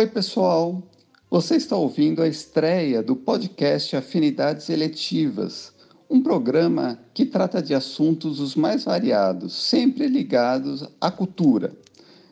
Oi, 0.00 0.06
pessoal. 0.06 0.82
Você 1.28 1.56
está 1.56 1.76
ouvindo 1.76 2.22
a 2.22 2.26
estreia 2.26 3.02
do 3.02 3.14
podcast 3.14 3.94
Afinidades 3.94 4.70
Eletivas, 4.70 5.74
um 6.08 6.22
programa 6.22 6.98
que 7.12 7.26
trata 7.26 7.60
de 7.60 7.74
assuntos 7.74 8.40
os 8.40 8.56
mais 8.56 8.84
variados, 8.84 9.52
sempre 9.52 10.06
ligados 10.06 10.88
à 10.98 11.10
cultura, 11.10 11.76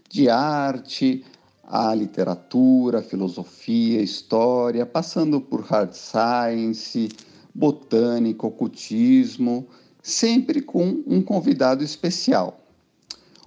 de 0.09 0.31
arte, 0.31 1.23
à 1.63 1.95
literatura, 1.95 3.03
filosofia, 3.03 4.01
história, 4.01 4.87
passando 4.87 5.39
por 5.39 5.61
hard 5.61 5.93
science, 5.93 7.11
botânica, 7.55 8.47
ocultismo, 8.47 9.69
sempre 10.03 10.63
com 10.63 11.03
um 11.07 11.21
convidado 11.21 11.85
especial. 11.85 12.65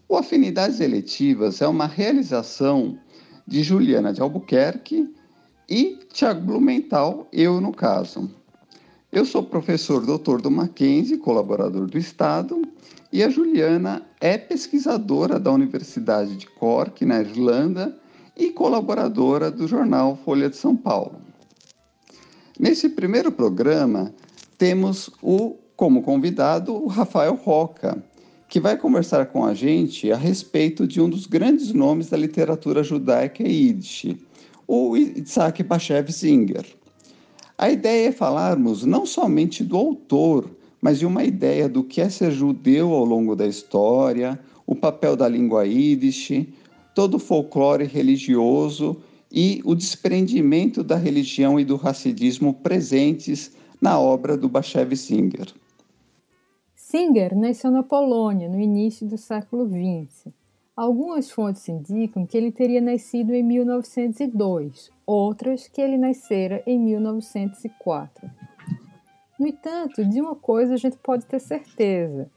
O 0.08 0.16
Afinidades 0.16 0.80
Eletivas 0.80 1.60
é 1.60 1.68
uma 1.68 1.88
realização 1.88 2.99
de 3.52 3.64
Juliana 3.64 4.14
de 4.14 4.22
Albuquerque 4.22 5.14
e 5.70 6.00
Tiago 6.14 6.40
Blumenthal, 6.40 7.28
eu 7.34 7.60
no 7.60 7.74
caso. 7.74 8.32
Eu 9.12 9.26
sou 9.26 9.44
professor 9.44 10.05
doutor 10.05 10.41
do 10.41 10.50
Mackenzie, 10.50 11.18
colaborador 11.18 11.86
do 11.86 11.98
Estado, 11.98 12.62
e 13.12 13.22
a 13.22 13.30
Juliana 13.30 14.04
é 14.22 14.38
pesquisadora 14.38 15.38
da 15.38 15.52
Universidade 15.52 16.38
de 16.38 16.48
Cork, 16.48 17.04
na 17.04 17.20
Irlanda, 17.20 17.94
e 18.38 18.52
colaboradora 18.52 19.52
do 19.52 19.68
jornal 19.68 20.18
Folha 20.24 20.49
de 20.49 20.55
São 20.55 20.74
Paulo. 20.74 21.20
Nesse 22.57 22.88
primeiro 22.88 23.34
programa, 23.34 24.13
temos 24.57 25.10
o, 25.22 25.57
como 25.76 26.04
convidado 26.04 26.74
o 26.74 26.88
Rafael 26.88 27.35
Roca, 27.35 28.02
que 28.52 28.60
vai 28.60 28.76
conversar 28.76 29.27
com 29.27 29.46
a 29.46 29.54
gente 29.54 30.12
a 30.12 30.18
respeito 30.18 30.85
de 30.85 30.99
um 30.99 31.10
dos 31.10 31.26
grandes 31.26 31.71
nomes 31.71 32.10
da 32.10 32.18
literatura 32.18 32.84
judaica 32.84 33.48
Yiddish, 33.48 34.18
o 34.68 34.98
Isaac 34.98 35.63
Bashev 35.63 36.12
Singer. 36.12 36.66
A 37.57 37.72
ideia 37.72 38.10
é 38.10 38.12
falarmos 38.12 38.84
não 38.84 39.05
somente 39.05 39.63
do 39.63 39.77
autor, 39.77 40.52
mas 40.82 40.99
de 40.99 41.05
uma 41.05 41.24
ideia 41.24 41.70
do 41.70 41.82
que 41.82 42.02
é 42.02 42.10
ser 42.10 42.29
judeu 42.34 42.91
ao 42.91 43.05
longo 43.05 43.38
da 43.38 43.48
história, 43.48 44.38
o 44.68 44.76
papel 44.76 45.16
da 45.16 45.29
língua 45.29 45.66
Yiddish, 45.66 46.46
todo 46.94 47.16
o 47.16 47.20
folclore 47.20 47.85
religioso 47.85 48.98
e 49.32 49.62
o 49.63 49.74
desprendimento 49.74 50.84
da 50.84 50.98
religião 50.98 51.57
e 51.57 51.63
do 51.63 51.77
racidismo 51.77 52.54
presentes 52.55 53.54
na 53.79 53.98
obra 53.98 54.35
do 54.35 54.49
Bashev 54.49 54.94
Singer. 54.98 55.60
Singer 56.92 57.34
nasceu 57.34 57.72
na 57.72 57.82
Polônia 57.82 58.50
no 58.50 58.60
início 58.60 59.08
do 59.08 59.18
século 59.18 59.66
XX. 59.66 60.28
Algumas 60.76 61.32
fontes 61.32 61.70
indicam 61.70 62.26
que 62.26 62.38
ele 62.38 62.52
teria 62.52 62.82
nascido 62.82 63.34
em 63.34 63.42
1902, 63.42 64.92
outras 65.06 65.69
que 65.69 65.81
ele 65.81 65.97
nascera 65.97 66.62
em 66.68 66.78
1904. 66.78 68.30
No 69.40 69.47
entanto, 69.47 70.03
de 70.03 70.19
uma 70.19 70.36
coisa 70.36 70.74
a 70.74 70.78
gente 70.78 70.97
pode 70.97 71.25
ter 71.25 71.40
certeza 71.40 72.30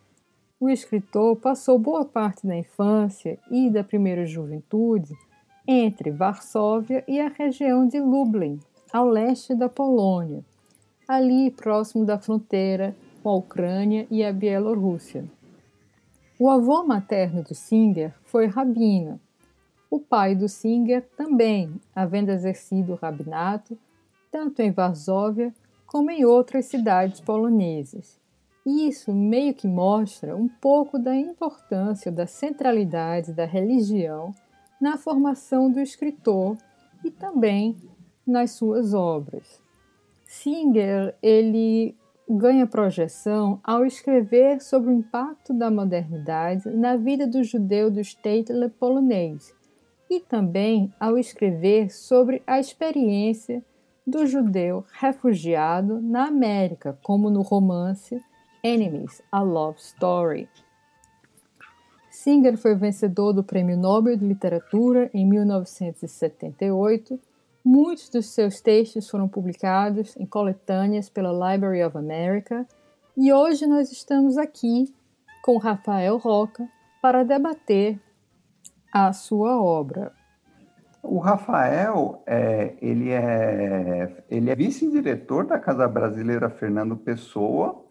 o 0.61 0.71
escritor 0.71 1.37
passou 1.37 1.77
boa 1.77 2.05
parte 2.05 2.47
da 2.47 2.57
infância 2.57 3.39
e 3.51 3.69
da 3.69 3.83
primeira 3.83 4.25
juventude 4.25 5.13
entre 5.67 6.13
Varsóvia 6.13 7.03
e 7.09 7.21
a 7.21 7.29
região 7.29 7.87
de 7.87 7.99
Lublin, 7.99 8.61
ao 8.93 9.09
leste 9.09 9.53
da 9.55 9.69
Polônia, 9.69 10.45
ali 11.09 11.51
próximo 11.51 12.05
da 12.05 12.19
fronteira 12.19 12.95
com 13.25 13.31
a 13.31 13.37
Ucrânia 13.37 14.07
e 14.11 14.23
a 14.23 14.31
Bielorrússia. 14.31 15.25
O 16.39 16.51
avô 16.51 16.85
materno 16.85 17.43
do 17.43 17.55
Singer 17.55 18.13
foi 18.23 18.45
rabino. 18.45 19.19
O 19.91 19.99
pai 19.99 20.35
do 20.35 20.47
Singer 20.47 21.03
também, 21.17 21.81
havendo 21.97 22.29
exercido 22.31 22.93
o 22.93 22.97
rabinato, 22.97 23.79
tanto 24.31 24.61
em 24.61 24.71
Varsóvia 24.71 25.55
como 25.87 26.11
em 26.11 26.27
outras 26.27 26.67
cidades 26.67 27.19
polonesas. 27.19 28.21
Isso 28.67 29.11
meio 29.15 29.55
que 29.55 29.67
mostra 29.67 30.37
um 30.37 30.49
pouco 30.49 30.99
da 30.99 31.17
importância 31.17 32.13
da 32.13 32.27
centralidade 32.27 33.33
da 33.33 33.47
religião 33.47 34.35
na 34.79 34.99
formação 34.99 35.71
do 35.71 35.81
escritor 35.81 36.59
e 37.03 37.11
também 37.11 37.75
nas 38.27 38.51
suas 38.51 38.93
obras. 38.93 39.63
Singer, 40.27 41.15
ele 41.23 41.97
ganha 42.29 42.67
projeção 42.67 43.61
ao 43.63 43.85
escrever 43.85 44.61
sobre 44.61 44.91
o 44.91 44.95
impacto 44.95 45.53
da 45.53 45.71
modernidade 45.71 46.69
na 46.71 46.97
vida 46.97 47.27
do 47.27 47.43
judeu 47.45 47.91
do 47.91 48.01
Statel 48.01 48.71
polonês 48.71 49.55
e 50.11 50.21
também 50.21 50.93
ao 50.99 51.19
escrever 51.19 51.91
sobre 51.91 52.43
a 52.47 52.59
experiência 52.59 53.63
do 54.07 54.27
judeu 54.27 54.85
refugiado 54.93 56.01
na 56.01 56.27
América, 56.27 56.99
como 57.03 57.31
no 57.31 57.43
romance 57.43 58.21
Enemies, 58.63 59.23
A 59.31 59.41
Love 59.43 59.79
Story. 59.79 60.49
Singer 62.11 62.57
foi 62.57 62.75
vencedor 62.75 63.33
do 63.33 63.43
Prêmio 63.43 63.77
Nobel 63.77 64.17
de 64.17 64.25
Literatura 64.27 65.11
em 65.13 65.27
1978. 65.27 67.19
Muitos 67.65 68.09
dos 68.11 68.27
seus 68.27 68.61
textos 68.61 69.09
foram 69.09 69.27
publicados 69.27 70.17
em 70.17 70.27
coletâneas 70.27 71.09
pela 71.09 71.33
Library 71.33 71.83
of 71.83 71.97
America 71.97 72.67
e 73.17 73.33
hoje 73.33 73.67
nós 73.67 73.91
estamos 73.91 74.37
aqui 74.37 74.93
com 75.43 75.57
Rafael 75.57 76.19
Roca 76.19 76.69
para 77.01 77.25
debater 77.25 77.99
a 78.93 79.13
sua 79.13 79.61
obra. 79.61 80.13
O 81.03 81.19
Rafael, 81.19 82.23
é, 82.27 82.75
ele 82.81 83.11
é, 83.11 84.25
ele 84.31 84.51
é 84.51 84.55
vice-diretor 84.55 85.47
da 85.47 85.59
Casa 85.59 85.87
Brasileira 85.89 86.51
Fernando 86.51 86.97
Pessoa 86.97 87.85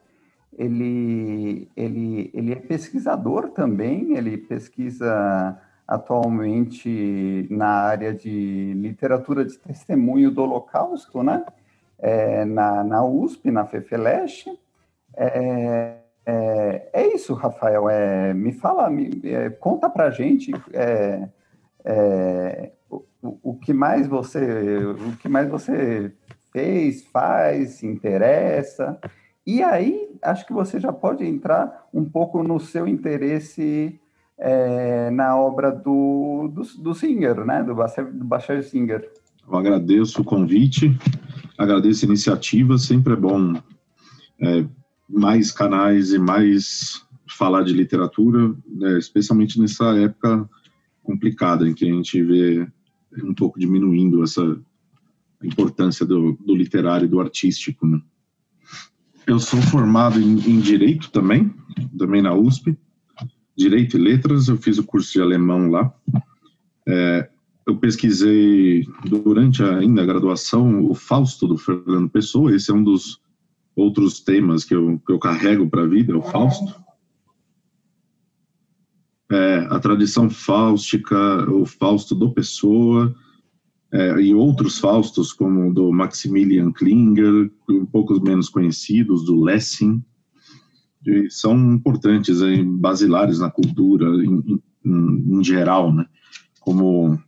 ele, 0.58 1.70
ele, 1.76 2.32
ele 2.34 2.52
é 2.52 2.56
pesquisador 2.56 3.50
também, 3.50 4.16
ele 4.16 4.38
pesquisa 4.38 5.60
atualmente 5.88 7.48
na 7.50 7.68
área 7.68 8.14
de 8.14 8.74
literatura 8.76 9.46
de 9.46 9.58
testemunho 9.58 10.32
do 10.32 10.44
Holocausto, 10.44 11.22
né? 11.24 11.46
É, 12.00 12.44
na, 12.46 12.84
na 12.84 13.06
USP, 13.06 13.52
na 13.52 13.66
FEFELESH. 13.66 14.48
É, 15.16 15.98
é, 16.26 16.90
é, 16.94 17.08
isso, 17.14 17.34
Rafael. 17.34 17.90
É, 17.90 18.34
me 18.34 18.52
fala, 18.54 18.90
me, 18.90 19.22
é, 19.24 19.50
conta 19.50 19.90
para 19.90 20.10
gente 20.10 20.52
é, 20.74 21.28
é, 21.86 22.72
o, 22.90 23.04
o 23.42 23.56
que 23.56 23.74
mais 23.74 24.08
você, 24.08 24.78
o 24.78 25.18
que 25.18 25.28
mais 25.28 25.50
você 25.50 26.12
fez, 26.52 27.04
faz, 27.06 27.72
se 27.76 27.88
interessa. 27.88 29.00
E 29.46 29.62
aí, 29.62 30.18
acho 30.22 30.46
que 30.46 30.54
você 30.54 30.80
já 30.80 30.94
pode 30.94 31.26
entrar 31.26 31.88
um 31.94 32.06
pouco 32.06 32.42
no 32.44 32.60
seu 32.60 32.88
interesse 32.88 34.00
é, 34.46 35.10
na 35.10 35.38
obra 35.38 35.72
do, 35.72 36.52
do, 36.54 36.84
do 36.84 36.94
Singer, 36.94 37.46
né? 37.46 37.64
do, 37.64 37.74
Bachar 38.26 38.62
Singer. 38.62 39.10
Eu 39.48 39.58
agradeço 39.58 40.22
o 40.22 40.26
convite, 40.26 40.98
agradeço 41.58 42.04
a 42.04 42.10
iniciativa, 42.10 42.78
sempre 42.78 43.14
é 43.14 43.16
bom 43.16 43.54
é, 44.42 44.66
mais 45.10 45.50
canais 45.50 46.12
e 46.12 46.20
mais 46.20 47.06
falar 47.26 47.64
de 47.64 47.74
literatura, 47.74 48.54
né, 48.68 48.98
especialmente 48.98 49.60
nessa 49.60 49.98
época 49.98 50.48
complicada 51.02 51.68
em 51.68 51.74
que 51.74 51.90
a 51.90 51.94
gente 51.94 52.22
vê 52.22 52.68
um 53.24 53.34
pouco 53.34 53.58
diminuindo 53.58 54.24
essa 54.24 54.60
importância 55.42 56.06
do, 56.06 56.34
do 56.34 56.54
literário 56.54 57.06
e 57.06 57.10
do 57.10 57.22
artístico. 57.22 57.88
Né? 57.88 58.02
Eu 59.26 59.40
sou 59.40 59.62
formado 59.62 60.20
em, 60.20 60.34
em, 60.50 60.60
Direito 60.60 61.12
também, 61.12 61.54
também 61.98 62.22
na 62.22 62.34
USP, 62.34 62.78
Direito 63.56 63.98
e 63.98 64.00
Letras, 64.00 64.48
eu 64.48 64.58
fiz 64.58 64.78
o 64.78 64.84
curso 64.84 65.14
de 65.14 65.22
alemão 65.22 65.70
lá. 65.70 65.94
É, 66.88 67.30
eu 67.66 67.78
pesquisei 67.78 68.86
durante 69.06 69.64
ainda 69.64 70.02
a 70.02 70.06
graduação 70.06 70.84
o 70.86 70.94
Fausto 70.94 71.48
do 71.48 71.58
Fernando 71.58 72.10
Pessoa, 72.10 72.54
esse 72.54 72.72
é 72.72 72.74
um 72.74 72.84
dos 72.84 73.22
outros 73.76 74.20
temas 74.20 74.64
que 74.64 74.76
eu, 74.76 75.00
que 75.06 75.12
eu 75.12 75.20
carrego 75.20 75.70
para 75.70 75.84
a 75.84 75.88
vida, 75.88 76.14
é 76.14 76.16
o 76.16 76.22
Fausto. 76.22 76.84
É, 79.32 79.68
a 79.70 79.80
tradição 79.80 80.30
fáustica, 80.30 81.50
o 81.50 81.66
Fausto 81.66 82.14
do 82.14 82.32
Pessoa, 82.32 83.16
é, 83.92 84.20
e 84.20 84.34
outros 84.34 84.78
Faustos, 84.78 85.32
como 85.32 85.70
o 85.70 85.74
do 85.74 85.92
Maximilian 85.92 86.72
Klinger, 86.72 87.50
um 87.70 87.86
pouco 87.86 88.20
menos 88.22 88.50
conhecidos, 88.50 89.24
do 89.24 89.42
Lessing, 89.42 90.04
são 91.30 91.74
importantes, 91.74 92.42
aí, 92.42 92.64
basilares 92.64 93.40
na 93.40 93.50
cultura 93.50 94.08
em, 94.24 94.62
em, 94.86 95.40
em 95.40 95.44
geral, 95.44 95.94
né? 95.94 96.06
Como 96.60 97.20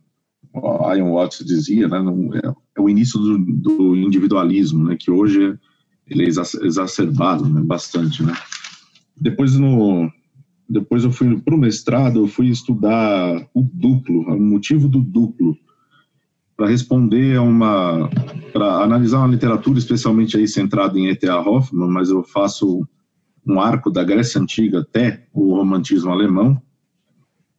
Ian 0.96 1.10
Watts 1.12 1.44
dizia, 1.44 1.88
né? 1.88 1.98
É, 2.42 2.48
é, 2.48 2.80
o 2.80 2.88
início 2.88 3.18
do, 3.20 3.38
do, 3.38 3.96
individualismo, 3.96 4.84
né? 4.84 4.96
Que 4.98 5.10
hoje 5.10 5.58
ele 6.06 6.24
é 6.24 6.28
exacerbado, 6.28 7.48
né? 7.48 7.60
Bastante, 7.60 8.22
né? 8.22 8.34
Depois 9.16 9.56
no 9.56 10.10
depois 10.68 11.04
eu 11.04 11.12
fui 11.12 11.38
para 11.40 11.54
o 11.54 11.58
mestrado, 11.58 12.18
eu 12.18 12.26
fui 12.26 12.48
estudar 12.48 13.48
o 13.54 13.62
duplo, 13.62 14.22
o 14.22 14.40
motivo 14.40 14.88
do 14.88 15.00
duplo, 15.00 15.56
para 16.56 16.66
responder 16.66 17.36
a 17.36 17.42
uma, 17.42 18.10
para 18.52 18.82
analisar 18.82 19.18
uma 19.18 19.28
literatura, 19.28 19.78
especialmente 19.78 20.36
aí 20.36 20.48
centrada 20.48 20.98
em 20.98 21.06
E.T.A. 21.06 21.40
Hoffmann, 21.40 21.88
mas 21.88 22.10
eu 22.10 22.24
faço 22.24 22.84
um 23.46 23.60
arco 23.60 23.90
da 23.90 24.02
Grécia 24.02 24.40
Antiga 24.40 24.80
até 24.80 25.26
o 25.32 25.54
romantismo 25.54 26.10
alemão, 26.10 26.60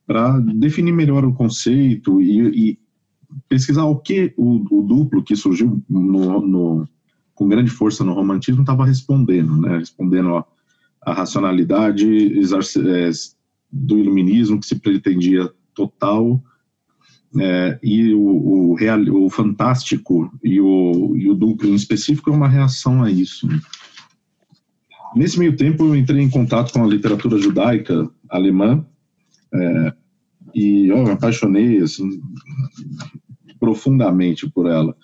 para 0.05 0.39
definir 0.39 0.91
melhor 0.91 1.25
o 1.25 1.33
conceito 1.33 2.21
e, 2.21 2.71
e 2.71 2.79
pesquisar 3.47 3.85
o 3.85 3.97
que 3.97 4.33
o, 4.37 4.79
o 4.79 4.83
duplo 4.83 5.23
que 5.23 5.35
surgiu 5.35 5.81
no, 5.89 6.41
no, 6.41 6.87
com 7.35 7.47
grande 7.47 7.69
força 7.69 8.03
no 8.03 8.13
romantismo 8.13 8.61
estava 8.61 8.85
respondendo, 8.85 9.55
né? 9.57 9.77
respondendo 9.77 10.43
à 11.01 11.13
racionalidade 11.13 12.07
é, 12.07 13.09
do 13.71 13.97
iluminismo 13.97 14.59
que 14.59 14.65
se 14.65 14.79
pretendia 14.79 15.49
total 15.73 16.41
é, 17.39 17.79
e 17.83 18.13
o, 18.13 18.21
o, 18.71 18.73
real, 18.75 18.99
o 19.11 19.29
fantástico 19.29 20.31
e 20.43 20.59
o, 20.61 21.15
e 21.15 21.29
o 21.29 21.35
duplo 21.35 21.69
em 21.69 21.75
específico 21.75 22.29
é 22.29 22.33
uma 22.33 22.47
reação 22.47 23.03
a 23.03 23.11
isso. 23.11 23.47
Nesse 25.15 25.39
meio 25.39 25.55
tempo, 25.55 25.83
eu 25.83 25.95
entrei 25.95 26.21
em 26.21 26.29
contato 26.29 26.73
com 26.73 26.83
a 26.83 26.87
literatura 26.87 27.37
judaica 27.37 28.09
alemã 28.29 28.85
é, 29.53 29.93
e 30.53 30.87
eu 30.87 31.03
me 31.03 31.11
apaixonei 31.11 31.79
assim, 31.79 32.21
profundamente 33.59 34.49
por 34.49 34.67
ela. 34.67 34.95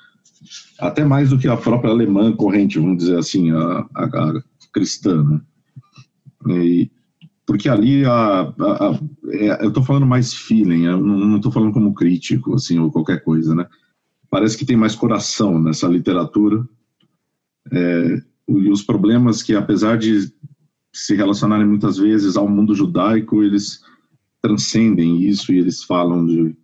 Até 0.80 1.06
mais 1.06 1.30
do 1.30 1.38
que 1.38 1.48
a 1.48 1.58
própria 1.58 1.92
alemã 1.92 2.36
corrente, 2.36 2.80
vamos 2.80 2.98
dizer 2.98 3.18
assim, 3.18 3.52
a, 3.52 3.88
a, 3.96 4.04
a 4.06 4.44
cristã. 4.74 5.24
Né? 6.46 6.66
E, 6.66 6.92
porque 7.46 7.70
ali 7.70 8.06
a, 8.06 8.54
a, 8.60 8.90
a 8.90 9.00
é, 9.32 9.64
eu 9.64 9.70
estou 9.70 9.84
falando 9.84 10.06
mais 10.06 10.34
feeling, 10.34 10.86
eu 10.86 11.00
não 11.00 11.38
estou 11.38 11.52
falando 11.52 11.74
como 11.74 11.94
crítico, 11.94 12.54
assim, 12.56 12.80
ou 12.80 12.92
qualquer 12.92 13.24
coisa, 13.24 13.56
né? 13.56 13.68
Parece 14.30 14.58
que 14.58 14.66
tem 14.66 14.76
mais 14.76 14.96
coração 14.96 15.62
nessa 15.62 15.88
literatura. 15.88 16.68
É, 17.72 18.22
e 18.48 18.70
os 18.70 18.84
problemas 18.84 19.42
que, 19.42 19.56
apesar 19.56 19.98
de 19.98 20.32
se 20.94 21.16
relacionarem 21.16 21.66
muitas 21.66 21.98
vezes 21.98 22.38
ao 22.38 22.48
mundo 22.48 22.76
judaico, 22.76 23.44
eles 23.44 23.82
transcendem 24.42 25.24
isso 25.24 25.52
e 25.52 25.58
eles 25.58 25.84
falam 25.84 26.26
de, 26.26 26.56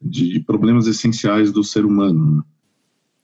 de 0.00 0.40
problemas 0.40 0.86
essenciais 0.86 1.52
do 1.52 1.62
ser 1.62 1.84
humano. 1.84 2.36
Né? 2.36 2.42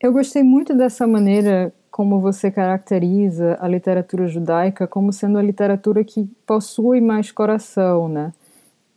Eu 0.00 0.12
gostei 0.12 0.43
muito 0.43 0.76
dessa 0.76 1.06
maneira 1.06 1.73
como 1.91 2.20
você 2.20 2.50
caracteriza 2.50 3.56
a 3.61 3.69
literatura 3.69 4.26
judaica 4.26 4.87
como 4.87 5.12
sendo 5.12 5.38
a 5.38 5.43
literatura 5.43 6.02
que 6.05 6.29
possui 6.44 7.00
mais 7.00 7.31
coração, 7.31 8.08
né? 8.08 8.32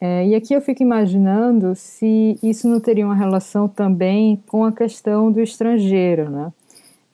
É, 0.01 0.27
e 0.27 0.35
aqui 0.35 0.53
eu 0.53 0.61
fico 0.61 0.83
imaginando 0.83 1.73
se 1.75 2.37
isso 2.41 2.67
não 2.67 2.79
teria 2.79 3.05
uma 3.05 3.15
relação 3.15 3.67
também 3.67 4.43
com 4.47 4.63
a 4.63 4.71
questão 4.71 5.31
do 5.31 5.39
estrangeiro, 5.39 6.29
né? 6.29 6.53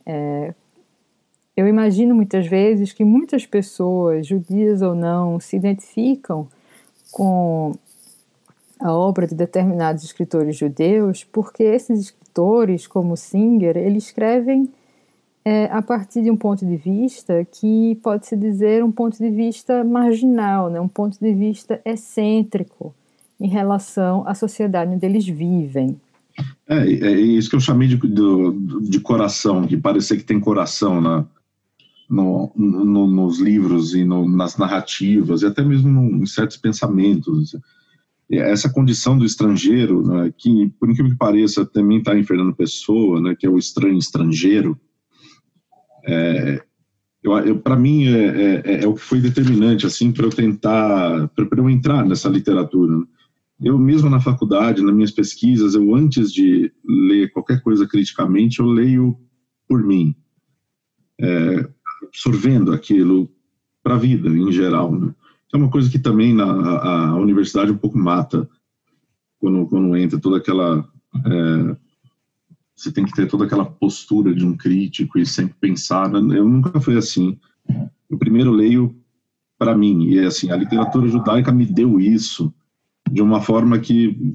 É, 0.05 0.53
eu 1.55 1.67
imagino 1.67 2.15
muitas 2.15 2.47
vezes 2.47 2.91
que 2.91 3.05
muitas 3.05 3.45
pessoas, 3.45 4.25
judias 4.25 4.81
ou 4.81 4.95
não, 4.95 5.39
se 5.39 5.55
identificam 5.55 6.47
com 7.11 7.75
a 8.79 8.91
obra 8.91 9.27
de 9.27 9.35
determinados 9.35 10.03
escritores 10.03 10.57
judeus, 10.57 11.23
porque 11.23 11.63
esses 11.63 11.99
escritores, 11.99 12.87
como 12.87 13.15
Singer, 13.15 13.77
eles 13.77 14.05
escrevem 14.05 14.67
é, 15.45 15.65
a 15.65 15.81
partir 15.81 16.23
de 16.23 16.31
um 16.31 16.37
ponto 16.37 16.65
de 16.65 16.75
vista 16.75 17.45
que 17.45 17.99
pode 18.01 18.25
se 18.25 18.35
dizer 18.35 18.83
um 18.83 18.91
ponto 18.91 19.17
de 19.17 19.29
vista 19.29 19.83
marginal, 19.83 20.69
né? 20.69 20.79
um 20.81 20.87
ponto 20.87 21.19
de 21.19 21.33
vista 21.33 21.79
excêntrico 21.85 22.93
em 23.39 23.47
relação 23.47 24.27
à 24.27 24.33
sociedade 24.33 24.91
onde 24.91 25.05
eles 25.05 25.27
vivem. 25.27 25.99
É, 26.67 26.77
é 26.77 27.11
isso 27.11 27.49
que 27.49 27.55
eu 27.55 27.59
chamei 27.59 27.87
de, 27.87 27.97
de, 27.97 28.89
de 28.89 28.99
coração, 28.99 29.61
de 29.61 29.77
parecer 29.77 30.17
que 30.17 30.23
tem 30.23 30.39
coração 30.39 30.99
na, 30.99 31.25
no, 32.09 32.51
no, 32.55 33.07
nos 33.07 33.39
livros 33.39 33.93
e 33.93 34.03
no, 34.03 34.27
nas 34.27 34.57
narrativas, 34.57 35.41
e 35.41 35.45
até 35.45 35.63
mesmo 35.63 36.01
em 36.01 36.25
certos 36.25 36.57
pensamentos. 36.57 37.55
Essa 38.29 38.71
condição 38.71 39.17
do 39.17 39.25
estrangeiro, 39.25 40.05
né, 40.05 40.33
que, 40.37 40.71
por 40.79 40.89
incrível 40.89 41.11
que 41.11 41.17
pareça, 41.17 41.65
também 41.65 41.99
está 41.99 42.17
em 42.17 42.23
Fernando 42.23 42.55
Pessoa, 42.55 43.21
né, 43.21 43.35
que 43.37 43.45
é 43.45 43.49
o 43.49 43.57
estranho 43.57 43.97
estrangeiro, 43.97 44.79
é, 46.05 46.61
para 47.63 47.75
mim 47.75 48.07
é, 48.07 48.25
é, 48.25 48.61
é, 48.65 48.83
é, 48.83 48.87
o 48.87 48.93
que 48.93 49.01
foi 49.01 49.21
determinante 49.21 49.85
assim 49.85 50.11
para 50.11 50.25
eu 50.25 50.29
tentar 50.29 51.29
para 51.29 51.47
eu 51.57 51.69
entrar 51.69 52.05
nessa 52.05 52.27
literatura 52.27 52.97
né. 52.97 53.05
eu 53.61 53.79
mesmo 53.79 54.09
na 54.09 54.19
faculdade 54.19 54.81
nas 54.81 54.93
minhas 54.93 55.11
pesquisas 55.11 55.73
eu 55.73 55.95
antes 55.95 56.33
de 56.33 56.71
ler 56.85 57.31
qualquer 57.31 57.61
coisa 57.61 57.87
criticamente 57.87 58.59
eu 58.59 58.65
leio 58.65 59.17
por 59.67 59.81
mim 59.81 60.13
é, 61.21 61.69
absorvendo 62.07 62.71
aquilo 62.73 63.29
para 63.81 63.95
a 63.95 63.99
vida 63.99 64.29
em 64.29 64.51
geral. 64.51 64.91
Né? 64.91 65.13
É 65.53 65.57
uma 65.57 65.69
coisa 65.69 65.89
que 65.89 65.99
também 65.99 66.33
na, 66.33 66.45
a, 66.45 67.15
universidade 67.15 67.71
um 67.71 67.77
pouco 67.77 67.97
mata 67.97 68.49
quando, 69.39 69.65
quando 69.67 69.95
entra 69.95 70.19
toda 70.19 70.37
aquela. 70.37 70.87
É, 71.25 71.75
você 72.75 72.91
tem 72.91 73.05
que 73.05 73.13
ter 73.13 73.27
toda 73.27 73.45
aquela 73.45 73.65
postura 73.65 74.33
de 74.33 74.45
um 74.45 74.57
crítico 74.57 75.19
e 75.19 75.25
sempre 75.25 75.55
pensar. 75.59 76.09
Né? 76.09 76.37
Eu 76.37 76.47
nunca 76.47 76.79
fui 76.79 76.97
assim. 76.97 77.37
Eu 78.09 78.17
primeiro 78.17 78.51
leio 78.51 78.95
para 79.57 79.77
mim, 79.77 80.07
e 80.09 80.19
é 80.19 80.25
assim, 80.25 80.51
a 80.51 80.57
literatura 80.57 81.07
judaica 81.07 81.51
me 81.51 81.65
deu 81.65 81.99
isso 81.99 82.53
de 83.09 83.21
uma 83.21 83.39
forma 83.39 83.79
que 83.79 84.33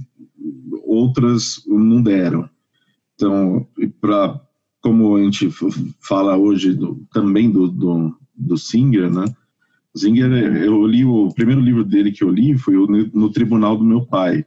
outras 0.84 1.62
não 1.66 2.00
deram. 2.00 2.48
Então, 3.14 3.66
para 4.00 4.40
como 4.80 5.16
a 5.16 5.22
gente 5.22 5.48
fala 6.00 6.36
hoje 6.36 6.74
do, 6.74 7.06
também 7.12 7.50
do, 7.50 7.68
do, 7.68 8.16
do, 8.34 8.56
Singer, 8.56 9.10
né? 9.10 9.24
Singer, 9.94 10.30
eu 10.62 10.86
li 10.86 11.04
o 11.04 11.32
primeiro 11.34 11.60
livro 11.60 11.84
dele 11.84 12.12
que 12.12 12.22
eu 12.22 12.30
li 12.30 12.56
foi 12.56 12.76
o 12.76 12.86
No 12.86 13.30
Tribunal 13.30 13.76
do 13.76 13.84
Meu 13.84 14.06
Pai, 14.06 14.44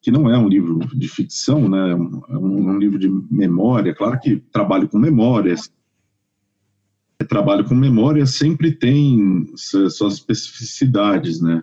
que 0.00 0.10
não 0.10 0.30
é 0.30 0.38
um 0.38 0.48
livro 0.48 0.78
de 0.96 1.08
ficção, 1.08 1.68
né? 1.68 1.90
É 1.90 1.94
um, 1.94 2.22
é 2.28 2.38
um 2.38 2.78
livro 2.78 2.98
de 2.98 3.08
memória. 3.30 3.94
Claro 3.94 4.18
que 4.20 4.36
trabalho 4.36 4.88
com 4.88 4.98
memórias. 4.98 5.70
Trabalho 7.28 7.64
com 7.64 7.74
memória 7.74 8.26
sempre 8.26 8.72
tem 8.72 9.46
suas 9.56 10.14
especificidades, 10.14 11.40
né? 11.40 11.62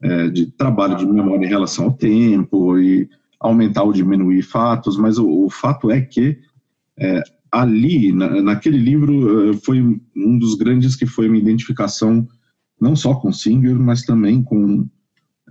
É, 0.00 0.28
de 0.28 0.46
trabalho 0.46 0.96
de 0.96 1.06
memória 1.06 1.46
em 1.46 1.48
relação 1.48 1.86
ao 1.86 1.92
tempo 1.92 2.76
e 2.78 3.08
aumentar 3.38 3.82
ou 3.82 3.92
diminuir 3.92 4.42
fatos, 4.42 4.96
mas 4.96 5.18
o, 5.18 5.28
o 5.28 5.50
fato 5.50 5.90
é 5.90 6.00
que 6.00 6.38
é, 7.02 7.22
ali, 7.50 8.12
na, 8.12 8.40
naquele 8.40 8.78
livro, 8.78 9.50
eh, 9.50 9.52
foi 9.64 9.80
um 10.16 10.38
dos 10.38 10.54
grandes 10.54 10.94
que 10.94 11.04
foi 11.04 11.28
uma 11.28 11.36
identificação 11.36 12.26
não 12.80 12.96
só 12.96 13.14
com 13.14 13.32
Singer, 13.32 13.78
mas 13.78 14.02
também 14.02 14.42
com 14.42 14.88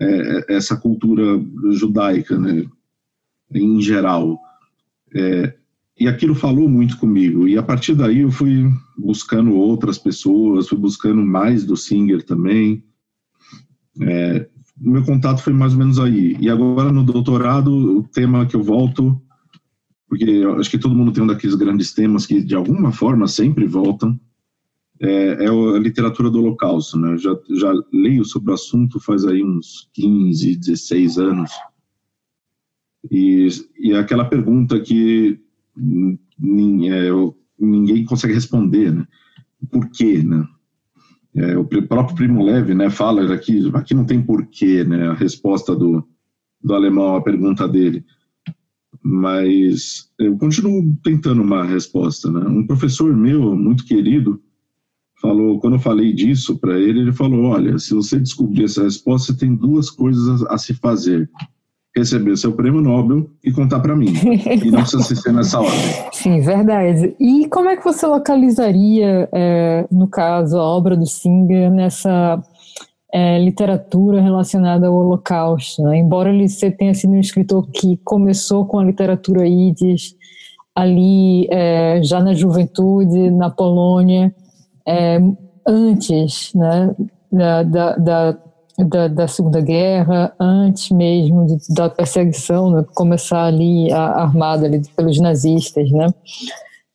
é, 0.02 0.56
essa 0.56 0.76
cultura 0.76 1.24
judaica, 1.72 2.38
né, 2.38 2.66
em 3.54 3.82
geral. 3.82 4.40
É, 5.16 5.56
e 6.00 6.08
aquilo 6.08 6.34
falou 6.34 6.68
muito 6.68 6.98
comigo. 6.98 7.48
E 7.48 7.58
a 7.58 7.64
partir 7.64 7.96
daí 7.96 8.20
eu 8.20 8.32
fui 8.32 8.70
buscando 8.98 9.54
outras 9.54 9.98
pessoas, 9.98 10.68
fui 10.68 10.78
buscando 10.78 11.22
mais 11.22 11.64
do 11.64 11.78
Singer 11.78 12.24
também. 12.24 12.84
É, 14.02 14.48
meu 14.78 15.04
contato 15.04 15.42
foi 15.42 15.54
mais 15.54 15.74
ou 15.74 15.80
menos 15.80 16.00
aí. 16.00 16.36
E 16.40 16.50
agora 16.50 16.92
no 16.92 17.04
doutorado, 17.04 18.00
o 18.00 18.04
tema 18.04 18.46
que 18.46 18.56
eu 18.56 18.64
volto 18.64 19.22
porque 20.12 20.26
acho 20.60 20.70
que 20.70 20.78
todo 20.78 20.94
mundo 20.94 21.14
tem 21.14 21.24
um 21.24 21.28
daqueles 21.28 21.56
grandes 21.56 21.94
temas 21.94 22.26
que 22.26 22.44
de 22.44 22.54
alguma 22.54 22.92
forma 22.92 23.30
sempre 23.30 23.66
voltam, 23.66 24.20
é, 25.00 25.46
é 25.46 25.48
a 25.48 25.80
literatura 25.80 26.30
do 26.30 26.40
Holocausto, 26.40 27.00
né? 27.00 27.14
Eu 27.14 27.18
já, 27.18 27.34
já 27.50 27.74
leio 27.94 28.26
sobre 28.26 28.52
o 28.52 28.54
assunto 28.54 29.00
faz 29.00 29.24
aí 29.24 29.42
uns 29.42 29.90
15, 29.94 30.58
16 30.58 31.18
anos. 31.18 31.52
E, 33.10 33.48
e 33.80 33.94
é 33.94 34.00
aquela 34.00 34.26
pergunta 34.26 34.82
que 34.82 35.40
é, 35.78 37.10
ninguém 37.58 38.04
consegue 38.04 38.34
responder, 38.34 38.92
né? 38.92 39.08
Por 39.72 39.90
quê, 39.92 40.22
né? 40.22 40.46
É, 41.38 41.58
o 41.58 41.64
próprio 41.64 42.18
Primo 42.18 42.44
Levi, 42.44 42.74
né, 42.74 42.90
fala 42.90 43.34
aqui, 43.34 43.72
aqui 43.74 43.94
não 43.94 44.04
tem 44.04 44.22
porquê, 44.22 44.84
né? 44.84 45.08
A 45.08 45.14
resposta 45.14 45.74
do, 45.74 46.06
do 46.62 46.74
alemão 46.74 47.16
à 47.16 47.22
pergunta 47.22 47.66
dele 47.66 48.04
mas 49.04 50.10
eu 50.20 50.38
continuo 50.38 50.96
tentando 51.04 51.42
uma 51.42 51.64
resposta. 51.64 52.30
Né? 52.30 52.42
Um 52.48 52.66
professor 52.66 53.16
meu, 53.16 53.56
muito 53.56 53.86
querido, 53.86 54.42
falou, 55.22 55.60
quando 55.60 55.74
eu 55.76 55.80
falei 55.80 56.12
disso 56.14 56.58
para 56.58 56.78
ele, 56.78 57.02
ele 57.02 57.14
falou: 57.14 57.46
olha, 57.46 57.78
se 57.78 57.94
você 57.94 58.20
descobrir 58.20 58.66
essa 58.66 58.84
resposta, 58.84 59.32
você 59.32 59.40
tem 59.40 59.56
duas 59.56 59.90
coisas 59.90 60.44
a, 60.44 60.56
a 60.56 60.58
se 60.58 60.74
fazer. 60.74 61.30
Receber 61.94 62.38
seu 62.38 62.54
prêmio 62.54 62.80
Nobel 62.80 63.30
e 63.44 63.52
contar 63.52 63.82
para 63.82 63.94
mim. 63.94 64.14
e 64.64 64.72
não 64.72 64.80
precisa 64.80 65.04
ser 65.04 65.34
nessa 65.34 65.60
ordem. 65.60 65.78
Sim, 66.14 66.40
verdade. 66.40 67.14
E 67.20 67.50
como 67.50 67.68
é 67.68 67.76
que 67.76 67.84
você 67.84 68.08
localizaria, 68.08 69.28
é, 69.34 69.86
no 69.92 70.08
caso, 70.08 70.58
a 70.58 70.64
obra 70.64 70.96
do 70.96 71.06
Singer 71.06 71.70
nessa 71.70 72.42
é, 73.14 73.38
literatura 73.40 74.22
relacionada 74.22 74.88
ao 74.88 74.96
Holocausto. 74.96 75.84
Né? 75.84 75.98
Embora 75.98 76.30
ele 76.30 76.48
tenha 76.78 76.94
sido 76.94 77.14
um 77.14 77.20
escritor 77.20 77.68
que 77.68 77.98
começou 77.98 78.66
com 78.66 78.80
a 78.80 78.84
literatura 78.84 79.48
ídis 79.48 80.16
ali 80.76 81.48
é, 81.52 82.02
já 82.02 82.22
na 82.22 82.34
juventude, 82.34 83.30
na 83.30 83.50
Polônia, 83.50 84.34
é, 84.88 85.20
antes 85.68 86.54
né, 86.54 86.96
da, 87.32 87.64
da, 87.64 87.96
da, 87.96 88.38
da, 88.78 89.08
da 89.08 89.28
Segunda 89.28 89.60
Guerra, 89.62 90.34
antes 90.40 90.90
mesmo 90.92 91.46
de, 91.46 91.58
da 91.74 91.90
perseguição, 91.90 92.72
né, 92.72 92.86
começar 92.96 93.44
ali 93.46 93.92
a, 93.92 94.22
armada 94.24 94.66
ali 94.66 94.82
pelos 94.96 95.20
nazistas, 95.20 95.92
né? 95.92 96.08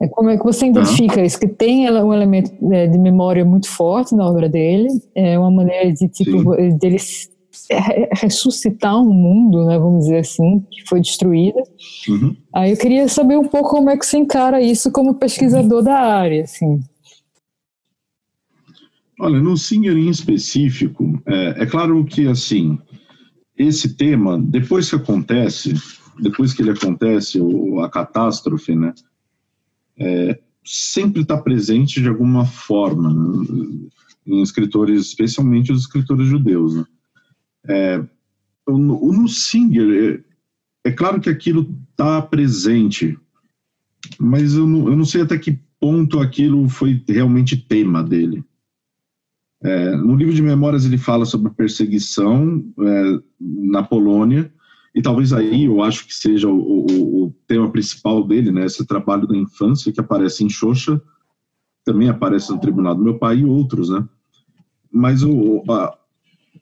É, 0.00 0.09
como 0.09 0.29
é 0.29 0.37
que 0.37 0.45
você 0.45 0.67
identifica 0.67 1.25
isso? 1.25 1.38
Que 1.38 1.49
tem 1.49 1.91
um 1.91 2.12
elemento 2.12 2.53
é, 2.73 2.87
de 2.87 2.99
memória 2.99 3.45
muito 3.45 3.69
forte 3.69 4.15
na 4.15 4.29
obra 4.29 4.49
dele, 4.49 4.88
é 5.15 5.38
uma 5.38 5.50
maneira 5.50 5.93
de 5.93 6.09
tipo 6.09 6.55
dele 6.79 6.99
ressuscitar 8.12 9.00
um 9.00 9.12
mundo, 9.12 9.65
né, 9.65 9.79
vamos 9.79 10.05
dizer 10.05 10.19
assim, 10.19 10.65
que 10.71 10.87
foi 10.87 11.00
destruída. 11.00 11.61
Uhum. 12.09 12.37
Aí 12.55 12.71
eu 12.71 12.76
queria 12.76 13.09
saber 13.09 13.37
um 13.37 13.49
pouco 13.49 13.71
como 13.71 13.91
é 13.91 13.97
que 13.97 14.07
você 14.07 14.19
encara 14.19 14.61
isso 14.61 14.93
como 14.93 15.15
pesquisador 15.15 15.83
da 15.83 15.99
área, 15.99 16.45
assim. 16.45 16.81
Olha, 19.19 19.41
no 19.41 19.57
Singer 19.57 19.97
em 19.97 20.11
específico, 20.11 21.21
é, 21.26 21.62
é 21.62 21.67
claro 21.67 22.05
que 22.05 22.29
assim 22.29 22.79
esse 23.57 23.97
tema, 23.97 24.38
depois 24.38 24.91
que 24.91 24.97
acontece, 24.97 25.75
depois 26.21 26.53
que 26.53 26.62
ele 26.62 26.73
acontece, 26.73 27.41
o, 27.41 27.81
a 27.81 27.88
catástrofe, 27.88 28.75
né, 28.75 28.93
é, 29.99 30.38
sempre 30.65 31.23
está 31.23 31.37
presente 31.37 32.00
de 32.00 32.09
alguma 32.09 32.45
forma 32.45 33.12
né, 33.12 33.88
em 34.26 34.43
escritores, 34.43 35.07
especialmente 35.07 35.73
os 35.73 35.83
escritores 35.83 36.26
judeus. 36.26 36.75
Né. 36.75 36.85
É, 37.69 38.05
o, 38.67 39.12
no 39.12 39.29
Singer, 39.29 40.25
é, 40.85 40.88
é 40.88 40.93
claro 40.93 41.21
que 41.21 41.31
aquilo 41.31 41.75
está 41.91 42.21
presente, 42.21 43.19
mas 44.19 44.55
eu 44.55 44.67
não, 44.67 44.88
eu 44.88 44.97
não 44.97 45.05
sei 45.05 45.23
até 45.23 45.38
que 45.38 45.59
ponto 45.79 46.19
aquilo 46.19 46.69
foi 46.69 47.03
realmente 47.09 47.57
tema 47.57 48.03
dele. 48.03 48.45
É, 49.62 49.97
no 49.97 50.15
livro 50.17 50.35
de 50.35 50.43
memórias 50.43 50.85
ele 50.85 50.99
fala 50.99 51.25
sobre 51.25 51.50
perseguição 51.50 52.65
é, 52.79 53.19
na 53.41 53.83
Polônia 53.83 54.53
e 54.97 55.03
talvez 55.03 55.31
aí 55.35 55.65
eu 55.65 55.83
acho 55.83 56.07
que 56.07 56.15
seja 56.15 56.49
o, 56.49 56.59
o, 56.59 57.25
o, 57.25 57.31
tema 57.47 57.71
principal 57.71 58.26
dele, 58.26 58.50
né, 58.50 58.65
esse 58.65 58.87
trabalho 58.87 59.26
da 59.26 59.37
infância 59.37 59.93
que 59.93 60.00
aparece 60.00 60.43
em 60.43 60.49
Xoxa, 60.49 60.99
também 61.85 62.09
aparece 62.09 62.50
no 62.50 62.59
Tribunal 62.59 62.95
do 62.95 63.05
Meu 63.05 63.19
Pai 63.19 63.41
e 63.41 63.45
outros, 63.45 63.91
né? 63.91 64.09
Mas 64.91 65.23
o, 65.23 65.62
a, 65.71 65.99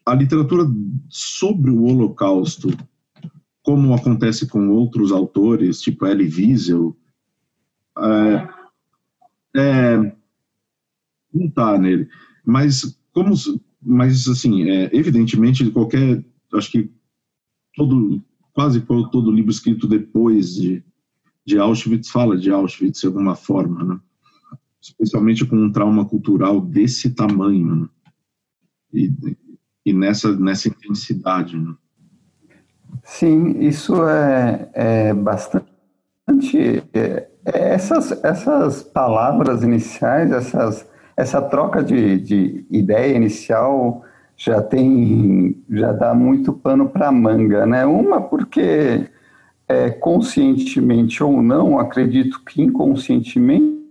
a 0.04 0.14
literatura 0.16 0.64
sobre 1.08 1.70
o 1.70 1.84
Holocausto, 1.84 2.70
como 3.62 3.94
acontece 3.94 4.48
com 4.48 4.68
outros 4.68 5.12
autores, 5.12 5.80
tipo 5.80 6.04
Elie 6.04 6.28
Wiesel, 6.28 6.96
é, 7.96 8.48
é, 9.56 9.96
não 11.32 11.46
está 11.46 11.78
nele. 11.78 12.08
Mas 12.44 12.98
como, 13.12 13.32
mas 13.80 14.26
assim, 14.26 14.68
é, 14.68 14.90
evidentemente 14.92 15.70
qualquer, 15.70 16.24
acho 16.52 16.72
que 16.72 16.90
todo, 17.76 18.22
quase 18.52 18.80
todo 18.80 19.30
livro 19.30 19.50
escrito 19.50 19.86
depois 19.86 20.54
de, 20.54 20.82
de 21.44 21.58
Auschwitz 21.58 22.10
fala 22.10 22.36
de 22.36 22.50
Auschwitz 22.50 23.00
de 23.00 23.06
alguma 23.06 23.34
forma, 23.34 23.84
né? 23.84 24.00
Especialmente 24.80 25.44
com 25.46 25.56
um 25.56 25.72
trauma 25.72 26.04
cultural 26.04 26.60
desse 26.60 27.10
tamanho, 27.10 27.74
né? 27.74 27.88
E, 28.92 29.12
e 29.86 29.92
nessa 29.92 30.36
nessa 30.36 30.68
intensidade, 30.68 31.58
né? 31.58 31.74
Sim, 33.02 33.58
isso 33.60 34.06
é, 34.06 34.70
é 34.74 35.14
bastante. 35.14 35.66
É, 36.92 37.28
é 37.44 37.74
essas, 37.74 38.12
essas 38.24 38.82
palavras 38.82 39.62
iniciais, 39.62 40.30
essas 40.30 40.86
essa 41.16 41.40
troca 41.40 41.82
de, 41.82 42.18
de 42.18 42.66
ideia 42.70 43.14
inicial 43.14 44.04
já 44.36 44.60
tem, 44.60 45.56
já 45.70 45.92
dá 45.92 46.14
muito 46.14 46.52
pano 46.52 46.88
para 46.88 47.10
manga, 47.12 47.66
né? 47.66 47.86
Uma 47.86 48.20
porque 48.20 49.06
é, 49.68 49.90
conscientemente 49.90 51.22
ou 51.22 51.42
não, 51.42 51.78
acredito 51.78 52.42
que 52.44 52.62
inconscientemente, 52.62 53.82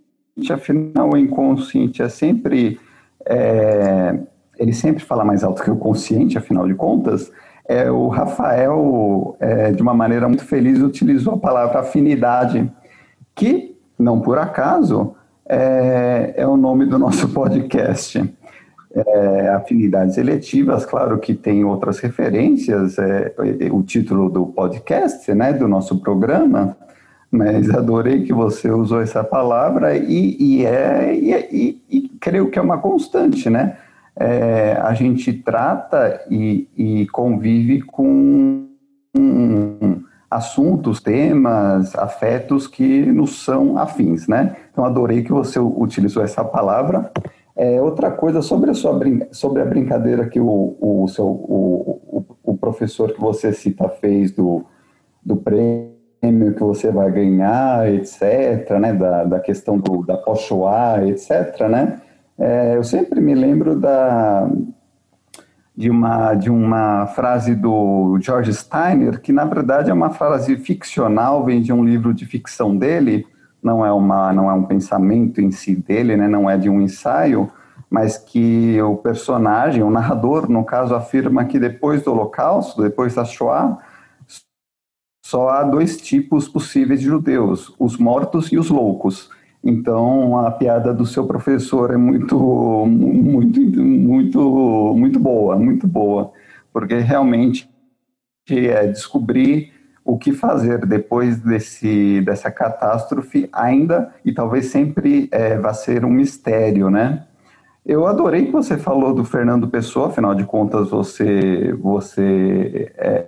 afinal 0.51 1.11
o 1.11 1.17
inconsciente 1.17 2.01
é 2.01 2.09
sempre, 2.09 2.79
é, 3.25 4.19
ele 4.57 4.73
sempre 4.73 5.03
fala 5.03 5.25
mais 5.25 5.43
alto 5.43 5.63
que 5.63 5.71
o 5.71 5.75
consciente, 5.75 6.37
afinal 6.37 6.67
de 6.67 6.75
contas. 6.75 7.31
É, 7.67 7.89
o 7.89 8.09
Rafael, 8.09 9.37
é, 9.39 9.71
de 9.71 9.81
uma 9.81 9.93
maneira 9.93 10.27
muito 10.27 10.45
feliz, 10.45 10.81
utilizou 10.81 11.35
a 11.35 11.37
palavra 11.37 11.79
afinidade, 11.79 12.69
que, 13.33 13.77
não 13.97 14.19
por 14.19 14.37
acaso, 14.37 15.15
é, 15.47 16.33
é 16.37 16.47
o 16.47 16.57
nome 16.57 16.85
do 16.85 16.99
nosso 16.99 17.29
podcast. 17.33 18.21
É, 18.95 19.49
afinidades 19.49 20.19
eletivas, 20.19 20.85
claro 20.85 21.17
que 21.17 21.33
tem 21.33 21.65
outras 21.65 21.97
referências, 21.97 22.99
é, 22.99 23.33
o 23.71 23.81
título 23.81 24.29
do 24.29 24.45
podcast, 24.45 25.33
né, 25.33 25.51
do 25.51 25.67
nosso 25.67 25.99
programa, 25.99 26.77
mas 27.31 27.71
adorei 27.71 28.23
que 28.23 28.31
você 28.31 28.69
usou 28.69 29.01
essa 29.01 29.23
palavra 29.23 29.97
e, 29.97 30.37
e 30.39 30.65
é 30.67 31.15
e, 31.15 31.31
e, 31.33 31.81
e, 31.89 32.09
creio 32.19 32.51
que 32.51 32.59
é 32.59 32.61
uma 32.61 32.77
constante, 32.77 33.49
né? 33.49 33.77
É, 34.15 34.77
a 34.79 34.93
gente 34.93 35.33
trata 35.33 36.21
e, 36.29 37.07
convive 37.11 37.81
com 37.81 38.67
assuntos, 40.29 41.01
temas, 41.01 41.95
afetos 41.95 42.67
que 42.67 43.05
nos 43.07 43.43
são 43.43 43.77
afins, 43.77 44.27
né? 44.27 44.55
Então, 44.71 44.85
adorei 44.85 45.23
que 45.23 45.31
você 45.31 45.59
utilizou 45.59 46.23
essa 46.23 46.43
palavra. 46.43 47.11
É, 47.55 47.79
outra 47.81 48.09
coisa 48.09 48.41
sobre 48.41 48.71
a, 48.71 48.73
sua 48.73 48.99
sobre 49.31 49.61
a 49.61 49.65
brincadeira 49.65 50.27
que 50.27 50.39
o, 50.39 50.75
o, 50.81 51.07
seu, 51.07 51.27
o, 51.27 52.25
o, 52.43 52.57
professor 52.57 53.13
que 53.13 53.21
você 53.21 53.53
cita 53.53 53.87
fez 53.89 54.31
do, 54.31 54.65
do 55.23 55.37
prêmio 55.37 55.93
que 56.55 56.63
você 56.63 56.91
vai 56.91 57.11
ganhar, 57.11 57.87
etc., 57.93 58.71
né? 58.79 58.93
Da, 58.93 59.23
da 59.25 59.39
questão 59.39 59.77
do, 59.77 60.03
da 60.03 60.17
Pochoá, 60.17 61.05
etc., 61.05 61.67
né? 61.69 62.01
É, 62.39 62.75
eu 62.75 62.83
sempre 62.83 63.21
me 63.21 63.35
lembro 63.35 63.79
da, 63.79 64.49
de 65.75 65.89
uma, 65.89 66.33
de 66.33 66.49
uma 66.49 67.07
frase 67.07 67.55
do 67.55 68.17
George 68.21 68.53
Steiner, 68.53 69.19
que 69.21 69.31
na 69.31 69.45
verdade 69.45 69.89
é 69.89 69.93
uma 69.93 70.09
frase 70.09 70.55
ficcional, 70.57 71.43
vem 71.43 71.61
de 71.61 71.73
um 71.73 71.83
livro 71.83 72.13
de 72.13 72.25
ficção 72.25 72.75
dele, 72.75 73.25
não 73.63 73.85
é, 73.85 73.91
uma, 73.91 74.33
não 74.33 74.49
é 74.49 74.53
um 74.53 74.63
pensamento 74.63 75.39
em 75.39 75.51
si 75.51 75.75
dele, 75.75 76.17
né, 76.17 76.27
não 76.27 76.49
é 76.49 76.57
de 76.57 76.69
um 76.69 76.81
ensaio, 76.81 77.49
mas 77.89 78.17
que 78.17 78.81
o 78.81 78.97
personagem, 78.97 79.83
o 79.83 79.89
narrador, 79.89 80.49
no 80.49 80.63
caso, 80.63 80.95
afirma 80.95 81.45
que 81.45 81.59
depois 81.59 82.03
do 82.03 82.11
Holocausto, 82.11 82.81
depois 82.81 83.15
da 83.15 83.23
Shoah, 83.23 83.77
só 85.25 85.49
há 85.49 85.63
dois 85.63 85.97
tipos 85.97 86.47
possíveis 86.47 86.99
de 86.99 87.05
judeus, 87.05 87.73
os 87.79 87.97
mortos 87.97 88.51
e 88.51 88.57
os 88.57 88.69
loucos. 88.69 89.29
Então, 89.63 90.37
a 90.37 90.51
piada 90.51 90.93
do 90.93 91.05
seu 91.05 91.25
professor 91.25 91.91
é 91.91 91.97
muito, 91.97 92.37
muito, 92.85 93.61
muito, 93.61 94.93
muito 94.95 95.19
boa, 95.19 95.55
muito 95.57 95.87
boa, 95.87 96.33
porque 96.73 96.95
realmente 96.95 97.69
é 98.49 98.85
descobrir 98.87 99.72
o 100.05 100.17
que 100.17 100.33
fazer 100.33 100.85
depois 100.85 101.39
desse, 101.39 102.21
dessa 102.21 102.51
catástrofe 102.51 103.49
ainda, 103.51 104.13
e 104.25 104.33
talvez 104.33 104.67
sempre 104.67 105.29
é, 105.31 105.57
vá 105.57 105.73
ser 105.73 106.03
um 106.03 106.09
mistério, 106.09 106.89
né? 106.89 107.25
Eu 107.85 108.07
adorei 108.07 108.45
que 108.45 108.51
você 108.51 108.77
falou 108.77 109.13
do 109.13 109.25
Fernando 109.25 109.67
Pessoa, 109.67 110.07
afinal 110.07 110.33
de 110.33 110.45
contas 110.45 110.89
você, 110.89 111.73
você 111.81 112.91
é, 112.97 113.27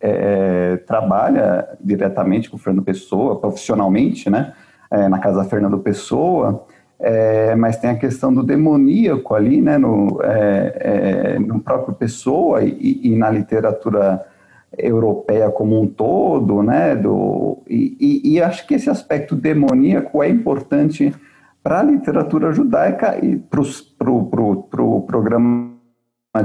é, 0.00 0.76
trabalha 0.78 1.68
diretamente 1.80 2.50
com 2.50 2.56
o 2.56 2.58
Fernando 2.58 2.84
Pessoa, 2.84 3.40
profissionalmente, 3.40 4.28
né? 4.28 4.52
é, 4.90 5.08
na 5.08 5.18
casa 5.18 5.44
Fernando 5.44 5.78
Pessoa, 5.78 6.66
é, 6.98 7.54
mas 7.54 7.78
tem 7.78 7.90
a 7.90 7.96
questão 7.96 8.34
do 8.34 8.42
demoníaco 8.42 9.34
ali, 9.34 9.60
né, 9.60 9.78
no, 9.78 10.20
é, 10.22 10.76
é, 10.80 11.38
no 11.38 11.60
próprio 11.60 11.94
Pessoa 11.94 12.62
e, 12.62 13.00
e, 13.04 13.16
na 13.16 13.30
literatura 13.30 14.26
europeia 14.78 15.50
como 15.50 15.80
um 15.80 15.86
todo, 15.86 16.62
né, 16.62 16.94
do, 16.94 17.62
e, 17.68 17.96
e, 18.00 18.34
e 18.34 18.42
acho 18.42 18.66
que 18.66 18.74
esse 18.74 18.88
aspecto 18.88 19.34
demoníaco 19.34 20.22
é 20.22 20.28
importante 20.28 21.12
para 21.62 21.80
a 21.80 21.82
literatura 21.82 22.52
judaica 22.52 23.18
e 23.22 23.36
para 23.36 23.60
o 23.60 24.24
pro, 24.24 24.62
pro 24.62 25.02
programa 25.02 25.70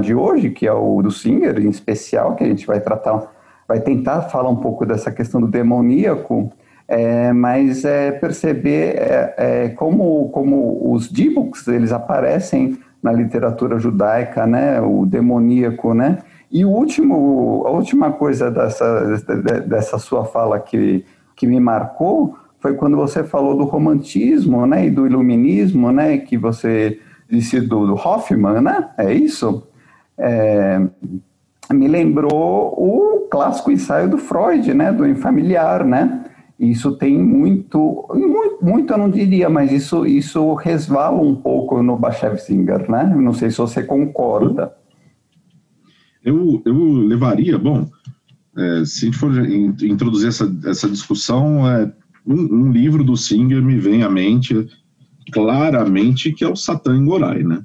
de 0.00 0.14
hoje, 0.14 0.50
que 0.50 0.66
é 0.66 0.72
o 0.72 1.00
do 1.00 1.10
Singer, 1.10 1.58
em 1.58 1.70
especial, 1.70 2.34
que 2.34 2.44
a 2.44 2.46
gente 2.46 2.66
vai 2.66 2.80
tratar, 2.80 3.32
vai 3.66 3.80
tentar 3.80 4.22
falar 4.22 4.50
um 4.50 4.56
pouco 4.56 4.84
dessa 4.84 5.10
questão 5.10 5.40
do 5.40 5.46
demoníaco, 5.46 6.52
é, 6.88 7.32
mas 7.32 7.84
é 7.84 8.12
perceber 8.12 8.96
é, 8.96 9.34
é, 9.36 9.68
como, 9.70 10.28
como 10.30 10.92
os 10.92 11.10
d-books 11.10 11.66
eles 11.68 11.92
aparecem 11.92 12.78
na 13.02 13.12
literatura 13.12 13.78
judaica, 13.78 14.46
né? 14.46 14.80
O 14.80 15.06
demoníaco, 15.06 15.94
né? 15.94 16.18
E 16.50 16.64
o 16.64 16.70
último, 16.70 17.64
a 17.66 17.70
última 17.70 18.12
coisa 18.12 18.50
dessa, 18.50 19.18
dessa 19.66 19.98
sua 19.98 20.24
fala 20.24 20.60
que, 20.60 21.04
que 21.34 21.46
me 21.46 21.58
marcou 21.58 22.36
foi 22.60 22.74
quando 22.74 22.96
você 22.96 23.22
falou 23.22 23.56
do 23.56 23.64
romantismo, 23.64 24.66
né, 24.66 24.86
e 24.86 24.90
do 24.90 25.06
iluminismo, 25.06 25.92
né, 25.92 26.18
que 26.18 26.36
você 26.36 27.00
disse 27.28 27.60
do, 27.60 27.86
do 27.86 27.94
Hoffman, 27.94 28.60
né, 28.60 28.88
é 28.96 29.12
isso? 29.12 29.66
É, 30.18 30.80
me 31.72 31.88
lembrou 31.88 32.74
o 32.76 33.28
clássico 33.30 33.70
ensaio 33.70 34.08
do 34.08 34.18
Freud, 34.18 34.72
né, 34.72 34.92
do 34.92 35.06
infamiliar, 35.06 35.84
né, 35.84 36.24
isso 36.58 36.96
tem 36.96 37.18
muito, 37.18 38.08
muito, 38.14 38.64
muito, 38.64 38.92
eu 38.92 38.98
não 38.98 39.10
diria, 39.10 39.48
mas 39.48 39.70
isso, 39.70 40.06
isso 40.06 40.54
resvala 40.54 41.20
um 41.20 41.34
pouco 41.34 41.82
no 41.82 42.00
Singer, 42.38 42.90
né? 42.90 43.04
Não 43.14 43.34
sei 43.34 43.50
se 43.50 43.58
você 43.58 43.82
concorda. 43.82 44.72
Eu, 46.26 46.60
eu 46.66 46.92
levaria, 46.92 47.56
bom, 47.56 47.88
é, 48.56 48.84
se 48.84 49.04
a 49.04 49.06
gente 49.06 49.16
for 49.16 49.32
introduzir 49.84 50.28
essa, 50.28 50.52
essa 50.64 50.88
discussão, 50.88 51.64
é, 51.70 51.92
um, 52.26 52.64
um, 52.64 52.72
livro 52.72 53.04
do 53.04 53.16
Singer 53.16 53.62
me 53.62 53.78
vem 53.78 54.02
à 54.02 54.10
mente 54.10 54.66
claramente 55.30 56.32
que 56.32 56.42
é 56.42 56.48
o 56.48 56.56
Satan 56.56 57.04
Gorai, 57.04 57.44
né? 57.44 57.64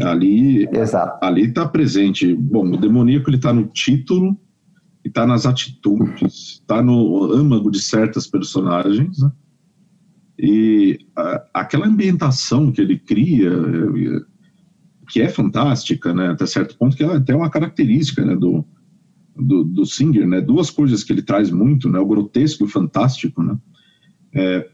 Ali 0.00 0.68
Exato. 0.72 1.24
ali 1.24 1.46
está 1.46 1.66
presente, 1.66 2.32
bom, 2.36 2.70
o 2.70 2.76
demoníaco 2.76 3.28
ele 3.28 3.36
está 3.36 3.52
no 3.52 3.66
título, 3.66 4.38
está 5.04 5.26
nas 5.26 5.44
atitudes, 5.44 6.60
está 6.60 6.80
no 6.80 7.32
âmago 7.32 7.68
de 7.68 7.82
certas 7.82 8.28
personagens, 8.28 9.18
né? 9.18 9.32
E 10.38 11.00
a, 11.16 11.44
aquela 11.52 11.88
ambientação 11.88 12.70
que 12.70 12.80
ele 12.80 12.96
cria, 12.96 13.50
que 15.08 15.20
é 15.20 15.28
fantástica, 15.28 16.12
né, 16.12 16.28
até 16.28 16.46
certo 16.46 16.76
ponto, 16.76 16.96
que 16.96 17.02
é 17.02 17.06
até 17.06 17.34
uma 17.34 17.50
característica, 17.50 18.24
né, 18.24 18.36
do, 18.36 18.64
do, 19.34 19.64
do 19.64 19.86
Singer, 19.86 20.26
né, 20.26 20.40
duas 20.40 20.70
coisas 20.70 21.02
que 21.02 21.12
ele 21.12 21.22
traz 21.22 21.50
muito, 21.50 21.88
né, 21.88 21.98
o 21.98 22.06
grotesco 22.06 22.62
e 22.62 22.66
o 22.66 22.70
fantástico, 22.70 23.42
né, 23.42 23.58
é, 24.34 24.70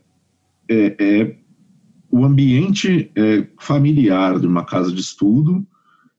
é, 0.68 0.96
é 0.98 1.36
o 2.10 2.24
ambiente 2.24 3.10
é, 3.16 3.46
familiar 3.60 4.38
de 4.38 4.46
uma 4.46 4.64
casa 4.64 4.92
de 4.92 5.00
estudo 5.00 5.66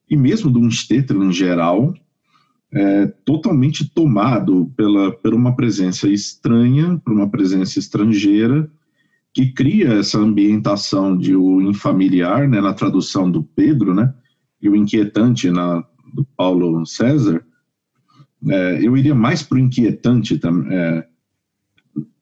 e 0.10 0.17
mesmo 0.17 0.51
de 0.51 0.60
um 0.60 0.69
Stetler 0.69 1.22
em 1.22 1.31
geral, 1.31 1.93
é, 2.74 3.07
totalmente 3.24 3.89
tomado 3.89 4.72
pela, 4.75 5.12
por 5.12 5.34
uma 5.34 5.55
presença 5.55 6.10
estranha, 6.10 7.01
por 7.03 7.13
uma 7.13 7.29
presença 7.29 7.79
estrangeira, 7.79 8.69
que 9.36 9.51
cria 9.51 9.96
essa 9.96 10.18
ambientação 10.18 11.18
de 11.18 11.36
o 11.36 11.62
infamiliar, 11.62 12.48
né, 12.48 12.62
na 12.62 12.74
tradução 12.74 13.30
do 13.30 13.44
Pedro, 13.44 13.94
né, 13.94 14.13
e 14.62 14.70
o 14.70 14.75
inquietante 14.77 15.51
na, 15.51 15.84
do 16.13 16.24
Paulo 16.38 16.86
César, 16.86 17.46
é, 18.48 18.80
eu 18.82 18.96
iria 18.96 19.13
mais 19.13 19.44
para 19.44 19.58
o 19.58 19.60
inquietante, 19.60 20.39
é, 20.72 21.06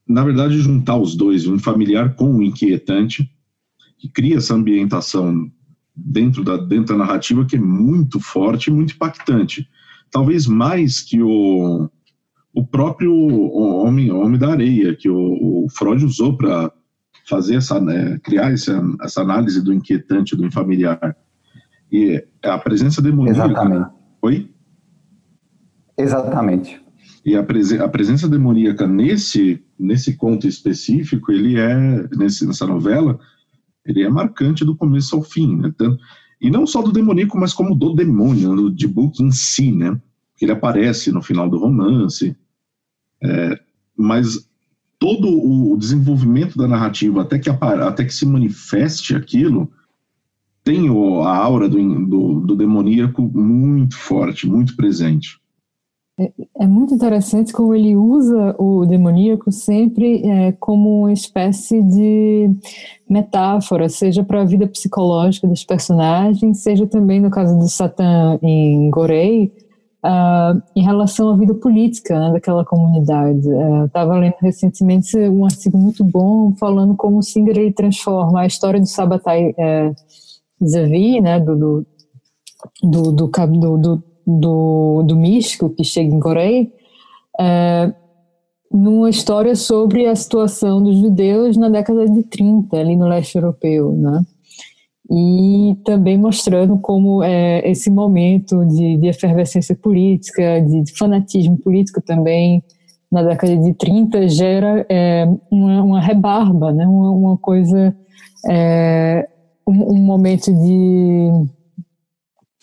na 0.07 0.23
verdade, 0.23 0.57
juntar 0.57 0.97
os 0.97 1.15
dois, 1.15 1.45
o 1.45 1.53
infamiliar 1.53 2.15
com 2.15 2.33
o 2.33 2.41
inquietante, 2.41 3.31
que 3.99 4.09
cria 4.09 4.37
essa 4.37 4.55
ambientação 4.55 5.51
dentro 5.95 6.43
da, 6.43 6.57
dentro 6.57 6.97
da 6.97 7.05
narrativa 7.05 7.45
que 7.45 7.57
é 7.57 7.59
muito 7.59 8.19
forte 8.19 8.71
e 8.71 8.73
muito 8.73 8.95
impactante. 8.95 9.69
Talvez 10.09 10.47
mais 10.47 10.99
que 10.99 11.21
o, 11.21 11.87
o 12.55 12.65
próprio 12.65 13.13
homem, 13.15 14.11
homem 14.11 14.39
da 14.39 14.49
areia, 14.49 14.95
que 14.95 15.07
o, 15.07 15.65
o 15.65 15.67
Freud 15.69 16.03
usou 16.03 16.35
para 16.35 16.73
fazer 17.27 17.55
essa, 17.55 17.79
né, 17.79 18.19
criar 18.23 18.51
essa, 18.51 18.81
essa 19.01 19.21
análise 19.21 19.61
do 19.61 19.73
inquietante, 19.73 20.35
do 20.35 20.45
infamiliar. 20.45 21.15
E 21.91 22.25
a 22.43 22.57
presença 22.57 23.01
demoníaca. 23.01 23.45
Exatamente. 23.45 23.89
Oi? 24.21 24.51
Exatamente. 25.97 26.81
E 27.25 27.35
a, 27.35 27.43
presen 27.43 27.79
a 27.79 27.87
presença 27.87 28.27
demoníaca 28.27 28.87
nesse, 28.87 29.63
nesse 29.79 30.17
conto 30.17 30.47
específico, 30.47 31.31
ele 31.31 31.57
é, 31.57 32.07
nesse, 32.17 32.45
nessa 32.45 32.65
novela, 32.65 33.19
ele 33.85 34.03
é 34.03 34.09
marcante 34.09 34.65
do 34.65 34.75
começo 34.75 35.15
ao 35.15 35.21
fim. 35.21 35.55
Né? 35.57 35.73
Tanto, 35.77 35.97
e 36.41 36.49
não 36.49 36.67
só 36.67 36.81
do 36.81 36.91
demoníaco, 36.91 37.37
mas 37.37 37.53
como 37.53 37.75
do 37.75 37.93
demônio, 37.95 38.55
do 38.55 38.69
de 38.69 38.87
Book 38.87 39.23
em 39.23 39.31
si, 39.31 39.71
né? 39.71 39.97
Ele 40.41 40.51
aparece 40.51 41.09
no 41.11 41.21
final 41.21 41.49
do 41.49 41.57
romance. 41.57 42.35
É, 43.23 43.57
mas 43.95 44.49
todo 45.03 45.27
o 45.27 45.75
desenvolvimento 45.75 46.57
da 46.57 46.65
narrativa, 46.65 47.23
até 47.23 47.37
que, 47.37 47.49
até 47.49 48.05
que 48.05 48.13
se 48.13 48.25
manifeste 48.25 49.13
aquilo, 49.13 49.69
tem 50.63 50.87
a 50.87 51.35
aura 51.35 51.67
do, 51.67 52.05
do, 52.05 52.39
do 52.39 52.55
demoníaco 52.55 53.21
muito 53.21 53.97
forte, 53.97 54.47
muito 54.47 54.77
presente. 54.77 55.37
É, 56.17 56.31
é, 56.61 56.67
muito 56.67 56.93
interessante 56.93 57.51
como 57.51 57.75
ele 57.75 57.97
usa 57.97 58.55
o 58.57 58.85
demoníaco 58.85 59.51
sempre 59.51 60.25
é, 60.25 60.53
como 60.53 61.01
uma 61.01 61.11
espécie 61.11 61.83
de 61.83 62.49
metáfora, 63.09 63.89
seja 63.89 64.23
para 64.23 64.41
a 64.41 64.45
vida 64.45 64.67
psicológica 64.67 65.45
dos 65.45 65.65
personagens, 65.65 66.59
seja 66.59 66.87
também 66.87 67.19
no 67.19 67.29
caso 67.29 67.59
do 67.59 67.67
Satã 67.67 68.39
em 68.41 68.89
Gorei, 68.89 69.51
uh, 70.03 70.61
em 70.75 70.83
relação 70.83 71.29
à 71.29 71.37
vida 71.37 71.53
política 71.53 72.19
né, 72.19 72.31
daquela 72.31 72.65
comunidade. 72.65 73.47
Uh, 73.47 73.85
Estava 73.85 74.17
lendo 74.17 74.35
recentemente 74.39 75.17
um 75.17 75.45
artigo 75.45 75.77
muito 75.77 76.03
bom 76.03 76.53
falando 76.55 76.95
como 76.95 77.17
o 77.17 77.23
Singer 77.23 77.57
ele 77.57 77.73
transforma 77.73 78.41
a 78.41 78.45
história 78.45 78.79
do 78.79 78.87
Sabatai 78.87 79.53
é, 79.57 79.91
Zavi, 80.65 81.21
né, 81.21 81.39
do, 81.39 81.55
do, 81.55 81.85
do, 82.83 83.11
do, 83.11 83.77
do 83.77 84.03
do, 84.25 85.03
do 85.03 85.15
místico 85.15 85.69
que 85.69 85.83
chega 85.83 86.13
em 86.13 86.19
Coreia, 86.19 86.67
é, 87.39 87.93
numa 88.71 89.09
história 89.09 89.55
sobre 89.55 90.07
a 90.07 90.15
situação 90.15 90.81
dos 90.81 90.97
judeus 90.97 91.57
na 91.57 91.69
década 91.69 92.07
de 92.07 92.23
30, 92.23 92.75
ali 92.75 92.95
no 92.95 93.07
leste 93.07 93.35
europeu, 93.35 93.91
né? 93.93 94.23
E 95.11 95.75
também 95.83 96.17
mostrando 96.17 96.77
como 96.77 97.21
é, 97.23 97.69
esse 97.69 97.89
momento 97.89 98.65
de, 98.65 98.97
de 98.97 99.07
efervescência 99.07 99.75
política, 99.75 100.61
de, 100.61 100.81
de, 100.81 100.97
fanatismo 100.97 101.57
político 101.57 102.01
também, 102.01 102.63
na 103.11 103.21
década 103.21 103.55
de 103.57 103.73
30, 103.73 104.27
gera 104.27 104.85
é, 104.89 105.25
uma, 105.51 105.83
uma, 105.83 106.01
rebarba, 106.01 106.71
né? 106.71 106.87
uma, 106.87 107.11
uma 107.11 107.37
coisa, 107.37 107.95
é, 108.49 109.27
um, 109.67 109.93
um 109.93 109.97
momento 109.97 110.51
de 110.53 111.29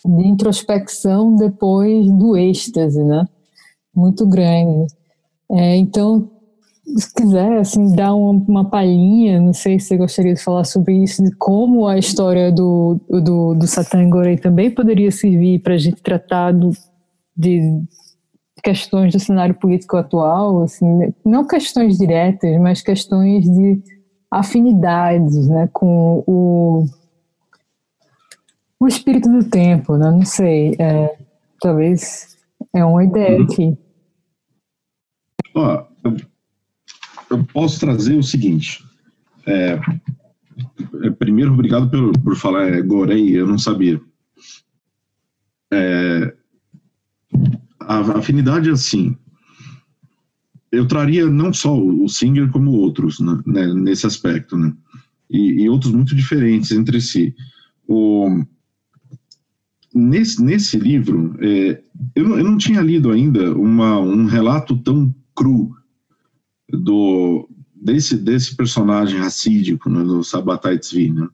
de 0.04 0.26
introspecção 0.26 1.34
depois 1.36 2.10
do 2.10 2.36
êxtase, 2.36 3.02
né? 3.04 3.26
Muito 3.94 4.26
grande. 4.26 4.92
É, 5.50 5.76
então, 5.76 6.30
se 6.96 7.14
quiser 7.14 7.58
assim, 7.58 7.94
dar 7.94 8.14
uma, 8.14 8.32
uma 8.32 8.70
palhinha, 8.70 9.40
não 9.40 9.52
sei 9.52 9.78
se 9.78 9.88
você 9.88 9.96
gostaria 9.96 10.34
de 10.34 10.42
falar 10.42 10.64
sobre 10.64 11.02
isso, 11.02 11.22
de 11.22 11.34
como 11.36 11.86
a 11.86 11.98
história 11.98 12.50
do, 12.50 13.00
do, 13.08 13.54
do 13.54 13.66
Satan 13.66 14.08
Gorei 14.08 14.36
também 14.36 14.70
poderia 14.70 15.10
servir 15.10 15.60
para 15.60 15.74
a 15.74 15.78
gente 15.78 16.02
tratar 16.02 16.52
do, 16.52 16.70
de 17.36 17.82
questões 18.62 19.12
do 19.12 19.20
cenário 19.20 19.54
político 19.54 19.96
atual, 19.96 20.62
assim, 20.62 21.12
não 21.24 21.46
questões 21.46 21.96
diretas, 21.96 22.60
mas 22.60 22.82
questões 22.82 23.44
de 23.44 23.82
afinidades 24.30 25.48
né, 25.48 25.68
com 25.72 26.22
o 26.26 26.84
o 28.80 28.88
espírito 28.88 29.28
do 29.28 29.44
tempo, 29.44 29.96
né? 29.98 30.10
Não 30.10 30.24
sei. 30.24 30.74
É, 30.78 31.18
talvez 31.60 32.38
é 32.74 32.82
uma 32.82 33.04
ideia 33.04 33.36
uhum. 33.36 33.44
aqui. 33.44 33.78
Ó, 35.54 35.84
eu, 37.30 37.44
posso 37.44 37.80
trazer 37.80 38.16
o 38.16 38.22
seguinte. 38.22 38.84
É, 39.46 39.80
é, 41.02 41.10
primeiro, 41.10 41.52
obrigado 41.52 41.88
por, 41.90 42.18
por 42.20 42.36
falar 42.36 42.68
é, 42.68 42.82
Gorei, 42.82 43.36
eu 43.36 43.46
não 43.46 43.58
sabia. 43.58 44.00
É, 45.72 46.34
a, 47.80 47.96
a 47.96 48.18
afinidade 48.18 48.68
é 48.68 48.72
assim. 48.72 49.16
Eu 50.70 50.86
traria 50.86 51.26
não 51.26 51.52
só 51.52 51.76
o 51.76 52.08
Singer 52.08 52.48
como 52.50 52.70
outros 52.72 53.18
né, 53.18 53.40
né, 53.46 53.74
nesse 53.74 54.06
aspecto, 54.06 54.56
né? 54.56 54.72
E, 55.28 55.62
e 55.62 55.68
outros 55.68 55.92
muito 55.92 56.14
diferentes 56.14 56.70
entre 56.70 57.00
si. 57.00 57.34
O, 57.88 58.44
nesse, 59.94 60.42
nesse 60.42 60.78
livro, 60.78 61.36
é, 61.40 61.82
eu, 62.14 62.28
não, 62.28 62.38
eu, 62.38 62.44
não, 62.44 62.56
tinha 62.56 62.80
lido 62.80 63.10
ainda 63.10 63.52
uma, 63.56 63.98
um 63.98 64.26
relato 64.26 64.76
tão 64.78 65.14
cru 65.34 65.74
do, 66.72 67.48
desse, 67.74 68.16
desse 68.16 68.56
personagem 68.56 69.18
racídico, 69.18 69.88
né, 69.90 70.02
do 70.02 70.22
Sabatai 70.22 70.78
Tzvi, 70.78 71.12
né? 71.12 71.28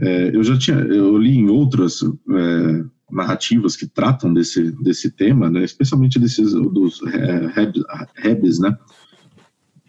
é, 0.00 0.30
eu 0.34 0.42
já 0.44 0.56
tinha, 0.56 0.76
eu 0.76 1.18
li 1.18 1.36
em 1.36 1.48
outras 1.48 2.02
é, 2.02 2.84
narrativas 3.10 3.74
que 3.74 3.86
tratam 3.86 4.32
desse, 4.32 4.70
desse 4.82 5.10
tema, 5.10 5.50
né, 5.50 5.64
especialmente 5.64 6.18
desses, 6.18 6.52
dos 6.52 7.00
rebes, 8.14 8.58
né, 8.58 8.76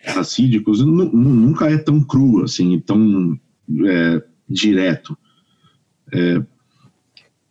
racídicos, 0.03 0.83
nunca 0.83 1.69
é 1.69 1.77
tão 1.77 2.01
cru, 2.01 2.43
assim, 2.43 2.79
tão 2.79 3.39
é, 3.85 4.23
direto. 4.49 5.17
É, 6.12 6.43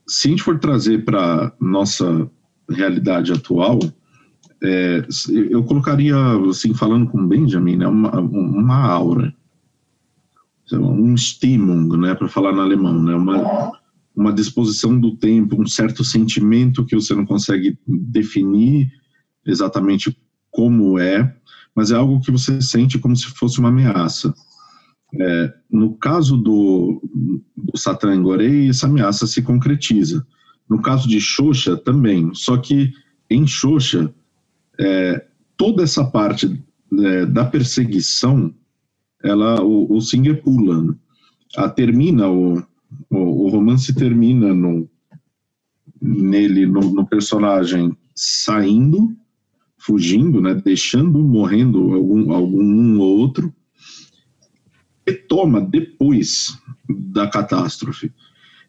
se 0.06 0.26
a 0.26 0.30
gente 0.30 0.42
for 0.42 0.58
trazer 0.58 1.04
para 1.04 1.52
nossa 1.61 2.28
realidade 2.68 3.32
atual, 3.32 3.78
é, 4.62 5.07
eu 5.51 5.62
colocaria, 5.64 6.16
assim, 6.49 6.75
falando 6.75 7.07
com 7.09 7.27
Benjamin, 7.27 7.77
né, 7.77 7.87
uma, 7.87 8.18
uma 8.21 8.77
aura, 8.77 9.35
um 10.73 11.16
Stimmung, 11.16 11.97
né, 11.97 12.14
para 12.14 12.29
falar 12.29 12.53
no 12.53 12.61
alemão, 12.61 13.03
né, 13.03 13.14
uma, 13.14 13.73
uma 14.14 14.33
disposição 14.33 14.99
do 14.99 15.16
tempo, 15.16 15.61
um 15.61 15.66
certo 15.66 16.05
sentimento 16.05 16.85
que 16.85 16.97
você 16.97 17.14
não 17.14 17.25
consegue 17.25 17.79
definir 17.87 18.90
exatamente 19.47 20.16
como 20.51 20.99
é, 20.99 21.35
mas 21.75 21.90
é 21.90 21.94
algo 21.94 22.21
que 22.21 22.31
você 22.31 22.61
sente 22.61 22.99
como 22.99 23.14
se 23.14 23.27
fosse 23.27 23.61
uma 23.61 23.68
ameaça. 23.68 24.35
É, 25.14 25.55
no 25.71 25.94
caso 25.94 26.37
do, 26.37 27.01
do 27.57 27.79
Satã 27.79 28.14
Engorei, 28.14 28.68
essa 28.68 28.87
ameaça 28.87 29.27
se 29.27 29.40
concretiza. 29.40 30.27
No 30.68 30.83
caso 30.83 31.09
de 31.09 31.21
Xoxa, 31.21 31.77
também. 31.77 32.31
Só 32.35 32.59
que 32.59 32.92
em 33.31 33.47
Xoxa, 33.47 34.12
é, 34.78 35.26
toda 35.56 35.82
essa 35.82 36.04
parte 36.04 36.62
é, 37.00 37.26
da 37.26 37.44
perseguição, 37.44 38.54
ela, 39.22 39.62
o, 39.62 39.92
o 39.92 40.00
Singer 40.00 40.42
pula. 40.42 40.96
A, 41.56 41.68
termina, 41.68 42.28
o, 42.28 42.62
o, 43.10 43.18
o, 43.18 43.48
romance 43.48 43.94
termina 43.94 44.54
no, 44.54 44.88
nele, 46.00 46.66
no, 46.66 46.80
no 46.92 47.06
personagem 47.06 47.96
saindo, 48.14 49.16
fugindo, 49.76 50.40
né, 50.40 50.54
deixando, 50.54 51.18
morrendo 51.18 51.94
algum, 51.94 52.32
algum 52.32 52.62
um 52.62 53.00
ou 53.00 53.18
outro, 53.18 53.52
retoma 55.06 55.60
depois 55.60 56.58
da 56.88 57.26
catástrofe. 57.28 58.12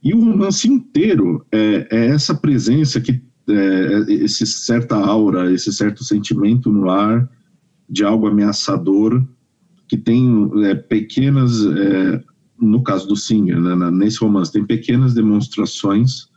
E 0.01 0.13
o 0.13 0.23
romance 0.23 0.67
inteiro 0.67 1.45
é, 1.51 1.87
é 1.91 2.05
essa 2.07 2.33
presença 2.33 3.01
que 3.01 3.21
é, 3.49 4.13
esse 4.13 4.45
certa 4.45 4.95
aura, 4.95 5.51
esse 5.51 5.71
certo 5.73 6.03
sentimento 6.03 6.71
no 6.71 6.89
ar 6.89 7.29
de 7.89 8.03
algo 8.03 8.27
ameaçador 8.27 9.25
que 9.88 9.97
tem 9.97 10.49
é, 10.65 10.75
pequenas, 10.75 11.65
é, 11.65 12.23
no 12.59 12.83
caso 12.83 13.07
do 13.07 13.15
Singer, 13.15 13.59
né, 13.59 13.89
nesse 13.91 14.19
romance, 14.19 14.51
tem 14.51 14.63
pequenas 14.63 15.13
demonstrações 15.13 16.27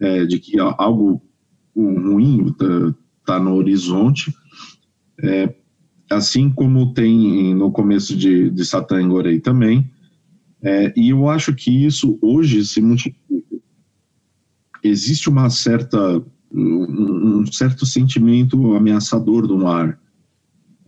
é, 0.00 0.24
de 0.26 0.40
que 0.40 0.58
algo 0.58 1.22
ruim 1.76 2.48
está 2.48 2.94
tá 3.24 3.38
no 3.38 3.54
horizonte, 3.54 4.34
é, 5.22 5.54
assim 6.10 6.50
como 6.50 6.92
tem 6.92 7.54
no 7.54 7.70
começo 7.70 8.16
de, 8.16 8.50
de 8.50 8.64
Satã 8.64 9.06
Gorei 9.08 9.38
também, 9.38 9.88
é, 10.62 10.92
e 10.96 11.10
eu 11.10 11.28
acho 11.28 11.54
que 11.54 11.86
isso 11.86 12.18
hoje 12.20 12.64
se 12.66 12.80
multiplica. 12.80 13.56
Existe 14.82 15.28
uma 15.28 15.48
certa, 15.48 16.22
um, 16.52 17.44
certo 17.46 17.86
sentimento 17.86 18.74
ameaçador 18.74 19.46
no 19.46 19.66
ar, 19.66 19.98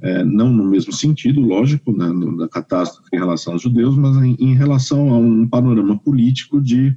é, 0.00 0.24
não 0.24 0.52
no 0.52 0.64
mesmo 0.64 0.92
sentido, 0.92 1.40
lógico, 1.40 1.96
né, 1.96 2.08
da 2.36 2.48
catástrofe 2.48 3.08
em 3.12 3.18
relação 3.18 3.52
aos 3.52 3.62
judeus, 3.62 3.96
mas 3.96 4.16
em, 4.16 4.36
em 4.38 4.54
relação 4.54 5.10
a 5.10 5.18
um 5.18 5.46
panorama 5.46 5.96
político 5.98 6.60
de 6.60 6.96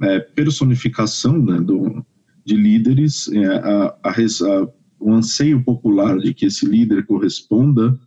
é, 0.00 0.20
personificação 0.20 1.38
né, 1.38 1.60
do, 1.60 2.04
de 2.44 2.56
líderes, 2.56 3.28
é, 3.32 3.46
a, 3.46 3.96
a, 4.02 4.10
a 4.10 4.68
o 4.98 5.12
anseio 5.12 5.62
popular 5.62 6.18
de 6.18 6.32
que 6.32 6.46
esse 6.46 6.66
líder 6.66 7.04
corresponda 7.06 7.98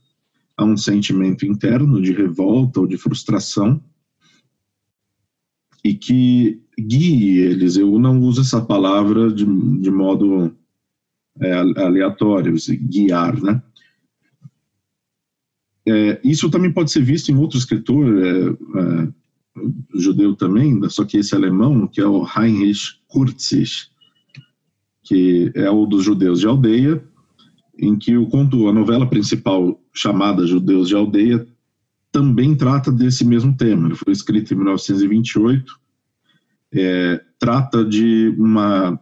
a 0.58 0.66
um 0.66 0.76
sentimento 0.76 1.46
interno 1.46 2.02
de 2.02 2.12
revolta 2.12 2.80
ou 2.80 2.88
de 2.88 2.98
frustração 2.98 3.82
e 5.84 5.94
que 5.94 6.62
guie 6.78 7.40
eles. 7.40 7.78
Eu 7.78 7.98
não 8.00 8.20
uso 8.22 8.42
essa 8.42 8.62
palavra 8.62 9.32
de, 9.32 9.46
de 9.46 9.92
modo 9.92 10.56
é, 11.40 11.54
aleatório, 11.54 12.56
guiar, 12.82 13.42
né? 13.42 13.62
É, 15.88 16.22
isso 16.24 16.50
também 16.50 16.72
pode 16.72 16.92
ser 16.92 17.02
visto 17.02 17.30
em 17.30 17.36
outro 17.36 17.58
escritor 17.58 18.06
é, 18.24 18.50
é 18.50 19.08
judeu 19.96 20.36
também, 20.36 20.80
só 20.90 21.04
que 21.04 21.18
esse 21.18 21.34
alemão, 21.36 21.88
que 21.88 22.00
é 22.00 22.06
o 22.06 22.24
Heinrich 22.24 23.00
Kurzig, 23.08 23.90
que 25.04 25.52
é 25.56 25.70
o 25.70 25.86
dos 25.86 26.04
judeus 26.04 26.40
de 26.40 26.48
aldeia, 26.48 27.04
em 27.80 27.98
que 27.98 28.16
o 28.18 28.28
conto, 28.28 28.68
a 28.68 28.74
novela 28.74 29.10
principal 29.10 29.82
chamada 29.94 30.46
Judeus 30.46 30.90
de 30.90 30.96
Aldeia, 30.96 31.48
também 32.12 32.56
trata 32.56 32.92
desse 32.92 33.26
mesmo 33.26 33.56
tema. 33.56 33.88
Ele 33.88 33.96
foi 33.96 34.14
escrito 34.14 34.54
em 34.54 34.58
1928, 34.58 35.80
é, 36.74 37.22
trata 37.38 37.84
de 37.86 38.34
uma, 38.38 39.00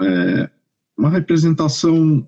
é, 0.00 0.50
uma 0.96 1.10
representação 1.10 2.26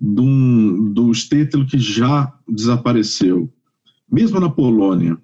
um, 0.00 0.92
do 0.92 1.12
Stettel 1.14 1.66
que 1.66 1.78
já 1.78 2.32
desapareceu. 2.48 3.52
Mesmo 4.10 4.38
na 4.38 4.50
Polônia, 4.50 5.18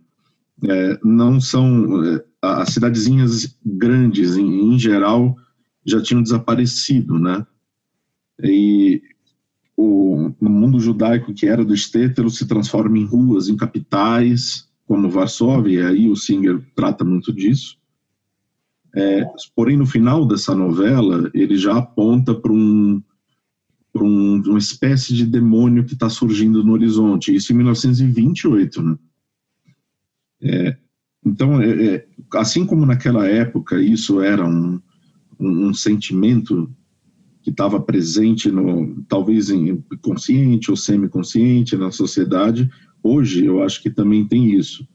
é, 0.68 0.98
não 1.04 1.40
são 1.40 2.04
é, 2.04 2.24
as 2.42 2.70
cidadezinhas 2.70 3.56
grandes, 3.64 4.36
em, 4.36 4.74
em 4.74 4.78
geral, 4.78 5.36
já 5.84 6.02
tinham 6.02 6.22
desaparecido, 6.22 7.18
né? 7.18 7.46
E 8.42 9.02
o, 9.76 10.32
judaico 10.80 11.34
que 11.34 11.46
era 11.46 11.64
do 11.64 11.74
Estétero 11.74 12.30
se 12.30 12.46
transforma 12.46 12.98
em 12.98 13.04
ruas, 13.04 13.48
em 13.48 13.56
capitais, 13.56 14.68
como 14.86 15.08
Varsóvia, 15.08 15.80
e 15.80 15.86
aí 15.86 16.10
o 16.10 16.16
Singer 16.16 16.60
trata 16.74 17.04
muito 17.04 17.32
disso. 17.32 17.78
É, 18.94 19.24
porém, 19.54 19.76
no 19.76 19.86
final 19.86 20.26
dessa 20.26 20.54
novela, 20.54 21.30
ele 21.32 21.56
já 21.56 21.76
aponta 21.76 22.34
para 22.34 22.52
um, 22.52 23.00
um, 23.94 24.42
uma 24.42 24.58
espécie 24.58 25.14
de 25.14 25.24
demônio 25.24 25.84
que 25.84 25.94
está 25.94 26.08
surgindo 26.08 26.64
no 26.64 26.72
horizonte, 26.72 27.34
isso 27.34 27.52
em 27.52 27.56
1928. 27.56 28.82
Né? 28.82 28.98
É, 30.42 30.76
então, 31.24 31.60
é, 31.60 31.94
é, 31.94 32.06
assim 32.34 32.66
como 32.66 32.86
naquela 32.86 33.28
época 33.28 33.80
isso 33.80 34.20
era 34.20 34.44
um, 34.44 34.80
um, 35.38 35.68
um 35.68 35.74
sentimento 35.74 36.68
que 37.50 37.52
estava 37.52 37.80
presente 37.80 38.50
no 38.50 39.02
talvez 39.08 39.50
em 39.50 39.82
consciente 40.00 40.70
ou 40.70 40.76
semiconsciente 40.76 41.76
na 41.76 41.90
sociedade 41.90 42.70
hoje 43.02 43.44
eu 43.44 43.62
acho 43.62 43.82
que 43.82 43.90
também 43.90 44.26
tem 44.26 44.54
isso. 44.54 44.86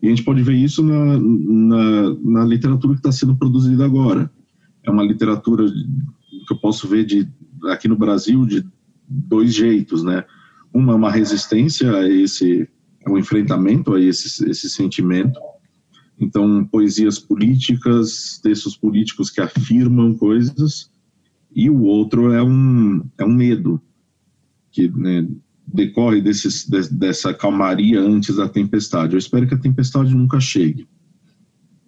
E 0.00 0.06
a 0.06 0.10
gente 0.10 0.22
pode 0.22 0.42
ver 0.42 0.54
isso 0.54 0.82
na, 0.82 1.18
na, 1.18 2.14
na 2.22 2.44
literatura 2.44 2.94
que 2.94 3.00
está 3.00 3.12
sendo 3.12 3.36
produzida 3.36 3.84
agora. 3.84 4.30
É 4.84 4.90
uma 4.90 5.02
literatura 5.02 5.68
que 5.68 6.54
eu 6.54 6.56
posso 6.58 6.86
ver 6.86 7.04
de 7.04 7.28
aqui 7.64 7.88
no 7.88 7.96
Brasil 7.96 8.46
de 8.46 8.64
dois 9.08 9.54
jeitos 9.54 10.02
né? 10.02 10.24
Uma 10.72 10.92
é 10.92 10.96
uma 10.96 11.10
resistência 11.10 11.92
a 11.92 12.08
esse 12.08 12.68
um 13.06 13.18
enfrentamento 13.18 13.94
a 13.94 14.00
esse 14.00 14.48
esse 14.48 14.70
sentimento. 14.70 15.38
Então, 16.20 16.64
poesias 16.64 17.18
políticas, 17.18 18.40
textos 18.42 18.76
políticos 18.76 19.30
que 19.30 19.40
afirmam 19.40 20.14
coisas, 20.14 20.90
e 21.58 21.68
o 21.68 21.82
outro 21.82 22.32
é 22.32 22.40
um, 22.40 23.02
é 23.18 23.24
um 23.24 23.32
medo, 23.32 23.82
que 24.70 24.88
né, 24.88 25.26
decorre 25.66 26.20
desses, 26.20 26.64
de, 26.64 26.88
dessa 26.88 27.34
calmaria 27.34 28.00
antes 28.00 28.36
da 28.36 28.48
tempestade. 28.48 29.14
Eu 29.14 29.18
espero 29.18 29.44
que 29.48 29.54
a 29.54 29.58
tempestade 29.58 30.14
nunca 30.14 30.38
chegue. 30.38 30.86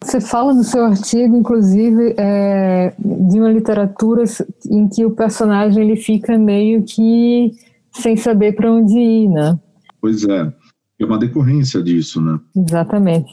Você 0.02 0.20
fala 0.20 0.52
no 0.52 0.64
seu 0.64 0.84
artigo, 0.84 1.36
inclusive, 1.36 2.16
é, 2.18 2.92
de 2.98 3.38
uma 3.38 3.52
literatura 3.52 4.24
em 4.68 4.88
que 4.88 5.04
o 5.04 5.12
personagem 5.12 5.84
ele 5.84 5.96
fica 5.96 6.36
meio 6.36 6.82
que 6.82 7.52
sem 7.92 8.16
saber 8.16 8.56
para 8.56 8.72
onde 8.72 8.98
ir, 8.98 9.28
né? 9.28 9.56
Pois 10.00 10.24
é, 10.24 10.52
é 10.98 11.04
uma 11.04 11.18
decorrência 11.18 11.80
disso, 11.80 12.20
né? 12.20 12.40
Exatamente. 12.56 13.32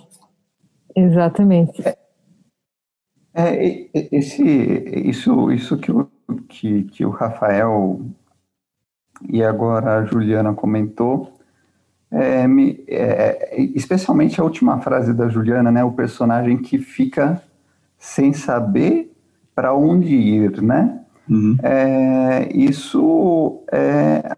Exatamente. 0.96 1.82
É, 3.34 3.88
é, 3.94 4.10
esse, 4.12 4.44
isso, 4.44 5.52
isso 5.52 5.78
que, 5.78 5.92
o, 5.92 6.08
que, 6.48 6.84
que 6.84 7.06
o 7.06 7.10
Rafael 7.10 8.02
e 9.28 9.44
agora 9.44 9.98
a 9.98 10.06
Juliana 10.06 10.54
comentou, 10.54 11.34
é, 12.12 12.48
me, 12.48 12.84
é, 12.88 13.56
especialmente 13.76 14.40
a 14.40 14.44
última 14.44 14.80
frase 14.80 15.14
da 15.14 15.28
Juliana, 15.28 15.72
né, 15.72 15.84
o 15.84 15.92
personagem 15.92 16.58
que 16.58 16.78
fica 16.78 17.42
sem 17.98 18.32
saber 18.34 19.12
para 19.56 19.74
onde 19.74 20.16
ir, 20.16 20.62
né? 20.62 21.00
Uhum. 21.30 21.58
É, 21.62 22.48
isso 22.54 23.64
é, 23.72 24.38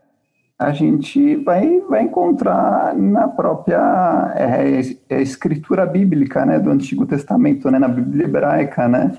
a 0.58 0.72
gente 0.72 1.36
vai, 1.38 1.80
vai 1.82 2.04
encontrar 2.04 2.96
na 2.96 3.28
própria 3.28 4.34
é, 4.36 4.82
é, 5.10 5.22
escritura 5.22 5.86
bíblica, 5.86 6.46
né, 6.46 6.58
do 6.58 6.72
Antigo 6.72 7.06
Testamento, 7.06 7.70
né, 7.70 7.78
na 7.78 7.88
Bíblia 7.88 8.26
hebraica, 8.26 8.88
né, 8.88 9.18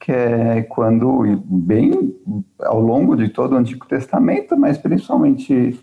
que 0.00 0.10
é 0.10 0.62
quando, 0.62 1.42
bem 1.44 2.16
ao 2.60 2.80
longo 2.80 3.14
de 3.14 3.28
todo 3.28 3.52
o 3.52 3.58
Antigo 3.58 3.86
Testamento, 3.86 4.56
mas 4.56 4.78
principalmente 4.78 5.78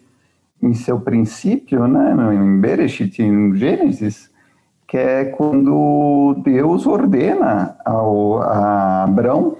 em 0.61 0.73
seu 0.73 0.99
princípio, 0.99 1.87
né, 1.87 2.15
em 2.33 2.59
Bereshit, 2.59 3.21
em 3.21 3.55
Gênesis, 3.55 4.31
que 4.87 4.97
é 4.97 5.25
quando 5.25 6.41
Deus 6.43 6.87
ordena 6.87 7.77
ao, 7.85 8.41
a 8.41 9.03
Abraão, 9.03 9.57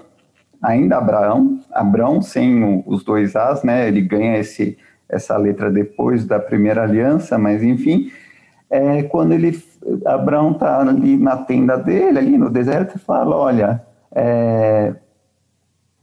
ainda 0.60 0.98
Abraão, 0.98 1.60
Abraão 1.72 2.20
sem 2.20 2.82
os 2.84 3.04
dois 3.04 3.36
As, 3.36 3.62
né? 3.62 3.86
Ele 3.86 4.00
ganha 4.00 4.38
esse, 4.38 4.76
essa 5.08 5.36
letra 5.36 5.70
depois 5.70 6.24
da 6.24 6.40
primeira 6.40 6.82
aliança, 6.82 7.38
mas 7.38 7.62
enfim, 7.62 8.10
é 8.70 9.02
quando 9.04 9.32
ele 9.32 9.62
Abraão 10.04 10.52
está 10.52 10.80
ali 10.80 11.16
na 11.16 11.36
tenda 11.36 11.76
dele, 11.76 12.18
ali 12.18 12.38
no 12.38 12.50
deserto, 12.50 12.96
e 12.96 12.98
fala: 12.98 13.36
Olha, 13.36 13.86
é, 14.12 14.94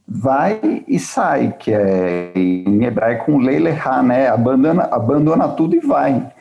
vai 0.08 0.84
e 0.88 1.00
sai, 1.00 1.56
que 1.58 1.74
é 1.74 2.32
em 2.36 2.84
hebraico 2.84 3.32
um 3.32 3.40
leileha, 3.40 4.02
né? 4.04 4.28
Abandona, 4.28 4.84
abandona 4.84 5.48
tudo 5.50 5.76
e 5.76 5.80
vai. 5.80 6.32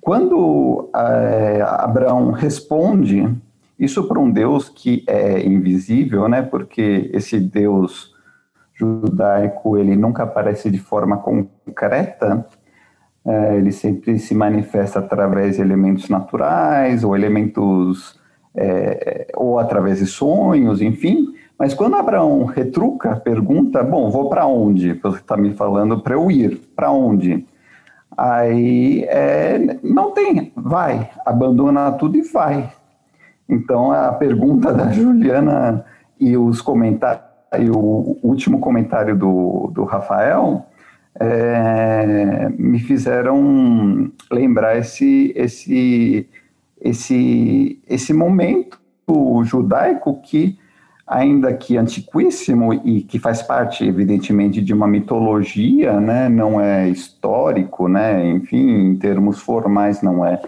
Quando 0.00 0.90
é, 0.94 1.62
Abraão 1.62 2.30
responde, 2.30 3.34
isso 3.78 4.06
para 4.06 4.20
um 4.20 4.30
Deus 4.30 4.68
que 4.68 5.02
é 5.06 5.40
invisível, 5.44 6.28
né? 6.28 6.42
Porque 6.42 7.10
esse 7.12 7.40
Deus 7.40 8.14
judaico 8.74 9.78
ele 9.78 9.96
nunca 9.96 10.24
aparece 10.24 10.70
de 10.70 10.78
forma 10.78 11.16
concreta. 11.18 12.46
É, 13.26 13.56
ele 13.56 13.72
sempre 13.72 14.18
se 14.18 14.34
manifesta 14.34 14.98
através 14.98 15.56
de 15.56 15.62
elementos 15.62 16.10
naturais 16.10 17.02
ou 17.02 17.16
elementos 17.16 18.20
é, 18.56 19.26
ou 19.36 19.58
através 19.58 19.98
de 19.98 20.06
sonhos, 20.06 20.80
enfim. 20.80 21.34
Mas 21.58 21.72
quando 21.72 21.96
Abraão 21.96 22.44
retruca, 22.44 23.16
pergunta, 23.16 23.82
bom, 23.82 24.10
vou 24.10 24.28
para 24.28 24.46
onde? 24.46 24.92
Você 24.94 25.18
está 25.18 25.36
me 25.36 25.52
falando 25.54 26.00
para 26.00 26.14
eu 26.14 26.30
ir, 26.30 26.60
para 26.74 26.90
onde? 26.90 27.46
Aí 28.16 29.04
é, 29.08 29.78
não 29.82 30.12
tem, 30.12 30.52
vai, 30.56 31.10
abandona 31.24 31.92
tudo 31.92 32.16
e 32.16 32.22
vai. 32.22 32.72
Então 33.48 33.92
a 33.92 34.12
pergunta 34.12 34.72
da 34.72 34.90
Juliana 34.92 35.84
e 36.18 36.36
os 36.36 36.60
comentários, 36.60 37.24
e 37.58 37.70
o 37.70 38.18
último 38.22 38.58
comentário 38.58 39.16
do, 39.16 39.70
do 39.72 39.84
Rafael 39.84 40.66
é, 41.20 42.48
me 42.58 42.80
fizeram 42.80 44.10
lembrar 44.30 44.76
esse, 44.76 45.32
esse, 45.36 46.28
esse, 46.84 47.82
esse 47.88 48.12
momento 48.12 48.78
judaico 49.42 50.20
que 50.22 50.58
ainda 51.06 51.52
que 51.52 51.76
antiquíssimo 51.76 52.72
e 52.72 53.02
que 53.02 53.18
faz 53.18 53.42
parte, 53.42 53.86
evidentemente, 53.86 54.60
de 54.60 54.72
uma 54.72 54.86
mitologia, 54.86 56.00
né, 56.00 56.28
não 56.28 56.60
é 56.60 56.88
histórico, 56.88 57.88
né, 57.88 58.26
enfim, 58.26 58.90
em 58.90 58.96
termos 58.96 59.40
formais 59.40 60.00
não 60.00 60.24
é, 60.24 60.40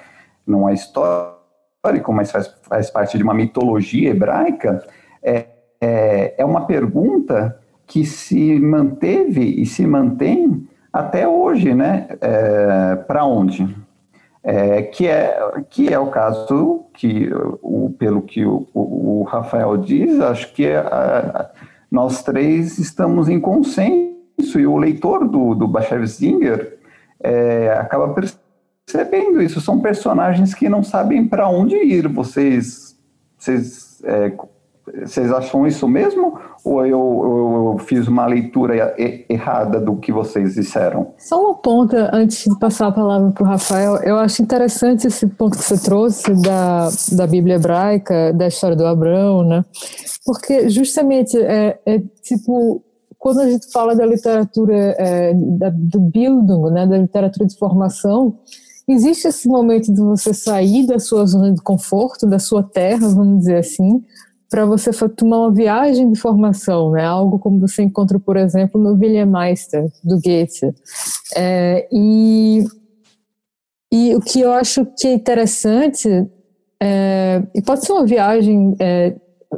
não 0.47 0.69
é 0.69 0.73
histórico, 0.73 2.13
mas 2.13 2.31
faz, 2.31 2.55
faz 2.63 2.91
parte 2.91 3.19
de 3.19 3.23
uma 3.23 3.35
mitologia 3.35 4.11
hebraica, 4.11 4.83
é, 5.23 5.47
é, 5.81 6.35
é 6.39 6.45
uma 6.45 6.67
pergunta 6.67 7.59
que 7.87 8.05
se 8.05 8.59
manteve 8.59 9.43
e 9.43 9.67
se 9.67 9.87
mantém 9.87 10.67
até 10.91 11.29
hoje, 11.29 11.75
né, 11.75 12.09
é, 12.21 12.97
para 12.97 13.27
onde? 13.27 13.86
É, 14.49 14.83
que, 14.83 15.09
é, 15.09 15.37
que 15.69 15.93
é 15.93 15.99
o 15.99 16.07
caso 16.07 16.85
que, 16.95 17.29
o, 17.61 17.91
pelo 17.99 18.23
que 18.23 18.45
o, 18.45 18.65
o, 18.73 19.25
Rafael 19.25 19.77
diz, 19.77 20.21
acho 20.21 20.53
que 20.53 20.67
é, 20.67 20.77
a, 20.77 21.51
nós 21.91 22.23
três 22.23 22.79
estamos 22.79 23.29
em 23.29 23.41
consenso 23.41 24.15
e 24.57 24.65
o 24.65 24.77
leitor 24.77 25.27
do, 25.27 25.53
do 25.53 25.67
Bashev 25.67 26.07
Zinger 26.07 26.79
é, 27.19 27.73
acaba 27.73 28.15
percebendo 28.15 29.43
isso. 29.43 29.61
São 29.61 29.81
personagens 29.81 30.55
que 30.55 30.69
não 30.69 30.85
sabem 30.85 31.27
para 31.27 31.49
onde 31.49 31.75
ir. 31.75 32.07
Vocês, 32.07 32.97
vocês 33.37 34.01
é, 34.05 34.33
vocês 35.05 35.33
acham 35.33 35.67
isso 35.67 35.89
mesmo? 35.89 36.39
Ou 36.65 36.87
eu, 36.87 37.77
eu, 37.77 37.85
fiz 37.85 38.07
uma 38.07 38.27
leitura 38.27 38.95
errada 39.29 39.81
do 39.81 39.97
que 39.97 40.13
vocês 40.13 40.55
disseram? 40.55 41.13
Só 41.19 41.43
uma 41.43 41.55
ponta 41.55 42.11
antes 42.13 42.45
de 42.45 42.59
passar 42.59 42.89
a 42.89 42.93
palavra 42.93 43.31
para 43.33 43.43
o 43.43 43.47
Rafael. 43.47 43.97
Eu 43.97 44.17
acho 44.17 44.43
interessante 44.43 45.09
esse 45.09 45.27
ponto 45.27 45.59
que 45.59 45.65
você 45.65 45.79
trouxe 45.79 46.35
da, 46.41 46.89
da 47.13 47.27
Bíblia 47.27 47.57
hebraica, 47.57 48.33
da 48.33 48.47
história 48.47 48.77
do 48.77 48.87
Abraão, 48.87 49.43
né? 49.43 49.65
Porque 50.25 50.69
justamente 50.69 51.37
é, 51.37 51.79
é 51.85 51.99
tipo 52.23 52.83
quando 53.19 53.41
a 53.41 53.51
gente 53.51 53.71
fala 53.73 53.97
da 53.97 54.07
literatura 54.07 54.95
é, 54.99 55.35
da, 55.35 55.71
do 55.71 55.99
Bildung, 55.99 56.71
né, 56.71 56.87
da 56.87 56.99
literatura 56.99 57.47
de 57.47 57.59
formação, 57.59 58.39
existe 58.89 59.27
esse 59.27 59.49
momento 59.49 59.93
de 59.93 60.01
você 60.01 60.33
sair 60.33 60.87
da 60.87 61.01
sua 61.01 61.27
zona 61.27 61.53
de 61.53 61.61
conforto, 61.61 62.27
da 62.27 62.39
sua 62.39 62.63
terra, 62.63 63.09
vamos 63.09 63.41
dizer 63.41 63.57
assim, 63.57 64.05
para 64.49 64.65
você 64.65 64.91
tomar 65.09 65.41
uma 65.41 65.53
viagem 65.53 66.11
de 66.11 66.19
formação, 66.19 66.93
né? 66.93 67.05
Algo 67.05 67.39
como 67.39 67.61
você 67.61 67.83
encontra, 67.83 68.19
por 68.19 68.37
exemplo, 68.37 68.81
no 68.81 68.93
William 68.93 69.27
Meister, 69.27 69.91
do 70.05 70.21
Goethe. 70.21 70.73
É, 71.35 71.89
e, 71.91 72.65
e 73.93 74.15
o 74.15 74.21
que 74.21 74.41
eu 74.41 74.53
acho 74.53 74.87
que 74.99 75.09
é 75.09 75.15
interessante, 75.15 76.09
é, 76.81 77.43
e 77.55 77.63
pode 77.63 77.85
ser 77.85 77.93
uma 77.93 78.07
viagem 78.07 78.77
é, 78.79 79.17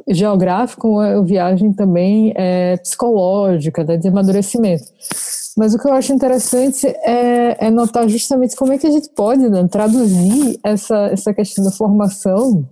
geográfica 0.09 0.87
ou 0.87 0.94
uma 0.94 1.24
viagem 1.24 1.72
também 1.72 2.33
é, 2.35 2.77
psicológica, 2.79 3.85
né, 3.85 3.96
de 3.96 4.09
amadurecimento. 4.09 4.85
Mas 5.57 5.74
o 5.74 5.79
que 5.79 5.88
eu 5.88 5.92
acho 5.92 6.12
interessante 6.12 6.87
é, 6.87 7.66
é 7.66 7.70
notar 7.70 8.09
justamente 8.09 8.55
como 8.55 8.72
é 8.72 8.79
que 8.79 8.87
a 8.87 8.90
gente 8.90 9.09
pode 9.11 9.48
né, 9.48 9.66
traduzir 9.68 10.59
essa, 10.62 11.09
essa 11.12 11.35
questão 11.35 11.64
da 11.64 11.72
formação 11.72 12.64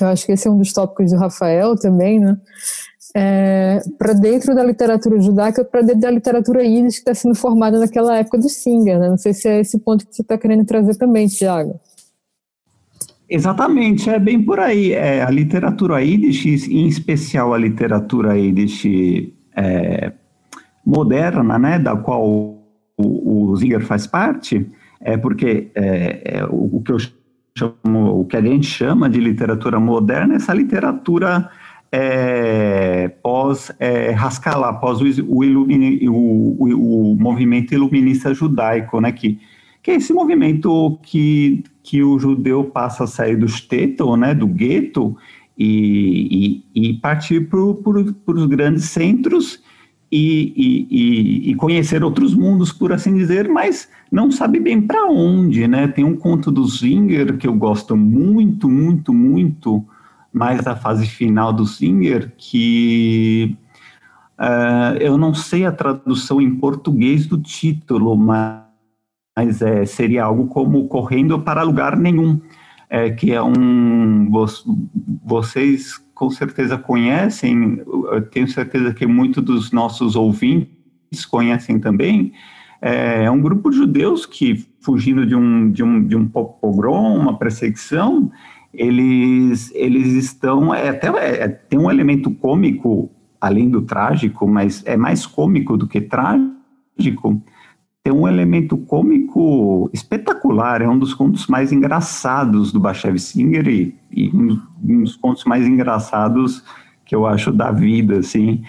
eu 0.00 0.06
acho 0.08 0.26
que 0.26 0.32
esse 0.32 0.46
é 0.46 0.50
um 0.50 0.58
dos 0.58 0.72
tópicos 0.72 1.10
do 1.10 1.18
Rafael 1.18 1.76
também, 1.76 2.20
né? 2.20 2.36
É, 3.16 3.80
para 3.98 4.12
dentro 4.12 4.54
da 4.54 4.62
literatura 4.62 5.20
judaica, 5.20 5.64
para 5.64 5.80
dentro 5.80 6.02
da 6.02 6.10
literatura 6.10 6.62
íris 6.62 6.94
que 6.94 7.00
está 7.00 7.14
sendo 7.14 7.34
formada 7.34 7.78
naquela 7.78 8.16
época 8.18 8.38
do 8.38 8.48
Singer, 8.48 8.98
né? 8.98 9.08
Não 9.08 9.16
sei 9.16 9.32
se 9.32 9.48
é 9.48 9.60
esse 9.60 9.78
ponto 9.78 10.06
que 10.06 10.14
você 10.14 10.22
está 10.22 10.36
querendo 10.36 10.64
trazer 10.64 10.94
também, 10.96 11.26
Tiago. 11.26 11.80
Exatamente, 13.28 14.08
é 14.08 14.18
bem 14.18 14.42
por 14.42 14.58
aí. 14.58 14.92
É, 14.92 15.22
a 15.22 15.30
literatura 15.30 16.02
Yiddish, 16.02 16.68
em 16.68 16.86
especial 16.86 17.52
a 17.52 17.58
literatura 17.58 18.38
Yiddish 18.38 18.84
é, 19.54 20.12
moderna, 20.84 21.58
né, 21.58 21.78
da 21.78 21.94
qual 21.96 22.26
o, 22.26 23.52
o 23.52 23.80
faz 23.80 24.06
parte, 24.06 24.66
é 25.00 25.16
porque 25.16 25.70
é, 25.74 26.38
é, 26.38 26.44
o, 26.46 26.76
o, 26.76 26.82
que 26.82 26.92
eu 26.92 26.96
chamo, 27.58 28.20
o 28.20 28.24
que 28.24 28.36
a 28.36 28.42
gente 28.42 28.66
chama 28.66 29.08
de 29.08 29.20
literatura 29.20 29.80
moderna, 29.80 30.36
essa 30.36 30.54
literatura 30.54 31.50
é, 31.90 33.08
pós 33.22 33.72
é, 33.78 34.14
Haskalah, 34.14 34.74
pós 34.74 35.00
o, 35.00 35.04
o, 35.24 36.10
o, 36.10 37.12
o, 37.12 37.16
movimento 37.16 37.72
iluminista 37.72 38.32
judaico, 38.32 39.00
né, 39.00 39.12
que, 39.12 39.38
que 39.82 39.90
é 39.90 39.94
esse 39.94 40.12
movimento 40.12 40.98
que, 41.02 41.64
que 41.82 42.02
o 42.02 42.18
judeu 42.18 42.64
passa 42.64 43.04
a 43.04 43.06
sair 43.06 43.36
do 43.36 43.48
shtetl, 43.48 44.16
né, 44.16 44.34
do 44.34 44.46
gueto, 44.46 45.16
e, 45.58 46.62
e, 46.74 46.90
e 46.90 46.94
partir 46.94 47.48
para 47.48 47.58
os 47.60 48.46
grandes 48.46 48.84
centros 48.84 49.60
e, 50.10 50.52
e, 50.90 51.50
e, 51.50 51.54
conhecer 51.54 52.02
outros 52.02 52.34
mundos, 52.34 52.72
por 52.72 52.92
assim 52.92 53.14
dizer, 53.14 53.48
mas 53.48 53.88
não 54.10 54.30
sabe 54.30 54.58
bem 54.58 54.80
para 54.80 55.04
onde, 55.06 55.68
né? 55.68 55.86
Tem 55.88 56.04
um 56.04 56.16
conto 56.16 56.50
do 56.50 56.66
Singer 56.66 57.36
que 57.36 57.46
eu 57.46 57.54
gosto 57.54 57.94
muito, 57.94 58.68
muito, 58.70 59.12
muito, 59.12 59.84
mais 60.32 60.64
da 60.64 60.74
fase 60.74 61.06
final 61.06 61.52
do 61.52 61.66
Singer, 61.66 62.32
que 62.38 63.54
uh, 64.38 64.96
eu 64.98 65.18
não 65.18 65.34
sei 65.34 65.66
a 65.66 65.72
tradução 65.72 66.40
em 66.40 66.54
português 66.54 67.26
do 67.26 67.38
título, 67.38 68.16
mas, 68.16 68.62
mas 69.36 69.60
é, 69.60 69.84
seria 69.84 70.24
algo 70.24 70.46
como 70.46 70.88
Correndo 70.88 71.38
para 71.38 71.62
Lugar 71.62 71.96
Nenhum, 71.98 72.40
é, 72.88 73.10
que 73.10 73.32
é 73.32 73.42
um... 73.42 74.30
Vocês 75.22 76.00
com 76.18 76.28
certeza 76.30 76.76
conhecem, 76.76 77.80
tenho 78.32 78.48
certeza 78.48 78.92
que 78.92 79.06
muitos 79.06 79.40
dos 79.40 79.70
nossos 79.70 80.16
ouvintes 80.16 81.24
conhecem 81.30 81.78
também, 81.78 82.32
é 82.82 83.30
um 83.30 83.40
grupo 83.40 83.70
de 83.70 83.76
judeus 83.76 84.26
que, 84.26 84.66
fugindo 84.80 85.24
de 85.24 85.36
um, 85.36 85.70
de 85.70 85.84
um, 85.84 86.04
de 86.04 86.16
um 86.16 86.26
pogrom, 86.26 87.16
uma 87.16 87.38
perseguição, 87.38 88.32
eles, 88.74 89.70
eles 89.76 90.12
estão, 90.14 90.74
é, 90.74 90.88
até 90.88 91.06
é, 91.06 91.46
tem 91.46 91.78
um 91.78 91.88
elemento 91.88 92.32
cômico, 92.32 93.08
além 93.40 93.70
do 93.70 93.82
trágico, 93.82 94.48
mas 94.48 94.82
é 94.86 94.96
mais 94.96 95.24
cômico 95.24 95.76
do 95.76 95.86
que 95.86 96.00
trágico, 96.00 97.40
tem 98.08 98.12
um 98.14 98.26
elemento 98.26 98.74
cômico 98.78 99.90
espetacular, 99.92 100.80
é 100.80 100.88
um 100.88 100.98
dos 100.98 101.12
contos 101.12 101.46
mais 101.46 101.72
engraçados 101.72 102.72
do 102.72 102.80
Bashev 102.80 103.18
Singer 103.18 103.68
e, 103.68 103.94
e 104.10 104.30
um, 104.30 104.58
um, 104.82 105.02
dos 105.02 105.14
contos 105.14 105.44
mais 105.44 105.66
engraçados 105.66 106.64
que 107.04 107.14
eu 107.14 107.26
acho 107.26 107.52
da 107.52 107.70
vida, 107.70 108.18
assim, 108.18 108.62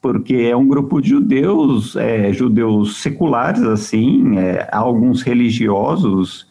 porque 0.00 0.34
é 0.50 0.56
um 0.56 0.66
grupo 0.66 1.02
de 1.02 1.10
judeus, 1.10 1.94
é, 1.94 2.32
judeus 2.32 3.02
seculares, 3.02 3.62
assim, 3.64 4.38
é, 4.38 4.66
alguns 4.72 5.20
religiosos, 5.20 6.48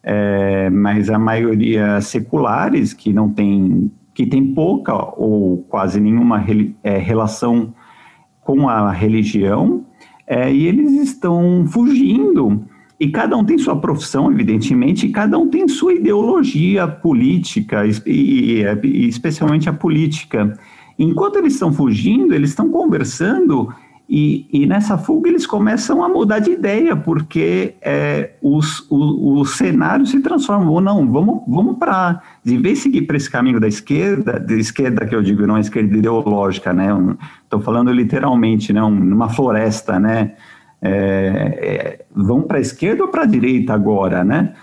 é, 0.00 0.70
mas 0.70 1.10
a 1.10 1.18
maioria 1.18 2.00
seculares 2.00 2.92
que 2.92 3.12
não 3.12 3.28
tem 3.28 3.90
que 4.14 4.24
tem 4.26 4.52
pouca 4.52 4.94
ou 5.16 5.64
quase 5.68 6.00
nenhuma 6.00 6.44
é, 6.82 6.98
relação 6.98 7.72
com 8.40 8.68
a 8.68 8.90
religião 8.90 9.84
é, 10.28 10.52
e 10.52 10.66
eles 10.66 10.92
estão 10.92 11.66
fugindo 11.66 12.62
e 13.00 13.08
cada 13.08 13.36
um 13.36 13.44
tem 13.44 13.56
sua 13.56 13.76
profissão, 13.76 14.30
evidentemente, 14.30 15.06
e 15.06 15.10
cada 15.10 15.38
um 15.38 15.48
tem 15.48 15.68
sua 15.68 15.94
ideologia 15.94 16.86
política, 16.86 17.86
e, 17.86 17.92
e, 18.04 18.62
e 18.82 19.08
especialmente 19.08 19.68
a 19.68 19.72
política. 19.72 20.58
Enquanto 20.98 21.36
eles 21.36 21.52
estão 21.52 21.72
fugindo, 21.72 22.34
eles 22.34 22.50
estão 22.50 22.68
conversando 22.70 23.72
e, 24.08 24.48
e, 24.50 24.66
nessa 24.66 24.96
fuga 24.96 25.28
eles 25.28 25.46
começam 25.46 26.02
a 26.02 26.08
mudar 26.08 26.38
de 26.38 26.50
ideia, 26.50 26.96
porque 26.96 27.74
é, 27.82 28.30
os, 28.40 28.80
o, 28.88 29.40
o, 29.40 29.44
cenário 29.44 30.06
se 30.06 30.18
transforma. 30.20 30.70
Ou 30.70 30.80
não, 30.80 31.06
vamos, 31.12 31.42
vamos 31.46 31.76
para. 31.76 32.22
De 32.42 32.56
vez 32.56 32.78
seguir 32.78 33.02
para 33.02 33.18
esse 33.18 33.30
caminho 33.30 33.60
da 33.60 33.68
esquerda, 33.68 34.40
da 34.40 34.54
esquerda 34.54 35.04
que 35.04 35.14
eu 35.14 35.22
digo, 35.22 35.46
não 35.46 35.58
é 35.58 35.60
esquerda 35.60 35.94
ideológica, 35.94 36.72
né? 36.72 36.88
Estou 37.44 37.60
falando 37.60 37.92
literalmente, 37.92 38.72
né? 38.72 38.82
Um, 38.82 39.28
floresta, 39.28 40.00
né? 40.00 40.32
É, 40.80 40.88
é, 40.90 42.04
vamos 42.14 42.46
para 42.46 42.56
a 42.56 42.62
esquerda 42.62 43.02
ou 43.04 43.10
para 43.10 43.24
a 43.24 43.26
direita 43.26 43.74
agora, 43.74 44.24
né? 44.24 44.54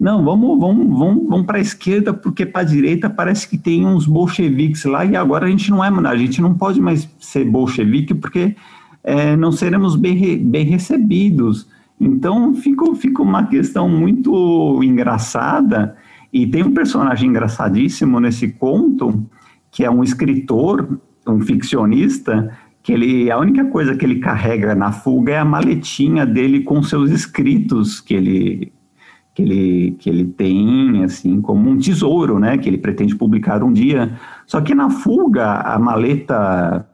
Não, 0.00 0.24
vamos, 0.24 0.58
vamos, 0.58 0.98
vamos, 0.98 1.28
vamos 1.28 1.46
para 1.46 1.58
a 1.58 1.60
esquerda, 1.60 2.14
porque 2.14 2.46
para 2.46 2.62
a 2.62 2.64
direita 2.64 3.10
parece 3.10 3.46
que 3.46 3.58
tem 3.58 3.86
uns 3.86 4.06
bolcheviques 4.06 4.84
lá 4.86 5.04
e 5.04 5.14
agora 5.14 5.44
a 5.44 5.50
gente 5.50 5.70
não 5.70 5.84
é, 5.84 5.88
a 6.08 6.16
gente 6.16 6.40
não 6.40 6.54
pode 6.54 6.80
mais 6.80 7.08
ser 7.18 7.44
bolchevique 7.44 8.14
porque 8.14 8.56
é, 9.04 9.36
não 9.36 9.52
seremos 9.52 9.94
bem, 9.94 10.38
bem 10.38 10.64
recebidos. 10.64 11.68
Então 12.00 12.54
fica, 12.54 13.22
uma 13.22 13.46
questão 13.46 13.88
muito 13.88 14.82
engraçada, 14.82 15.94
e 16.32 16.46
tem 16.46 16.64
um 16.64 16.74
personagem 16.74 17.28
engraçadíssimo 17.28 18.18
nesse 18.18 18.48
conto, 18.48 19.24
que 19.70 19.84
é 19.84 19.90
um 19.90 20.02
escritor, 20.02 20.98
um 21.26 21.40
ficcionista, 21.40 22.50
que 22.82 22.92
ele 22.92 23.30
a 23.30 23.38
única 23.38 23.64
coisa 23.66 23.94
que 23.94 24.04
ele 24.04 24.18
carrega 24.18 24.74
na 24.74 24.90
fuga 24.90 25.32
é 25.32 25.38
a 25.38 25.44
maletinha 25.44 26.26
dele 26.26 26.60
com 26.60 26.82
seus 26.82 27.10
escritos 27.10 28.00
que 28.00 28.14
ele 28.14 28.72
que 29.34 29.42
ele 29.42 29.96
que 29.98 30.10
ele 30.10 30.24
tem 30.24 31.02
assim 31.04 31.40
como 31.40 31.70
um 31.70 31.78
tesouro, 31.78 32.38
né, 32.38 32.58
que 32.58 32.68
ele 32.68 32.78
pretende 32.78 33.14
publicar 33.14 33.62
um 33.62 33.72
dia. 33.72 34.18
Só 34.46 34.60
que 34.60 34.74
na 34.74 34.90
fuga 34.90 35.60
a 35.60 35.78
maleta 35.78 36.86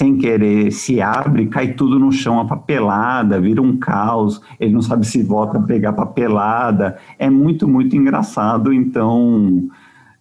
sem 0.00 0.16
querer 0.16 0.72
se 0.72 1.02
abre, 1.02 1.46
cai 1.48 1.74
tudo 1.74 1.98
no 1.98 2.10
chão, 2.10 2.40
a 2.40 2.46
papelada, 2.46 3.38
vira 3.38 3.60
um 3.60 3.76
caos, 3.76 4.40
ele 4.58 4.72
não 4.72 4.80
sabe 4.80 5.06
se 5.06 5.22
volta 5.22 5.58
a 5.58 5.62
pegar 5.62 5.92
papelada, 5.92 6.96
é 7.18 7.28
muito, 7.28 7.68
muito 7.68 7.94
engraçado, 7.94 8.72
então 8.72 9.68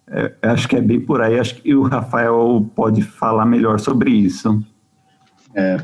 é, 0.06 0.36
acho 0.42 0.68
que 0.68 0.76
é 0.76 0.82
bem 0.82 1.00
por 1.00 1.22
aí, 1.22 1.40
acho 1.40 1.62
que 1.62 1.74
o 1.74 1.84
Rafael 1.84 2.70
pode 2.76 3.02
falar 3.02 3.46
melhor 3.46 3.80
sobre 3.80 4.12
isso. 4.12 4.62
É, 5.56 5.82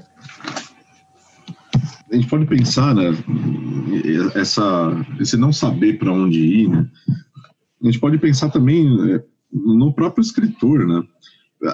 a 2.11 2.15
gente 2.15 2.27
pode 2.27 2.45
pensar, 2.47 2.93
né, 2.93 3.15
essa, 4.35 4.91
esse 5.21 5.37
não 5.37 5.53
saber 5.53 5.97
para 5.97 6.11
onde 6.11 6.41
ir, 6.41 6.67
né, 6.67 6.85
a 7.81 7.85
gente 7.85 7.99
pode 8.01 8.17
pensar 8.17 8.49
também 8.49 9.13
é, 9.13 9.23
no 9.53 9.93
próprio 9.93 10.21
escritor, 10.21 10.85
né, 10.85 11.01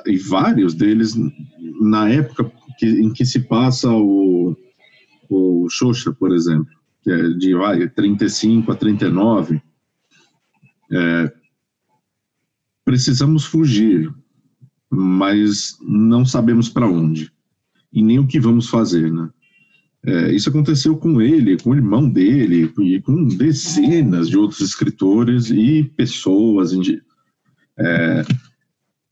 e 0.06 0.18
vários 0.18 0.74
deles 0.74 1.16
na 1.82 2.10
época 2.10 2.52
que, 2.78 2.88
em 2.88 3.12
que 3.12 3.26
se 3.26 3.42
passa 3.42 3.90
o, 3.90 4.56
o 5.30 5.68
Xoxa, 5.70 6.12
por 6.12 6.34
exemplo, 6.34 6.74
que 7.04 7.12
é 7.12 7.30
de 7.30 7.56
vai, 7.56 7.88
35 7.90 8.72
a 8.72 8.76
39, 8.76 9.62
é, 10.92 11.34
precisamos 12.86 13.46
fugir, 13.46 14.14
mas 14.90 15.78
não 15.82 16.26
sabemos 16.26 16.70
para 16.70 16.88
onde 16.88 17.32
e 17.92 18.02
nem 18.02 18.20
o 18.20 18.28
que 18.28 18.40
vamos 18.40 18.70
fazer, 18.70 19.12
né? 19.12 19.30
É, 20.04 20.34
isso 20.34 20.50
aconteceu 20.50 20.98
com 20.98 21.22
ele, 21.22 21.60
com 21.60 21.72
o 21.72 21.76
irmão 21.76 22.10
dele, 22.10 22.74
e 22.80 23.00
com 23.02 23.26
dezenas 23.26 24.30
de 24.30 24.38
outros 24.38 24.60
escritores 24.60 25.52
e 25.52 25.84
pessoas 25.96 26.72
é, 27.78 28.24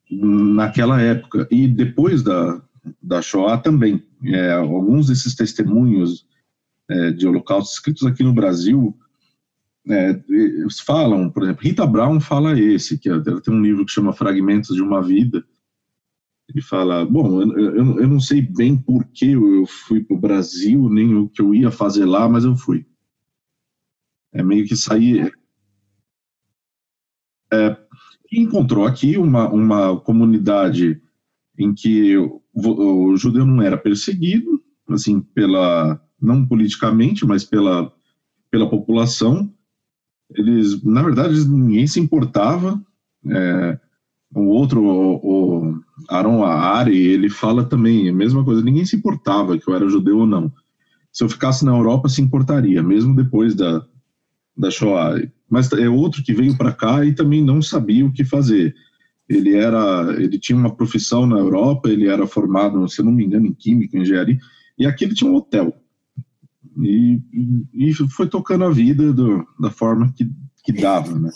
naquela 0.10 1.02
época. 1.02 1.48
E 1.52 1.68
depois 1.68 2.24
da, 2.24 2.62
da 3.02 3.22
Shoah 3.22 3.58
também. 3.58 4.04
É, 4.24 4.52
alguns 4.52 5.08
desses 5.08 5.36
testemunhos 5.36 6.26
é, 6.90 7.12
de 7.12 7.28
holocausto 7.28 7.74
escritos 7.74 8.06
aqui 8.06 8.24
no 8.24 8.34
Brasil 8.34 8.98
é, 9.88 10.22
falam, 10.86 11.30
por 11.30 11.44
exemplo, 11.44 11.64
Rita 11.64 11.86
Brown 11.86 12.20
fala 12.20 12.60
esse, 12.60 12.98
que 12.98 13.10
ela 13.10 13.42
tem 13.42 13.54
um 13.54 13.62
livro 13.62 13.86
que 13.86 13.92
chama 13.92 14.14
Fragmentos 14.14 14.76
de 14.76 14.82
uma 14.82 15.02
Vida. 15.02 15.44
Ele 16.48 16.62
fala, 16.62 17.06
bom, 17.06 17.42
eu, 17.42 17.76
eu, 17.76 18.00
eu 18.00 18.08
não 18.08 18.20
sei 18.20 18.42
bem 18.42 18.76
por 18.76 19.06
que 19.06 19.32
eu 19.32 19.66
fui 19.68 20.04
para 20.04 20.16
o 20.16 20.20
Brasil, 20.20 20.90
nem 20.90 21.16
o 21.16 21.30
que 21.30 21.42
eu 21.42 21.54
ia 21.54 21.72
fazer 21.72 22.06
lá, 22.06 22.28
mas 22.28 22.44
eu 22.44 22.56
fui. 22.56 22.86
É 24.34 24.44
meio 24.44 24.68
que 24.68 24.76
sair... 24.76 25.32
É, 27.52 27.78
encontrou 28.32 28.86
aqui 28.86 29.18
uma, 29.18 29.50
uma 29.50 30.00
comunidade 30.00 31.02
em 31.58 31.74
que 31.74 32.16
o, 32.18 32.42
o 32.54 33.18
judeu 33.18 33.46
não 33.46 33.62
era 33.62 33.78
perseguido, 33.78 34.62
assim, 34.90 35.20
pela 35.20 36.00
não 36.22 36.46
politicamente, 36.46 37.26
mas 37.26 37.44
pela 37.44 37.92
pela 38.52 38.70
população. 38.70 39.52
Eles, 40.32 40.84
na 40.84 41.02
verdade, 41.02 41.48
ninguém 41.48 41.88
se 41.88 42.00
importava. 42.00 42.82
É, 43.28 43.80
o 44.36 44.46
outro, 44.46 44.84
o, 44.84 45.70
o 45.72 45.84
Aaron 46.08 46.44
ele 46.88 47.30
fala 47.30 47.64
também 47.64 48.10
a 48.10 48.14
mesma 48.14 48.44
coisa. 48.44 48.62
Ninguém 48.62 48.86
se 48.86 48.96
importava 48.96 49.58
que 49.58 49.68
eu 49.68 49.76
era 49.76 49.90
judeu 49.90 50.20
ou 50.20 50.26
não. 50.26 50.52
Se 51.12 51.24
eu 51.24 51.30
ficasse 51.30 51.66
na 51.66 51.72
Europa, 51.72 52.08
se 52.10 52.22
importaria, 52.22 52.84
mesmo 52.84 53.16
depois 53.16 53.56
da 53.56 53.86
da 54.60 54.70
Shoah. 54.70 55.20
Mas 55.50 55.72
é 55.72 55.90
outro 55.90 56.22
que 56.22 56.34
veio 56.34 56.58
para 56.58 56.72
cá 56.72 57.04
e 57.06 57.16
também 57.16 57.44
não 57.44 57.62
sabia 57.62 58.06
o 58.06 58.12
que 58.12 58.24
fazer 58.24 58.76
ele 59.30 59.56
era, 59.56 60.16
ele 60.18 60.40
tinha 60.40 60.58
uma 60.58 60.76
profissão 60.76 61.28
na 61.28 61.38
Europa, 61.38 61.88
ele 61.88 62.08
era 62.08 62.26
formado, 62.26 62.90
se 62.90 63.04
não 63.04 63.12
me 63.12 63.24
engano, 63.24 63.46
em 63.46 63.54
química, 63.54 63.98
engenharia, 63.98 64.40
e 64.78 64.88
aqui 64.88 65.06
ele 65.06 65.14
tinha 65.14 65.30
um 65.30 65.36
hotel. 65.36 65.72
E, 66.82 67.22
e 67.74 67.94
foi 68.10 68.28
tocando 68.28 68.64
a 68.64 68.72
vida 68.72 69.14
do, 69.14 69.46
da 69.60 69.70
forma 69.70 70.12
que, 70.14 70.28
que 70.74 70.82
dava, 70.82 71.14
né? 71.14 71.30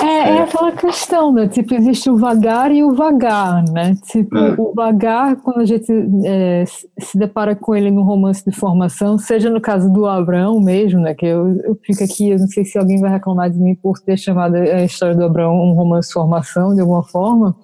É, 0.00 0.04
é, 0.04 0.28
é, 0.30 0.42
aquela 0.42 0.72
questão, 0.72 1.32
né? 1.32 1.46
Tipo, 1.48 1.74
existe 1.74 2.10
o 2.10 2.16
vagar 2.16 2.72
e 2.72 2.82
o 2.82 2.94
vagar, 2.94 3.64
né? 3.70 3.96
Tipo, 4.10 4.36
é. 4.36 4.54
o 4.58 4.74
vagar, 4.74 5.36
quando 5.36 5.60
a 5.60 5.64
gente 5.64 5.90
é, 6.24 6.64
se 6.66 7.16
depara 7.16 7.54
com 7.54 7.74
ele 7.74 7.90
no 7.90 8.02
romance 8.02 8.44
de 8.44 8.54
formação, 8.54 9.16
seja 9.18 9.48
no 9.48 9.60
caso 9.60 9.92
do 9.92 10.06
Abraão 10.06 10.60
mesmo, 10.60 11.00
né? 11.00 11.14
Que 11.14 11.26
eu, 11.26 11.60
eu 11.62 11.78
fico 11.82 12.02
aqui, 12.02 12.30
eu 12.30 12.38
não 12.38 12.48
sei 12.48 12.64
se 12.64 12.76
alguém 12.76 13.00
vai 13.00 13.10
reclamar 13.10 13.50
de 13.50 13.58
mim 13.58 13.74
por 13.74 14.00
ter 14.00 14.16
chamado 14.16 14.56
a 14.56 14.84
história 14.84 15.14
do 15.14 15.24
Abraão 15.24 15.54
um 15.54 15.72
romance 15.72 16.08
de 16.08 16.14
formação, 16.14 16.74
de 16.74 16.80
alguma 16.80 17.04
forma. 17.04 17.54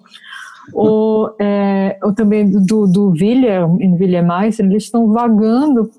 ou, 0.73 1.35
é, 1.39 1.97
ou 2.01 2.13
também 2.13 2.49
do, 2.49 2.87
do 2.87 3.09
William, 3.09 3.75
em 3.79 3.93
William 3.93 4.23
Meister, 4.23 4.65
eles 4.65 4.83
estão 4.83 5.11
vagando 5.11 5.91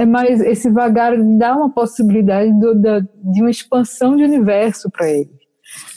é 0.00 0.06
mais 0.06 0.40
esse 0.40 0.70
vagar 0.70 1.12
dá 1.36 1.54
uma 1.54 1.68
possibilidade 1.68 2.50
do, 2.58 2.74
da, 2.74 3.00
de 3.00 3.42
uma 3.42 3.50
expansão 3.50 4.16
de 4.16 4.24
universo 4.24 4.90
para 4.90 5.10
ele. 5.10 5.28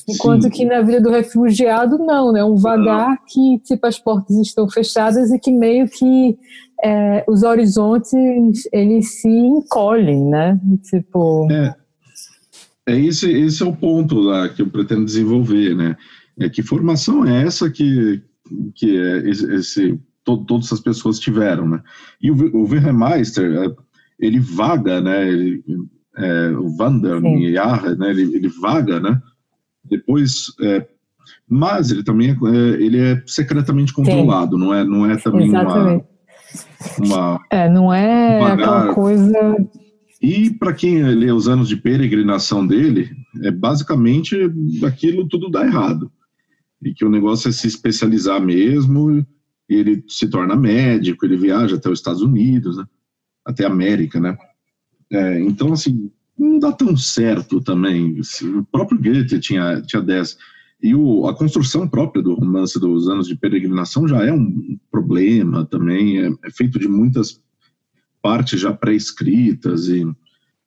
Enquanto 0.07 0.43
Sim. 0.43 0.49
que 0.49 0.65
na 0.65 0.81
vida 0.81 0.99
do 0.99 1.09
refugiado, 1.09 1.97
não, 1.97 2.33
né? 2.33 2.43
Um 2.43 2.57
vagar 2.57 3.17
que, 3.25 3.59
tipo, 3.59 3.87
as 3.87 3.97
portas 3.97 4.35
estão 4.35 4.69
fechadas 4.69 5.31
e 5.31 5.39
que 5.39 5.53
meio 5.53 5.87
que 5.87 6.37
é, 6.83 7.23
os 7.29 7.43
horizontes, 7.43 8.67
eles 8.73 9.21
se 9.21 9.29
encolhem, 9.29 10.25
né? 10.25 10.59
Tipo... 10.89 11.49
É, 11.49 11.73
é 12.85 12.99
esse, 12.99 13.31
esse 13.31 13.63
é 13.63 13.65
o 13.65 13.73
ponto 13.73 14.19
lá 14.19 14.49
que 14.49 14.61
eu 14.61 14.69
pretendo 14.69 15.05
desenvolver, 15.05 15.73
né? 15.75 15.95
É 16.37 16.49
que 16.49 16.61
formação 16.61 17.25
é 17.25 17.43
essa 17.43 17.69
que, 17.69 18.21
que 18.75 18.97
é 18.97 19.29
esse, 19.29 19.53
esse 19.55 19.99
to, 20.25 20.43
todas 20.45 20.73
as 20.73 20.81
pessoas 20.81 21.19
tiveram, 21.19 21.69
né? 21.69 21.81
E 22.21 22.29
o, 22.29 22.35
o 22.53 22.63
Wilhelmeister, 22.63 23.49
é, 23.63 23.92
ele 24.19 24.39
vaga, 24.39 25.01
né? 25.01 25.27
Ele, 25.27 25.63
é, 26.17 26.49
o 26.49 26.75
Vander 26.75 27.19
né? 27.97 28.09
Ele, 28.09 28.35
ele 28.35 28.49
vaga, 28.49 28.99
né? 28.99 29.21
Depois, 29.83 30.45
é, 30.61 30.87
mas 31.49 31.91
ele 31.91 32.03
também 32.03 32.29
é, 32.29 32.31
é 32.31 32.57
ele 32.81 32.99
é 32.99 33.23
secretamente 33.25 33.93
controlado, 33.93 34.57
não 34.57 34.73
é, 34.73 34.83
não 34.83 35.09
é 35.09 35.17
também 35.17 35.47
Exatamente. 35.47 36.05
uma, 36.99 37.07
uma 37.07 37.39
é, 37.49 37.69
não 37.69 37.93
é 37.93 38.37
uma 38.39 38.53
aquela 38.53 38.93
coisa. 38.93 39.67
E 40.21 40.51
para 40.51 40.73
quem 40.73 41.03
lê 41.03 41.31
os 41.31 41.49
anos 41.49 41.67
de 41.67 41.75
peregrinação 41.75 42.65
dele, 42.65 43.09
é 43.41 43.51
basicamente 43.51 44.37
aquilo 44.85 45.27
tudo 45.27 45.49
dá 45.49 45.65
errado 45.65 46.09
e 46.81 46.93
que 46.93 47.05
o 47.05 47.09
negócio 47.09 47.49
é 47.49 47.51
se 47.51 47.67
especializar 47.67 48.41
mesmo. 48.41 49.25
E 49.69 49.75
ele 49.75 50.03
se 50.07 50.27
torna 50.27 50.55
médico, 50.55 51.25
ele 51.25 51.37
viaja 51.37 51.77
até 51.77 51.89
os 51.89 51.99
Estados 51.99 52.21
Unidos, 52.21 52.77
né? 52.77 52.85
Até 53.45 53.65
América, 53.65 54.19
né? 54.19 54.37
É, 55.11 55.39
então, 55.41 55.73
assim, 55.73 56.11
não 56.37 56.59
dá 56.59 56.71
tão 56.71 56.95
certo 56.97 57.61
também. 57.61 58.19
O 58.19 58.63
próprio 58.65 58.99
Goethe 58.99 59.39
tinha, 59.39 59.81
tinha 59.81 60.01
10. 60.01 60.37
E 60.81 60.93
o, 60.93 61.27
a 61.27 61.35
construção 61.35 61.87
própria 61.87 62.21
do 62.21 62.33
romance 62.33 62.79
dos 62.79 63.07
anos 63.07 63.27
de 63.27 63.35
peregrinação 63.35 64.07
já 64.07 64.23
é 64.25 64.33
um 64.33 64.77
problema 64.91 65.65
também, 65.65 66.19
é, 66.19 66.29
é 66.45 66.51
feito 66.51 66.77
de 66.77 66.87
muitas 66.87 67.41
partes 68.21 68.59
já 68.59 68.73
pré-escritas 68.73 69.87
e 69.87 70.05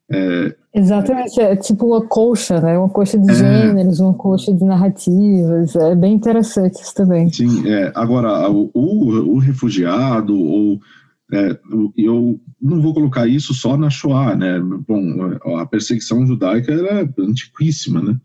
é, 0.09 0.55
Exatamente, 0.73 1.41
é 1.41 1.57
tipo 1.57 1.87
uma 1.87 2.07
colcha, 2.07 2.61
né? 2.61 2.79
Uma 2.79 2.89
colcha 2.89 3.19
de 3.19 3.31
é, 3.31 3.35
gêneros, 3.35 3.99
uma 3.99 4.15
colcha 4.15 4.53
de 4.53 4.65
narrativas. 4.65 5.75
É 5.75 5.95
bem 5.97 6.15
interessante 6.15 6.81
isso 6.81 6.95
também. 6.95 7.29
Sim, 7.33 7.69
é, 7.69 7.91
agora 7.95 8.49
o, 8.49 8.71
o, 8.73 9.35
o 9.35 9.39
refugiado 9.39 10.39
ou 10.39 10.79
é, 11.33 11.59
eu 11.97 12.41
não 12.61 12.81
vou 12.81 12.95
colocar 12.95 13.27
isso 13.27 13.53
só 13.53 13.77
na 13.77 13.91
Shoah, 13.91 14.37
né? 14.37 14.61
Bom, 14.61 15.37
a 15.59 15.67
perseguição 15.67 16.27
judaica 16.27 16.73
era 16.73 17.13
antiquíssima, 17.19 18.01
né? 18.01 18.21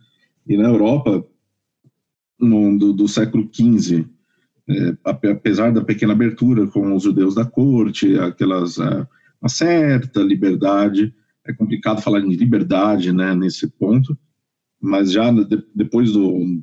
E 0.48 0.56
na 0.56 0.70
Europa, 0.70 1.26
no, 2.40 2.78
do, 2.78 2.94
do 2.94 3.08
século 3.08 3.50
XV, 3.52 4.06
é, 4.70 4.98
apesar 5.04 5.72
da 5.72 5.84
pequena 5.84 6.14
abertura 6.14 6.68
com 6.68 6.96
os 6.96 7.04
judeus 7.04 7.36
da 7.36 7.46
corte, 7.46 8.18
aquelas 8.20 8.78
é, 8.78 9.08
uma 9.42 9.50
certa 9.50 10.22
liberdade, 10.22 11.14
é 11.46 11.52
complicado 11.52 12.02
falar 12.02 12.20
em 12.20 12.36
liberdade, 12.36 13.12
né? 13.12 13.34
Nesse 13.34 13.68
ponto, 13.68 14.16
mas 14.80 15.12
já 15.12 15.32
de, 15.32 15.64
depois 15.74 16.12
do, 16.12 16.62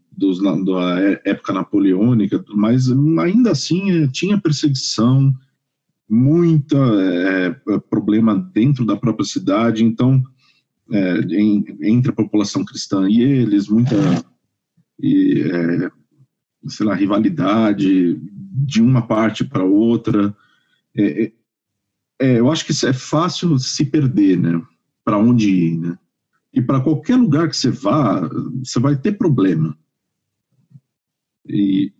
da 0.65 1.01
época 1.25 1.53
napoleônica, 1.53 2.45
mas 2.55 2.89
ainda 3.19 3.51
assim 3.51 3.91
é, 3.91 4.07
tinha 4.07 4.41
perseguição 4.41 5.35
muita 6.09 6.77
é, 6.77 7.47
é, 7.69 7.79
problema 7.91 8.35
dentro 8.55 8.85
da 8.87 8.97
própria 8.97 9.27
cidade, 9.27 9.85
então 9.85 10.23
é, 10.91 11.19
em, 11.21 11.65
entre 11.83 12.11
a 12.11 12.15
população 12.15 12.65
cristã 12.65 13.09
e 13.09 13.21
eles, 13.21 13.69
muita 13.69 13.95
e, 15.01 15.43
é, 15.43 15.91
sei 16.67 16.87
lá, 16.87 16.95
rivalidade 16.95 18.19
de 18.21 18.83
uma 18.83 19.07
parte 19.07 19.45
para 19.45 19.65
outra. 19.65 20.35
É, 20.97 21.33
é, 22.21 22.39
eu 22.41 22.51
acho 22.51 22.65
que 22.65 22.73
isso 22.73 22.87
é 22.87 22.93
fácil 22.93 23.59
se 23.59 23.85
perder, 23.85 24.39
né? 24.39 24.61
Para 25.05 25.19
onde 25.19 25.51
ir, 25.51 25.79
né? 25.79 25.99
E 26.53 26.61
para 26.61 26.81
qualquer 26.81 27.17
lugar 27.17 27.49
que 27.49 27.57
você 27.57 27.71
vá, 27.71 28.29
você 28.65 28.81
vai 28.81 28.97
ter 28.97 29.13
problema. 29.13 29.79
E 31.47 31.93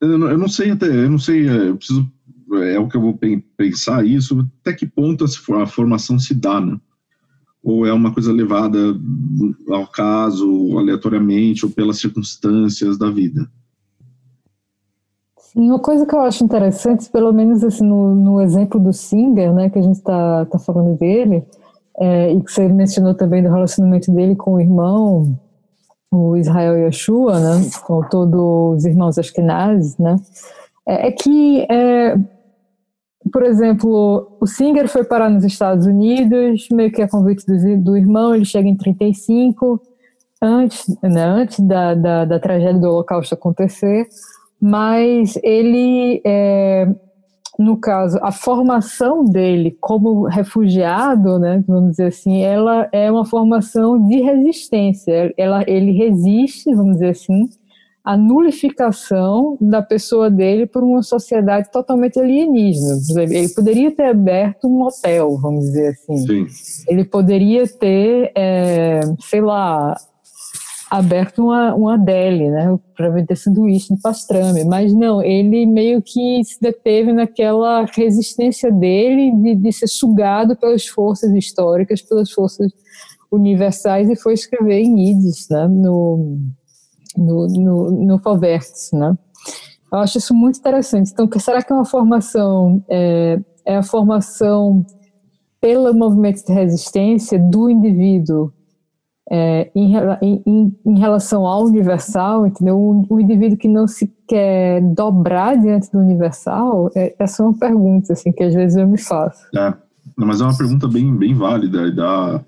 eu 0.00 0.38
não 0.38 0.48
sei 0.48 0.70
até, 0.70 0.86
eu 0.86 1.10
não 1.10 1.18
sei, 1.18 1.48
eu 1.48 1.76
preciso 1.76 2.10
é 2.56 2.78
o 2.78 2.88
que 2.88 2.96
eu 2.96 3.00
vou 3.00 3.18
pensar 3.56 4.04
isso, 4.04 4.46
até 4.60 4.72
que 4.72 4.86
ponto 4.86 5.24
a 5.24 5.66
formação 5.66 6.18
se 6.18 6.34
dá, 6.34 6.60
né? 6.60 6.78
Ou 7.62 7.86
é 7.86 7.92
uma 7.92 8.12
coisa 8.12 8.32
levada 8.32 8.78
ao 9.68 9.86
caso, 9.86 10.78
aleatoriamente, 10.78 11.64
ou 11.64 11.70
pelas 11.70 11.98
circunstâncias 11.98 12.96
da 12.96 13.10
vida? 13.10 13.50
Sim, 15.52 15.68
uma 15.68 15.80
coisa 15.80 16.06
que 16.06 16.14
eu 16.14 16.20
acho 16.20 16.44
interessante, 16.44 17.10
pelo 17.10 17.32
menos 17.32 17.64
assim, 17.64 17.84
no, 17.84 18.14
no 18.14 18.40
exemplo 18.40 18.78
do 18.78 18.92
Singer, 18.92 19.52
né, 19.52 19.68
que 19.68 19.78
a 19.78 19.82
gente 19.82 19.96
está 19.96 20.46
tá 20.46 20.58
falando 20.58 20.96
dele, 20.96 21.44
é, 21.98 22.32
e 22.32 22.40
que 22.40 22.52
você 22.52 22.68
mencionou 22.68 23.14
também 23.14 23.42
do 23.42 23.50
relacionamento 23.50 24.12
dele 24.12 24.36
com 24.36 24.54
o 24.54 24.60
irmão, 24.60 25.36
o 26.10 26.36
Israel 26.36 26.76
Yeshua, 26.76 27.40
né, 27.40 27.68
com 27.84 28.00
todos 28.02 28.78
os 28.78 28.84
irmãos 28.84 29.18
Ashkenazes, 29.18 29.98
né, 29.98 30.16
é, 30.86 31.08
é 31.08 31.12
que 31.12 31.66
é, 31.68 32.16
por 33.32 33.42
exemplo, 33.42 34.36
o 34.40 34.46
Singer 34.46 34.88
foi 34.88 35.04
parar 35.04 35.28
nos 35.28 35.44
Estados 35.44 35.86
Unidos, 35.86 36.68
meio 36.72 36.90
que 36.90 37.02
a 37.02 37.08
convite 37.08 37.44
do, 37.46 37.82
do 37.82 37.96
irmão, 37.96 38.34
ele 38.34 38.44
chega 38.44 38.68
em 38.68 38.76
35, 38.76 39.80
antes, 40.40 40.86
né, 41.02 41.24
antes 41.24 41.60
da, 41.60 41.94
da, 41.94 42.24
da 42.24 42.40
tragédia 42.40 42.80
do 42.80 42.88
Holocausto 42.88 43.34
acontecer, 43.34 44.08
mas 44.60 45.38
ele, 45.42 46.22
é, 46.24 46.88
no 47.58 47.76
caso, 47.76 48.18
a 48.22 48.32
formação 48.32 49.24
dele 49.24 49.76
como 49.80 50.24
refugiado, 50.24 51.38
né, 51.38 51.62
vamos 51.68 51.90
dizer 51.90 52.06
assim, 52.06 52.42
ela 52.42 52.88
é 52.90 53.10
uma 53.12 53.26
formação 53.26 54.02
de 54.08 54.20
resistência, 54.22 55.32
ela, 55.36 55.62
ele 55.66 55.92
resiste, 55.92 56.74
vamos 56.74 56.94
dizer 56.94 57.10
assim, 57.10 57.50
a 58.04 58.16
nulificação 58.16 59.58
da 59.60 59.82
pessoa 59.82 60.30
dele 60.30 60.66
por 60.66 60.82
uma 60.82 61.02
sociedade 61.02 61.70
totalmente 61.70 62.18
alienígena. 62.18 62.96
Ele 63.22 63.48
poderia 63.48 63.90
ter 63.90 64.04
aberto 64.04 64.66
um 64.66 64.82
hotel, 64.82 65.36
vamos 65.36 65.66
dizer 65.66 65.88
assim. 65.90 66.16
Sim. 66.26 66.84
Ele 66.88 67.04
poderia 67.04 67.66
ter, 67.68 68.32
é, 68.34 69.00
sei 69.20 69.42
lá, 69.42 69.96
aberto 70.90 71.44
uma, 71.44 71.74
uma 71.74 71.98
deli, 71.98 72.50
né, 72.50 72.76
para 72.96 73.10
vender 73.10 73.36
sanduíche 73.36 73.94
de 73.94 74.00
pastrame, 74.00 74.64
mas 74.64 74.92
não, 74.92 75.22
ele 75.22 75.64
meio 75.64 76.02
que 76.02 76.42
se 76.42 76.60
deteve 76.60 77.12
naquela 77.12 77.84
resistência 77.84 78.72
dele 78.72 79.30
de, 79.36 79.54
de 79.54 79.72
ser 79.72 79.86
sugado 79.86 80.56
pelas 80.56 80.86
forças 80.86 81.32
históricas, 81.32 82.02
pelas 82.02 82.32
forças 82.32 82.72
universais 83.30 84.10
e 84.10 84.16
foi 84.16 84.34
escrever 84.34 84.80
em 84.80 85.10
Yiddish, 85.10 85.48
né, 85.48 85.68
no 85.68 86.40
no, 87.16 87.46
no, 87.46 87.90
no 87.90 88.18
Fovertes, 88.18 88.90
né? 88.92 89.16
Eu 89.92 89.98
acho 89.98 90.18
isso 90.18 90.34
muito 90.34 90.58
interessante. 90.58 91.10
Então, 91.12 91.28
será 91.38 91.62
que 91.62 91.72
é 91.72 91.76
uma 91.76 91.84
formação, 91.84 92.84
é, 92.88 93.40
é 93.64 93.76
a 93.76 93.82
formação 93.82 94.84
pelo 95.60 95.92
movimento 95.92 96.44
de 96.44 96.52
resistência 96.52 97.38
do 97.38 97.68
indivíduo 97.68 98.52
é, 99.30 99.70
em, 99.74 99.94
em, 100.44 100.76
em, 100.84 100.98
relação 100.98 101.46
ao 101.46 101.64
universal, 101.64 102.46
entendeu? 102.46 102.76
Um, 102.76 103.06
um, 103.08 103.20
indivíduo 103.20 103.56
que 103.56 103.68
não 103.68 103.86
se 103.86 104.12
quer 104.26 104.80
dobrar 104.80 105.56
diante 105.56 105.90
do 105.92 105.98
universal, 105.98 106.90
é, 106.96 107.14
essa 107.16 107.42
é 107.42 107.46
uma 107.46 107.56
pergunta 107.56 108.12
assim, 108.12 108.32
que 108.32 108.42
às 108.42 108.54
vezes 108.54 108.76
eu 108.76 108.88
me 108.88 108.98
faço. 108.98 109.40
É, 109.56 109.72
mas 110.16 110.40
é 110.40 110.44
uma 110.44 110.56
pergunta 110.56 110.88
bem, 110.88 111.16
bem 111.16 111.34
válida 111.34 111.86
e 111.86 111.94
dá, 111.94 112.44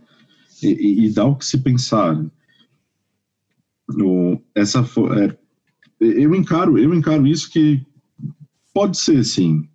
e, 0.61 1.07
e 1.07 1.15
dá 1.15 1.25
o 1.25 1.37
que 1.37 1.45
se 1.45 1.59
pensar. 1.59 2.19
No, 3.89 4.41
essa 4.55 4.81
é, 5.19 5.37
eu 6.01 6.35
encaro 6.35 6.79
eu 6.79 6.95
encaro 6.95 7.27
isso 7.27 7.51
que 7.51 7.85
pode 8.73 8.97
ser 8.97 9.25
sim 9.25 9.69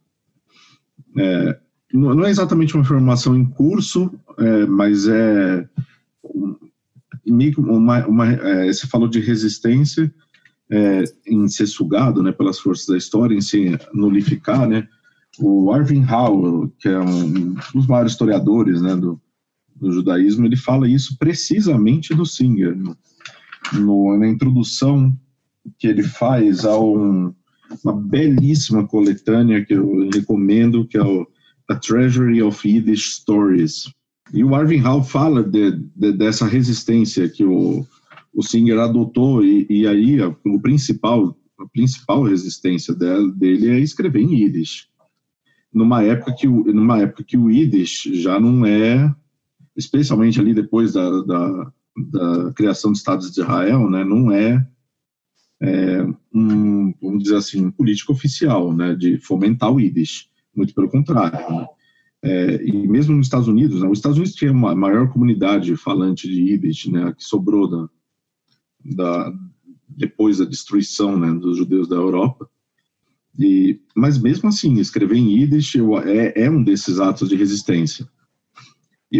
é, 1.17 1.59
não 1.93 2.25
é 2.25 2.29
exatamente 2.29 2.75
uma 2.75 2.83
formação 2.83 3.35
em 3.35 3.45
curso 3.45 4.11
é, 4.37 4.65
mas 4.65 5.07
é 5.07 5.67
uma, 7.57 8.05
uma 8.07 8.31
é, 8.31 8.67
você 8.67 8.87
falou 8.87 9.07
de 9.07 9.19
resistência 9.19 10.13
é, 10.69 11.03
em 11.25 11.47
ser 11.47 11.67
sugado 11.67 12.21
né 12.21 12.31
pelas 12.31 12.59
forças 12.59 12.87
da 12.87 12.97
história 12.97 13.35
em 13.35 13.41
se 13.41 13.77
nulificar 13.93 14.67
né 14.67 14.87
o 15.39 15.71
Arvin 15.71 16.05
Howell 16.05 16.73
que 16.79 16.87
é 16.87 16.99
um 16.99 17.55
dos 17.73 17.87
maiores 17.87 18.13
historiadores 18.13 18.81
né 18.81 18.95
do, 18.95 19.19
do 19.75 19.91
judaísmo 19.91 20.45
ele 20.45 20.57
fala 20.57 20.89
isso 20.89 21.17
precisamente 21.17 22.13
do 22.13 22.25
Singer 22.25 22.75
né? 22.75 22.95
No, 23.73 24.17
na 24.17 24.27
introdução 24.27 25.13
que 25.77 25.87
ele 25.87 26.03
faz 26.03 26.65
a 26.65 26.79
um, 26.79 27.33
uma 27.83 27.93
belíssima 27.93 28.87
coletânea 28.87 29.63
que 29.65 29.73
eu 29.73 30.09
recomendo, 30.09 30.87
que 30.87 30.97
é 30.97 31.03
o 31.03 31.27
A 31.69 31.75
Treasury 31.75 32.41
of 32.41 32.67
Yiddish 32.67 33.15
Stories. 33.15 33.91
E 34.33 34.43
o 34.43 34.55
Arvin 34.55 34.77
Hall 34.77 35.03
fala 35.03 35.43
de, 35.43 35.71
de, 35.95 36.11
dessa 36.13 36.45
resistência 36.45 37.29
que 37.29 37.43
o, 37.43 37.85
o 38.33 38.43
Singer 38.43 38.79
adotou, 38.79 39.43
e, 39.43 39.65
e 39.69 39.87
aí 39.87 40.21
a, 40.21 40.29
o 40.45 40.61
principal, 40.61 41.37
a 41.59 41.67
principal 41.67 42.23
resistência 42.23 42.93
dele, 42.93 43.31
dele 43.33 43.69
é 43.69 43.79
escrever 43.79 44.21
em 44.21 44.41
Yiddish. 44.41 44.87
Numa 45.73 46.01
época, 46.03 46.33
que 46.33 46.47
o, 46.47 46.63
numa 46.73 46.99
época 46.99 47.23
que 47.23 47.37
o 47.37 47.49
Yiddish 47.49 48.09
já 48.13 48.39
não 48.39 48.65
é, 48.65 49.13
especialmente 49.75 50.39
ali 50.39 50.53
depois 50.53 50.93
da, 50.93 51.21
da 51.21 51.73
da 51.97 52.53
criação 52.53 52.91
do 52.91 52.95
Estado 52.95 53.21
de 53.21 53.39
Israel, 53.39 53.89
né, 53.89 54.03
não 54.03 54.31
é, 54.31 54.65
é 55.61 56.03
um, 56.33 56.93
vamos 57.01 57.23
dizer 57.23 57.37
assim, 57.37 57.65
um 57.65 57.71
político 57.71 58.13
oficial, 58.13 58.73
né, 58.73 58.95
de 58.95 59.17
fomentar 59.17 59.71
o 59.71 59.79
Yiddish, 59.79 60.29
muito 60.55 60.73
pelo 60.73 60.89
contrário. 60.89 61.37
Né? 61.37 61.67
É, 62.23 62.63
e 62.63 62.87
mesmo 62.87 63.15
nos 63.15 63.27
Estados 63.27 63.47
Unidos, 63.47 63.81
né, 63.81 63.89
os 63.89 63.97
Estados 63.97 64.17
Unidos 64.17 64.35
tinha 64.35 64.51
uma 64.51 64.75
maior 64.75 65.11
comunidade 65.11 65.75
falante 65.75 66.27
de 66.27 66.51
Yiddish, 66.51 66.87
né, 66.87 67.13
que 67.17 67.23
sobrou 67.23 67.69
da, 67.69 67.89
da 68.85 69.33
depois 69.87 70.37
da 70.37 70.45
destruição 70.45 71.17
né, 71.17 71.31
dos 71.33 71.57
judeus 71.57 71.87
da 71.87 71.95
Europa. 71.95 72.47
E, 73.39 73.79
mas 73.95 74.17
mesmo 74.19 74.49
assim, 74.49 74.79
escrever 74.79 75.17
em 75.17 75.39
Yiddish 75.39 75.75
é, 76.05 76.43
é 76.43 76.49
um 76.49 76.63
desses 76.63 76.99
atos 76.99 77.29
de 77.29 77.35
resistência. 77.35 78.07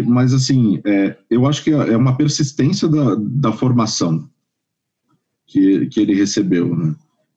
Mas, 0.06 0.34
assim, 0.34 0.80
é, 0.84 1.16
eu 1.30 1.46
acho 1.46 1.64
que 1.64 1.70
é 1.70 1.96
uma 1.96 2.16
persistência 2.16 2.88
da, 2.88 3.14
da 3.18 3.52
formação 3.52 4.28
que, 5.46 5.86
que 5.86 6.00
ele 6.00 6.14
recebeu, 6.14 6.76
né? 6.76 6.94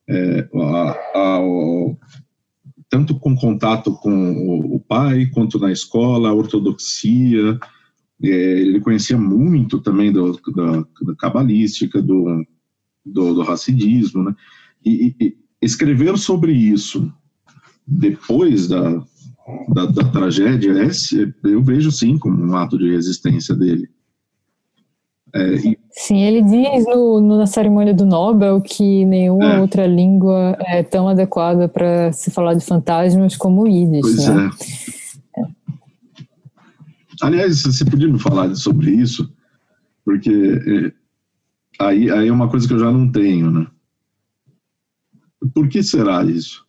É, 0.09 0.49
a, 0.53 0.91
a, 1.15 1.39
tanto 2.89 3.17
com 3.17 3.33
contato 3.35 3.93
com 3.93 4.33
o, 4.33 4.75
o, 4.75 4.79
pai, 4.79 5.27
quanto 5.27 5.57
na 5.57 5.71
escola, 5.71 6.29
a 6.29 6.33
ortodoxia, 6.33 7.57
É, 8.23 8.27
ele 8.27 8.81
conhecia 8.81 9.17
muito 9.17 9.79
também 9.79 10.11
do, 10.11 10.33
da, 10.53 10.85
da 11.01 11.15
cabalística, 11.17 12.01
do, 12.01 12.45
do, 13.05 13.33
do 13.33 13.41
racidismo, 13.41 14.23
né? 14.23 14.35
E, 14.85 15.15
e, 15.19 15.37
escrever 15.61 16.17
sobre 16.17 16.51
isso 16.51 17.11
depois 17.87 18.67
da, 18.67 19.03
da, 19.69 19.85
da 19.85 20.03
tragédia, 20.03 20.71
é, 20.71 20.89
eu 21.43 21.63
vejo 21.63 21.91
sim 21.91 22.17
como 22.17 22.43
um 22.43 22.55
ato 22.55 22.77
de 22.77 22.91
resistência 22.91 23.55
dele. 23.55 23.89
É, 25.33 25.55
e... 25.55 25.79
Sim, 25.91 26.19
ele 26.19 26.41
diz 26.41 26.85
no, 26.85 27.21
no, 27.21 27.37
na 27.37 27.45
cerimônia 27.45 27.93
do 27.93 28.05
Nobel 28.05 28.61
que 28.61 29.05
nenhuma 29.05 29.53
é. 29.53 29.59
outra 29.59 29.87
língua 29.87 30.57
é 30.59 30.83
tão 30.83 31.07
adequada 31.07 31.69
para 31.69 32.11
se 32.11 32.29
falar 32.31 32.53
de 32.53 32.65
fantasmas 32.65 33.37
como 33.37 33.63
o 33.63 33.67
Yiddish. 33.67 34.01
Pois 34.01 34.27
né? 34.27 34.49
é. 35.37 35.41
Aliás, 37.21 37.63
você 37.63 37.85
podia 37.85 38.07
me 38.07 38.19
falar 38.19 38.53
sobre 38.55 38.91
isso? 38.91 39.31
Porque 40.03 40.31
é, 41.79 41.85
aí, 41.85 42.09
aí 42.09 42.27
é 42.27 42.31
uma 42.31 42.49
coisa 42.49 42.67
que 42.67 42.73
eu 42.73 42.79
já 42.79 42.91
não 42.91 43.09
tenho, 43.11 43.51
né? 43.51 43.67
Por 45.53 45.67
que 45.69 45.81
será 45.81 46.23
isso? 46.23 46.65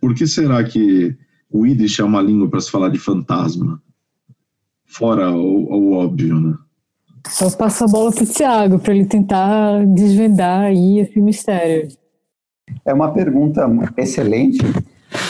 Por 0.00 0.14
que 0.14 0.26
será 0.26 0.62
que 0.64 1.16
o 1.50 1.66
Yiddish 1.66 2.00
é 2.00 2.04
uma 2.04 2.22
língua 2.22 2.48
para 2.48 2.60
se 2.60 2.70
falar 2.70 2.88
de 2.88 2.98
fantasma? 2.98 3.82
Fora 4.86 5.30
o, 5.30 5.64
o 5.72 5.92
óbvio, 5.92 6.40
né? 6.40 6.54
Só 7.28 7.50
passa 7.50 7.84
a 7.84 7.88
bola 7.88 8.12
para 8.12 8.22
o 8.22 8.26
Tiago, 8.26 8.78
para 8.78 8.94
ele 8.94 9.06
tentar 9.06 9.84
desvendar 9.86 10.64
aí 10.64 10.98
esse 10.98 11.20
mistério. 11.20 11.88
É 12.84 12.92
uma 12.92 13.10
pergunta 13.12 13.66
excelente 13.96 14.58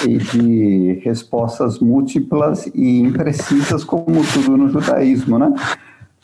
e 0.07 0.19
de 0.19 1.01
respostas 1.05 1.79
múltiplas 1.79 2.67
e 2.75 3.01
imprecisas, 3.01 3.85
como 3.85 4.23
tudo 4.33 4.57
no 4.57 4.69
judaísmo, 4.69 5.39
né? 5.39 5.53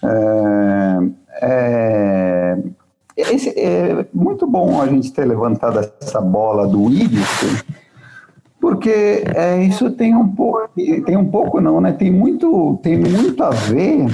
É, 0.03 0.99
é, 1.43 2.59
esse, 3.17 3.51
é 3.51 4.07
muito 4.13 4.47
bom 4.47 4.81
a 4.81 4.87
gente 4.87 5.13
ter 5.13 5.25
levantado 5.25 5.79
essa 6.01 6.21
bola 6.21 6.67
do 6.67 6.91
Yiddish, 6.91 7.65
porque 8.61 9.25
é, 9.35 9.63
isso 9.63 9.91
tem 9.91 10.15
um 10.15 10.29
pouco, 10.29 10.69
tem 10.77 11.17
um 11.17 11.25
pouco 11.25 11.61
não, 11.61 11.81
né? 11.81 11.93
Tem 11.93 12.11
muito, 12.11 12.79
tem 12.83 12.99
muito 12.99 13.43
a 13.43 13.51
ver 13.51 14.07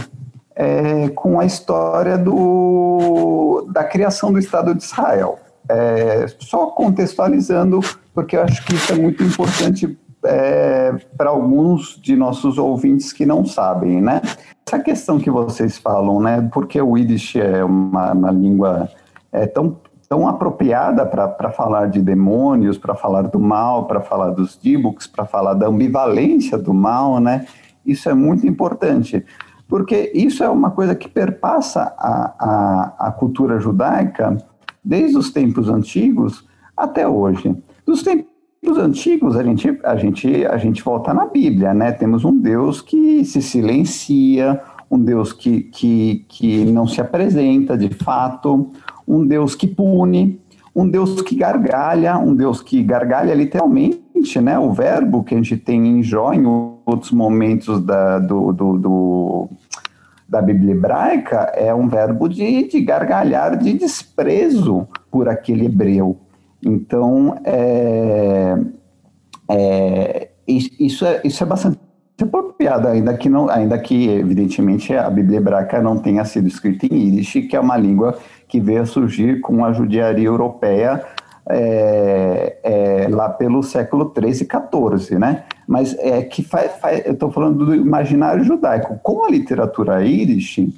é, 0.55 1.09
com 1.09 1.41
a 1.41 1.45
história 1.45 2.17
do, 2.17 3.67
da 3.71 3.85
criação 3.85 4.33
do 4.33 4.39
Estado 4.39 4.75
de 4.75 4.83
Israel. 4.83 5.39
É, 5.69 6.27
só 6.39 6.67
contextualizando, 6.67 7.81
porque 8.15 8.37
eu 8.37 8.43
acho 8.43 8.65
que 8.65 8.75
isso 8.75 8.93
é 8.93 8.97
muito 8.97 9.23
importante 9.25 9.99
é, 10.25 10.95
para 11.17 11.31
alguns 11.31 12.01
de 12.01 12.15
nossos 12.15 12.57
ouvintes 12.57 13.13
que 13.13 13.27
não 13.27 13.45
sabem, 13.45 14.01
né? 14.01 14.23
Essa 14.67 14.79
questão 14.79 15.19
que 15.19 15.31
vocês 15.31 15.77
falam, 15.77 16.21
né? 16.21 16.49
Porque 16.53 16.81
o 16.81 16.97
Yiddish 16.97 17.37
é 17.37 17.65
uma, 17.65 18.13
uma 18.13 18.31
língua 18.31 18.89
é, 19.33 19.47
tão, 19.47 19.77
tão 20.09 20.29
apropriada 20.29 21.05
para 21.05 21.51
falar 21.51 21.87
de 21.87 22.01
demônios, 22.01 22.79
para 22.79 22.95
falar 22.95 23.23
do 23.23 23.41
mal, 23.41 23.87
para 23.87 24.01
falar 24.01 24.31
dos 24.31 24.59
dibuks, 24.61 25.07
para 25.07 25.25
falar 25.25 25.55
da 25.55 25.67
ambivalência 25.67 26.57
do 26.57 26.73
mal, 26.73 27.21
né? 27.21 27.47
Isso 27.85 28.09
é 28.09 28.15
muito 28.15 28.47
importante, 28.47 29.25
porque 29.69 30.13
isso 30.15 30.43
é 30.43 30.49
uma 30.49 30.71
coisa 30.71 30.95
que 30.95 31.09
perpassa 31.09 31.95
a, 31.99 32.35
a, 32.39 33.09
a 33.09 33.13
cultura 33.13 33.59
judaica 33.59 34.37
desde 34.85 35.17
os 35.17 35.31
tempos 35.31 35.69
antigos 35.69 36.47
até 36.77 37.07
hoje. 37.07 37.57
Dos 37.85 38.03
tempos 38.03 38.37
os 38.69 38.79
antigos, 38.79 39.37
a 39.37 39.45
gente, 39.45 39.79
a, 39.85 39.97
gente, 39.97 40.45
a 40.45 40.57
gente 40.57 40.83
volta 40.83 41.15
na 41.15 41.27
Bíblia, 41.27 41.73
né? 41.73 41.93
Temos 41.93 42.25
um 42.25 42.37
Deus 42.37 42.81
que 42.81 43.25
se 43.25 43.41
silencia, 43.41 44.61
um 44.91 44.99
Deus 44.99 45.33
que, 45.33 45.63
que, 45.63 46.25
que 46.29 46.65
não 46.65 46.87
se 46.87 47.01
apresenta 47.01 47.77
de 47.77 47.89
fato, 47.91 48.73
um 49.07 49.27
Deus 49.27 49.55
que 49.55 49.67
pune, 49.67 50.41
um 50.75 50.89
Deus 50.89 51.23
que 51.23 51.35
gargalha, 51.35 52.19
um 52.19 52.35
Deus 52.35 52.61
que 52.61 52.83
gargalha 52.83 53.33
literalmente, 53.35 54.41
né? 54.43 54.59
O 54.59 54.73
verbo 54.73 55.25
que 55.25 55.35
a 55.35 55.39
gente 55.39 55.57
tem 55.57 55.87
em 55.87 56.03
Jó, 56.03 56.33
em 56.35 56.45
outros 56.85 57.13
momentos 57.13 57.83
da, 57.83 58.19
do, 58.19 58.53
do, 58.53 58.79
do 58.79 59.49
da 60.29 60.43
Bíblia 60.43 60.73
hebraica, 60.73 61.53
é 61.55 61.75
um 61.75 61.89
verbo 61.89 62.29
de, 62.29 62.69
de 62.69 62.81
gargalhar, 62.81 63.57
de 63.57 63.73
desprezo 63.73 64.87
por 65.11 65.29
aquele 65.29 65.67
hebreu. 65.67 66.19
Então, 66.63 67.39
é, 67.45 68.59
é, 69.49 70.29
isso, 70.47 71.07
é, 71.07 71.21
isso 71.25 71.43
é 71.43 71.47
bastante 71.47 71.79
apropriado, 72.21 72.89
ainda 72.89 73.17
que, 73.17 73.29
não, 73.29 73.49
ainda 73.49 73.79
que, 73.79 74.09
evidentemente, 74.09 74.95
a 74.95 75.09
Bíblia 75.09 75.39
hebraica 75.39 75.81
não 75.81 75.99
tenha 75.99 76.25
sido 76.25 76.49
escrita 76.49 76.87
em 76.87 76.95
Yiddish, 76.95 77.47
que 77.49 77.55
é 77.55 77.61
uma 77.61 77.77
língua 77.77 78.19
que 78.49 78.61
veio 78.61 78.87
surgir 78.87 79.41
com 79.41 79.65
a 79.65 79.73
judiaria 79.73 80.27
europeia 80.27 81.05
é, 81.49 82.57
é, 82.63 83.09
lá 83.09 83.29
pelo 83.29 83.63
século 83.63 84.07
13 84.07 84.43
e 84.43 84.47
14, 84.47 85.19
né? 85.19 85.45
Mas 85.67 85.97
é 85.99 86.23
que 86.23 86.43
faz, 86.43 86.73
faz 86.81 87.07
eu 87.07 87.13
estou 87.13 87.31
falando 87.31 87.67
do 87.67 87.75
imaginário 87.75 88.43
judaico. 88.45 88.99
Com 89.03 89.25
a 89.25 89.31
literatura 89.31 90.05
Yiddish 90.05 90.69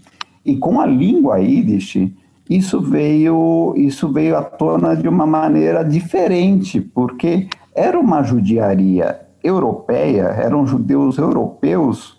e 0.45 0.57
com 0.57 0.81
a 0.81 0.87
língua 0.87 1.39
Yiddish, 1.39 2.11
isso 2.49 2.81
veio, 2.81 3.75
isso 3.77 4.11
veio 4.13 4.37
à 4.37 4.43
tona 4.43 4.97
de 4.97 5.09
uma 5.09 5.27
maneira 5.27 5.83
diferente, 5.83 6.81
porque 6.81 7.49
era 7.75 7.99
uma 7.99 8.23
judiaria 8.23 9.21
europeia, 9.43 10.25
eram 10.25 10.67
judeus 10.67 11.19
europeus 11.19 12.19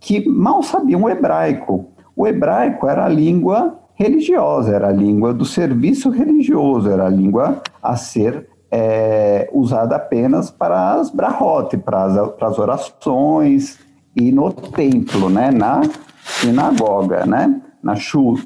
que 0.00 0.28
mal 0.28 0.62
sabiam 0.62 1.02
o 1.02 1.10
hebraico. 1.10 1.86
O 2.14 2.26
hebraico 2.26 2.86
era 2.86 3.04
a 3.04 3.08
língua 3.08 3.78
religiosa, 3.96 4.74
era 4.74 4.88
a 4.88 4.92
língua 4.92 5.34
do 5.34 5.44
serviço 5.44 6.10
religioso, 6.10 6.88
era 6.88 7.06
a 7.06 7.10
língua 7.10 7.62
a 7.82 7.96
ser 7.96 8.48
é, 8.70 9.48
usada 9.52 9.96
apenas 9.96 10.50
para 10.50 10.94
as 10.94 11.10
brahot, 11.10 11.76
para 11.78 12.04
as, 12.04 12.30
para 12.32 12.48
as 12.48 12.58
orações 12.58 13.78
e 14.14 14.30
no 14.30 14.52
templo, 14.52 15.28
né, 15.28 15.50
na 15.50 15.82
sinagoga, 16.22 17.26
né, 17.26 17.60
na 17.82 17.96
shul 17.96 18.38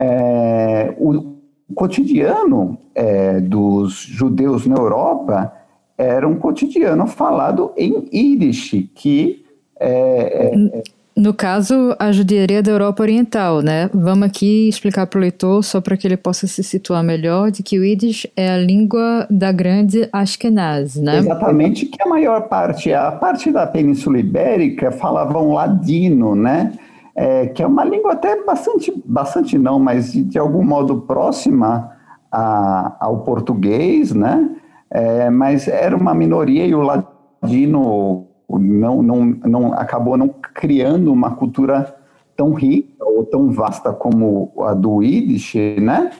é, 0.00 0.94
o 0.98 1.36
cotidiano 1.74 2.78
é, 2.94 3.38
dos 3.38 3.94
judeus 3.94 4.66
na 4.66 4.76
Europa 4.76 5.52
era 5.98 6.26
um 6.26 6.36
cotidiano 6.36 7.06
falado 7.06 7.72
em 7.76 8.08
Yiddish, 8.12 8.88
que 8.94 9.44
é, 9.78 10.52
é 10.54 10.82
no 11.20 11.34
caso, 11.34 11.94
a 11.98 12.10
judiaria 12.10 12.62
da 12.62 12.70
Europa 12.70 13.02
Oriental, 13.02 13.60
né? 13.60 13.90
Vamos 13.92 14.26
aqui 14.26 14.68
explicar 14.68 15.06
para 15.06 15.18
o 15.18 15.20
leitor, 15.20 15.62
só 15.62 15.80
para 15.80 15.96
que 15.96 16.06
ele 16.06 16.16
possa 16.16 16.46
se 16.46 16.62
situar 16.62 17.02
melhor, 17.04 17.50
de 17.50 17.62
que 17.62 17.78
o 17.78 17.84
Yiddish 17.84 18.26
é 18.36 18.50
a 18.50 18.56
língua 18.56 19.26
da 19.30 19.52
grande 19.52 20.08
Ashkenaz, 20.12 20.96
né? 20.96 21.18
Exatamente, 21.18 21.86
que 21.86 22.02
a 22.02 22.06
maior 22.06 22.48
parte, 22.48 22.92
a 22.92 23.12
parte 23.12 23.52
da 23.52 23.66
Península 23.66 24.18
Ibérica 24.18 24.90
falavam 24.90 25.52
ladino, 25.52 26.34
né? 26.34 26.72
é, 27.20 27.46
que 27.48 27.62
é 27.62 27.66
uma 27.66 27.84
língua 27.84 28.12
até 28.12 28.42
bastante, 28.44 28.90
bastante 29.04 29.58
não, 29.58 29.78
mas 29.78 30.12
de, 30.12 30.24
de 30.24 30.38
algum 30.38 30.64
modo 30.64 31.02
próxima 31.02 31.92
a, 32.32 32.96
ao 32.98 33.20
português, 33.20 34.12
né? 34.12 34.48
É, 34.90 35.28
mas 35.28 35.68
era 35.68 35.94
uma 35.94 36.14
minoria 36.14 36.66
e 36.66 36.74
o 36.74 36.80
ladino 36.80 38.26
não, 38.58 39.02
não, 39.02 39.24
não 39.24 39.72
acabou 39.72 40.16
não 40.16 40.28
criando 40.28 41.12
uma 41.12 41.32
cultura 41.32 41.94
tão 42.36 42.54
rica 42.54 43.04
ou 43.04 43.24
tão 43.24 43.50
vasta 43.50 43.92
como 43.92 44.52
a 44.60 44.74
do 44.74 45.02
Yiddish, 45.02 45.54
né? 45.80 46.10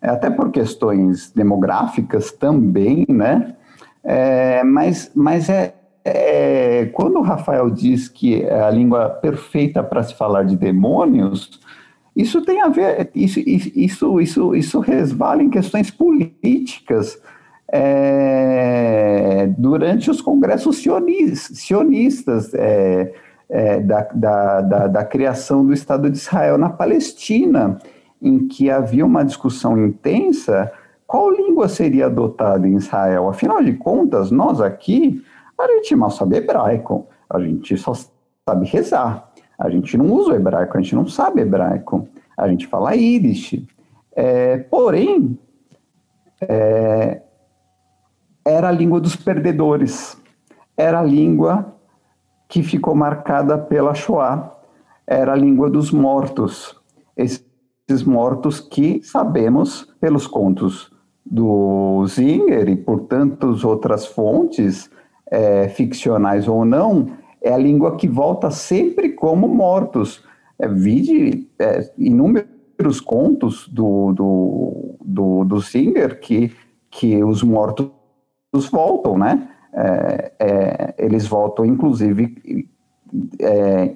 É, 0.00 0.10
até 0.10 0.30
por 0.30 0.50
questões 0.50 1.30
demográficas 1.30 2.32
também, 2.32 3.04
né? 3.08 3.54
É, 4.04 4.62
mas, 4.64 5.10
mas 5.14 5.48
é, 5.48 5.74
é, 6.04 6.86
quando 6.92 7.18
o 7.18 7.22
Rafael 7.22 7.68
diz 7.70 8.08
que 8.08 8.42
é 8.42 8.62
a 8.62 8.70
língua 8.70 9.08
perfeita 9.08 9.82
para 9.82 10.02
se 10.02 10.14
falar 10.14 10.44
de 10.44 10.56
demônios, 10.56 11.60
isso 12.16 12.42
tem 12.42 12.62
a 12.62 12.68
ver, 12.68 13.10
isso, 13.14 13.38
isso, 13.40 14.20
isso, 14.20 14.54
isso 14.54 14.80
resvala 14.80 15.42
em 15.42 15.50
questões 15.50 15.90
políticas 15.90 17.20
é, 17.70 19.46
durante 19.58 20.10
os 20.10 20.20
congressos 20.20 20.82
sionistas 21.36 22.54
é, 22.54 23.12
é, 23.48 23.80
da, 23.80 24.08
da, 24.14 24.60
da, 24.60 24.86
da 24.86 25.04
criação 25.04 25.64
do 25.64 25.72
Estado 25.72 26.10
de 26.10 26.16
Israel 26.16 26.56
na 26.58 26.70
Palestina, 26.70 27.78
em 28.20 28.48
que 28.48 28.70
havia 28.70 29.04
uma 29.04 29.24
discussão 29.24 29.78
intensa 29.78 30.72
qual 31.06 31.30
língua 31.30 31.68
seria 31.68 32.06
adotada 32.06 32.66
em 32.68 32.76
Israel. 32.76 33.28
Afinal 33.28 33.62
de 33.62 33.72
contas, 33.74 34.30
nós 34.30 34.60
aqui 34.60 35.22
a 35.58 35.66
gente 35.66 35.96
mal 35.96 36.10
sabe 36.10 36.36
hebraico, 36.36 37.06
a 37.28 37.40
gente 37.40 37.76
só 37.76 37.92
sabe 38.48 38.66
rezar. 38.66 39.28
A 39.58 39.68
gente 39.68 39.96
não 39.96 40.06
usa 40.06 40.36
hebraico, 40.36 40.76
a 40.76 40.80
gente 40.80 40.94
não 40.94 41.06
sabe 41.06 41.40
hebraico, 41.40 42.08
a 42.36 42.46
gente 42.48 42.66
fala 42.66 42.94
Yiddish. 42.94 43.66
É, 44.14 44.58
porém, 44.58 45.36
é, 46.40 47.22
era 48.48 48.68
a 48.68 48.72
língua 48.72 49.00
dos 49.00 49.14
perdedores, 49.14 50.16
era 50.76 51.00
a 51.00 51.04
língua 51.04 51.74
que 52.48 52.62
ficou 52.62 52.94
marcada 52.94 53.58
pela 53.58 53.94
Shoah. 53.94 54.54
Era 55.06 55.32
a 55.32 55.36
língua 55.36 55.68
dos 55.68 55.90
mortos. 55.90 56.74
Esses 57.16 58.04
mortos 58.04 58.60
que 58.60 59.02
sabemos 59.02 59.86
pelos 60.00 60.26
contos 60.26 60.90
do 61.24 62.06
Zinger 62.06 62.68
e 62.68 62.76
por 62.76 63.00
tantas 63.00 63.64
outras 63.64 64.06
fontes, 64.06 64.90
é, 65.30 65.68
ficcionais 65.68 66.48
ou 66.48 66.64
não, 66.64 67.10
é 67.42 67.52
a 67.52 67.58
língua 67.58 67.96
que 67.96 68.08
volta 68.08 68.50
sempre 68.50 69.10
como 69.10 69.46
mortos. 69.46 70.24
É, 70.58 70.66
vide 70.66 71.48
é, 71.58 71.90
inúmeros 71.98 73.00
contos 73.04 73.68
do, 73.68 74.12
do, 74.12 74.96
do, 75.04 75.44
do 75.44 75.60
Zinger 75.60 76.18
que, 76.18 76.52
que 76.90 77.22
os 77.22 77.42
mortos 77.42 77.97
voltam, 78.70 79.18
né? 79.18 79.48
É, 79.72 80.32
é, 80.38 80.94
eles 80.98 81.26
voltam, 81.26 81.64
inclusive, 81.64 82.68
é, 83.40 83.92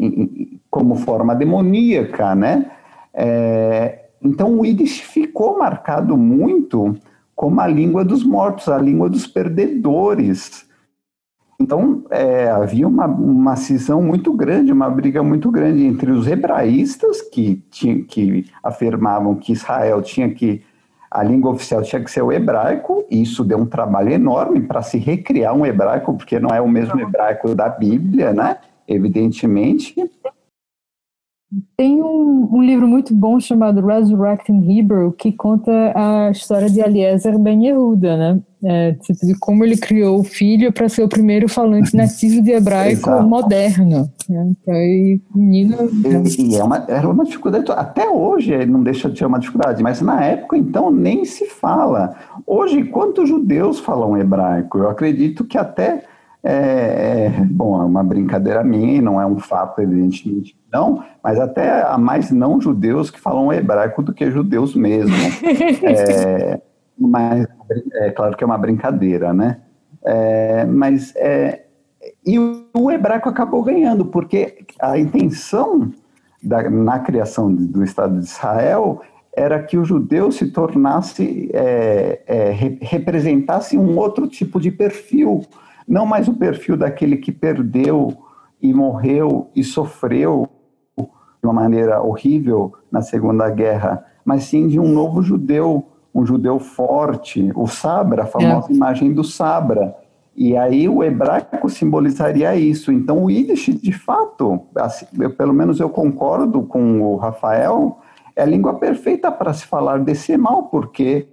como 0.71 0.95
forma 0.97 1.35
demoníaca, 1.35 2.35
né? 2.35 2.71
É, 3.15 4.07
então, 4.23 4.59
o 4.59 4.65
Yiddish 4.65 5.01
ficou 5.01 5.59
marcado 5.59 6.17
muito 6.17 6.95
como 7.35 7.61
a 7.61 7.67
língua 7.67 8.05
dos 8.05 8.23
mortos, 8.23 8.69
a 8.69 8.79
língua 8.79 9.09
dos 9.09 9.27
perdedores. 9.27 10.67
Então, 11.61 12.05
é, 12.11 12.49
havia 12.51 12.87
uma, 12.87 13.07
uma 13.07 13.57
cisão 13.57 14.03
muito 14.03 14.33
grande, 14.33 14.73
uma 14.73 14.91
briga 14.91 15.23
muito 15.23 15.51
grande 15.51 15.85
entre 15.85 16.11
os 16.11 16.27
hebraístas, 16.27 17.21
que, 17.21 17.57
tinha, 17.71 18.03
que 18.05 18.47
afirmavam 18.63 19.35
que 19.37 19.53
Israel 19.53 20.03
tinha 20.03 20.33
que 20.33 20.63
a 21.13 21.23
língua 21.23 21.51
oficial 21.51 21.83
tinha 21.83 22.03
que 22.03 22.11
ser 22.11 22.23
o 22.23 22.33
hebraico, 22.33 23.05
e 23.11 23.21
isso 23.21 23.45
deu 23.45 23.59
um 23.59 23.67
trabalho 23.67 24.11
enorme 24.11 24.63
para 24.63 24.81
se 24.81 24.97
recriar 24.97 25.55
um 25.55 25.67
hebraico, 25.67 26.15
porque 26.15 26.41
não 26.41 26.49
é 26.51 26.61
o 26.61 26.69
mesmo 26.69 26.99
hebraico 26.99 27.55
da 27.55 27.69
Bíblia, 27.69 28.33
né? 28.33 28.57
Evidentemente. 28.89 29.95
Tem 31.77 32.03
um, 32.03 32.49
um, 32.51 32.63
livro 32.63 32.89
muito 32.89 33.15
bom 33.15 33.39
chamado 33.39 33.85
Resurrecting 33.85 34.79
Hebrew, 34.79 35.13
que 35.13 35.33
conta 35.33 35.93
a 35.95 36.31
história 36.31 36.71
de 36.71 36.81
Eliezer 36.81 37.39
Ben 37.39 37.67
Yehuda, 37.67 38.17
né? 38.17 38.41
É, 38.65 38.93
tipo, 38.93 39.27
de 39.27 39.35
como 39.39 39.65
ele 39.65 39.77
criou 39.77 40.21
o 40.21 40.25
filho 40.25 40.73
para 40.73 40.89
ser 40.89 41.03
o 41.03 41.09
primeiro 41.09 41.49
falante 41.49 41.97
nativo 41.97 42.41
de 42.41 42.53
hebraico 42.53 43.11
moderno. 43.23 44.09
Né? 44.29 44.53
Aí, 44.69 45.21
menino, 45.35 45.77
e, 46.29 46.53
e, 46.53 46.57
é 46.57 46.63
uma, 46.63 46.87
era 46.89 47.09
uma 47.09 47.25
dificuldade, 47.25 47.71
até 47.73 48.09
hoje 48.09 48.65
não 48.65 48.83
deixa 48.83 49.11
de 49.11 49.19
ser 49.19 49.27
uma 49.27 49.41
dificuldade, 49.41 49.83
mas 49.83 50.01
na 50.01 50.25
época 50.25 50.57
então 50.57 50.91
nem 50.91 51.25
se 51.25 51.47
fala. 51.47 52.15
Hoje, 52.47 52.85
quantos 52.85 53.29
judeus 53.29 53.81
falam 53.81 54.17
hebraico? 54.17 54.79
Eu 54.79 54.89
acredito 54.89 55.45
que 55.45 55.59
até 55.59 56.05
é, 56.45 57.31
bom, 57.51 57.81
é 57.81 57.85
uma 57.85 58.03
brincadeira 58.03 58.65
minha, 58.65 59.01
não 59.01 59.21
é 59.21 59.27
um 59.27 59.39
fato, 59.39 59.81
evidentemente 59.81 60.57
não, 60.73 61.05
mas 61.23 61.39
até 61.39 61.83
há 61.83 61.97
mais 61.97 62.31
não 62.31 62.61
judeus 62.61 63.11
que 63.11 63.21
falam 63.21 63.53
hebraico 63.53 64.03
do 64.03 64.13
que 64.13 64.31
judeus 64.31 64.75
mesmo. 64.75 65.15
é, 65.87 66.61
mas 66.99 67.47
é 67.95 68.11
claro 68.11 68.37
que 68.37 68.43
é 68.43 68.47
uma 68.47 68.59
brincadeira, 68.59 69.33
né? 69.33 69.59
É, 70.05 70.65
mas 70.65 71.15
é, 71.15 71.67
e 72.27 72.39
o, 72.39 72.67
o, 72.75 72.91
hebraico 72.91 73.29
acabou 73.29 73.63
ganhando, 73.63 74.07
porque 74.07 74.65
a 74.81 74.99
intenção 74.99 75.93
da, 76.43 76.69
na 76.69 76.99
criação 76.99 77.55
do 77.55 77.85
Estado 77.85 78.19
de 78.19 78.25
Israel 78.25 79.01
era 79.35 79.63
que 79.63 79.79
o 79.79 79.85
judeu 79.85 80.33
se 80.33 80.51
tornasse, 80.51 81.49
é, 81.55 82.21
é, 82.27 82.51
representasse 82.81 83.79
um 83.79 83.97
outro 83.97 84.27
tipo 84.27 84.61
de 84.61 84.71
perfil 84.73 85.43
não 85.87 86.07
mais 86.07 86.29
o 86.29 86.35
perfil 86.35 86.77
daquele 86.77 87.17
que 87.17 87.33
perdeu 87.33 88.17
e 88.61 88.73
morreu 88.73 89.51
e 89.55 89.65
sofreu 89.65 90.49
de 90.97 91.49
uma 91.49 91.53
maneira 91.53 92.01
horrível 92.01 92.73
na 92.91 93.03
Segunda 93.03 93.51
Guerra, 93.51 94.05
mas 94.25 94.45
sim 94.45 94.69
de 94.69 94.79
um 94.79 94.89
novo 94.89 95.23
judeu, 95.23 95.85
um 96.15 96.25
judeu 96.25 96.61
forte, 96.61 97.51
o 97.57 97.67
Sabra, 97.67 98.23
a 98.23 98.27
famosa 98.27 98.71
é. 98.71 98.75
imagem 98.75 99.13
do 99.13 99.25
Sabra. 99.25 99.97
E 100.35 100.57
aí 100.57 100.89
o 100.89 101.03
hebraico 101.03 101.69
simbolizaria 101.69 102.55
isso. 102.55 102.93
Então 102.93 103.25
o 103.25 103.31
Yiddish, 103.31 103.75
de 103.81 103.93
fato, 103.93 104.63
assim, 104.77 105.07
eu, 105.19 105.35
pelo 105.35 105.53
menos 105.53 105.81
eu 105.81 105.91
concordo 105.91 106.63
com 106.63 107.03
o 107.03 107.17
Rafael, 107.17 107.99
é 108.35 108.43
a 108.43 108.47
língua 108.47 108.75
perfeita 108.75 109.31
para 109.31 109.53
se 109.53 109.67
falar 109.67 109.99
desse 109.99 110.37
mal, 110.37 110.65
porque 110.65 111.29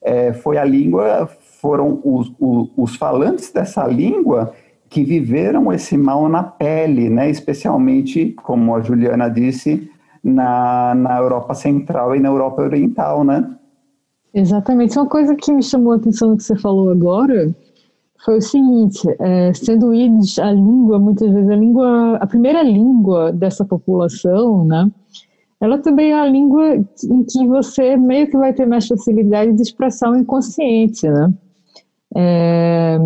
é, 0.00 0.32
foi 0.32 0.58
a 0.58 0.64
língua 0.64 1.28
foram 1.60 2.00
os, 2.04 2.32
os, 2.38 2.70
os 2.76 2.96
falantes 2.96 3.52
dessa 3.52 3.86
língua 3.86 4.52
que 4.88 5.04
viveram 5.04 5.72
esse 5.72 5.96
mal 5.96 6.28
na 6.28 6.42
pele, 6.42 7.10
né? 7.10 7.28
especialmente, 7.30 8.34
como 8.42 8.74
a 8.74 8.80
Juliana 8.80 9.28
disse, 9.28 9.90
na, 10.22 10.94
na 10.94 11.18
Europa 11.18 11.54
Central 11.54 12.16
e 12.16 12.20
na 12.20 12.28
Europa 12.28 12.62
Oriental, 12.62 13.24
né? 13.24 13.54
Exatamente. 14.32 14.98
Uma 14.98 15.08
coisa 15.08 15.34
que 15.34 15.52
me 15.52 15.62
chamou 15.62 15.92
a 15.92 15.96
atenção 15.96 16.36
que 16.36 16.42
você 16.42 16.56
falou 16.56 16.90
agora 16.90 17.54
foi 18.24 18.38
o 18.38 18.42
seguinte: 18.42 19.06
é, 19.20 19.52
sendo 19.54 19.88
o 19.88 19.92
a 19.92 20.52
língua, 20.52 20.98
muitas 20.98 21.30
vezes 21.30 21.50
a 21.50 21.56
língua, 21.56 22.16
a 22.16 22.26
primeira 22.26 22.62
língua 22.62 23.32
dessa 23.32 23.64
população, 23.64 24.64
né? 24.64 24.90
ela 25.60 25.78
também 25.78 26.12
é 26.12 26.20
a 26.20 26.26
língua 26.26 26.76
em 26.76 27.24
que 27.24 27.46
você 27.46 27.96
meio 27.96 28.28
que 28.30 28.36
vai 28.36 28.52
ter 28.52 28.66
mais 28.66 28.86
facilidade 28.86 29.52
de 29.54 29.62
expressar 29.62 30.10
o 30.10 30.16
inconsciente, 30.16 31.08
né? 31.08 31.32
É, 32.16 32.98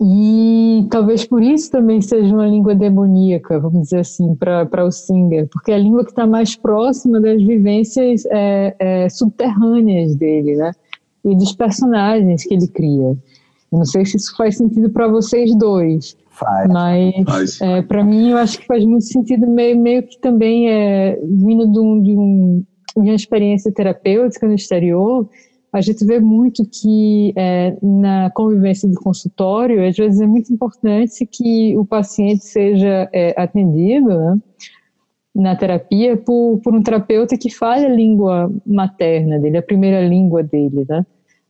e 0.00 0.86
talvez 0.88 1.24
por 1.24 1.42
isso 1.42 1.70
também 1.70 2.00
seja 2.00 2.32
uma 2.32 2.46
língua 2.46 2.74
demoníaca, 2.76 3.58
vamos 3.58 3.82
dizer 3.82 4.00
assim, 4.00 4.36
para 4.36 4.84
o 4.84 4.90
Singer, 4.92 5.48
porque 5.50 5.72
é 5.72 5.74
a 5.74 5.78
língua 5.78 6.04
que 6.04 6.10
está 6.10 6.26
mais 6.26 6.54
próxima 6.54 7.20
das 7.20 7.42
vivências 7.42 8.24
é, 8.26 8.76
é, 8.78 9.08
subterrâneas 9.08 10.14
dele, 10.14 10.56
né? 10.56 10.70
E 11.24 11.34
dos 11.36 11.52
personagens 11.52 12.44
que 12.44 12.54
ele 12.54 12.68
cria. 12.68 13.18
Eu 13.72 13.78
não 13.78 13.84
sei 13.84 14.04
se 14.04 14.16
isso 14.16 14.34
faz 14.36 14.56
sentido 14.56 14.90
para 14.90 15.08
vocês 15.08 15.54
dois. 15.56 16.16
Faz. 16.30 16.68
Mas 17.26 17.60
é, 17.60 17.82
para 17.82 18.04
mim 18.04 18.30
eu 18.30 18.38
acho 18.38 18.60
que 18.60 18.66
faz 18.66 18.84
muito 18.84 19.04
sentido, 19.04 19.46
meio, 19.46 19.78
meio 19.78 20.04
que 20.04 20.18
também 20.20 20.70
é 20.70 21.18
vindo 21.22 21.70
de, 21.70 21.78
um, 21.78 22.02
de, 22.02 22.16
um, 22.16 22.64
de 22.96 23.08
uma 23.10 23.14
experiência 23.14 23.72
terapêutica 23.72 24.46
no 24.46 24.54
exterior 24.54 25.28
a 25.72 25.80
gente 25.80 26.04
vê 26.04 26.18
muito 26.18 26.64
que 26.64 27.32
é, 27.36 27.76
na 27.80 28.30
convivência 28.30 28.88
do 28.88 28.96
consultório, 28.96 29.86
às 29.86 29.96
vezes 29.96 30.20
é 30.20 30.26
muito 30.26 30.52
importante 30.52 31.24
que 31.26 31.76
o 31.78 31.84
paciente 31.84 32.44
seja 32.44 33.08
é, 33.12 33.40
atendido 33.40 34.08
né, 34.08 34.38
na 35.34 35.54
terapia 35.54 36.16
por, 36.16 36.60
por, 36.62 36.74
um 36.74 36.82
terapeuta 36.82 37.36
que 37.38 37.54
fale 37.54 37.86
a 37.86 37.94
língua 37.94 38.52
materna 38.66 39.38
dele, 39.38 39.58
a 39.58 39.62
primeira 39.62 40.06
língua 40.06 40.42
dele, 40.42 40.84
né? 40.88 41.06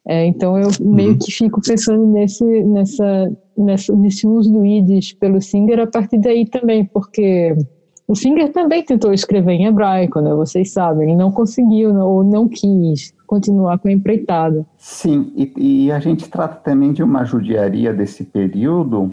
É, 0.06 0.26
então 0.26 0.58
eu 0.58 0.68
meio 0.80 1.12
uhum. 1.12 1.18
que 1.18 1.30
fico 1.30 1.60
pensando 1.60 2.06
nesse, 2.06 2.44
nessa, 2.44 3.32
nessa, 3.56 3.94
nesse 3.94 4.26
uso 4.26 4.50
do 4.50 4.64
Yiddish 4.64 5.14
pelo 5.14 5.40
Singer 5.40 5.80
a 5.80 5.86
partir 5.86 6.18
daí 6.18 6.46
também, 6.46 6.84
porque 6.84 7.54
o 8.08 8.14
Singer 8.14 8.50
também 8.50 8.82
tentou 8.82 9.12
escrever 9.12 9.52
em 9.52 9.66
hebraico, 9.66 10.20
né? 10.20 10.34
Vocês 10.34 10.72
sabem, 10.72 11.08
ele 11.08 11.16
não 11.16 11.30
conseguiu 11.30 11.94
ou 11.94 12.24
não 12.24 12.48
quis 12.48 13.14
continuar 13.30 13.78
com 13.78 13.86
a 13.86 13.92
empreitada. 13.92 14.66
Sim, 14.76 15.32
e, 15.36 15.84
e, 15.84 15.92
a 15.92 16.00
gente 16.00 16.28
trata 16.28 16.56
também 16.56 16.92
de 16.92 17.00
uma 17.00 17.24
judiaria 17.24 17.94
desse 17.94 18.24
período, 18.24 19.08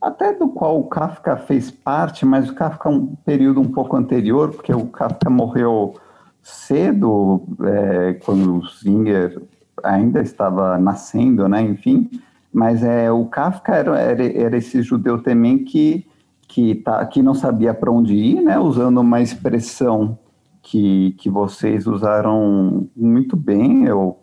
até 0.00 0.32
do 0.32 0.48
qual 0.48 0.80
o 0.80 0.88
Kafka 0.88 1.36
fez 1.36 1.70
parte, 1.70 2.26
mas 2.26 2.50
o 2.50 2.54
Kafka 2.54 2.88
é 2.88 2.92
um 2.92 3.14
período 3.24 3.60
um 3.60 3.70
pouco 3.70 3.96
anterior, 3.96 4.50
porque 4.50 4.74
o 4.74 4.86
Kafka 4.86 5.30
morreu 5.30 5.94
cedo, 6.42 7.40
é, 7.62 8.14
quando 8.24 8.56
o 8.56 8.66
Singer 8.66 9.40
ainda 9.80 10.20
estava 10.20 10.76
nascendo, 10.76 11.48
né? 11.48 11.62
Enfim, 11.62 12.10
mas 12.52 12.82
é 12.82 13.12
o 13.12 13.26
Kafka 13.26 13.76
era, 13.76 13.96
era, 13.96 14.24
era 14.24 14.56
esse 14.56 14.82
judeu 14.82 15.22
também 15.22 15.62
que 15.62 16.04
que, 16.48 16.74
tá, 16.74 17.06
que 17.06 17.22
não 17.22 17.32
sabia 17.32 17.72
para 17.72 17.90
onde 17.90 18.14
ir, 18.14 18.42
né? 18.42 18.58
Usando 18.58 19.00
uma 19.00 19.22
expressão 19.22 20.18
que, 20.62 21.12
que 21.18 21.28
vocês 21.28 21.86
usaram 21.86 22.88
muito 22.96 23.36
bem, 23.36 23.84
eu 23.84 24.18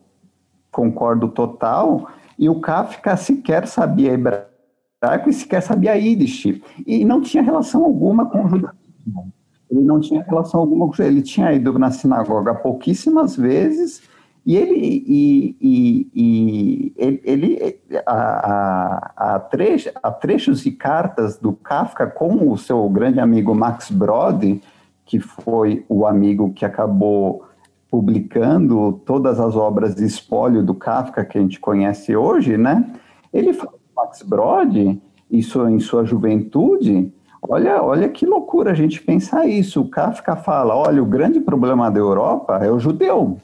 concordo 0.72 1.28
total, 1.28 2.08
e 2.38 2.50
o 2.50 2.62
Kafka 2.62 3.18
sequer 3.18 3.68
sabia 3.68 4.14
hebraico 4.14 5.30
e 5.30 5.34
sequer 5.34 5.62
sabia 5.62 5.98
Yiddish, 5.98 6.62
e 6.88 7.04
não 7.04 7.22
tinha 7.22 7.44
relação 7.44 7.84
alguma 7.84 8.26
com 8.26 8.46
o 8.46 8.50
judaísmo. 8.50 9.34
Ele 9.70 9.82
não 9.82 10.00
tinha 10.00 10.24
relação 10.24 10.62
alguma 10.62 10.90
com 10.90 11.04
ele 11.04 11.22
tinha 11.22 11.52
ido 11.54 11.78
na 11.78 11.92
sinagoga 11.92 12.56
pouquíssimas 12.56 13.36
vezes, 13.36 14.02
e 14.46 14.56
ele, 14.56 15.04
e, 15.06 15.58
e, 15.62 16.10
e 16.16 16.94
ele, 16.98 17.80
a, 18.06 18.14
a, 18.14 19.14
a, 19.18 19.36
a 20.04 20.10
trechos 20.10 20.66
e 20.66 20.72
cartas 20.72 21.38
do 21.38 21.52
Kafka 21.52 22.08
com 22.08 22.50
o 22.50 22.58
seu 22.58 22.90
grande 22.90 23.20
amigo 23.20 23.54
Max 23.54 23.92
Brod, 23.92 24.62
que 25.10 25.20
foi 25.20 25.84
o 25.90 26.06
amigo 26.06 26.54
que 26.54 26.64
acabou 26.64 27.44
publicando 27.90 29.02
todas 29.04 29.40
as 29.40 29.56
obras 29.56 29.96
de 29.96 30.06
espólio 30.06 30.62
do 30.62 30.76
Kafka 30.76 31.26
que 31.26 31.36
a 31.36 31.42
gente 31.42 31.60
conhece 31.60 32.16
hoje, 32.16 32.56
né? 32.58 32.94
Ele 33.34 33.52
fala 33.52 33.74
Max 33.98 34.22
Brod 34.22 35.02
isso 35.32 35.68
em 35.68 35.80
sua 35.80 36.06
juventude, 36.06 37.12
olha, 37.42 37.82
olha 37.82 38.08
que 38.08 38.24
loucura 38.24 38.70
a 38.70 38.76
gente 38.76 39.02
pensar 39.02 39.48
isso. 39.48 39.82
O 39.82 39.90
Kafka 39.90 40.36
fala, 40.36 40.76
olha, 40.76 41.02
o 41.02 41.08
grande 41.08 41.40
problema 41.40 41.90
da 41.90 42.00
Europa 42.00 42.60
é 42.64 42.70
o 42.72 42.78
judeu. 42.78 43.40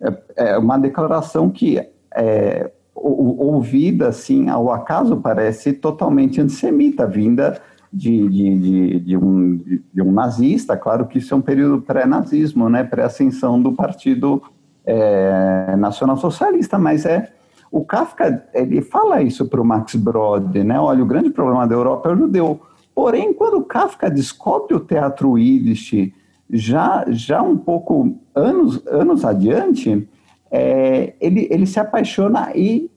É, 0.00 0.14
é 0.36 0.58
uma 0.58 0.78
declaração 0.78 1.50
que 1.50 1.84
é, 2.14 2.70
ouvida 2.94 4.08
assim 4.08 4.48
ao 4.48 4.70
acaso 4.72 5.16
parece 5.16 5.72
totalmente 5.72 6.40
antissemita, 6.40 7.04
vinda 7.04 7.60
de, 7.92 8.28
de, 8.28 8.58
de, 8.58 9.00
de 9.00 9.16
um, 9.16 9.56
de, 9.92 10.02
um 10.02 10.12
nazista, 10.12 10.76
claro 10.76 11.06
que 11.06 11.18
isso 11.18 11.34
é 11.34 11.36
um 11.36 11.40
período 11.40 11.82
pré-nazismo, 11.82 12.68
né, 12.68 12.84
pré-ascensão 12.84 13.60
do 13.60 13.72
Partido 13.72 14.42
é, 14.84 15.74
Nacional 15.76 16.16
Socialista, 16.16 16.78
mas 16.78 17.04
é 17.04 17.32
o 17.70 17.84
Kafka 17.84 18.48
ele 18.52 18.82
fala 18.82 19.22
isso 19.22 19.46
para 19.46 19.60
o 19.60 19.64
Max 19.64 19.94
Brod, 19.94 20.56
né? 20.56 20.78
Olha, 20.80 21.04
o 21.04 21.06
grande 21.06 21.30
problema 21.30 21.68
da 21.68 21.74
Europa 21.74 22.08
é 22.08 22.12
o 22.12 22.16
judeu. 22.16 22.60
Porém, 22.92 23.32
quando 23.32 23.62
Kafka 23.62 24.10
descobre 24.10 24.74
o 24.74 24.80
teatro 24.80 25.38
Yiddish, 25.38 26.12
já, 26.50 27.04
já 27.08 27.40
um 27.40 27.56
pouco 27.56 28.18
anos, 28.34 28.84
anos 28.88 29.24
adiante, 29.24 30.08
é, 30.50 31.14
ele, 31.20 31.46
ele 31.48 31.64
se 31.64 31.78
apaixona 31.78 32.50
e 32.56 32.90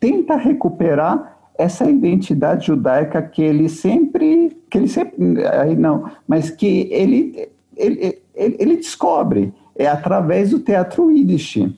tenta 0.00 0.36
recuperar 0.36 1.35
essa 1.58 1.88
identidade 1.88 2.66
judaica 2.66 3.22
que 3.22 3.42
ele 3.42 3.68
sempre, 3.68 4.56
que 4.70 4.78
ele 4.78 4.88
sempre, 4.88 5.46
aí 5.46 5.76
não, 5.76 6.10
mas 6.26 6.50
que 6.50 6.88
ele, 6.90 7.48
ele, 7.76 8.18
ele, 8.34 8.56
ele 8.58 8.76
descobre 8.76 9.52
é 9.74 9.86
através 9.86 10.50
do 10.50 10.58
teatro 10.58 11.10
Yiddish. 11.10 11.68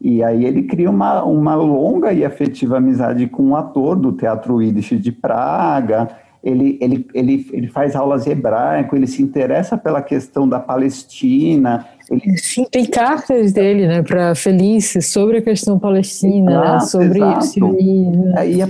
E 0.00 0.22
aí 0.22 0.44
ele 0.44 0.64
cria 0.64 0.90
uma, 0.90 1.24
uma 1.24 1.54
longa 1.54 2.12
e 2.12 2.24
afetiva 2.24 2.76
amizade 2.76 3.26
com 3.28 3.42
um 3.42 3.56
ator 3.56 3.96
do 3.96 4.12
Teatro 4.12 4.60
Yiddish 4.60 5.00
de 5.00 5.10
Praga, 5.10 6.08
ele, 6.46 6.78
ele, 6.80 7.06
ele, 7.12 7.46
ele 7.52 7.66
faz 7.66 7.96
aulas 7.96 8.24
hebraico, 8.24 8.94
ele 8.94 9.08
se 9.08 9.20
interessa 9.20 9.76
pela 9.76 10.00
questão 10.00 10.48
da 10.48 10.60
Palestina. 10.60 11.84
Ele... 12.08 12.38
Sim, 12.38 12.64
tem 12.70 12.86
cartas 12.86 13.52
dele 13.52 13.88
né, 13.88 14.02
para 14.02 14.32
Felice 14.36 15.02
sobre 15.02 15.38
a 15.38 15.42
questão 15.42 15.76
palestina, 15.76 16.52
exato, 16.52 16.72
né, 16.72 16.80
sobre 16.80 17.42
sionismo. 17.42 18.38
É, 18.38 18.48
e 18.48 18.62
a 18.62 18.68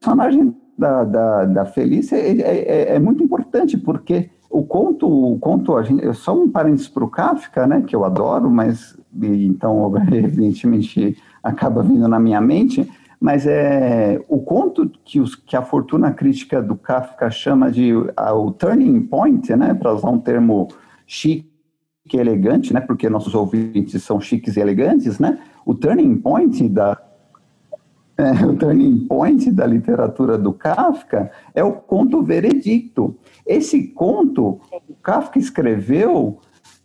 personagem 0.00 0.54
da, 0.76 1.04
da, 1.04 1.44
da 1.44 1.64
Felice 1.66 2.14
é, 2.14 2.30
é, 2.30 2.42
é, 2.42 2.94
é 2.94 2.98
muito 2.98 3.22
importante, 3.22 3.76
porque 3.76 4.30
o 4.50 4.62
conto, 4.62 5.06
o 5.06 5.38
conto 5.38 5.76
a 5.76 5.82
gente, 5.82 6.12
só 6.14 6.34
um 6.34 6.48
parênteses 6.48 6.88
para 6.88 7.04
o 7.04 7.10
Kafka, 7.10 7.66
né, 7.66 7.82
que 7.86 7.94
eu 7.94 8.04
adoro, 8.04 8.50
mas 8.50 8.96
então 9.20 9.92
evidentemente 10.12 11.16
acaba 11.42 11.82
vindo 11.82 12.06
na 12.08 12.18
minha 12.18 12.40
mente, 12.40 12.88
mas 13.20 13.46
é 13.46 14.22
o 14.28 14.40
conto 14.40 14.90
que, 15.04 15.20
os, 15.20 15.34
que 15.34 15.56
a 15.56 15.62
fortuna 15.62 16.12
crítica 16.12 16.62
do 16.62 16.76
Kafka 16.76 17.30
chama 17.30 17.70
de 17.70 17.92
a, 18.16 18.32
o 18.32 18.52
turning 18.52 19.00
point, 19.02 19.54
né, 19.56 19.74
para 19.74 19.92
usar 19.92 20.08
um 20.08 20.18
termo 20.18 20.68
chique 21.06 21.48
e 22.12 22.16
elegante, 22.16 22.72
né, 22.72 22.80
porque 22.80 23.08
nossos 23.10 23.34
ouvintes 23.34 24.02
são 24.02 24.20
chiques 24.20 24.56
e 24.56 24.60
elegantes, 24.60 25.18
né, 25.18 25.38
o 25.66 25.74
turning 25.74 26.16
point 26.16 26.68
da 26.68 26.96
é, 28.18 28.44
o 28.44 28.56
turning 28.56 29.06
point 29.06 29.50
da 29.52 29.64
literatura 29.64 30.36
do 30.36 30.52
Kafka 30.52 31.30
é 31.54 31.62
o 31.62 31.72
conto 31.72 32.22
Veredicto. 32.22 33.16
Esse 33.46 33.88
conto, 33.88 34.60
Kafka 35.02 35.38
escreveu 35.38 36.38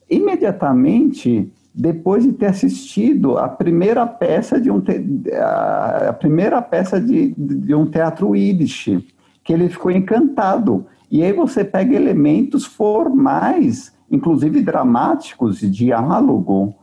imediatamente 0.10 1.52
depois 1.74 2.24
de 2.24 2.34
ter 2.34 2.46
assistido 2.46 3.38
a 3.40 3.50
primeira 3.50 4.06
peça 4.06 4.62
de 4.62 4.70
um, 4.70 4.80
te, 4.80 5.04
a 5.36 6.14
primeira 6.14 6.62
peça 6.62 7.02
de, 7.02 7.34
de 7.36 7.74
um 7.74 7.88
teatro 7.88 8.36
Yiddish, 8.36 9.04
que 9.44 9.52
ele 9.52 9.68
ficou 9.70 9.90
encantado. 9.90 10.86
E 11.10 11.24
aí 11.24 11.34
você 11.34 11.64
pega 11.64 11.96
elementos 11.96 12.64
formais, 12.64 13.92
inclusive 14.10 14.62
dramáticos, 14.62 15.60
de 15.60 15.70
diálogo, 15.70 16.76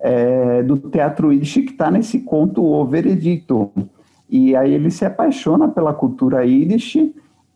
é, 0.00 0.62
do 0.62 0.76
teatro 0.76 1.32
Yiddish 1.32 1.54
que 1.54 1.70
está 1.72 1.90
nesse 1.90 2.20
conto 2.20 2.62
O 2.62 2.84
Veredito. 2.84 3.70
E 4.28 4.54
aí 4.54 4.72
ele 4.74 4.90
se 4.90 5.04
apaixona 5.04 5.68
pela 5.68 5.94
cultura 5.94 6.44
Yiddish 6.44 6.96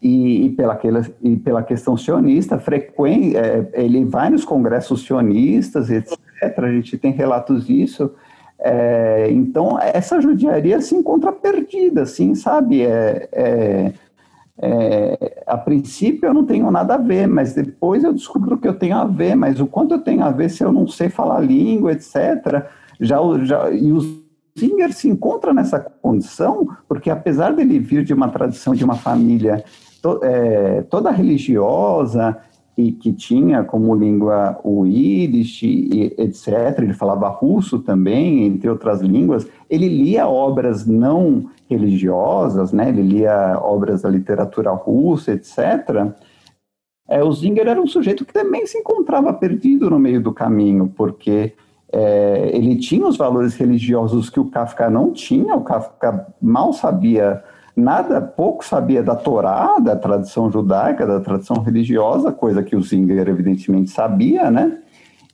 e, 0.02 0.46
e 0.46 0.50
pela, 0.50 0.78
e 1.22 1.36
pela 1.36 1.62
questão 1.62 1.96
sionista, 1.96 2.58
frequente, 2.58 3.36
é, 3.36 3.68
ele 3.74 4.04
vai 4.04 4.30
nos 4.30 4.44
congressos 4.44 5.04
sionistas, 5.04 5.90
etc. 5.90 6.18
A 6.58 6.72
gente 6.72 6.98
tem 6.98 7.12
relatos 7.12 7.66
disso. 7.66 8.10
É, 8.58 9.28
então, 9.30 9.78
essa 9.80 10.20
judiaria 10.20 10.80
se 10.80 10.94
encontra 10.94 11.32
perdida, 11.32 12.02
assim, 12.02 12.34
sabe? 12.34 12.82
É, 12.82 13.92
é, 14.58 15.42
a 15.46 15.56
princípio 15.56 16.26
eu 16.26 16.34
não 16.34 16.44
tenho 16.44 16.70
nada 16.70 16.94
a 16.94 16.98
ver, 16.98 17.26
mas 17.26 17.54
depois 17.54 18.04
eu 18.04 18.12
descubro 18.12 18.58
que 18.58 18.68
eu 18.68 18.74
tenho 18.74 18.96
a 18.96 19.04
ver, 19.04 19.34
mas 19.34 19.60
o 19.60 19.66
quanto 19.66 19.94
eu 19.94 20.00
tenho 20.00 20.24
a 20.24 20.30
ver 20.30 20.50
se 20.50 20.62
eu 20.62 20.72
não 20.72 20.86
sei 20.86 21.08
falar 21.08 21.40
língua, 21.40 21.92
etc. 21.92 22.66
Já, 23.00 23.18
já, 23.42 23.70
e 23.70 23.92
o 23.92 24.00
Singer 24.56 24.92
se 24.92 25.08
encontra 25.08 25.54
nessa 25.54 25.80
condição, 25.80 26.68
porque 26.86 27.10
apesar 27.10 27.54
dele 27.54 27.78
vir 27.78 28.04
de 28.04 28.12
uma 28.12 28.28
tradição, 28.28 28.74
de 28.74 28.84
uma 28.84 28.96
família 28.96 29.64
to, 30.02 30.20
é, 30.22 30.82
toda 30.82 31.10
religiosa, 31.10 32.36
e 32.76 32.92
que 32.92 33.12
tinha 33.12 33.62
como 33.62 33.94
língua 33.94 34.58
o 34.64 34.86
Yiddish, 34.86 35.62
etc. 36.18 36.78
Ele 36.78 36.94
falava 36.94 37.28
russo 37.28 37.78
também, 37.80 38.44
entre 38.46 38.68
outras 38.70 39.00
línguas. 39.00 39.46
Ele 39.68 39.88
lia 39.88 40.26
obras 40.26 40.86
não 40.86 41.50
religiosas, 41.68 42.72
né? 42.72 42.88
Ele 42.88 43.02
lia 43.02 43.58
obras 43.60 44.02
da 44.02 44.08
literatura 44.08 44.70
russa, 44.72 45.32
etc. 45.32 46.12
É, 47.08 47.22
o 47.22 47.30
Zinger 47.32 47.68
era 47.68 47.80
um 47.80 47.86
sujeito 47.86 48.24
que 48.24 48.32
também 48.32 48.66
se 48.66 48.78
encontrava 48.78 49.32
perdido 49.34 49.90
no 49.90 49.98
meio 49.98 50.22
do 50.22 50.32
caminho, 50.32 50.90
porque 50.96 51.52
é, 51.92 52.50
ele 52.54 52.76
tinha 52.76 53.06
os 53.06 53.18
valores 53.18 53.54
religiosos 53.54 54.30
que 54.30 54.40
o 54.40 54.46
Kafka 54.46 54.88
não 54.88 55.12
tinha. 55.12 55.54
O 55.54 55.62
Kafka 55.62 56.26
mal 56.40 56.72
sabia 56.72 57.44
nada, 57.76 58.20
pouco 58.20 58.64
sabia 58.64 59.02
da 59.02 59.14
Torá, 59.14 59.78
da 59.78 59.96
tradição 59.96 60.50
judaica, 60.50 61.06
da 61.06 61.20
tradição 61.20 61.56
religiosa, 61.62 62.32
coisa 62.32 62.62
que 62.62 62.76
o 62.76 62.82
Singer 62.82 63.28
evidentemente 63.28 63.90
sabia, 63.90 64.50
né? 64.50 64.78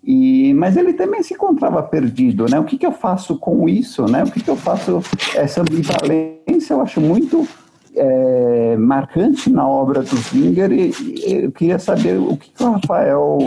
E, 0.03 0.55
mas 0.55 0.77
ele 0.77 0.93
também 0.93 1.23
se 1.23 1.35
encontrava 1.35 1.83
perdido, 1.83 2.47
né? 2.49 2.59
O 2.59 2.65
que, 2.65 2.79
que 2.79 2.87
eu 2.87 2.93
faço 2.93 3.37
com 3.37 3.69
isso, 3.69 4.07
né? 4.07 4.23
O 4.23 4.31
que, 4.31 4.43
que 4.43 4.51
eu 4.51 4.57
faço? 4.57 5.03
Essa 5.35 5.61
ambivalência 5.61 6.73
eu 6.73 6.81
acho 6.81 7.01
muito 7.01 7.47
é, 7.95 8.77
marcante 8.77 9.51
na 9.51 9.69
obra 9.69 10.03
do 10.03 10.17
Singer 10.17 10.71
e, 10.73 10.91
e, 10.91 11.45
eu 11.45 11.53
queria 11.53 11.79
saber 11.79 12.19
o 12.19 12.37
que, 12.37 12.51
que 12.51 12.63
o 12.63 12.73
Rafael, 12.73 13.39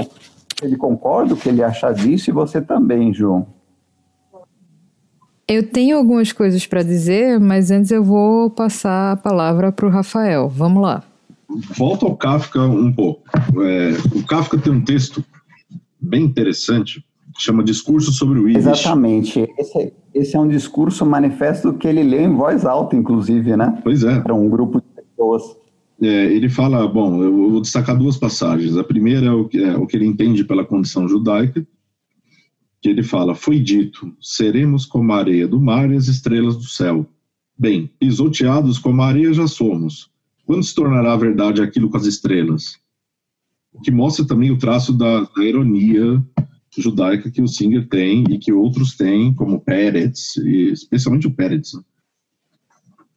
ele 0.61 0.75
concorda, 0.75 1.33
o 1.33 1.37
que 1.37 1.49
ele 1.49 1.63
acha 1.63 1.91
disso 1.93 2.29
e 2.29 2.33
você 2.33 2.61
também, 2.61 3.13
João. 3.13 3.47
Eu 5.51 5.63
tenho 5.63 5.97
algumas 5.97 6.31
coisas 6.31 6.65
para 6.65 6.81
dizer, 6.81 7.37
mas 7.37 7.71
antes 7.71 7.91
eu 7.91 8.01
vou 8.01 8.49
passar 8.49 9.11
a 9.11 9.17
palavra 9.17 9.69
para 9.69 9.85
o 9.85 9.89
Rafael. 9.89 10.47
Vamos 10.47 10.81
lá. 10.81 11.03
Volta 11.77 12.05
ao 12.05 12.15
Kafka 12.15 12.61
um 12.61 12.89
pouco. 12.89 13.21
É, 13.61 13.91
o 14.17 14.25
Kafka 14.25 14.57
tem 14.57 14.71
um 14.71 14.79
texto 14.79 15.21
bem 15.99 16.23
interessante 16.23 17.03
que 17.35 17.43
chama 17.43 17.65
Discurso 17.65 18.13
sobre 18.13 18.39
o 18.39 18.47
Yiddish. 18.47 18.65
Exatamente. 18.65 19.45
Esse, 19.59 19.93
esse, 20.13 20.35
é 20.37 20.39
um 20.39 20.47
discurso 20.47 21.05
manifesto 21.05 21.73
que 21.73 21.85
ele 21.85 22.03
lê 22.03 22.23
em 22.23 22.33
voz 22.33 22.65
alta, 22.65 22.95
inclusive, 22.95 23.57
né? 23.57 23.77
Pois 23.83 24.05
é. 24.05 24.21
Para 24.21 24.33
um 24.33 24.49
grupo 24.49 24.79
de 24.79 25.01
pessoas. 25.01 25.43
É, 26.01 26.07
ele 26.27 26.47
fala, 26.47 26.87
bom, 26.87 27.21
eu 27.21 27.51
vou 27.51 27.61
destacar 27.61 27.97
duas 27.97 28.15
passagens. 28.15 28.77
A 28.77 28.85
primeira 28.85 29.25
é 29.25 29.31
o, 29.31 29.49
que, 29.49 29.61
é 29.61 29.75
o 29.75 29.85
que 29.85 29.97
ele 29.97 30.05
entende 30.05 30.45
pela 30.45 30.63
condição 30.63 31.09
judaica, 31.09 31.61
que 32.81 32.89
ele 32.89 33.03
fala: 33.03 33.35
Foi 33.35 33.59
dito, 33.59 34.11
seremos 34.19 34.85
como 34.85 35.13
a 35.13 35.17
areia 35.17 35.47
do 35.47 35.61
mar 35.61 35.91
e 35.91 35.95
as 35.95 36.07
estrelas 36.07 36.57
do 36.57 36.65
céu. 36.65 37.07
Bem, 37.57 37.91
pisoteados 37.99 38.79
como 38.79 39.01
a 39.01 39.07
areia 39.07 39.31
já 39.33 39.47
somos. 39.47 40.09
Quando 40.45 40.63
se 40.63 40.73
tornará 40.73 41.15
verdade 41.15 41.61
aquilo 41.61 41.89
com 41.89 41.97
as 41.97 42.07
estrelas? 42.07 42.79
O 43.71 43.79
que 43.79 43.91
mostra 43.91 44.25
também 44.25 44.51
o 44.51 44.57
traço 44.57 44.91
da, 44.91 45.21
da 45.21 45.45
ironia 45.45 46.21
judaica 46.75 47.29
que 47.29 47.41
o 47.41 47.47
Singer 47.47 47.87
tem 47.87 48.23
e 48.29 48.39
que 48.39 48.51
outros 48.51 48.95
têm, 48.95 49.33
como 49.33 49.61
Peretz, 49.61 50.37
especialmente 50.37 51.27
o 51.27 51.31
Peretz, 51.31 51.73
né? 51.73 51.83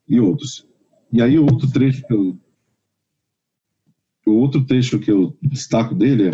e 0.09 0.21
outros. 0.21 0.67
E 1.13 1.23
aí 1.23 1.39
outro 1.39 1.71
trecho 1.71 2.07
que 2.07 2.13
eu, 2.13 2.39
o 4.27 4.33
outro 4.33 4.65
trecho 4.65 4.99
que 4.99 5.11
eu 5.11 5.37
destaco 5.43 5.95
dele 5.95 6.29
é 6.29 6.33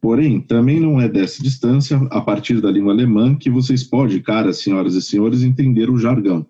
Porém, 0.00 0.40
também 0.40 0.78
não 0.78 1.00
é 1.00 1.08
dessa 1.08 1.42
distância, 1.42 1.96
a 2.10 2.20
partir 2.20 2.60
da 2.60 2.70
língua 2.70 2.92
alemã, 2.92 3.34
que 3.34 3.50
vocês 3.50 3.82
podem, 3.82 4.22
caras, 4.22 4.58
senhoras 4.58 4.94
e 4.94 5.02
senhores, 5.02 5.42
entender 5.42 5.90
o 5.90 5.98
jargão. 5.98 6.46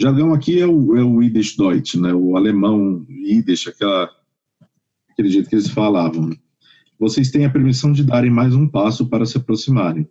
Jargão 0.00 0.32
aqui 0.32 0.58
é 0.58 0.66
o, 0.66 0.96
é 0.96 1.04
o 1.04 1.22
Yiddish 1.22 1.56
Deutsch, 1.56 1.94
né? 1.94 2.12
o 2.12 2.36
alemão 2.36 3.04
Yiddish, 3.08 3.68
aquela, 3.68 4.10
aquele 5.10 5.28
jeito 5.28 5.48
que 5.48 5.54
eles 5.54 5.68
falavam. 5.68 6.30
Vocês 6.98 7.30
têm 7.30 7.44
a 7.44 7.50
permissão 7.50 7.92
de 7.92 8.02
darem 8.02 8.30
mais 8.30 8.54
um 8.54 8.66
passo 8.66 9.06
para 9.06 9.26
se 9.26 9.36
aproximarem. 9.36 10.08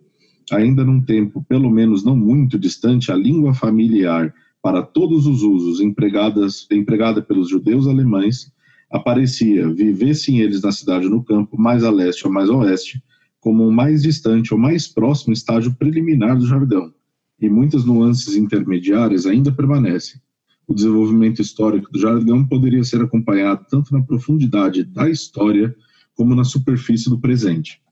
Ainda 0.52 0.84
num 0.84 1.00
tempo, 1.00 1.44
pelo 1.48 1.70
menos 1.70 2.04
não 2.04 2.16
muito 2.16 2.58
distante, 2.58 3.10
a 3.10 3.16
língua 3.16 3.54
familiar 3.54 4.32
para 4.62 4.82
todos 4.82 5.26
os 5.26 5.42
usos 5.42 5.80
empregada 5.80 7.22
pelos 7.22 7.50
judeus 7.50 7.86
alemães, 7.86 8.50
aparecia, 8.94 9.68
vivessem 9.74 10.38
eles 10.38 10.62
na 10.62 10.70
cidade 10.70 11.06
ou 11.06 11.10
no 11.10 11.24
campo, 11.24 11.60
mais 11.60 11.82
a 11.82 11.90
leste 11.90 12.24
ou 12.24 12.32
mais 12.32 12.48
a 12.48 12.54
oeste, 12.54 13.02
como 13.40 13.66
um 13.66 13.70
mais 13.70 14.04
distante 14.04 14.54
ou 14.54 14.60
mais 14.60 14.86
próximo 14.86 15.32
estágio 15.32 15.74
preliminar 15.74 16.38
do 16.38 16.46
Jardão, 16.46 16.94
e 17.40 17.50
muitas 17.50 17.84
nuances 17.84 18.36
intermediárias 18.36 19.26
ainda 19.26 19.50
permanecem. 19.50 20.20
O 20.64 20.72
desenvolvimento 20.72 21.42
histórico 21.42 21.90
do 21.90 21.98
Jardão 21.98 22.46
poderia 22.46 22.84
ser 22.84 23.02
acompanhado 23.02 23.66
tanto 23.68 23.92
na 23.92 24.00
profundidade 24.00 24.84
da 24.84 25.10
história 25.10 25.74
como 26.14 26.32
na 26.36 26.44
superfície 26.44 27.10
do 27.10 27.18
presente. 27.18 27.82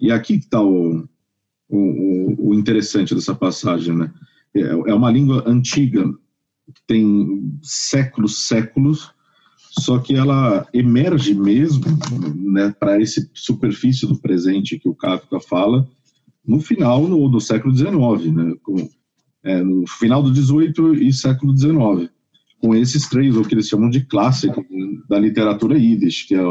E 0.00 0.10
aqui 0.10 0.36
está 0.36 0.62
o, 0.62 1.06
o, 1.68 2.48
o, 2.48 2.54
interessante 2.54 3.14
dessa 3.14 3.34
passagem, 3.34 3.94
né? 3.94 4.10
É, 4.54 4.62
é 4.62 4.94
uma 4.94 5.10
língua 5.10 5.44
antiga, 5.46 6.10
que 6.74 6.82
tem 6.86 7.58
séculos, 7.62 8.48
séculos, 8.48 9.12
só 9.80 9.98
que 9.98 10.14
ela 10.14 10.68
emerge 10.72 11.34
mesmo 11.34 11.84
né, 12.36 12.74
para 12.78 13.00
essa 13.00 13.26
superfície 13.32 14.06
do 14.06 14.18
presente 14.18 14.78
que 14.78 14.88
o 14.88 14.94
Kafka 14.94 15.40
fala 15.40 15.88
no 16.46 16.60
final 16.60 17.08
no, 17.08 17.26
do 17.28 17.40
século 17.40 17.74
XIX, 17.74 18.34
né, 18.34 18.54
com, 18.62 18.90
é, 19.42 19.62
no 19.62 19.86
final 19.86 20.22
do 20.22 20.34
XVIII 20.34 21.08
e 21.08 21.12
século 21.12 21.56
XIX, 21.56 22.10
com 22.60 22.74
esses 22.74 23.08
três, 23.08 23.34
o 23.34 23.42
que 23.42 23.54
eles 23.54 23.68
chamam 23.68 23.88
de 23.88 24.04
clássico 24.04 24.62
da 25.08 25.18
literatura 25.18 25.78
Yiddish, 25.78 26.24
que 26.24 26.34
é 26.34 26.44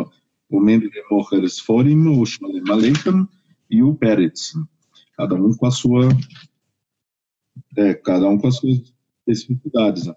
o 0.49 0.59
Mendele 0.59 0.91
Moheres 1.09 1.59
Forim, 1.59 2.07
o 2.07 2.25
Shalem 2.25 2.63
Aleichem 2.69 3.27
e 3.69 3.83
o 3.83 3.93
Peretz, 3.93 4.53
cada 5.15 5.35
um 5.35 5.53
com 5.53 5.67
a 5.67 5.71
sua 5.71 6.09
é, 7.77 7.93
cada 7.93 8.27
um 8.27 8.37
com 8.37 8.47
as 8.47 8.57
suas 8.57 8.81
especificidades. 9.27 10.07
Né? 10.07 10.15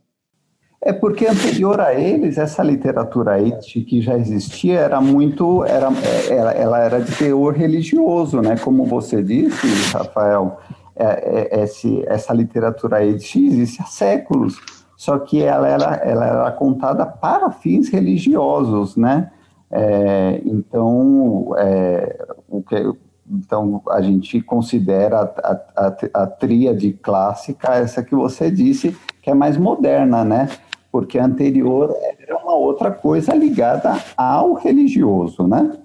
É 0.86 0.92
porque 0.92 1.26
anterior 1.26 1.80
a 1.80 1.94
eles, 1.94 2.36
essa 2.36 2.62
literatura 2.62 3.38
Yiddish 3.38 3.86
que 3.88 4.02
já 4.02 4.18
existia 4.18 4.80
era 4.80 5.00
muito, 5.00 5.64
era, 5.64 5.88
era, 6.28 6.52
ela 6.52 6.78
era 6.78 7.00
de 7.00 7.10
teor 7.16 7.54
religioso, 7.54 8.42
né? 8.42 8.58
Como 8.58 8.84
você 8.84 9.22
disse, 9.22 9.66
Rafael, 9.94 10.58
é, 10.94 11.48
é, 11.58 11.64
esse, 11.64 12.04
essa 12.06 12.34
literatura 12.34 13.02
Yiddish 13.02 13.36
existe 13.36 13.80
há 13.80 13.86
séculos, 13.86 14.60
só 14.94 15.18
que 15.18 15.42
ela 15.42 15.66
era, 15.66 15.94
ela 16.04 16.26
era 16.26 16.52
contada 16.52 17.06
para 17.06 17.50
fins 17.50 17.88
religiosos, 17.88 18.94
né? 18.94 19.30
É, 19.70 20.42
então, 20.44 21.54
é, 21.56 22.26
o 22.46 22.62
que, 22.62 22.92
então, 23.30 23.80
a 23.88 24.02
gente 24.02 24.38
considera 24.42 25.32
a, 25.42 25.86
a, 25.86 26.22
a 26.22 26.26
tríade 26.26 26.92
clássica, 26.92 27.74
essa 27.74 28.02
que 28.02 28.14
você 28.14 28.50
disse, 28.50 28.94
que 29.22 29.30
é 29.30 29.34
mais 29.34 29.56
moderna, 29.56 30.22
né? 30.22 30.50
Porque 30.94 31.18
a 31.18 31.24
anterior 31.24 31.92
era 32.20 32.36
uma 32.36 32.54
outra 32.54 32.88
coisa 32.88 33.34
ligada 33.34 34.00
ao 34.16 34.54
religioso, 34.54 35.42
né? 35.42 35.76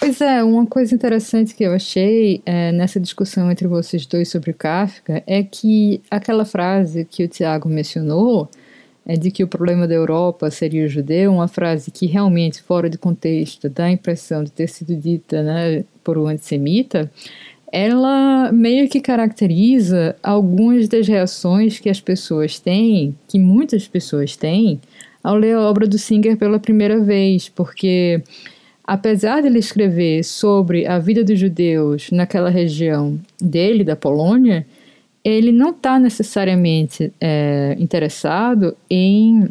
Pois 0.00 0.22
é, 0.22 0.42
uma 0.42 0.64
coisa 0.64 0.94
interessante 0.94 1.54
que 1.54 1.64
eu 1.64 1.74
achei 1.74 2.40
é, 2.46 2.72
nessa 2.72 2.98
discussão 2.98 3.50
entre 3.50 3.68
vocês 3.68 4.06
dois 4.06 4.30
sobre 4.30 4.52
o 4.52 4.54
Kafka 4.54 5.22
é 5.26 5.42
que 5.42 6.00
aquela 6.10 6.46
frase 6.46 7.04
que 7.04 7.24
o 7.24 7.28
Tiago 7.28 7.68
mencionou, 7.68 8.48
é 9.04 9.18
de 9.18 9.30
que 9.30 9.44
o 9.44 9.48
problema 9.48 9.86
da 9.86 9.92
Europa 9.92 10.50
seria 10.50 10.86
o 10.86 10.88
judeu, 10.88 11.30
uma 11.30 11.46
frase 11.46 11.90
que 11.90 12.06
realmente, 12.06 12.62
fora 12.62 12.88
de 12.88 12.96
contexto, 12.96 13.68
dá 13.68 13.84
a 13.84 13.92
impressão 13.92 14.42
de 14.42 14.50
ter 14.50 14.66
sido 14.66 14.96
dita 14.96 15.42
né, 15.42 15.84
por 16.02 16.16
um 16.16 16.26
antissemita, 16.26 17.10
ela 17.74 18.52
meio 18.52 18.88
que 18.88 19.00
caracteriza 19.00 20.14
algumas 20.22 20.86
das 20.86 21.08
reações 21.08 21.80
que 21.80 21.90
as 21.90 22.00
pessoas 22.00 22.60
têm, 22.60 23.16
que 23.26 23.36
muitas 23.36 23.88
pessoas 23.88 24.36
têm, 24.36 24.80
ao 25.24 25.34
ler 25.34 25.56
a 25.56 25.60
obra 25.60 25.84
do 25.84 25.98
Singer 25.98 26.36
pela 26.36 26.60
primeira 26.60 27.00
vez, 27.00 27.48
porque 27.48 28.22
apesar 28.86 29.40
de 29.40 29.48
ele 29.48 29.58
escrever 29.58 30.22
sobre 30.22 30.86
a 30.86 31.00
vida 31.00 31.24
dos 31.24 31.36
judeus 31.36 32.12
naquela 32.12 32.48
região 32.48 33.18
dele, 33.40 33.82
da 33.82 33.96
Polônia, 33.96 34.64
ele 35.24 35.50
não 35.50 35.70
está 35.70 35.98
necessariamente 35.98 37.12
é, 37.20 37.74
interessado 37.80 38.76
em, 38.88 39.48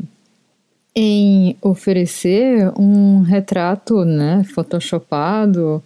em 0.96 1.58
oferecer 1.62 2.72
um 2.80 3.20
retrato 3.20 4.06
né, 4.06 4.46
photoshopado 4.46 5.84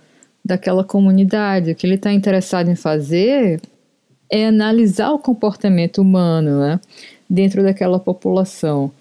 daquela 0.48 0.84
comunidade. 0.84 1.72
O 1.72 1.76
que 1.76 1.86
ele 1.86 1.96
está 1.96 2.12
interessado 2.12 2.70
em 2.70 2.76
fazer 2.76 3.62
é 4.32 4.48
analisar 4.48 5.12
o 5.12 5.20
comportamento 5.20 6.02
humano 6.02 6.60
né, 6.60 6.80
dentro 7.30 7.62
daquela 7.62 8.00
população. 8.00 8.92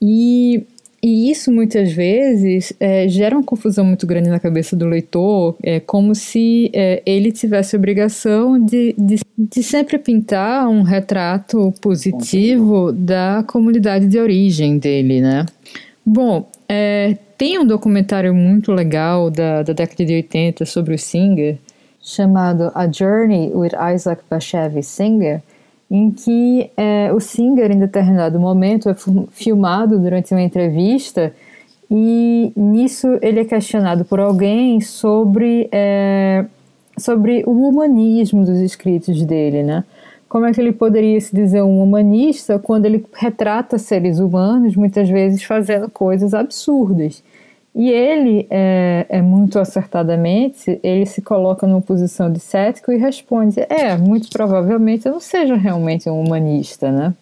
E, 0.00 0.64
e 1.02 1.30
isso 1.30 1.50
muitas 1.50 1.92
vezes 1.92 2.72
é, 2.78 3.08
gera 3.08 3.36
uma 3.36 3.44
confusão 3.44 3.84
muito 3.84 4.06
grande 4.06 4.28
na 4.28 4.40
cabeça 4.40 4.74
do 4.74 4.86
leitor, 4.86 5.56
é 5.62 5.78
como 5.80 6.14
se 6.14 6.70
é, 6.72 7.02
ele 7.06 7.30
tivesse 7.32 7.76
a 7.76 7.78
obrigação 7.78 8.58
de, 8.64 8.94
de, 8.98 9.20
de 9.38 9.62
sempre 9.62 9.98
pintar 9.98 10.68
um 10.68 10.82
retrato 10.82 11.72
positivo 11.80 12.92
da 12.92 13.44
comunidade 13.46 14.06
de 14.06 14.18
origem 14.18 14.78
dele, 14.78 15.20
né? 15.20 15.46
Bom, 16.04 16.48
é, 16.68 17.16
tem 17.38 17.58
um 17.58 17.66
documentário 17.66 18.34
muito 18.34 18.72
legal 18.72 19.30
da, 19.30 19.62
da 19.62 19.72
década 19.72 20.04
de 20.04 20.14
80 20.14 20.66
sobre 20.66 20.94
o 20.94 20.98
Singer, 20.98 21.58
chamado 22.02 22.72
A 22.74 22.90
Journey 22.90 23.52
with 23.54 23.72
Isaac 23.94 24.22
Bashevis 24.28 24.86
Singer, 24.86 25.40
em 25.88 26.10
que 26.10 26.70
é, 26.76 27.12
o 27.12 27.20
Singer, 27.20 27.70
em 27.70 27.78
determinado 27.78 28.40
momento, 28.40 28.88
é 28.88 28.96
filmado 29.30 29.98
durante 29.98 30.32
uma 30.32 30.42
entrevista 30.42 31.32
e 31.90 32.50
nisso 32.56 33.06
ele 33.20 33.40
é 33.40 33.44
questionado 33.44 34.04
por 34.04 34.18
alguém 34.18 34.80
sobre, 34.80 35.68
é, 35.70 36.46
sobre 36.98 37.44
o 37.46 37.68
humanismo 37.68 38.44
dos 38.44 38.58
escritos 38.58 39.22
dele, 39.24 39.62
né? 39.62 39.84
Como 40.32 40.46
é 40.46 40.52
que 40.52 40.58
ele 40.58 40.72
poderia 40.72 41.20
se 41.20 41.36
dizer 41.36 41.60
um 41.60 41.82
humanista 41.82 42.58
quando 42.58 42.86
ele 42.86 43.04
retrata 43.12 43.76
seres 43.76 44.18
humanos, 44.18 44.74
muitas 44.74 45.06
vezes 45.06 45.42
fazendo 45.42 45.90
coisas 45.90 46.32
absurdas? 46.32 47.22
E 47.74 47.90
ele, 47.90 48.46
é, 48.48 49.04
é, 49.10 49.20
muito 49.20 49.58
acertadamente, 49.58 50.80
ele 50.82 51.04
se 51.04 51.20
coloca 51.20 51.66
numa 51.66 51.82
posição 51.82 52.32
de 52.32 52.40
cético 52.40 52.90
e 52.90 52.96
responde: 52.96 53.60
é, 53.68 53.94
muito 53.98 54.30
provavelmente 54.30 55.04
eu 55.04 55.12
não 55.12 55.20
seja 55.20 55.54
realmente 55.54 56.08
um 56.08 56.18
humanista, 56.18 56.90
né? 56.90 57.12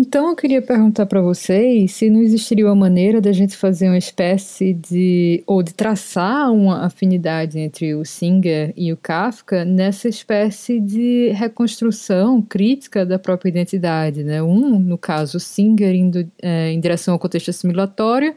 Então 0.00 0.28
eu 0.28 0.36
queria 0.36 0.62
perguntar 0.62 1.06
para 1.06 1.20
vocês 1.20 1.92
se 1.92 2.08
não 2.08 2.20
existiria 2.20 2.64
uma 2.66 2.74
maneira 2.74 3.20
da 3.20 3.32
gente 3.32 3.56
fazer 3.56 3.88
uma 3.88 3.98
espécie 3.98 4.72
de 4.72 5.42
ou 5.44 5.60
de 5.60 5.74
traçar 5.74 6.52
uma 6.52 6.86
afinidade 6.86 7.58
entre 7.58 7.96
o 7.96 8.04
Singer 8.04 8.72
e 8.76 8.92
o 8.92 8.96
Kafka 8.96 9.64
nessa 9.64 10.08
espécie 10.08 10.78
de 10.78 11.30
reconstrução 11.30 12.40
crítica 12.40 13.04
da 13.04 13.18
própria 13.18 13.48
identidade, 13.48 14.22
né? 14.22 14.40
Um, 14.40 14.78
no 14.78 14.96
caso, 14.96 15.40
Singer 15.40 15.92
indo 15.92 16.30
é, 16.40 16.70
em 16.70 16.78
direção 16.78 17.14
ao 17.14 17.18
contexto 17.18 17.50
assimilatório 17.50 18.36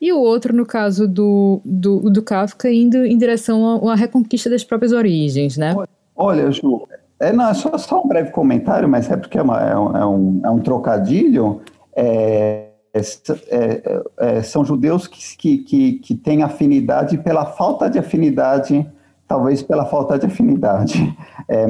e 0.00 0.10
o 0.14 0.18
outro, 0.18 0.56
no 0.56 0.64
caso 0.64 1.06
do, 1.06 1.60
do, 1.62 2.10
do 2.10 2.22
Kafka, 2.22 2.70
indo 2.70 3.04
em 3.04 3.18
direção 3.18 3.86
à 3.86 3.94
reconquista 3.94 4.48
das 4.48 4.64
próprias 4.64 4.92
origens, 4.92 5.58
né? 5.58 5.76
Olha, 6.16 6.50
Ju, 6.50 6.88
é, 7.22 7.32
não, 7.32 7.48
é 7.48 7.54
só, 7.54 7.78
só 7.78 8.02
um 8.02 8.08
breve 8.08 8.32
comentário, 8.32 8.88
mas 8.88 9.08
é 9.08 9.16
porque 9.16 9.38
é, 9.38 9.42
uma, 9.42 9.60
é, 9.60 9.76
um, 9.76 9.96
é, 9.96 10.06
um, 10.06 10.40
é 10.44 10.50
um 10.50 10.58
trocadilho. 10.58 11.60
É, 11.94 12.68
é, 12.92 13.00
é, 13.48 14.02
é, 14.18 14.42
são 14.42 14.64
judeus 14.64 15.06
que, 15.06 15.36
que, 15.36 15.58
que, 15.58 15.92
que 16.00 16.14
têm 16.16 16.42
afinidade 16.42 17.16
pela 17.18 17.46
falta 17.46 17.88
de 17.88 17.98
afinidade, 17.98 18.86
talvez 19.26 19.62
pela 19.62 19.86
falta 19.86 20.18
de 20.18 20.26
afinidade. 20.26 21.16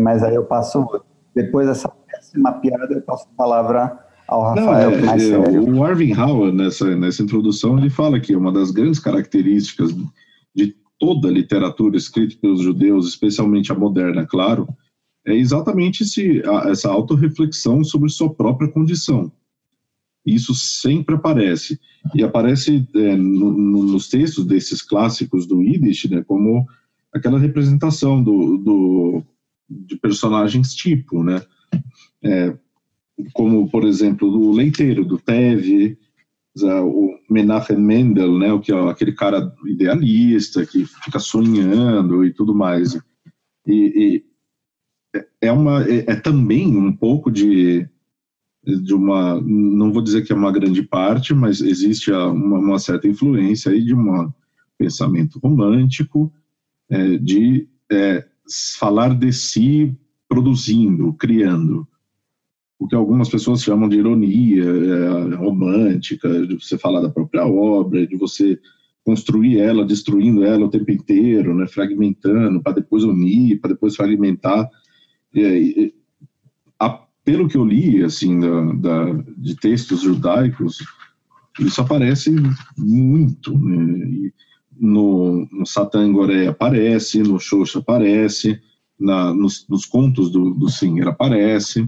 mas 0.00 0.22
aí 0.22 0.34
eu 0.34 0.44
passo, 0.44 0.84
depois 1.34 1.68
dessa 1.68 1.88
péssima 1.88 2.53
piada, 2.55 2.92
eu 2.92 3.03
passo 3.03 3.28
a 3.32 3.36
palavra 3.36 3.98
ao 4.26 4.42
Rafael 4.42 4.90
Não, 4.90 4.98
é, 4.98 5.03
mais 5.03 5.22
é, 5.22 5.26
sério. 5.28 5.76
O 5.76 5.84
Arvin 5.84 6.14
Howard, 6.14 6.57
nessa, 6.57 6.96
nessa 6.96 7.22
introdução, 7.22 7.78
ele 7.78 7.90
fala 7.90 8.18
que 8.18 8.34
uma 8.34 8.50
das 8.50 8.70
grandes 8.70 8.98
características 8.98 9.94
de 10.55 10.74
toda 10.98 11.28
a 11.28 11.32
literatura 11.32 11.96
escrita 11.96 12.36
pelos 12.40 12.62
judeus, 12.62 13.07
especialmente 13.07 13.70
a 13.70 13.74
moderna, 13.74 14.26
claro, 14.26 14.66
é 15.24 15.34
exatamente 15.34 16.02
esse, 16.02 16.42
essa 16.68 16.90
autorreflexão 16.90 17.84
sobre 17.84 18.08
sua 18.08 18.32
própria 18.32 18.68
condição. 18.68 19.30
Isso 20.24 20.54
sempre 20.54 21.14
aparece. 21.14 21.80
E 22.14 22.22
aparece 22.22 22.86
é, 22.94 23.16
no, 23.16 23.52
no, 23.52 23.82
nos 23.84 24.08
textos 24.08 24.44
desses 24.44 24.82
clássicos 24.82 25.46
do 25.46 25.62
Yiddish, 25.62 26.08
né, 26.10 26.22
como 26.26 26.66
aquela 27.12 27.38
representação 27.38 28.22
do, 28.22 28.56
do, 28.58 29.22
de 29.68 29.96
personagens 29.96 30.74
tipo, 30.74 31.22
né? 31.22 31.42
É, 32.22 32.56
como, 33.32 33.68
por 33.68 33.84
exemplo, 33.84 34.28
o 34.28 34.52
leiteiro, 34.52 35.04
do 35.04 35.18
Teve, 35.18 35.98
o 36.56 37.18
Menachem 37.30 37.76
Mendel, 37.76 38.38
né, 38.38 38.52
o 38.52 38.60
que 38.60 38.72
é 38.72 38.90
aquele 38.90 39.12
cara 39.12 39.52
idealista 39.66 40.66
que 40.66 40.84
fica 40.84 41.18
sonhando 41.18 42.24
e 42.24 42.32
tudo 42.32 42.54
mais. 42.54 42.94
E, 43.66 43.72
e 43.74 44.24
é 45.40 45.52
uma 45.52 45.82
é, 45.84 46.04
é, 46.08 46.16
também 46.16 46.76
um 46.76 46.94
pouco 46.94 47.30
de 47.30 47.88
de 48.64 48.94
uma, 48.94 49.40
não 49.40 49.92
vou 49.92 50.00
dizer 50.00 50.22
que 50.24 50.32
é 50.32 50.36
uma 50.36 50.52
grande 50.52 50.84
parte, 50.84 51.34
mas 51.34 51.60
existe 51.60 52.12
uma, 52.12 52.58
uma 52.58 52.78
certa 52.78 53.08
influência 53.08 53.72
aí 53.72 53.84
de 53.84 53.92
um 53.92 54.30
pensamento 54.78 55.40
romântico, 55.40 56.32
é, 56.88 57.18
de 57.18 57.68
é, 57.90 58.24
falar 58.78 59.18
de 59.18 59.32
si 59.32 59.96
produzindo, 60.28 61.12
criando, 61.14 61.88
o 62.78 62.86
que 62.86 62.94
algumas 62.94 63.28
pessoas 63.28 63.62
chamam 63.62 63.88
de 63.88 63.98
ironia 63.98 64.64
é, 64.64 65.34
romântica, 65.34 66.46
de 66.46 66.54
você 66.54 66.78
falar 66.78 67.00
da 67.00 67.10
própria 67.10 67.46
obra, 67.46 68.06
de 68.06 68.16
você 68.16 68.58
construir 69.04 69.58
ela, 69.58 69.84
destruindo 69.84 70.44
ela 70.44 70.66
o 70.66 70.70
tempo 70.70 70.90
inteiro, 70.90 71.54
né, 71.54 71.66
fragmentando, 71.66 72.62
para 72.62 72.74
depois 72.74 73.04
unir, 73.04 73.60
para 73.60 73.72
depois 73.72 73.96
fragmentar. 73.96 74.68
E, 75.34 75.94
a, 76.78 76.90
pelo 77.24 77.48
que 77.48 77.56
eu 77.56 77.64
li, 77.64 78.02
assim, 78.02 78.40
da, 78.40 78.72
da, 78.72 79.12
de 79.36 79.56
textos 79.56 80.02
judaicos, 80.02 80.78
isso 81.58 81.80
aparece 81.80 82.34
muito, 82.76 83.56
né, 83.58 84.30
no, 84.78 85.48
no 85.50 86.12
Goré 86.12 86.46
aparece, 86.46 87.22
no 87.22 87.38
Xoxa 87.38 87.78
aparece, 87.78 88.60
na, 88.98 89.32
nos, 89.34 89.66
nos, 89.68 89.84
contos 89.84 90.30
do, 90.30 90.54
do 90.54 90.68
Singer 90.68 91.08
aparece, 91.08 91.82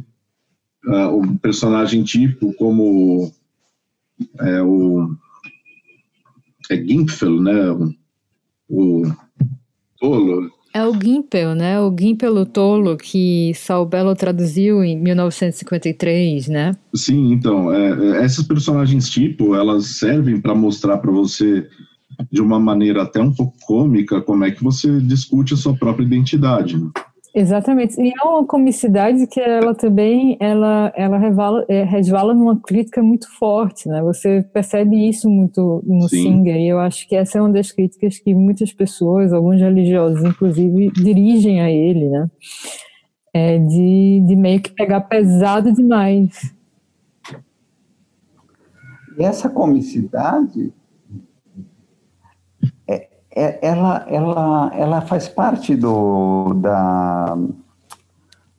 uh, 0.87 1.17
um 1.17 1.37
personagem 1.37 2.03
tipo 2.03 2.53
como 2.55 3.33
é, 4.41 4.63
o 4.63 5.15
é 6.71 6.77
Gimpel, 6.77 7.41
né? 7.41 7.93
O 8.69 9.03
tolo. 9.99 10.51
É 10.77 10.85
o 10.85 10.93
Gimpel, 10.93 11.55
né? 11.55 11.81
O 11.81 11.95
Gimpel 11.97 12.45
tolo 12.45 12.97
que 12.97 13.55
Saul 13.55 13.89
traduziu 14.19 14.83
em 14.83 15.01
1953, 15.01 16.49
né? 16.49 16.73
Sim, 16.93 17.33
então, 17.33 17.73
é, 17.73 17.91
é, 17.91 18.25
essas 18.25 18.45
personagens 18.45 19.09
tipo, 19.09 19.55
elas 19.55 19.99
servem 19.99 20.41
para 20.41 20.53
mostrar 20.53 20.99
para 20.99 21.13
você 21.13 21.69
de 22.31 22.43
uma 22.43 22.59
maneira 22.59 23.05
até 23.05 23.21
um 23.21 23.33
pouco 23.33 23.57
cômica 23.65 24.21
como 24.21 24.45
é 24.45 24.51
que 24.51 24.65
você 24.65 25.01
discute 25.01 25.55
a 25.55 25.57
sua 25.57 25.77
própria 25.77 26.05
identidade. 26.05 26.77
Né? 26.77 26.91
Exatamente. 27.35 28.01
E 28.01 28.13
é 28.17 28.25
uma 28.25 28.47
comicidade 28.47 29.27
que 29.27 29.41
ela 29.41 29.75
também 29.75 30.37
ela, 30.39 30.93
ela 30.95 31.19
revala, 31.19 31.65
é, 31.69 31.83
resvala 31.83 32.33
numa 32.33 32.61
crítica 32.61 33.03
muito 33.03 33.29
forte, 33.37 33.89
né? 33.89 34.01
Você 34.03 34.47
percebe 34.53 35.09
isso 35.09 35.29
muito 35.29 35.83
no 35.85 36.09
Sim. 36.09 36.23
Singer, 36.23 36.57
e 36.57 36.69
eu 36.69 36.79
acho 36.79 37.09
que 37.09 37.17
essa 37.17 37.39
é 37.39 37.41
uma 37.41 37.51
das 37.51 37.73
críticas 37.73 38.19
que 38.19 38.33
muitas 38.33 38.73
pessoas, 38.73 39.33
alguns 39.33 39.61
religiosos, 39.61 40.23
inclusive, 40.23 40.93
dirigem 40.93 41.61
a 41.61 41.69
ele, 41.69 42.09
né? 42.09 42.31
É 43.33 43.59
de, 43.59 44.23
de 44.25 44.37
meio 44.37 44.63
que 44.63 44.71
pegar 44.71 45.01
pesado 45.01 45.73
demais. 45.73 46.55
E 49.19 49.25
essa 49.25 49.49
comicidade 49.49 50.73
ela, 53.35 54.07
ela, 54.09 54.73
ela 54.75 55.01
faz 55.01 55.29
parte 55.29 55.75
do, 55.75 56.55
da, 56.55 57.37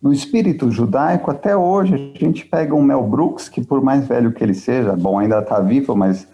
do 0.02 0.12
espírito 0.12 0.70
judaico 0.70 1.32
até 1.32 1.56
hoje. 1.56 2.14
A 2.16 2.20
gente 2.20 2.46
pega 2.46 2.76
um 2.76 2.82
Mel 2.82 3.04
Brooks, 3.04 3.48
que 3.48 3.64
por 3.64 3.82
mais 3.82 4.08
velho 4.08 4.34
que 4.34 4.44
ele 4.44 4.54
seja, 4.54 4.96
bom, 4.96 5.18
ainda 5.18 5.40
está 5.40 5.60
vivo, 5.60 5.96
mas 5.96 6.28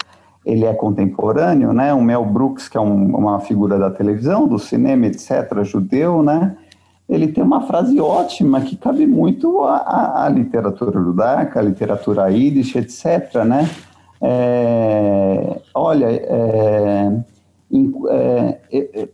ele 0.45 0.65
é 0.65 0.73
contemporâneo, 0.73 1.71
né? 1.71 1.93
O 1.93 2.01
Mel 2.01 2.25
Brooks, 2.25 2.67
que 2.67 2.77
é 2.77 2.81
um, 2.81 3.15
uma 3.15 3.39
figura 3.39 3.77
da 3.77 3.91
televisão, 3.91 4.47
do 4.47 4.57
cinema, 4.57 5.05
etc., 5.05 5.63
judeu, 5.63 6.23
né? 6.23 6.57
Ele 7.07 7.27
tem 7.27 7.43
uma 7.43 7.61
frase 7.61 7.99
ótima 7.99 8.61
que 8.61 8.75
cabe 8.75 9.05
muito 9.05 9.61
à, 9.65 10.23
à 10.25 10.29
literatura 10.29 10.99
judaica, 10.99 11.59
à 11.59 11.63
literatura 11.63 12.29
yiddish, 12.31 12.75
etc., 12.75 13.43
né? 13.45 13.69
É, 14.21 15.59
olha, 15.73 16.07
é, 16.09 17.11
é, 18.09 18.59
é, 18.72 19.01
é 19.01 19.09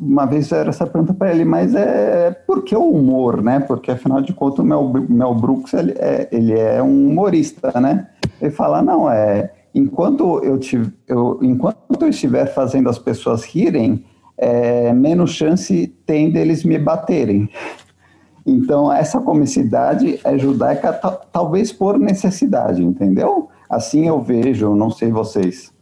uma 0.00 0.26
vez 0.26 0.52
era 0.52 0.68
essa 0.68 0.86
pergunta 0.86 1.12
para 1.12 1.32
ele, 1.32 1.44
mas 1.44 1.74
é 1.74 2.30
por 2.46 2.62
que 2.62 2.76
o 2.76 2.90
humor, 2.90 3.42
né? 3.42 3.60
Porque 3.60 3.90
afinal 3.90 4.20
de 4.20 4.32
contas 4.32 4.60
o 4.60 4.64
Mel, 4.64 4.92
Mel 5.08 5.34
Brooks 5.34 5.74
ele 5.74 5.92
é, 5.98 6.28
ele 6.30 6.58
é 6.58 6.82
um 6.82 7.08
humorista, 7.08 7.80
né? 7.80 8.08
Ele 8.40 8.50
fala 8.52 8.80
não 8.80 9.10
é 9.10 9.52
enquanto 9.74 10.42
eu, 10.42 10.58
tive, 10.58 10.92
eu 11.06 11.38
enquanto 11.42 12.02
eu 12.02 12.08
estiver 12.08 12.46
fazendo 12.46 12.88
as 12.88 12.98
pessoas 12.98 13.44
rirem, 13.44 14.04
é, 14.36 14.92
menos 14.92 15.30
chance 15.30 15.86
tem 16.06 16.30
deles 16.30 16.64
me 16.64 16.78
baterem. 16.78 17.48
Então 18.46 18.92
essa 18.92 19.20
comicidade 19.20 20.20
é 20.24 20.38
judaica 20.38 20.92
talvez 21.32 21.72
por 21.72 21.98
necessidade, 21.98 22.82
entendeu? 22.82 23.48
Assim 23.68 24.08
eu 24.08 24.20
vejo, 24.20 24.74
não 24.74 24.90
sei 24.90 25.10
vocês. 25.10 25.72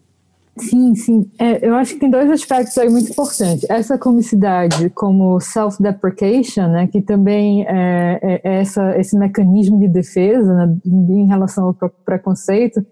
Sim, 0.58 0.94
sim. 0.94 1.30
É, 1.38 1.66
eu 1.68 1.74
acho 1.74 1.94
que 1.94 2.00
tem 2.00 2.10
dois 2.10 2.30
aspectos 2.30 2.76
aí 2.78 2.88
muito 2.88 3.10
importantes. 3.10 3.68
Essa 3.68 3.98
comicidade 3.98 4.88
como 4.90 5.38
self-deprecation, 5.38 6.68
né, 6.68 6.86
que 6.86 7.02
também 7.02 7.66
é, 7.66 8.18
é, 8.22 8.40
é 8.42 8.60
essa, 8.60 8.98
esse 8.98 9.16
mecanismo 9.18 9.78
de 9.78 9.88
defesa 9.88 10.54
né, 10.54 10.76
em 10.84 11.26
relação 11.26 11.66
ao 11.66 11.74
preconceito, 11.74 12.84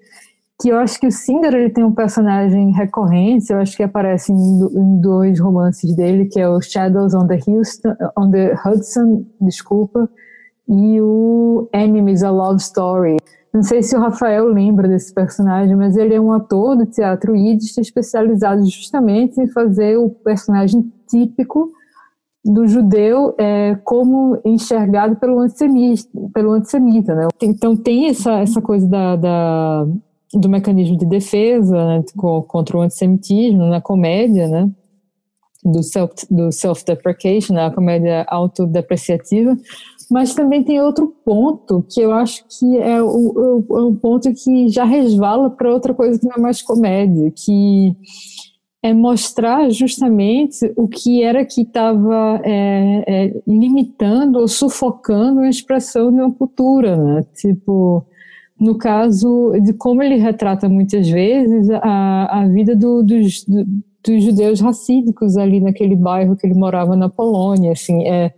que 0.61 0.69
eu 0.69 0.79
acho 0.79 1.01
que 1.01 1.07
o 1.07 1.11
Singer 1.11 1.55
ele 1.55 1.71
tem 1.71 1.83
um 1.83 1.93
personagem 1.93 2.71
recorrente, 2.71 3.53
eu 3.53 3.59
acho 3.59 3.77
que 3.77 3.83
aparece 3.83 4.31
em, 4.31 4.37
em 4.37 5.01
dois 5.01 5.41
romances 5.41 5.97
dele, 5.97 6.27
que 6.27 6.39
é 6.39 6.49
o 6.49 6.61
Shadows 6.61 7.15
on 7.15 7.27
the, 7.27 7.41
Houston, 7.47 7.95
on 8.17 8.31
the 8.31 8.55
Hudson, 8.65 9.25
desculpa, 9.41 10.09
e 10.69 11.01
o 11.01 11.69
Enemies, 11.73 12.23
a 12.23 12.31
Love 12.31 12.61
Story. 12.61 13.17
Não 13.55 13.63
sei 13.63 13.85
se 13.85 13.97
o 13.97 14.01
Rafael 14.01 14.49
lembra 14.49 14.89
desse 14.89 15.15
personagem, 15.15 15.77
mas 15.77 15.97
ele 15.97 16.13
é 16.13 16.21
um 16.21 16.33
ator 16.33 16.77
do 16.77 16.87
teatro 16.87 17.37
Yiddish 17.37 17.79
especializado 17.79 18.69
justamente 18.69 19.41
em 19.41 19.47
fazer 19.47 19.97
o 19.97 20.11
personagem 20.11 20.93
típico 21.09 21.71
do 22.45 22.67
judeu 22.67 23.33
é, 23.39 23.77
como 23.85 24.41
enxergado 24.45 25.15
pelo 25.17 25.39
antissemita, 25.39 26.09
pelo 26.35 26.51
antissemita 26.51 27.15
né? 27.15 27.29
Então 27.41 27.77
tem 27.77 28.09
essa, 28.09 28.41
essa 28.41 28.61
coisa 28.61 28.89
da, 28.89 29.15
da 29.15 29.87
do 30.35 30.49
mecanismo 30.49 30.99
de 30.99 31.07
defesa 31.07 31.77
né, 31.77 32.05
contra 32.19 32.77
o 32.77 32.81
antissemitismo 32.81 33.67
na 33.67 33.81
comédia, 33.81 34.49
né? 34.49 34.69
do 35.65 35.83
self 35.83 36.15
do 36.31 36.53
self-deprecation, 36.53 37.55
né, 37.55 37.67
a 37.67 37.71
comédia 37.71 38.27
autodepreciativa, 38.29 39.57
mas 40.11 40.35
também 40.35 40.63
tem 40.63 40.81
outro 40.81 41.15
ponto 41.25 41.85
que 41.91 42.01
eu 42.01 42.13
acho 42.13 42.45
que 42.49 42.79
é, 42.79 43.03
o, 43.03 43.65
o, 43.69 43.79
é 43.79 43.83
um 43.83 43.95
ponto 43.95 44.33
que 44.33 44.69
já 44.69 44.85
resvala 44.85 45.51
para 45.51 45.73
outra 45.73 45.95
coisa 45.95 46.19
que 46.19 46.27
não 46.27 46.37
é 46.37 46.41
mais 46.41 46.63
comédia, 46.63 47.31
que 47.31 47.97
é 48.83 48.93
mostrar 48.93 49.71
justamente 49.71 50.71
o 50.77 50.87
que 50.87 51.23
era 51.23 51.45
que 51.45 51.63
estava 51.63 52.39
é, 52.45 53.05
é, 53.07 53.43
limitando 53.47 54.39
ou 54.39 54.47
sufocando 54.47 55.41
a 55.41 55.49
expressão 55.49 56.13
de 56.13 56.21
uma 56.21 56.31
cultura, 56.31 56.95
né? 56.95 57.25
Tipo, 57.35 58.07
no 58.61 58.77
caso 58.77 59.53
de 59.63 59.73
como 59.73 60.03
ele 60.03 60.17
retrata 60.17 60.69
muitas 60.69 61.09
vezes 61.09 61.71
a, 61.71 62.41
a 62.43 62.49
vida 62.49 62.77
do, 62.77 63.03
dos, 63.03 63.43
do, 63.45 63.65
dos 64.07 64.23
judeus 64.23 64.61
racídicos 64.61 65.39
ali 65.39 65.61
naquele 65.61 65.97
bairro 65.97 66.37
que 66.37 66.47
ele 66.47 66.55
morava 66.55 66.95
na 66.95 67.09
Polônia, 67.09 67.73
assim, 67.73 68.07
é 68.07 68.35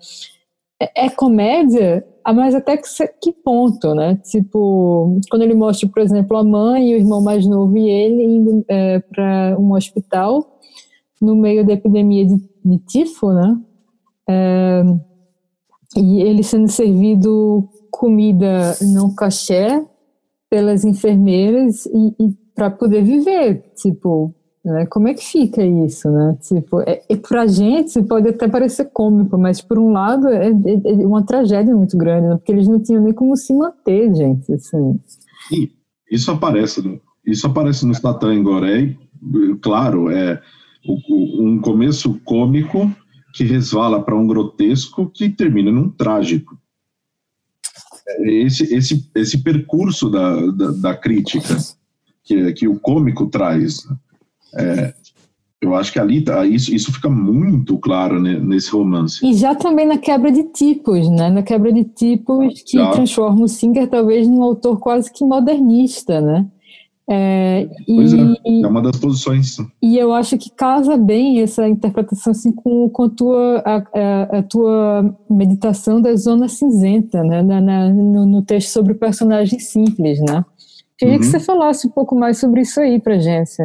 é, 0.81 1.07
é 1.07 1.11
comédia, 1.11 2.07
ah, 2.24 2.33
mas 2.33 2.55
até 2.55 2.77
que, 2.77 2.85
que 3.22 3.33
ponto, 3.33 3.95
né? 3.95 4.16
Tipo, 4.24 5.20
quando 5.31 5.43
ele 5.43 5.55
mostra, 5.55 5.89
por 5.89 6.03
exemplo, 6.03 6.37
a 6.37 6.45
mãe 6.45 6.91
e 6.91 6.95
o 6.95 6.99
irmão 6.99 7.22
mais 7.22 7.47
novo 7.47 7.77
e 7.79 7.89
ele 7.89 8.24
indo 8.24 8.64
é, 8.68 8.99
para 8.99 9.57
um 9.59 9.72
hospital 9.72 10.59
no 11.20 11.37
meio 11.37 11.64
da 11.64 11.72
epidemia 11.72 12.27
de, 12.27 12.37
de 12.64 12.79
tifo, 12.79 13.33
né? 13.33 13.57
É, 14.29 14.83
e 15.97 16.20
ele 16.20 16.43
sendo 16.43 16.68
servido 16.68 17.68
comida 17.91 18.77
não 18.83 19.14
cachê 19.14 19.83
pelas 20.51 20.85
enfermeiras 20.85 21.87
e, 21.87 22.14
e 22.20 22.37
para 22.55 22.70
poder 22.70 23.03
viver, 23.03 23.72
tipo, 23.77 24.35
né? 24.66 24.86
Como 24.86 25.08
é 25.08 25.14
que 25.14 25.24
fica 25.24 25.64
isso, 25.64 26.10
né? 26.10 26.36
Tipo, 26.42 26.80
é, 26.80 27.02
e 27.08 27.16
pra 27.16 27.46
gente 27.46 28.02
pode 28.02 28.28
até 28.28 28.48
parecer 28.48 28.86
cômico, 28.92 29.38
mas 29.38 29.60
por 29.60 29.78
um 29.78 29.92
lado 29.92 30.28
é, 30.28 30.48
é, 30.48 31.02
é 31.02 31.06
uma 31.06 31.24
tragédia 31.24 31.74
muito 31.74 31.96
grande, 31.96 32.28
né? 32.28 32.36
porque 32.36 32.52
eles 32.52 32.66
não 32.66 32.82
tinham 32.82 33.02
nem 33.02 33.12
como 33.12 33.36
se 33.36 33.54
manter, 33.54 34.14
gente, 34.14 34.52
assim. 34.52 35.00
Sim, 35.48 35.70
isso 36.10 36.30
aparece, 36.30 37.00
isso 37.24 37.46
aparece 37.46 37.86
no 37.86 37.94
Satan 37.94 38.34
em 38.34 38.42
Gorei, 38.42 38.98
claro, 39.60 40.10
é 40.10 40.40
um 41.08 41.60
começo 41.60 42.20
cômico 42.24 42.90
que 43.34 43.44
resvala 43.44 44.02
para 44.02 44.16
um 44.16 44.26
grotesco 44.26 45.10
que 45.10 45.28
termina 45.28 45.70
num 45.70 45.90
trágico. 45.90 46.58
Esse, 48.20 48.74
esse, 48.74 49.10
esse 49.14 49.42
percurso 49.42 50.08
da, 50.08 50.46
da, 50.52 50.70
da 50.70 50.94
crítica 50.96 51.56
que, 52.24 52.52
que 52.52 52.68
o 52.68 52.78
cômico 52.78 53.26
traz, 53.26 53.86
é, 54.57 54.94
eu 55.61 55.74
acho 55.74 55.92
que 55.92 55.98
ali 55.98 56.22
tá, 56.22 56.46
isso, 56.46 56.74
isso 56.74 56.92
fica 56.92 57.09
muito 57.09 57.78
claro 57.78 58.20
né, 58.20 58.38
nesse 58.38 58.70
romance. 58.70 59.26
E 59.26 59.34
já 59.34 59.54
também 59.54 59.86
na 59.86 59.96
quebra 59.96 60.30
de 60.30 60.44
tipos, 60.44 61.09
né? 61.09 61.30
Na 61.30 61.42
quebra 61.42 61.72
de 61.72 61.84
tipos 61.84 62.62
que 62.62 62.76
já. 62.76 62.90
transforma 62.90 63.44
o 63.44 63.48
Singer 63.48 63.88
talvez 63.88 64.28
num 64.28 64.42
autor 64.42 64.78
quase 64.78 65.11
que 65.12 65.24
modernista, 65.24 66.20
né? 66.20 66.46
É, 67.09 67.68
pois 67.86 68.12
é, 68.12 68.16
e, 68.16 68.61
é, 68.61 68.62
é 68.62 68.66
uma 68.66 68.82
das 68.82 68.96
posições. 68.96 69.57
E 69.80 69.96
eu 69.96 70.12
acho 70.12 70.36
que 70.36 70.50
casa 70.50 70.96
bem 70.96 71.40
essa 71.40 71.68
interpretação 71.68 72.32
assim, 72.32 72.50
com, 72.50 72.88
com 72.90 73.04
a, 73.04 73.11
tua, 73.11 73.62
a, 73.64 73.76
a, 73.76 74.38
a 74.38 74.42
tua 74.42 75.16
meditação 75.30 76.02
da 76.02 76.14
zona 76.16 76.48
cinzenta, 76.48 77.22
né? 77.22 77.42
Na, 77.42 77.61
na, 77.61 77.88
no, 77.88 78.26
no, 78.26 78.42
texto 78.42 78.70
sobre 78.70 78.92
o 78.92 78.98
personagem 78.98 79.59
simples, 79.59 80.20
né? 80.20 80.44
Queria 80.98 81.14
uhum. 81.14 81.20
que 81.20 81.26
você 81.26 81.38
falasse 81.38 81.86
um 81.86 81.90
pouco 81.90 82.14
mais 82.14 82.38
sobre 82.38 82.62
isso 82.62 82.80
aí 82.80 83.00
pra 83.00 83.18
gente. 83.18 83.62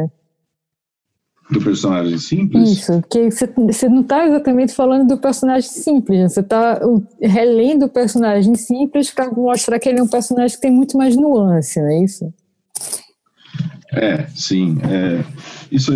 Do 1.50 1.60
personagem 1.60 2.16
simples? 2.18 2.78
Isso, 2.78 3.00
porque 3.02 3.30
você, 3.30 3.88
não 3.88 4.00
está 4.00 4.26
exatamente 4.26 4.72
falando 4.72 5.08
do 5.08 5.18
personagem 5.18 5.68
simples, 5.68 6.18
né? 6.18 6.28
você 6.28 6.40
está 6.40 6.80
relendo 7.20 7.84
o 7.84 7.88
personagem 7.88 8.54
simples 8.54 9.10
para 9.10 9.30
mostrar 9.30 9.78
que 9.78 9.88
ele 9.88 9.98
é 9.98 10.02
um 10.02 10.08
personagem 10.08 10.56
que 10.56 10.62
tem 10.62 10.70
muito 10.70 10.96
mais 10.96 11.14
nuance, 11.14 11.78
não 11.80 11.88
é 11.88 12.04
isso? 12.04 12.32
É, 13.92 14.26
sim. 14.34 14.78
É, 14.88 15.24
isso, 15.70 15.92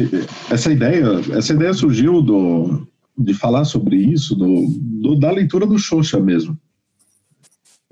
essa 0.50 0.70
ideia, 0.70 1.04
essa 1.32 1.54
ideia 1.54 1.72
surgiu 1.72 2.20
do, 2.20 2.86
de 3.16 3.32
falar 3.32 3.64
sobre 3.64 3.96
isso 3.96 4.34
do, 4.34 4.66
do 4.68 5.18
da 5.18 5.30
leitura 5.30 5.66
do 5.66 5.78
Xoxa 5.78 6.20
mesmo. 6.20 6.58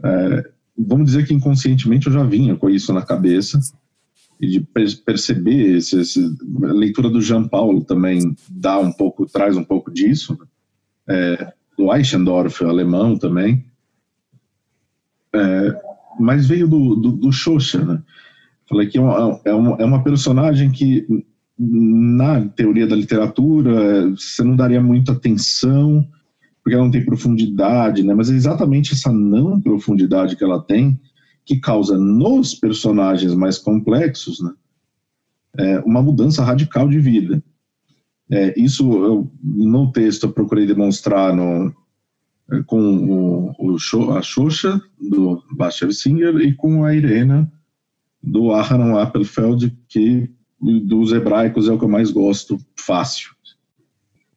É, 0.04 0.50
vamos 0.76 1.06
dizer 1.06 1.26
que 1.26 1.32
inconscientemente 1.32 2.08
eu 2.08 2.12
já 2.12 2.24
vinha 2.24 2.56
com 2.56 2.68
isso 2.68 2.92
na 2.92 3.00
cabeça 3.00 3.58
e 4.40 4.48
de 4.48 4.60
perceber 5.04 5.76
esse, 5.76 6.00
esse, 6.00 6.36
a 6.64 6.72
leitura 6.72 7.08
do 7.08 7.20
Jean 7.20 7.46
Paulo 7.48 7.84
também 7.84 8.34
dá 8.50 8.78
um 8.78 8.92
pouco 8.92 9.26
traz 9.26 9.56
um 9.56 9.64
pouco 9.64 9.92
disso 9.92 10.38
é, 11.08 11.52
do 11.76 11.94
Eichendorff 11.94 12.64
alemão 12.64 13.16
também 13.18 13.64
é, 15.34 15.82
mas 16.18 16.46
veio 16.46 16.68
do, 16.68 16.94
do, 16.94 17.12
do 17.12 17.32
Xoxa, 17.32 17.84
né? 17.84 18.02
Falei 18.68 18.86
que 18.86 18.96
é 18.96 19.00
uma, 19.00 19.40
é 19.44 19.52
uma, 19.52 19.76
é 19.78 19.84
uma 19.84 20.02
personagem 20.02 20.70
que, 20.70 21.06
na 21.58 22.48
teoria 22.48 22.86
da 22.86 22.96
literatura, 22.96 24.10
você 24.10 24.42
não 24.42 24.56
daria 24.56 24.80
muita 24.80 25.12
atenção, 25.12 26.06
porque 26.62 26.74
ela 26.74 26.84
não 26.84 26.90
tem 26.90 27.04
profundidade, 27.04 28.02
né? 28.02 28.14
Mas 28.14 28.30
é 28.30 28.34
exatamente 28.34 28.92
essa 28.92 29.12
não 29.12 29.60
profundidade 29.60 30.36
que 30.36 30.44
ela 30.44 30.62
tem 30.62 30.98
que 31.44 31.60
causa 31.60 31.98
nos 31.98 32.54
personagens 32.54 33.34
mais 33.34 33.58
complexos, 33.58 34.40
né? 34.40 34.52
É 35.56 35.78
uma 35.80 36.02
mudança 36.02 36.42
radical 36.42 36.88
de 36.88 36.98
vida. 36.98 37.42
É, 38.30 38.58
isso 38.58 38.90
eu, 39.04 39.30
no 39.42 39.92
texto 39.92 40.24
eu 40.24 40.32
procurei 40.32 40.66
demonstrar 40.66 41.34
no, 41.34 41.72
é, 42.50 42.62
com 42.62 42.80
o, 42.80 43.52
o, 43.58 44.12
a 44.12 44.22
Xoxa 44.22 44.80
do 44.98 45.42
Bastian 45.52 45.92
Singer 45.92 46.36
e 46.36 46.54
com 46.54 46.84
a 46.84 46.94
Irena 46.94 47.50
do 48.22 48.52
Aharon 48.52 48.98
Appelfeld, 48.98 49.76
que 49.88 50.30
dos 50.60 51.12
hebraicos 51.12 51.68
é 51.68 51.72
o 51.72 51.78
que 51.78 51.84
eu 51.84 51.88
mais 51.88 52.10
gosto, 52.10 52.58
fácil. 52.74 53.30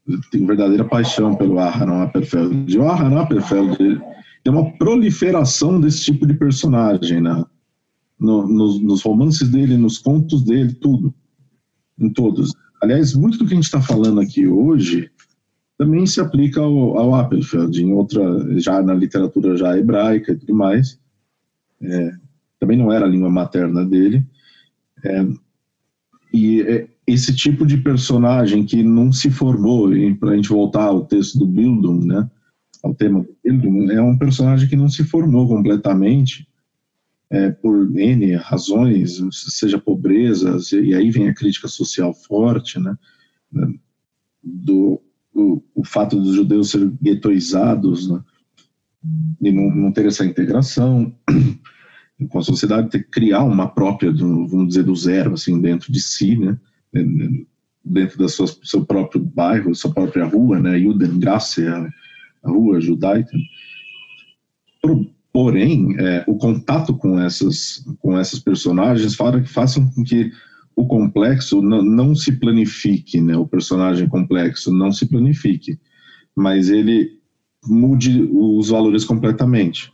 Eu 0.05 0.20
tenho 0.30 0.45
verdadeira 0.45 0.84
paixão 0.84 1.36
pelo 1.36 1.58
Aharon 1.60 2.01
Appelfeld. 2.01 2.78
O 2.78 2.84
Aharon 2.84 3.20
Appelfeld 3.20 4.01
tem 4.48 4.54
uma 4.54 4.72
proliferação 4.78 5.78
desse 5.78 6.06
tipo 6.06 6.26
de 6.26 6.34
personagem, 6.34 7.20
né? 7.20 7.43
No, 8.18 8.48
nos, 8.48 8.82
nos, 8.82 9.02
romances 9.02 9.50
dele, 9.50 9.76
nos 9.76 9.98
contos 9.98 10.41
dele, 10.41 10.74
tudo. 10.74 11.14
Em 12.00 12.10
todos. 12.10 12.54
Aliás, 12.82 13.14
muito 13.14 13.38
do 13.38 13.45
que 13.45 13.52
a 13.52 13.56
gente 13.56 13.66
está 13.66 13.82
falando 13.82 14.22
aqui 14.22 14.48
hoje 14.48 15.12
também 15.78 16.06
se 16.06 16.22
aplica 16.22 16.62
ao, 16.62 16.98
ao 16.98 17.16
Appelfeld, 17.16 17.84
em 17.84 17.91
outra, 17.91 18.58
já 18.58 18.82
na 18.82 18.93
literatura 18.93 19.58
já 19.58 19.78
hebraica 19.78 20.32
e 20.32 20.38
tudo 20.38 20.56
mais. 20.56 20.98
É, 21.82 22.16
também 22.58 22.78
não 22.78 22.89
era 22.89 23.06
a 23.06 23.10
língua 23.10 23.30
materna 23.30 23.84
dele. 23.84 24.26
É, 25.04 25.28
e 26.34 26.62
é 26.62 26.88
esse 27.06 27.36
tipo 27.36 27.66
de 27.66 27.76
personagem 27.80 28.66
que 28.66 28.82
não 28.82 29.12
se 29.12 29.30
formou, 29.30 29.89
para 30.18 30.32
a 30.32 30.36
gente 30.38 30.48
voltar 30.48 30.86
ao 30.86 31.04
texto 31.04 31.38
do 31.38 31.45
Bildung, 31.45 32.06
né, 32.06 32.30
ao 32.84 32.93
tema 32.93 33.21
do 33.21 33.36
Bildung, 33.43 33.91
é 33.91 34.01
um 34.01 34.17
personagem 34.17 34.67
que 34.67 34.75
não 34.75 34.89
se 34.89 35.03
formou 35.03 35.47
completamente 35.47 36.47
é, 37.30 37.51
por 37.51 37.95
N 37.97 38.36
razões, 38.36 39.21
seja 39.32 39.78
pobreza, 39.78 40.57
e 40.73 40.93
aí 40.93 41.11
vem 41.11 41.28
a 41.28 41.34
crítica 41.34 41.67
social 41.67 42.13
forte, 42.13 42.80
né, 42.80 42.95
do 44.43 45.01
o, 45.34 45.84
fato 45.84 46.19
dos 46.19 46.36
judeus 46.36 46.71
serem 46.71 46.97
guetoizados, 47.01 48.09
né, 48.09 48.21
e 49.41 49.51
não, 49.51 49.75
não 49.75 49.91
ter 49.91 50.05
essa 50.05 50.25
integração, 50.25 51.15
com 52.30 52.39
a 52.39 52.43
sociedade, 52.43 52.89
ter 52.89 53.07
criar 53.09 53.43
uma 53.43 53.67
própria, 53.67 54.11
vamos 54.11 54.69
dizer, 54.69 54.84
do 54.84 54.95
zero, 54.95 55.34
assim, 55.34 55.61
dentro 55.61 55.91
de 55.91 56.01
si, 56.01 56.36
né? 56.36 56.57
Dentro 57.86 58.28
sua, 58.28 58.47
seu 58.63 58.84
próprio 58.84 59.21
bairro, 59.21 59.73
sua 59.75 59.93
própria 59.93 60.25
rua, 60.25 60.59
né? 60.59 60.80
Judengasse, 60.80 61.63
rua 62.44 62.80
judaica. 62.80 63.32
Porém, 65.32 65.96
é, 66.00 66.24
o 66.28 66.36
contato 66.36 66.96
com 66.96 67.20
essas, 67.20 67.86
com 68.00 68.18
essas 68.18 68.40
personagens 68.40 69.16
que 69.16 69.50
façam 69.50 69.90
com 69.92 70.04
que 70.04 70.32
o 70.76 70.86
complexo 70.86 71.62
não, 71.62 72.16
se 72.16 72.32
planifique, 72.32 73.20
né? 73.20 73.36
O 73.36 73.48
personagem 73.48 74.08
complexo 74.08 74.72
não 74.72 74.92
se 74.92 75.08
planifique, 75.08 75.80
mas 76.36 76.70
ele 76.70 77.20
mude 77.66 78.22
os 78.32 78.70
valores 78.70 79.04
completamente. 79.04 79.92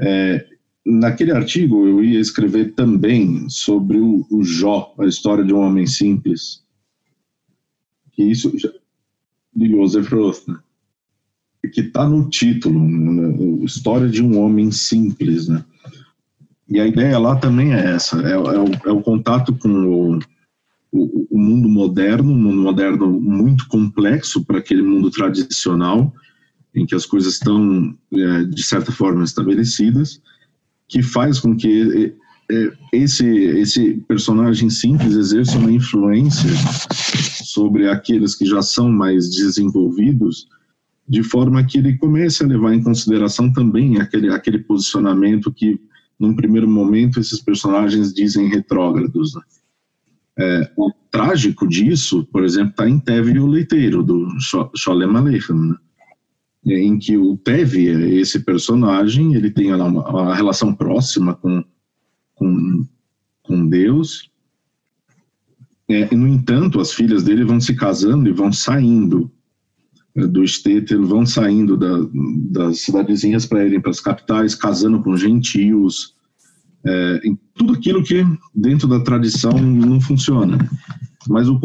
É, 0.00 0.46
naquele 0.84 1.32
artigo 1.32 1.86
eu 1.86 2.02
ia 2.02 2.20
escrever 2.20 2.74
também 2.74 3.48
sobre 3.48 3.98
o, 3.98 4.26
o 4.30 4.42
Jó, 4.42 4.94
a 4.98 5.04
história 5.04 5.44
de 5.44 5.52
um 5.52 5.60
homem 5.60 5.86
simples. 5.86 6.64
Que 8.12 8.22
isso 8.22 8.50
de 9.54 9.68
Joseph 9.70 10.10
Roth, 10.10 10.48
né? 10.48 10.58
Que 11.68 11.80
está 11.80 12.08
no 12.08 12.28
título, 12.28 12.78
né? 12.78 13.64
história 13.64 14.08
de 14.08 14.22
um 14.22 14.38
homem 14.38 14.70
simples, 14.70 15.48
né? 15.48 15.64
E 16.68 16.80
a 16.80 16.86
ideia 16.86 17.18
lá 17.18 17.36
também 17.36 17.74
é 17.74 17.94
essa, 17.94 18.20
é, 18.22 18.32
é, 18.32 18.38
o, 18.38 18.72
é 18.86 18.92
o, 18.92 19.00
contato 19.00 19.54
com 19.54 19.68
o, 19.68 20.18
o, 20.90 21.26
o, 21.30 21.38
mundo 21.38 21.68
moderno, 21.68 22.32
um 22.32 22.38
mundo 22.38 22.62
moderno 22.62 23.08
muito 23.20 23.68
complexo 23.68 24.44
para 24.44 24.58
aquele 24.58 24.82
mundo 24.82 25.08
tradicional, 25.10 26.12
em 26.74 26.84
que 26.84 26.94
as 26.94 27.06
coisas 27.06 27.34
estão, 27.34 27.96
é, 28.12 28.44
de 28.44 28.62
certa 28.64 28.90
forma, 28.90 29.22
estabelecidas, 29.22 30.20
que 30.88 31.02
faz 31.02 31.38
com 31.38 31.56
que 31.56 32.14
é, 32.50 32.72
esse, 32.92 33.26
esse 33.26 33.94
personagem 34.08 34.70
simples 34.70 35.14
exerça 35.14 35.58
uma 35.58 35.72
influência 35.72 36.50
sobre 37.44 37.88
aqueles 37.88 38.34
que 38.34 38.44
já 38.44 38.62
são 38.62 38.90
mais 38.90 39.30
desenvolvidos, 39.30 40.48
de 41.08 41.22
forma 41.22 41.64
que 41.64 41.78
ele 41.78 41.96
comece 41.96 42.42
a 42.42 42.46
levar 42.46 42.74
em 42.74 42.82
consideração 42.82 43.52
também 43.52 44.00
aquele, 44.00 44.28
aquele 44.30 44.58
posicionamento 44.58 45.52
que, 45.52 45.80
num 46.18 46.34
primeiro 46.34 46.68
momento, 46.68 47.20
esses 47.20 47.40
personagens 47.40 48.12
dizem 48.12 48.48
retrógrados. 48.48 49.34
Né? 49.34 49.42
É, 50.38 50.72
o 50.76 50.92
trágico 51.10 51.66
disso, 51.66 52.26
por 52.32 52.44
exemplo, 52.44 52.70
está 52.70 52.88
em 52.88 52.98
Teve 52.98 53.38
o 53.38 53.46
Leiteiro, 53.46 54.02
do 54.02 54.28
Sholem 54.74 55.16
Aleichem, 55.16 55.56
né? 55.56 55.76
em 56.66 56.98
que 56.98 57.16
o 57.16 57.36
Tevi, 57.36 57.86
esse 58.18 58.40
personagem, 58.40 59.34
ele 59.34 59.50
tem 59.50 59.72
uma, 59.72 59.86
uma 59.86 60.34
relação 60.34 60.74
próxima 60.74 61.34
com, 61.34 61.64
com, 62.34 62.84
com 63.42 63.68
Deus. 63.68 64.28
É, 65.88 66.12
no 66.12 66.26
entanto, 66.26 66.80
as 66.80 66.92
filhas 66.92 67.22
dele 67.22 67.44
vão 67.44 67.60
se 67.60 67.76
casando 67.76 68.28
e 68.28 68.32
vão 68.32 68.52
saindo 68.52 69.30
é, 69.30 69.35
do 70.16 70.42
Esteter, 70.42 71.00
vão 71.00 71.26
saindo 71.26 71.76
da, 71.76 71.98
das 72.50 72.80
cidadezinhas 72.80 73.44
para 73.44 73.64
irem 73.64 73.80
para 73.80 73.90
as 73.90 74.00
capitais, 74.00 74.54
casando 74.54 75.02
com 75.02 75.16
gentios, 75.16 76.14
é, 76.84 77.20
em 77.24 77.38
tudo 77.54 77.74
aquilo 77.74 78.02
que 78.02 78.24
dentro 78.54 78.88
da 78.88 79.00
tradição 79.00 79.52
não 79.52 80.00
funciona. 80.00 80.56
Mas 81.28 81.48
o, 81.48 81.60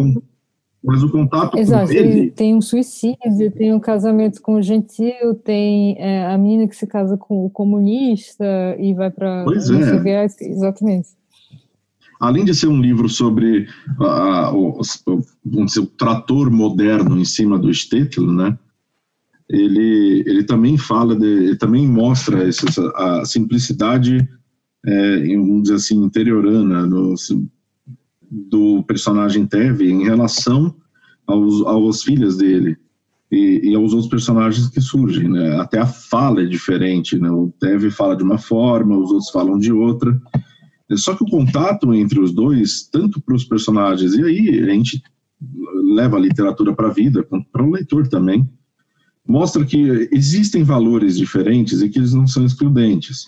mas 0.83 1.03
o 1.03 1.09
contato 1.09 1.57
Exato, 1.57 1.87
com 1.87 1.93
ele... 1.93 2.31
Tem 2.31 2.55
um 2.55 2.61
suicídio, 2.61 3.51
tem 3.55 3.73
um 3.73 3.79
casamento 3.79 4.41
com 4.41 4.55
o 4.55 4.61
gentil, 4.61 5.35
tem 5.43 5.95
é, 5.99 6.25
a 6.25 6.37
menina 6.37 6.67
que 6.67 6.75
se 6.75 6.87
casa 6.87 7.15
com 7.15 7.45
o 7.45 7.49
comunista 7.49 8.45
e 8.79 8.93
vai 8.93 9.11
para 9.11 9.43
pois 9.45 9.69
é. 9.69 10.25
exatamente. 10.41 11.09
Além 12.21 12.45
de 12.45 12.53
ser 12.53 12.67
um 12.67 12.79
livro 12.79 13.09
sobre 13.09 13.67
uh, 13.99 14.55
o, 14.55 14.79
o, 15.07 15.21
o, 15.63 15.85
trator 15.97 16.51
moderno 16.51 17.19
em 17.19 17.25
cima 17.25 17.57
do 17.57 17.73
Stetl, 17.73 18.31
né? 18.31 18.57
Ele, 19.49 20.23
ele 20.27 20.43
também 20.43 20.77
fala, 20.77 21.15
de, 21.15 21.25
ele 21.25 21.55
também 21.55 21.87
mostra 21.87 22.47
essa, 22.47 22.65
a 22.95 23.25
simplicidade, 23.25 24.29
é, 24.85 25.35
vamos 25.35 25.63
dizer 25.63 25.75
assim, 25.75 25.95
interiorana 25.95 26.87
do 28.29 28.83
personagem 28.83 29.45
Teve 29.47 29.91
em 29.91 30.03
relação 30.03 30.73
aos, 31.27 31.61
aos 31.65 32.03
filhos 32.03 32.37
dele 32.37 32.77
e, 33.31 33.71
e, 33.71 33.75
aos 33.75 33.93
outros 33.93 34.09
personagens 34.09 34.69
que 34.69 34.79
surgem, 34.79 35.27
né? 35.27 35.59
Até 35.59 35.79
a 35.79 35.85
fala 35.85 36.43
é 36.43 36.45
diferente, 36.45 37.17
né? 37.17 37.31
O 37.31 37.51
Teve 37.59 37.89
fala 37.89 38.15
de 38.15 38.23
uma 38.23 38.37
forma, 38.37 38.97
os 38.97 39.09
outros 39.09 39.31
falam 39.31 39.57
de 39.57 39.71
outra. 39.71 40.21
Só 40.97 41.15
que 41.15 41.23
o 41.23 41.29
contato 41.29 41.93
entre 41.93 42.19
os 42.19 42.33
dois, 42.33 42.83
tanto 42.91 43.21
para 43.21 43.35
os 43.35 43.45
personagens, 43.45 44.13
e 44.13 44.23
aí 44.23 44.59
a 44.59 44.73
gente 44.73 45.01
leva 45.95 46.17
a 46.17 46.19
literatura 46.19 46.73
para 46.73 46.87
a 46.87 46.93
vida, 46.93 47.27
para 47.51 47.63
o 47.63 47.71
leitor 47.71 48.07
também, 48.07 48.47
mostra 49.27 49.65
que 49.65 50.09
existem 50.11 50.63
valores 50.63 51.17
diferentes 51.17 51.81
e 51.81 51.89
que 51.89 51.99
eles 51.99 52.13
não 52.13 52.27
são 52.27 52.45
excludentes. 52.45 53.25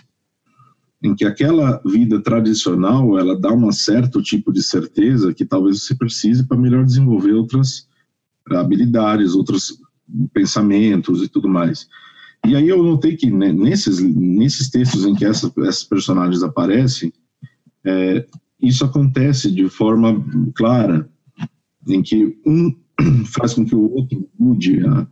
Em 1.02 1.16
que 1.16 1.26
aquela 1.26 1.82
vida 1.86 2.22
tradicional, 2.22 3.18
ela 3.18 3.40
dá 3.40 3.54
um 3.54 3.72
certo 3.72 4.22
tipo 4.22 4.52
de 4.52 4.64
certeza 4.64 5.34
que 5.34 5.46
talvez 5.46 5.84
você 5.84 5.96
precise 5.96 6.48
para 6.48 6.58
melhor 6.58 6.86
desenvolver 6.86 7.34
outras 7.34 7.88
habilidades, 8.50 9.36
outros 9.36 9.78
pensamentos 10.34 11.22
e 11.22 11.28
tudo 11.28 11.50
mais. 11.50 11.88
E 12.46 12.56
aí 12.56 12.68
eu 12.68 12.84
notei 12.84 13.16
que 13.16 13.32
né, 13.32 13.52
nesses, 13.52 14.00
nesses 14.02 14.70
textos 14.70 15.06
em 15.06 15.16
que 15.16 15.26
essa, 15.26 15.52
esses 15.60 15.84
personagens 15.84 16.44
aparecem, 16.44 17.12
é, 17.86 18.26
isso 18.62 18.86
acontece 18.86 19.52
de 19.52 19.68
forma 19.70 20.24
clara, 20.56 21.10
em 21.88 22.02
que 22.02 22.38
um 22.46 22.76
faz 23.34 23.54
com 23.54 23.66
que 23.66 23.76
o 23.76 23.92
outro 23.94 24.30
mude 24.40 24.86
a, 24.86 25.08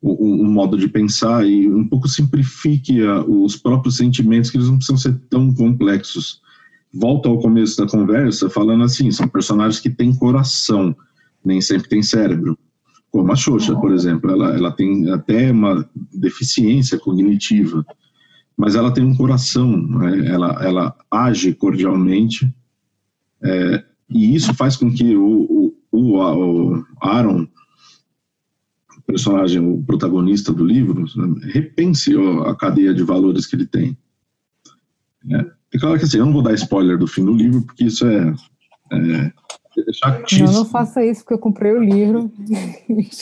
o, 0.00 0.42
o, 0.42 0.44
modo 0.44 0.76
de 0.76 0.88
pensar 0.88 1.46
e 1.46 1.70
um 1.70 1.86
pouco 1.88 2.08
simplifique 2.08 3.02
a, 3.02 3.24
os 3.24 3.56
próprios 3.56 3.96
sentimentos, 3.96 4.50
que 4.50 4.56
eles 4.56 4.68
não 4.68 4.76
precisam 4.76 4.96
ser 4.98 5.18
tão 5.30 5.52
complexos. 5.54 6.40
Volto 6.92 7.28
ao 7.28 7.38
começo 7.38 7.78
da 7.78 7.88
conversa 7.88 8.50
falando 8.50 8.84
assim, 8.84 9.10
são 9.10 9.26
personagens 9.28 9.80
que 9.80 9.88
têm 9.88 10.14
coração, 10.14 10.94
nem 11.44 11.60
sempre 11.60 11.88
têm 11.88 12.02
cérebro 12.02 12.58
como 13.12 13.30
a 13.30 13.36
Xoxa, 13.36 13.76
por 13.76 13.92
exemplo, 13.92 14.30
ela, 14.30 14.56
ela 14.56 14.72
tem 14.72 15.10
até 15.10 15.52
uma 15.52 15.88
deficiência 16.14 16.98
cognitiva, 16.98 17.84
mas 18.62 18.76
ela 18.76 18.94
tem 18.94 19.04
um 19.04 19.16
coração, 19.16 19.76
né? 19.76 20.24
ela, 20.28 20.64
ela 20.64 20.96
age 21.10 21.52
cordialmente, 21.52 22.54
é, 23.42 23.84
e 24.08 24.36
isso 24.36 24.54
faz 24.54 24.76
com 24.76 24.88
que 24.88 25.16
o, 25.16 25.74
o, 25.90 26.14
o 26.14 26.22
Aaron, 27.00 27.48
o 28.96 29.02
personagem, 29.04 29.58
o 29.58 29.82
protagonista 29.82 30.52
do 30.52 30.64
livro, 30.64 31.04
né, 31.16 31.40
repense 31.52 32.14
a 32.46 32.54
cadeia 32.54 32.94
de 32.94 33.02
valores 33.02 33.46
que 33.46 33.56
ele 33.56 33.66
tem. 33.66 33.98
É, 35.28 35.46
é 35.74 35.78
claro 35.80 35.98
que 35.98 36.04
assim, 36.04 36.18
eu 36.18 36.26
não 36.26 36.32
vou 36.32 36.42
dar 36.42 36.54
spoiler 36.54 36.96
do 36.96 37.08
fim 37.08 37.24
do 37.24 37.34
livro, 37.34 37.62
porque 37.62 37.86
isso 37.86 38.06
é, 38.06 38.32
é 38.92 39.32
é 39.88 39.92
chatíssimo. 39.92 40.46
Não, 40.46 40.54
não 40.54 40.64
faça 40.66 41.04
isso, 41.04 41.22
porque 41.22 41.34
eu 41.34 41.38
comprei 41.38 41.72
o 41.72 41.82
livro. 41.82 42.30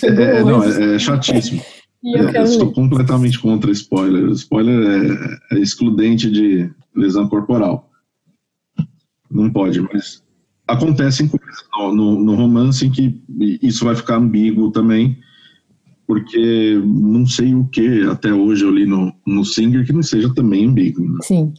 é, 0.03 0.43
não, 0.43 0.63
é, 0.65 0.97
é 0.97 0.99
chatíssimo. 0.99 1.63
É, 2.05 2.39
eu 2.39 2.45
estou 2.45 2.73
completamente 2.73 3.39
contra 3.39 3.71
spoiler. 3.71 4.29
O 4.29 4.33
spoiler 4.33 5.41
é, 5.51 5.57
é, 5.57 5.59
excludente 5.59 6.31
de 6.31 6.71
lesão 6.95 7.29
corporal. 7.29 7.91
Não 9.31 9.51
pode, 9.53 9.81
mas 9.81 10.23
acontecem 10.67 11.29
coisas 11.29 11.65
no, 11.73 11.95
no, 11.95 12.21
no, 12.21 12.35
romance 12.35 12.87
em 12.87 12.91
que 12.91 13.23
isso 13.63 13.85
vai 13.85 13.95
ficar 13.95 14.17
ambíguo 14.17 14.73
também, 14.73 15.19
porque 16.07 16.81
não 16.85 17.27
sei 17.27 17.55
o 17.55 17.65
que 17.67 18.03
até 18.07 18.33
hoje 18.33 18.65
eu 18.65 18.71
li 18.71 18.87
no, 18.87 19.13
no 19.27 19.45
Singer 19.45 19.85
que 19.85 19.93
não 19.93 20.03
seja 20.03 20.33
também 20.35 20.67
ambíguo. 20.67 21.09
Né? 21.09 21.19
Sim. 21.23 21.53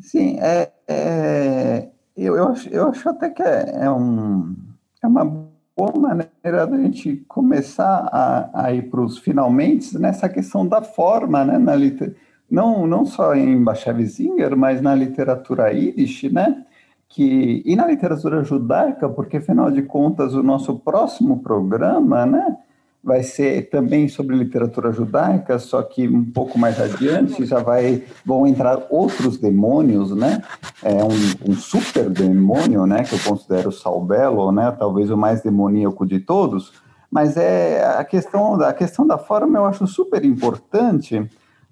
Sim, 0.00 0.38
é, 0.38 0.72
é 0.88 1.88
eu, 2.18 2.36
eu, 2.36 2.48
acho, 2.48 2.68
eu 2.68 2.88
acho 2.88 3.08
até 3.08 3.30
que 3.30 3.42
é, 3.42 3.84
é, 3.84 3.90
um, 3.90 4.56
é 5.02 5.06
uma 5.06 5.47
boa 5.78 5.92
maneira 5.92 6.66
da 6.66 6.76
gente 6.76 7.24
começar 7.28 8.08
a, 8.10 8.64
a 8.64 8.72
ir 8.74 8.90
para 8.90 9.00
os 9.00 9.16
finalmente 9.16 9.96
nessa 9.96 10.28
questão 10.28 10.66
da 10.66 10.82
forma, 10.82 11.44
né, 11.44 11.56
na 11.56 11.76
liter, 11.76 12.16
não, 12.50 12.84
não 12.84 13.06
só 13.06 13.32
em 13.36 13.62
Bashevis-Singer, 13.62 14.56
mas 14.56 14.82
na 14.82 14.92
literatura 14.92 15.70
Yiddish, 15.70 16.24
né, 16.32 16.64
que, 17.08 17.62
e 17.64 17.76
na 17.76 17.86
literatura 17.86 18.42
judaica, 18.42 19.08
porque 19.08 19.36
afinal 19.36 19.70
de 19.70 19.82
contas 19.82 20.34
o 20.34 20.42
nosso 20.42 20.76
próximo 20.80 21.38
programa, 21.38 22.26
né, 22.26 22.56
vai 23.02 23.22
ser 23.22 23.70
também 23.70 24.08
sobre 24.08 24.36
literatura 24.36 24.90
judaica, 24.90 25.58
só 25.58 25.80
que 25.82 26.08
um 26.08 26.24
pouco 26.24 26.58
mais 26.58 26.80
adiante 26.80 27.46
já 27.46 27.60
vai 27.60 28.02
vão 28.24 28.46
entrar 28.46 28.86
outros 28.90 29.38
demônios, 29.38 30.14
né? 30.14 30.42
É 30.82 31.02
um, 31.02 31.52
um 31.52 31.54
super 31.54 32.08
demônio, 32.08 32.86
né? 32.86 33.02
Que 33.02 33.14
eu 33.14 33.18
considero 33.20 33.72
Salbelo, 33.72 34.52
né? 34.52 34.70
Talvez 34.78 35.10
o 35.10 35.16
mais 35.16 35.42
demoníaco 35.42 36.06
de 36.06 36.20
todos. 36.20 36.72
Mas 37.10 37.36
é 37.36 37.84
a 37.84 38.04
questão 38.04 38.56
da 38.56 38.72
questão 38.72 39.06
da 39.06 39.18
forma 39.18 39.58
eu 39.58 39.64
acho 39.64 39.86
super 39.86 40.24
importante, 40.24 41.28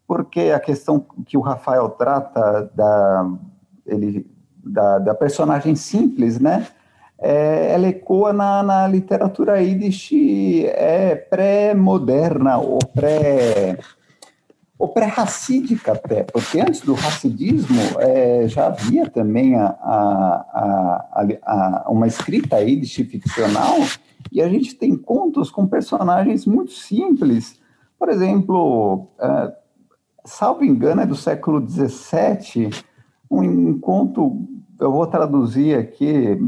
porque 0.06 0.52
a 0.54 0.58
questão 0.58 1.04
que 1.26 1.36
o 1.36 1.40
Rafael 1.40 1.90
trata 1.90 2.70
da 2.74 3.30
ele 3.86 4.26
da, 4.64 4.98
da 4.98 5.14
personagem 5.14 5.76
simples, 5.76 6.40
né? 6.40 6.66
é, 7.18 7.72
ela 7.72 7.88
ecoa 7.88 8.32
na, 8.32 8.62
na 8.62 8.88
literatura 8.88 9.60
Yiddish 9.60 10.12
é, 10.66 11.14
pré-moderna 11.14 12.58
ou 12.58 12.78
pré 12.78 13.78
ou 14.78 14.88
pré-racídica 14.88 15.92
até, 15.92 16.22
porque 16.22 16.60
antes 16.60 16.82
do 16.82 16.92
racidismo 16.92 17.80
é, 17.98 18.46
já 18.46 18.66
havia 18.66 19.08
também 19.08 19.54
a, 19.56 19.66
a, 19.66 21.06
a, 21.12 21.84
a, 21.86 21.90
uma 21.90 22.06
escrita 22.06 22.60
Yiddish 22.60 22.96
ficcional 23.08 23.76
e 24.30 24.42
a 24.42 24.48
gente 24.48 24.74
tem 24.74 24.94
contos 24.94 25.50
com 25.50 25.66
personagens 25.66 26.44
muito 26.44 26.72
simples. 26.72 27.58
Por 27.98 28.10
exemplo, 28.10 29.08
é, 29.18 29.52
salvo 30.24 30.64
engano, 30.64 31.00
é 31.00 31.06
do 31.06 31.14
século 31.14 31.66
XVII, 31.66 32.70
um, 33.30 33.40
um 33.40 33.80
conto, 33.80 34.46
eu 34.78 34.92
vou 34.92 35.06
traduzir 35.06 35.78
aqui, 35.78 36.38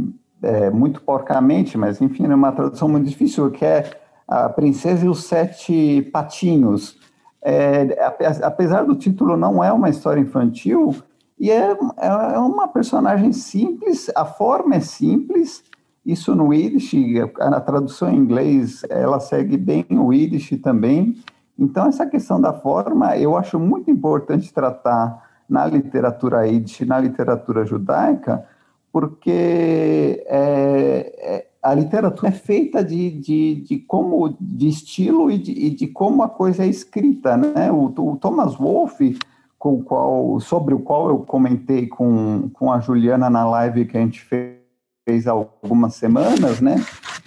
é, 0.42 0.70
muito 0.70 1.00
porcamente, 1.00 1.78
mas 1.78 2.00
enfim, 2.00 2.26
é 2.26 2.34
uma 2.34 2.52
tradução 2.52 2.88
muito 2.88 3.08
difícil, 3.08 3.50
que 3.50 3.64
é 3.64 3.90
A 4.26 4.48
Princesa 4.48 5.06
e 5.06 5.08
os 5.08 5.24
Sete 5.24 6.02
Patinhos. 6.12 6.98
É, 7.42 7.96
apesar 8.42 8.84
do 8.84 8.96
título 8.96 9.36
não 9.36 9.62
é 9.62 9.72
uma 9.72 9.88
história 9.88 10.20
infantil, 10.20 10.94
e 11.38 11.50
é, 11.50 11.76
é 11.98 12.38
uma 12.38 12.66
personagem 12.66 13.32
simples, 13.32 14.10
a 14.14 14.24
forma 14.24 14.74
é 14.74 14.80
simples, 14.80 15.62
isso 16.04 16.34
no 16.34 16.52
Yiddish, 16.52 16.94
a 17.38 17.60
tradução 17.60 18.10
em 18.10 18.16
inglês, 18.16 18.82
ela 18.88 19.20
segue 19.20 19.56
bem 19.56 19.86
o 19.90 20.12
Yiddish 20.12 20.60
também, 20.60 21.16
então 21.56 21.86
essa 21.86 22.06
questão 22.06 22.40
da 22.40 22.52
forma 22.52 23.16
eu 23.16 23.36
acho 23.36 23.58
muito 23.58 23.90
importante 23.90 24.52
tratar 24.52 25.28
na 25.48 25.66
literatura 25.66 26.46
Yiddish, 26.46 26.80
na 26.80 26.98
literatura 26.98 27.64
judaica, 27.64 28.44
porque 28.92 30.24
é, 30.26 31.14
é, 31.18 31.46
a 31.62 31.74
literatura 31.74 32.28
é 32.28 32.32
feita 32.32 32.84
de, 32.84 33.10
de, 33.10 33.54
de 33.56 33.78
como 33.78 34.36
de 34.40 34.68
estilo 34.68 35.30
e 35.30 35.38
de, 35.38 35.52
e 35.52 35.70
de, 35.70 35.86
como 35.88 36.22
a 36.22 36.28
coisa 36.28 36.64
é 36.64 36.68
escrita, 36.68 37.36
né? 37.36 37.70
O, 37.70 37.86
o 37.86 38.16
Thomas 38.16 38.54
Wolfe, 38.54 39.18
com 39.58 39.74
o 39.74 39.82
qual, 39.82 40.40
sobre 40.40 40.74
o 40.74 40.78
qual 40.78 41.08
eu 41.08 41.18
comentei 41.20 41.86
com, 41.86 42.48
com 42.52 42.72
a 42.72 42.80
Juliana 42.80 43.28
na 43.28 43.48
live 43.48 43.86
que 43.86 43.96
a 43.96 44.00
gente 44.00 44.20
fez, 44.20 44.58
fez 45.04 45.26
há 45.26 45.32
algumas 45.32 45.94
semanas, 45.94 46.60
né? 46.60 46.76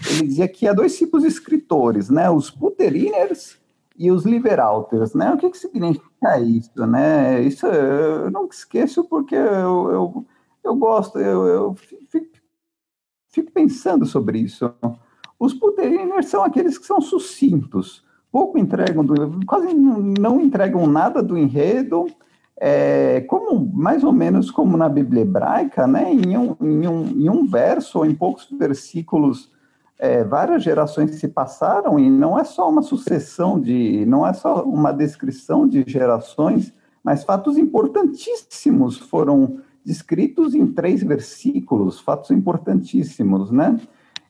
Ele 0.10 0.28
dizia 0.28 0.48
que 0.48 0.68
há 0.68 0.74
dois 0.74 0.98
tipos 0.98 1.24
de 1.24 1.28
escritores, 1.28 2.10
né? 2.10 2.30
Os 2.30 2.50
Putteriners 2.50 3.58
e 3.98 4.12
os 4.12 4.26
Liberalters, 4.26 5.14
né? 5.14 5.34
O 5.34 5.38
que, 5.38 5.50
que 5.50 5.58
significa 5.58 6.40
isso, 6.40 6.86
né? 6.88 7.42
Isso 7.42 7.66
eu 7.66 8.32
não 8.32 8.46
esqueço 8.46 9.04
porque 9.04 9.36
eu, 9.36 9.92
eu 9.92 10.26
eu 10.64 10.76
gosto, 10.76 11.20
eu, 11.20 11.48
eu 11.48 11.76
fico, 11.76 12.28
fico, 13.32 13.52
pensando 13.52 14.06
sobre 14.06 14.40
isso. 14.40 14.74
Os 15.40 15.54
puteriners 15.54 16.28
são 16.28 16.44
aqueles 16.44 16.78
que 16.78 16.86
são 16.86 17.02
sucintos, 17.02 18.04
pouco 18.32 18.58
entregam, 18.58 19.04
do, 19.04 19.46
quase 19.46 19.74
não 19.74 20.40
entregam 20.40 20.86
nada 20.88 21.22
do 21.22 21.38
enredo, 21.38 22.06
é, 22.64 23.22
como 23.22 23.60
mais 23.74 24.04
ou 24.04 24.12
menos 24.12 24.52
como 24.52 24.78
na 24.78 24.88
Bíblia 24.88 25.24
hebraica, 25.24 25.88
né? 25.88 26.14
Em 26.14 26.38
um, 26.38 26.56
em 26.62 26.88
um, 26.88 27.08
em 27.08 27.30
um 27.30 27.48
verso 27.48 27.98
ou 27.98 28.06
em 28.06 28.14
poucos 28.14 28.48
versículos, 28.52 29.52
é, 29.98 30.24
várias 30.24 30.62
gerações 30.62 31.16
se 31.16 31.28
passaram 31.28 31.98
e 31.98 32.10
não 32.10 32.38
é 32.38 32.44
só 32.44 32.70
uma 32.70 32.84
sucessão 32.84 33.60
de, 33.60 34.06
não 34.06 34.28
é 34.28 34.34
só 34.34 34.64
uma 34.64 34.92
descrição 34.92 35.68
de 35.68 35.84
gerações, 35.88 36.72
mas 37.04 37.24
fatos 37.24 37.58
importantíssimos 37.58 38.98
foram 38.98 39.60
descritos 39.86 40.54
em 40.54 40.68
três 40.68 41.04
versículos, 41.04 42.00
fatos 42.00 42.32
importantíssimos, 42.32 43.52
né? 43.52 43.80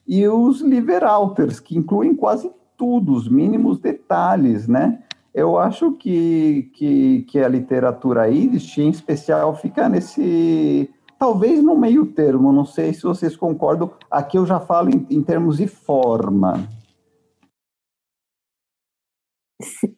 E 0.07 0.28
os 0.28 0.61
liberalters, 0.61 1.60
que 1.60 1.78
incluem 1.78 2.15
quase 2.15 2.52
tudo, 2.78 3.14
os 3.14 3.28
mínimos 3.28 3.80
detalhes, 3.80 4.68
né? 4.68 4.99
Eu 5.34 5.57
acho 5.57 5.94
que, 5.94 6.69
que, 6.73 7.22
que 7.23 7.40
a 7.40 7.48
literatura 7.48 8.28
Yiddish, 8.28 8.78
em 8.80 8.90
especial, 8.90 9.56
fica 9.56 9.88
nesse 9.88 10.90
talvez 11.18 11.64
no 11.64 11.78
meio 11.78 12.07
termo, 12.07 12.52
não 12.52 12.65
sei 12.65 12.94
se 12.94 13.03
vocês 13.03 13.36
concordam, 13.36 13.91
aqui 14.10 14.40
eu 14.40 14.45
já 14.45 14.60
falo 14.60 14.90
em, 14.90 15.06
em 15.07 15.22
termos 15.22 15.57
de 15.57 15.68
forma. 15.68 16.68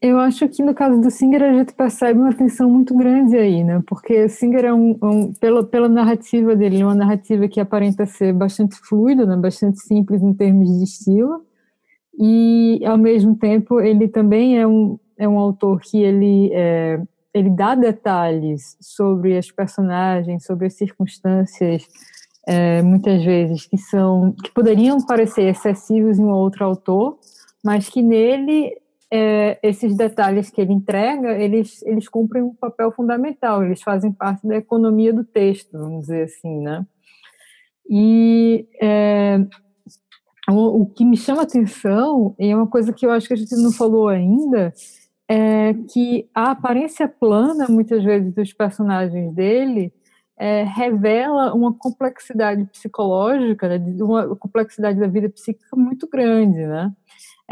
Eu 0.02 0.20
acho 0.20 0.48
que 0.48 0.64
no 0.64 0.74
caso 0.74 1.00
do 1.00 1.10
Singer 1.12 1.44
a 1.44 1.54
gente 1.54 1.74
percebe 1.74 2.20
uma 2.20 2.34
tensão 2.34 2.70
muito 2.70 2.96
grande 2.96 3.38
aí, 3.38 3.64
né? 3.64 3.82
Porque 3.88 4.28
Singer 4.30 4.66
é 4.66 4.74
um, 4.74 4.98
um 5.02 5.34
pela, 5.34 5.64
pela 5.64 5.90
narrativa 5.90 6.56
dele, 6.56 6.82
é 6.82 6.86
uma 6.86 6.96
narrativa 6.96 7.48
que 7.48 7.60
aparenta 7.60 8.06
ser 8.06 8.34
bastante 8.34 8.76
fluida, 8.76 9.26
né? 9.26 9.36
bastante 9.36 9.80
simples 9.80 10.22
em 10.22 10.34
termos 10.34 10.70
de 10.70 10.84
estilo, 10.84 11.46
e 12.20 12.82
ao 12.86 12.98
mesmo 12.98 13.36
tempo 13.36 13.80
ele 13.80 14.08
também 14.08 14.60
é 14.60 14.68
um, 14.68 15.00
é 15.18 15.28
um 15.28 15.38
autor 15.38 15.80
que 15.82 16.02
ele 16.02 16.52
é, 16.54 17.02
ele 17.34 17.50
dá 17.50 17.74
detalhes 17.74 18.78
sobre 18.80 19.38
as 19.38 19.50
personagens, 19.50 20.46
sobre 20.46 20.68
as 20.68 20.74
circunstâncias, 20.74 21.88
é, 22.48 22.82
muitas 22.82 23.24
vezes 23.24 23.66
que 23.66 23.78
são 23.78 24.34
que 24.44 24.52
poderiam 24.52 25.04
parecer 25.06 25.44
excessivos 25.44 26.20
em 26.20 26.24
um 26.24 26.32
outro 26.32 26.64
autor, 26.64 27.18
mas 27.64 27.90
que 27.90 28.02
nele 28.02 28.83
é, 29.16 29.60
esses 29.62 29.96
detalhes 29.96 30.50
que 30.50 30.60
ele 30.60 30.74
entrega, 30.74 31.38
eles 31.38 31.84
eles 31.84 32.10
cumprem 32.10 32.42
um 32.42 32.56
papel 32.56 32.92
fundamental, 32.92 33.64
eles 33.64 33.80
fazem 33.84 34.12
parte 34.12 34.48
da 34.48 34.56
economia 34.56 35.14
do 35.14 35.24
texto, 35.24 35.78
vamos 35.78 36.02
dizer 36.02 36.24
assim, 36.24 36.62
né? 36.62 36.84
E 37.88 38.68
é, 38.82 39.38
o, 40.50 40.82
o 40.82 40.86
que 40.88 41.06
me 41.06 41.16
chama 41.16 41.44
atenção, 41.44 42.36
e 42.40 42.50
é 42.50 42.56
uma 42.56 42.66
coisa 42.66 42.92
que 42.92 43.06
eu 43.06 43.12
acho 43.12 43.28
que 43.28 43.36
a 43.36 43.38
gente 43.38 43.56
não 43.56 43.72
falou 43.72 44.08
ainda, 44.08 44.74
é 45.30 45.76
que 45.94 46.28
a 46.34 46.50
aparência 46.50 47.08
plana, 47.08 47.68
muitas 47.70 48.04
vezes, 48.04 48.34
dos 48.34 48.52
personagens 48.52 49.32
dele 49.36 49.94
é, 50.36 50.64
revela 50.64 51.54
uma 51.54 51.72
complexidade 51.72 52.66
psicológica, 52.66 53.70
né, 53.70 53.78
uma 54.02 54.36
complexidade 54.36 55.00
da 55.00 55.06
vida 55.06 55.30
psíquica 55.30 55.76
muito 55.76 56.08
grande, 56.10 56.66
né? 56.66 56.92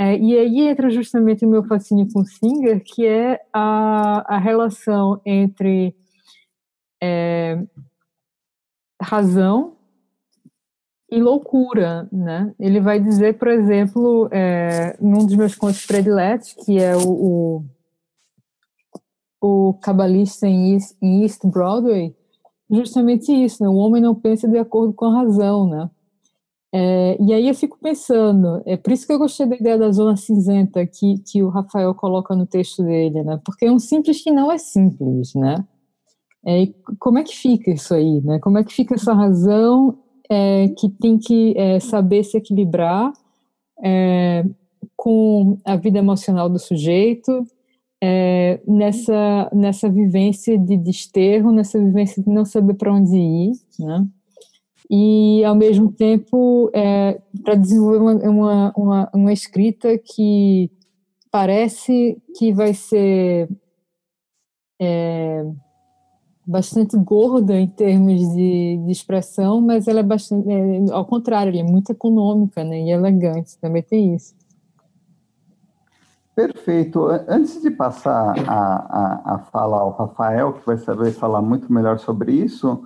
É, 0.02 0.18
e 0.18 0.36
aí 0.36 0.62
entra 0.62 0.90
justamente 0.90 1.46
o 1.46 1.48
meu 1.48 1.64
fascínio 1.64 2.08
com 2.12 2.26
Singer, 2.26 2.84
que 2.84 3.06
é 3.06 3.40
a, 3.54 4.36
a 4.36 4.40
relação 4.40 5.22
entre 5.24 5.96
é, 7.00 7.64
razão 9.00 9.76
e 11.08 11.22
loucura, 11.22 12.10
né? 12.12 12.52
Ele 12.60 12.82
vai 12.82 13.00
dizer, 13.00 13.38
por 13.38 13.50
exemplo, 13.50 14.28
é, 14.32 14.98
num 15.00 15.24
dos 15.24 15.36
meus 15.36 15.54
contos 15.54 15.86
prediletos, 15.86 16.56
que 16.66 16.80
é 16.80 16.98
o, 16.98 17.12
o, 17.12 17.66
o 19.40 19.74
Cabalista 19.84 20.48
em 20.48 20.74
East, 20.74 20.98
em 21.00 21.22
East 21.22 21.46
Broadway, 21.46 22.16
justamente 22.72 23.32
isso, 23.32 23.62
né? 23.62 23.70
O 23.70 23.76
homem 23.76 24.02
não 24.02 24.16
pensa 24.16 24.48
de 24.48 24.58
acordo 24.58 24.94
com 24.94 25.06
a 25.06 25.22
razão, 25.22 25.70
né? 25.70 25.92
É, 26.74 27.18
e 27.22 27.34
aí 27.34 27.50
eu 27.50 27.54
fico 27.54 27.78
pensando, 27.82 28.62
é 28.66 28.78
por 28.78 28.94
isso 28.94 29.06
que 29.06 29.12
eu 29.12 29.20
gostei 29.20 29.46
da 29.46 29.58
ideia 29.58 29.78
da 29.78 29.92
zona 29.92 30.16
cinzenta 30.16 30.86
que, 30.86 31.18
que 31.20 31.44
o 31.44 31.50
Rafael 31.50 31.94
coloca 31.94 32.34
no 32.34 32.46
texto 32.46 32.82
dele, 32.82 33.24
né? 33.24 33.40
Porque 33.44 33.66
é 33.66 33.72
um 33.72 33.80
simples 33.80 34.24
que 34.24 34.32
não 34.32 34.50
é 34.50 34.58
simples, 34.58 35.34
né? 35.36 35.66
É, 36.46 36.68
como 36.98 37.20
é 37.20 37.24
que 37.24 37.36
fica 37.36 37.72
isso 37.72 37.94
aí, 37.94 38.22
né? 38.22 38.40
Como 38.40 38.58
é 38.58 38.64
que 38.64 38.74
fica 38.74 38.96
essa 38.96 39.14
razão 39.14 39.98
é, 40.30 40.70
que 40.70 40.90
tem 40.90 41.18
que 41.18 41.54
é, 41.58 41.80
saber 41.80 42.24
se 42.24 42.38
equilibrar 42.38 43.12
é, 43.84 44.46
com 44.96 45.58
a 45.66 45.76
vida 45.76 46.00
emocional 46.00 46.50
do 46.50 46.58
sujeito, 46.58 47.46
é, 48.02 48.62
nessa, 48.66 49.52
nessa 49.54 49.90
vivência 49.90 50.58
de 50.58 50.78
desterro, 50.78 51.52
nessa 51.52 51.78
vivência 51.78 52.24
de 52.24 52.30
não 52.30 52.46
saber 52.46 52.76
para 52.76 52.94
onde 52.94 53.16
ir, 53.16 53.52
né? 53.80 54.08
E, 54.94 55.42
ao 55.46 55.56
mesmo 55.56 55.90
tempo, 55.90 56.70
é, 56.74 57.22
para 57.46 57.56
desenvolver 57.56 57.98
uma, 57.98 58.14
uma, 58.14 58.74
uma, 58.76 59.10
uma 59.14 59.34
escrita 59.34 59.98
que 59.98 60.70
parece 61.32 62.22
que 62.38 62.52
vai 62.52 62.74
ser 62.74 63.50
é, 64.82 65.46
bastante 66.46 66.98
gorda 66.98 67.58
em 67.58 67.68
termos 67.68 68.20
de, 68.36 68.82
de 68.86 68.92
expressão, 68.92 69.62
mas 69.62 69.88
ela 69.88 70.02
é 70.02 70.04
bastante, 70.04 70.50
é, 70.52 70.92
ao 70.92 71.06
contrário, 71.06 71.52
ela 71.52 71.66
é 71.66 71.72
muito 71.72 71.94
econômica 71.94 72.62
né, 72.62 72.82
e 72.82 72.92
elegante, 72.92 73.58
também 73.60 73.82
tem 73.82 74.14
isso. 74.14 74.36
Perfeito. 76.36 77.08
Antes 77.30 77.62
de 77.62 77.72
passar 77.72 78.34
a, 78.46 78.56
a, 78.56 79.36
a 79.36 79.40
fala 79.40 79.80
ao 79.80 79.92
Rafael, 79.92 80.54
que 80.54 80.66
vai 80.66 80.78
saber 80.78 81.12
falar 81.12 81.42
muito 81.42 81.72
melhor 81.72 81.98
sobre 82.00 82.34
isso, 82.34 82.84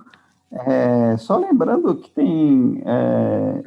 é, 0.52 1.16
só 1.16 1.36
lembrando 1.36 1.96
que 1.96 2.10
tem 2.10 2.82
é, 2.84 3.62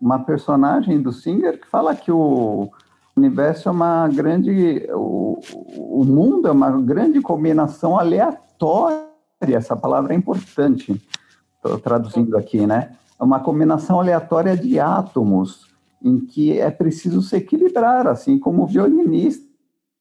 uma 0.00 0.18
personagem 0.20 1.00
do 1.00 1.12
Singer 1.12 1.60
que 1.60 1.68
fala 1.68 1.94
que 1.94 2.12
o, 2.12 2.70
universo 3.16 3.68
é 3.68 3.72
uma 3.72 4.08
grande. 4.08 4.86
O, 4.92 5.38
o 5.76 6.04
mundo 6.04 6.48
é 6.48 6.50
uma 6.50 6.70
grande 6.80 7.20
combinação 7.20 7.98
aleatória. 7.98 9.06
Essa 9.40 9.76
palavra 9.76 10.14
é 10.14 10.16
importante. 10.16 11.00
Estou 11.56 11.78
traduzindo 11.78 12.36
aqui, 12.36 12.66
né? 12.66 12.96
É 13.20 13.24
uma 13.24 13.40
combinação 13.40 14.00
aleatória 14.00 14.56
de 14.56 14.78
átomos 14.80 15.70
em 16.02 16.18
que 16.18 16.58
é 16.58 16.70
preciso 16.70 17.22
se 17.22 17.36
equilibrar, 17.36 18.06
assim 18.06 18.38
como 18.38 18.62
o 18.62 18.66
violinista. 18.66 19.46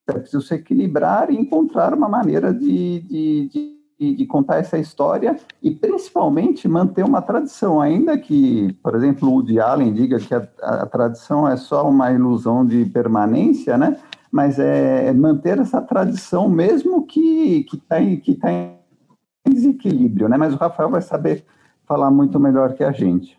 É 0.08 0.14
preciso 0.14 0.42
se 0.42 0.56
equilibrar 0.56 1.30
e 1.30 1.38
encontrar 1.38 1.94
uma 1.94 2.10
maneira 2.10 2.54
de, 2.54 3.02
de, 3.02 3.50
de 3.50 3.81
de, 4.02 4.16
de, 4.16 4.26
contar 4.26 4.58
essa 4.58 4.80
história 4.80 5.38
e 5.62 5.70
principalmente 5.70 6.68
manter 6.68 7.06
uma 7.06 7.22
tradição, 7.22 7.80
ainda 7.80 8.18
que, 8.18 8.76
por 8.82 8.96
exemplo, 8.96 9.30
o 9.30 9.34
Woody 9.34 9.60
Allen 9.60 9.94
diga 9.94 10.18
que 10.18 10.34
a, 10.34 10.48
a 10.60 10.86
tradição 10.88 11.48
é 11.48 11.56
só 11.56 11.88
uma 11.88 12.12
ilusão 12.12 12.66
de 12.66 12.84
permanência, 12.86 13.78
né? 13.78 13.96
Mas 14.32 14.58
é, 14.58 15.10
é 15.10 15.14
manter 15.14 15.60
essa 15.60 15.80
tradição 15.80 16.50
mesmo 16.50 17.06
que 17.06 17.64
que 17.66 17.78
está 17.78 18.02
em, 18.02 18.18
tá 18.18 18.52
em 18.52 19.52
desequilíbrio, 19.52 20.28
né? 20.28 20.36
Mas 20.36 20.56
o 20.56 20.58
Rafael 20.58 20.90
vai 20.90 21.02
saber 21.04 21.46
falar 21.86 22.10
muito 22.10 22.40
melhor 22.40 22.74
que 22.74 22.84
a 22.84 22.92
gente. 22.92 23.38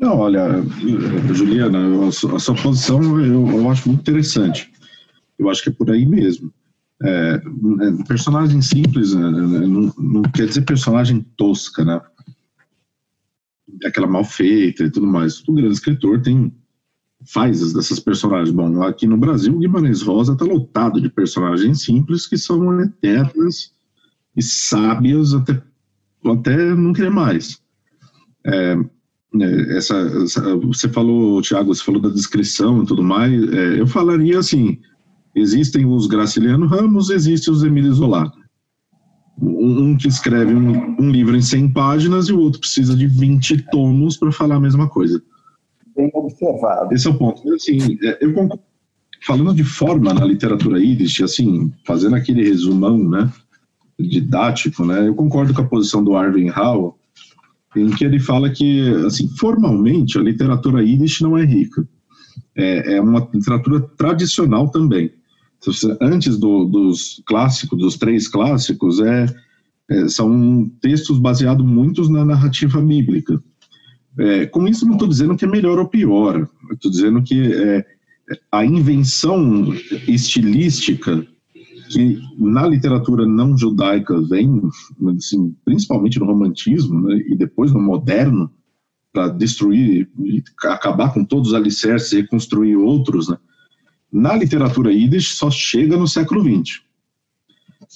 Não, 0.00 0.16
olha, 0.20 0.62
Juliana, 1.34 1.78
a 2.08 2.38
sua 2.38 2.54
posição 2.54 3.02
eu, 3.20 3.46
eu 3.46 3.70
acho 3.70 3.88
muito 3.88 4.00
interessante. 4.00 4.72
Eu 5.38 5.50
acho 5.50 5.62
que 5.62 5.68
é 5.68 5.72
por 5.72 5.90
aí 5.90 6.06
mesmo. 6.06 6.50
É, 7.00 7.34
é, 7.34 8.04
personagem 8.08 8.60
simples 8.60 9.14
né, 9.14 9.30
né, 9.30 9.66
não, 9.66 9.94
não, 9.96 10.22
quer 10.22 10.46
dizer 10.46 10.62
personagem 10.62 11.24
tosca, 11.36 11.84
né? 11.84 12.00
Aquela 13.84 14.08
mal 14.08 14.24
feita 14.24 14.84
e 14.84 14.90
tudo 14.90 15.06
mais. 15.06 15.40
O 15.46 15.52
grande 15.52 15.74
escritor 15.74 16.20
tem 16.20 16.52
faz 17.26 17.72
dessas 17.72 18.00
personagens. 18.00 18.50
Bom, 18.50 18.82
aqui 18.82 19.06
no 19.06 19.16
Brasil, 19.16 19.54
o 19.54 19.58
Guimarães 19.58 20.02
Rosa 20.02 20.32
está 20.32 20.44
lotado 20.44 21.00
de 21.00 21.08
personagens 21.08 21.82
simples 21.82 22.26
que 22.26 22.36
são 22.36 22.80
eternas 22.80 23.72
e 24.36 24.42
sábias 24.42 25.34
até, 25.34 25.60
até 26.24 26.74
não 26.74 26.92
querer 26.92 27.10
mais. 27.10 27.60
É, 28.44 28.76
é 29.40 29.76
essa, 29.76 29.96
essa, 30.24 30.56
você 30.56 30.88
falou, 30.88 31.42
Tiago, 31.42 31.74
você 31.74 31.84
falou 31.84 32.00
da 32.00 32.08
descrição 32.08 32.82
e 32.82 32.86
tudo 32.86 33.02
mais. 33.02 33.32
É, 33.52 33.80
eu 33.80 33.86
falaria 33.86 34.38
assim: 34.38 34.80
Existem 35.38 35.86
os 35.86 36.06
Graciliano 36.06 36.66
Ramos, 36.66 37.10
existe 37.10 37.50
os 37.50 37.62
Emílio 37.62 37.92
Zola. 37.92 38.32
Um, 39.40 39.96
que 39.96 40.08
escreve 40.08 40.52
um, 40.52 40.96
um, 41.00 41.10
livro 41.10 41.36
em 41.36 41.40
100 41.40 41.72
páginas 41.72 42.28
e 42.28 42.32
o 42.32 42.40
outro 42.40 42.58
precisa 42.58 42.96
de 42.96 43.06
20 43.06 43.70
tomos 43.70 44.16
para 44.16 44.32
falar 44.32 44.56
a 44.56 44.60
mesma 44.60 44.88
coisa. 44.88 45.22
Bem 45.96 46.10
observado. 46.12 46.92
Esse 46.92 47.06
é 47.06 47.10
o 47.10 47.14
ponto. 47.14 47.48
Assim, 47.54 47.98
é, 48.02 48.18
eu 48.20 48.34
concordo. 48.34 48.64
Falando 49.24 49.54
de 49.54 49.64
forma 49.64 50.14
na 50.14 50.24
literatura 50.24 50.78
yiddish, 50.78 51.22
assim, 51.22 51.72
fazendo 51.84 52.14
aquele 52.14 52.42
resumão, 52.42 52.96
né, 52.98 53.32
didático, 53.98 54.84
né, 54.84 55.08
eu 55.08 55.14
concordo 55.14 55.52
com 55.52 55.60
a 55.60 55.66
posição 55.66 56.04
do 56.04 56.14
Arvin 56.16 56.48
Hall, 56.48 56.96
em 57.76 57.90
que 57.90 58.04
ele 58.04 58.20
fala 58.20 58.48
que, 58.48 58.88
assim, 59.04 59.28
formalmente 59.36 60.18
a 60.18 60.22
literatura 60.22 60.84
yiddish 60.84 61.20
não 61.20 61.36
é 61.36 61.44
rica. 61.44 61.86
É, 62.56 62.94
é 62.94 63.00
uma 63.00 63.28
literatura 63.32 63.80
tradicional 63.96 64.68
também 64.68 65.17
antes 66.00 66.38
do, 66.38 66.64
dos 66.64 67.22
clássicos, 67.26 67.78
dos 67.78 67.96
três 67.96 68.28
clássicos, 68.28 69.00
é, 69.00 69.26
é 69.88 70.08
são 70.08 70.70
textos 70.80 71.18
baseados 71.18 71.64
muitos 71.64 72.08
na 72.08 72.24
narrativa 72.24 72.80
bíblica. 72.80 73.42
É, 74.18 74.46
com 74.46 74.66
isso, 74.66 74.84
não 74.84 74.94
estou 74.94 75.08
dizendo 75.08 75.36
que 75.36 75.44
é 75.44 75.48
melhor 75.48 75.78
ou 75.78 75.88
pior, 75.88 76.48
estou 76.72 76.90
dizendo 76.90 77.22
que 77.22 77.52
é, 77.52 77.86
a 78.50 78.64
invenção 78.64 79.72
estilística 80.06 81.26
que 81.88 82.20
na 82.38 82.66
literatura 82.66 83.26
não 83.26 83.56
judaica 83.56 84.20
vem, 84.20 84.60
assim, 85.16 85.54
principalmente 85.64 86.18
no 86.18 86.26
romantismo 86.26 87.08
né, 87.08 87.16
e 87.28 87.34
depois 87.34 87.72
no 87.72 87.80
moderno, 87.80 88.50
para 89.12 89.28
destruir 89.28 90.08
acabar 90.64 91.14
com 91.14 91.24
todos 91.24 91.48
os 91.48 91.54
alicerces 91.54 92.12
e 92.12 92.16
reconstruir 92.20 92.76
outros, 92.76 93.28
né, 93.28 93.38
na 94.12 94.36
literatura 94.36 94.92
Yiddish 94.92 95.36
só 95.36 95.50
chega 95.50 95.96
no 95.96 96.08
século 96.08 96.42
XX. 96.42 96.80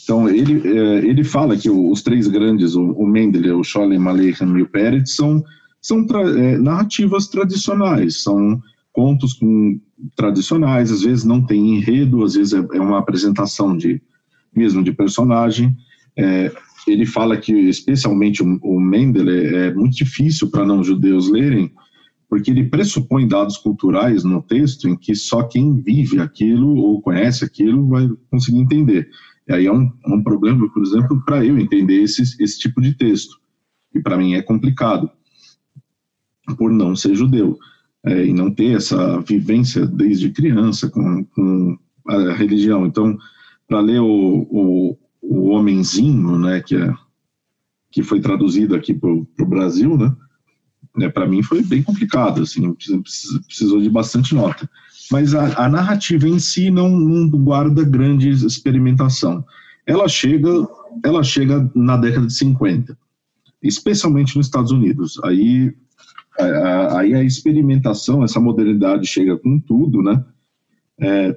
Então, 0.05 0.29
ele, 0.29 0.67
é, 0.67 0.99
ele 1.07 1.23
fala 1.23 1.57
que 1.57 1.69
os 1.71 2.03
três 2.03 2.27
grandes, 2.27 2.75
o 2.75 3.07
Mendele, 3.07 3.51
o 3.51 3.63
Scholem, 3.63 4.07
Aleichem 4.07 4.57
e 4.59 4.63
o 4.63 4.69
Peretz, 4.69 5.15
são, 5.15 5.45
são 5.81 6.07
tra 6.07 6.23
é, 6.23 6.59
narrativas 6.59 7.29
tradicionais, 7.29 8.23
são 8.23 8.61
contos 8.93 9.35
com, 9.35 9.79
tradicionais, 10.17 10.91
às 10.91 11.03
vezes 11.03 11.25
não 11.25 11.45
tem 11.45 11.77
enredo, 11.77 12.25
às 12.25 12.35
vezes 12.35 12.53
é, 12.53 12.59
é 12.75 12.81
uma 12.81 12.99
apresentação 12.99 13.77
de 13.77 14.01
mesmo 14.55 14.83
de 14.83 14.93
personagem. 14.93 15.77
É, 16.17 16.53
ele 16.87 17.07
fala 17.07 17.37
que, 17.37 17.53
especialmente 17.53 18.43
o, 18.43 18.59
o 18.63 18.81
Mendele, 18.81 19.55
é 19.55 19.75
muito 19.75 19.97
difícil 19.97 20.51
para 20.51 20.67
não-judeus 20.67 21.29
lerem, 21.29 21.73
porque 22.33 22.51
ele 22.51 22.65
pressupõe 22.65 23.29
dados 23.29 23.59
culturais 23.59 24.25
no 24.25 24.41
texto 24.43 24.89
em 24.89 24.97
que 24.97 25.15
só 25.15 25.43
quem 25.43 25.83
vive 25.83 26.19
aquilo 26.19 26.77
ou 26.77 27.03
conhece 27.03 27.45
aquilo 27.45 27.87
vai 27.87 28.09
conseguir 28.31 28.57
entender. 28.57 29.11
E 29.47 29.53
aí 29.53 29.67
é 29.67 29.71
um, 29.71 29.93
um 30.07 30.23
problema, 30.23 30.67
por 30.73 30.83
exemplo, 30.83 31.23
para 31.27 31.45
eu 31.45 31.59
entender 31.59 32.01
esse, 32.01 32.23
esse 32.43 32.59
tipo 32.59 32.81
de 32.81 32.95
texto, 32.95 33.39
que 33.93 34.01
para 34.01 34.17
mim 34.17 34.33
é 34.33 34.41
complicado, 34.41 35.11
por 36.57 36.73
não 36.73 36.97
ser 36.97 37.15
judeu, 37.15 37.59
é, 38.03 38.25
e 38.25 38.33
não 38.33 38.51
ter 38.51 38.79
essa 38.79 39.21
vivência 39.21 39.85
desde 39.85 40.31
criança 40.31 40.89
com, 40.89 41.27
com 41.27 41.79
a 42.09 42.33
religião. 42.33 42.87
Então, 42.87 43.15
para 43.69 43.81
ler 43.81 44.01
o, 44.01 44.07
o, 44.51 44.99
o, 45.21 45.49
Homenzinho, 45.51 46.39
né, 46.39 46.63
que, 46.63 46.77
é, 46.77 46.95
que 47.91 48.03
foi 48.03 48.23
traduzido 48.23 48.75
aqui 48.75 48.95
para 48.95 49.11
o 49.11 49.47
Brasil, 49.47 49.99
né, 49.99 50.17
né 50.97 51.09
para 51.09 51.27
mim 51.27 51.43
foi 51.43 51.63
bem 51.63 51.83
complicado, 51.83 52.43
assim, 52.43 52.75
precisou 53.47 53.81
de 53.81 53.89
bastante 53.89 54.35
nota 54.35 54.69
mas 55.13 55.35
a, 55.35 55.65
a 55.67 55.69
narrativa 55.69 56.27
em 56.27 56.39
si 56.39 56.71
não, 56.71 56.89
não, 56.89 57.29
guarda 57.29 57.85
grande 57.85 58.31
experimentação. 58.31 59.45
Ela 59.87 60.09
chega, 60.09 60.49
ela 61.05 61.23
chega 61.23 61.71
na 61.75 61.99
década 61.99 62.27
de 62.27 62.33
50, 62.33 62.97
especialmente 63.63 64.37
nos 64.37 64.47
Estados 64.47 64.73
Unidos. 64.73 65.21
Aí 65.23 65.75
a, 66.39 67.01
aí 67.01 67.15
a 67.15 67.23
experimentação, 67.23 68.25
essa 68.25 68.41
modernidade 68.41 69.07
chega 69.07 69.37
com 69.37 69.61
tudo, 69.61 70.03
né? 70.03 70.25
É, 70.99 71.37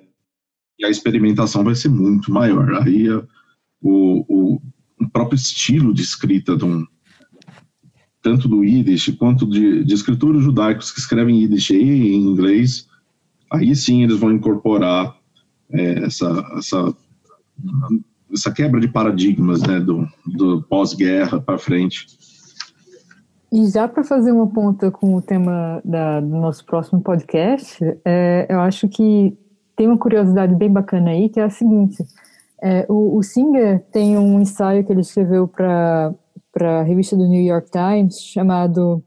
e 0.80 0.86
a 0.86 0.90
experimentação 0.90 1.64
vai 1.64 1.76
ser 1.76 1.90
muito 1.90 2.32
maior. 2.32 2.82
Aí 2.82 3.10
o, 3.10 3.26
o, 3.82 4.61
o, 5.02 5.10
próprio 5.10 5.36
estilo 5.36 5.94
de 5.94 6.02
escrita 6.02 6.56
de 6.56 6.64
um, 6.64 6.86
tanto 8.26 8.47
do 8.47 8.64
Yiddish 8.64 9.15
quanto 9.19 9.45
de, 9.45 9.84
de 9.84 9.93
escritores 9.93 10.41
judaicos 10.41 10.89
que 10.89 10.99
escrevem 10.99 11.43
Yiddish 11.43 11.69
e 11.69 12.15
em 12.15 12.26
inglês 12.26 12.88
aí 13.52 13.76
sim 13.76 14.02
eles 14.02 14.18
vão 14.18 14.31
incorporar 14.31 15.15
é, 15.72 16.06
essa, 16.06 16.43
essa, 16.57 16.95
essa 18.34 18.52
quebra 18.52 18.81
de 18.81 18.88
paradigmas 18.88 19.61
né, 19.61 19.80
do, 19.80 20.07
do 20.26 20.64
pós-guerra 20.64 21.39
para 21.39 21.60
frente. 21.60 22.07
E 23.52 23.68
já 23.68 23.88
para 23.88 24.03
fazer 24.03 24.31
uma 24.31 24.47
ponta 24.47 24.89
com 24.89 25.14
o 25.14 25.22
tema 25.22 25.80
da, 25.85 26.19
do 26.19 26.35
nosso 26.35 26.65
próximo 26.65 27.02
podcast, 27.02 27.77
é, 28.03 28.47
eu 28.49 28.60
acho 28.60 28.89
que 28.89 29.38
tem 29.76 29.85
uma 29.85 29.99
curiosidade 29.99 30.56
bem 30.56 30.72
bacana 30.72 31.11
aí, 31.11 31.30
que 31.30 31.39
é 31.39 31.43
a 31.43 31.49
seguinte: 31.52 32.03
é, 32.60 32.88
o, 32.89 33.18
o 33.18 33.22
Singer 33.22 33.85
tem 33.91 34.18
um 34.18 34.41
ensaio 34.41 34.84
que 34.84 34.91
ele 34.91 35.02
escreveu 35.02 35.47
para 35.47 36.11
a 36.64 36.84
revista 36.84 37.15
do 37.15 37.27
New 37.27 37.44
York 37.44 37.69
Times 37.69 38.19
chamado 38.19 39.03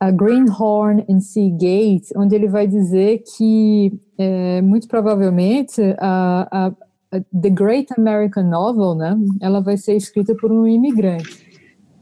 a 0.00 0.10
Greenhorn 0.10 1.04
and 1.08 1.20
Sea 1.20 1.50
Gate, 1.50 2.08
onde 2.16 2.34
ele 2.34 2.48
vai 2.48 2.66
dizer 2.66 3.22
que, 3.36 3.98
é, 4.18 4.60
muito 4.60 4.86
provavelmente, 4.86 5.80
a, 5.98 6.48
a, 6.50 6.66
a, 7.12 7.20
The 7.40 7.50
Great 7.50 7.88
American 7.96 8.44
Novel, 8.44 8.94
né, 8.94 9.16
ela 9.40 9.60
vai 9.60 9.76
ser 9.76 9.96
escrita 9.96 10.34
por 10.34 10.52
um 10.52 10.66
imigrante. 10.66 11.44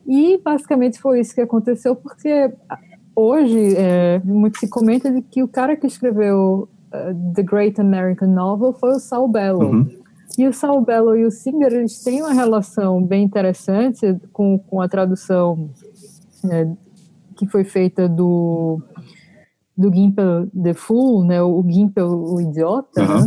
E, 0.07 0.39
basicamente, 0.39 1.01
foi 1.01 1.21
isso 1.21 1.35
que 1.35 1.41
aconteceu, 1.41 1.95
porque 1.95 2.53
hoje 3.15 3.77
é, 3.77 4.21
muito 4.25 4.59
se 4.59 4.69
comenta 4.69 5.11
de 5.11 5.23
que 5.23 5.43
o 5.43 5.49
cara 5.49 5.77
que 5.77 5.87
escreveu 5.87 6.69
uh, 6.93 7.33
The 7.35 7.43
Great 7.43 7.81
American 7.81 8.29
Novel 8.29 8.73
foi 8.73 8.97
o 8.97 8.99
Saul 8.99 9.29
Bellow. 9.29 9.71
Uhum. 9.71 10.02
E 10.39 10.49
o 10.49 10.53
Saul 10.53 10.83
Bellow 10.83 11.17
e 11.17 11.25
o 11.25 11.31
Singer, 11.31 11.73
eles 11.73 12.03
têm 12.03 12.23
uma 12.23 12.33
relação 12.33 13.03
bem 13.03 13.25
interessante 13.25 14.19
com, 14.33 14.59
com 14.59 14.81
a 14.81 14.89
tradução 14.89 15.71
é, 16.51 16.69
que 17.37 17.47
foi 17.47 17.65
feita 17.65 18.09
do 18.09 18.81
do 19.77 19.93
Gimpel 19.93 20.49
the 20.49 20.75
Fool, 20.75 21.25
né, 21.25 21.43
o 21.43 21.65
Gimpel 21.67 22.09
o 22.09 22.41
idiota, 22.41 23.01
uhum. 23.01 23.21
né, 23.21 23.27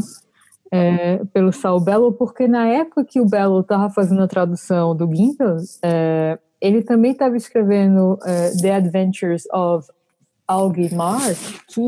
é, 0.72 1.26
pelo 1.34 1.52
Saul 1.52 1.80
Bellow, 1.80 2.14
porque 2.14 2.48
na 2.48 2.68
época 2.68 3.04
que 3.04 3.20
o 3.20 3.26
Bellow 3.26 3.62
estava 3.62 3.90
fazendo 3.90 4.22
a 4.22 4.28
tradução 4.28 4.96
do 4.96 5.10
Gimpel, 5.14 5.58
é, 5.84 6.38
ele 6.62 6.84
também 6.84 7.12
estava 7.12 7.36
escrevendo 7.36 8.18
é, 8.26 8.52
The 8.62 8.76
Adventures 8.76 9.44
of 9.54 9.88
Algie 10.48 10.94
Marsh, 10.94 11.60
que 11.68 11.82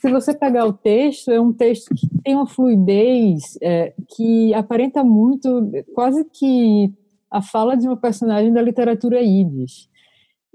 se 0.00 0.10
você 0.10 0.34
pegar 0.34 0.66
o 0.66 0.72
texto, 0.72 1.30
é 1.30 1.40
um 1.40 1.52
texto 1.52 1.94
que 1.94 2.08
tem 2.22 2.34
uma 2.34 2.46
fluidez 2.46 3.58
é, 3.62 3.92
que 4.14 4.54
aparenta 4.54 5.04
muito, 5.04 5.70
quase 5.94 6.24
que 6.24 6.92
a 7.30 7.42
fala 7.42 7.76
de 7.76 7.86
uma 7.86 7.96
personagem 7.96 8.52
da 8.52 8.62
literatura 8.62 9.20
yiddish. 9.20 9.88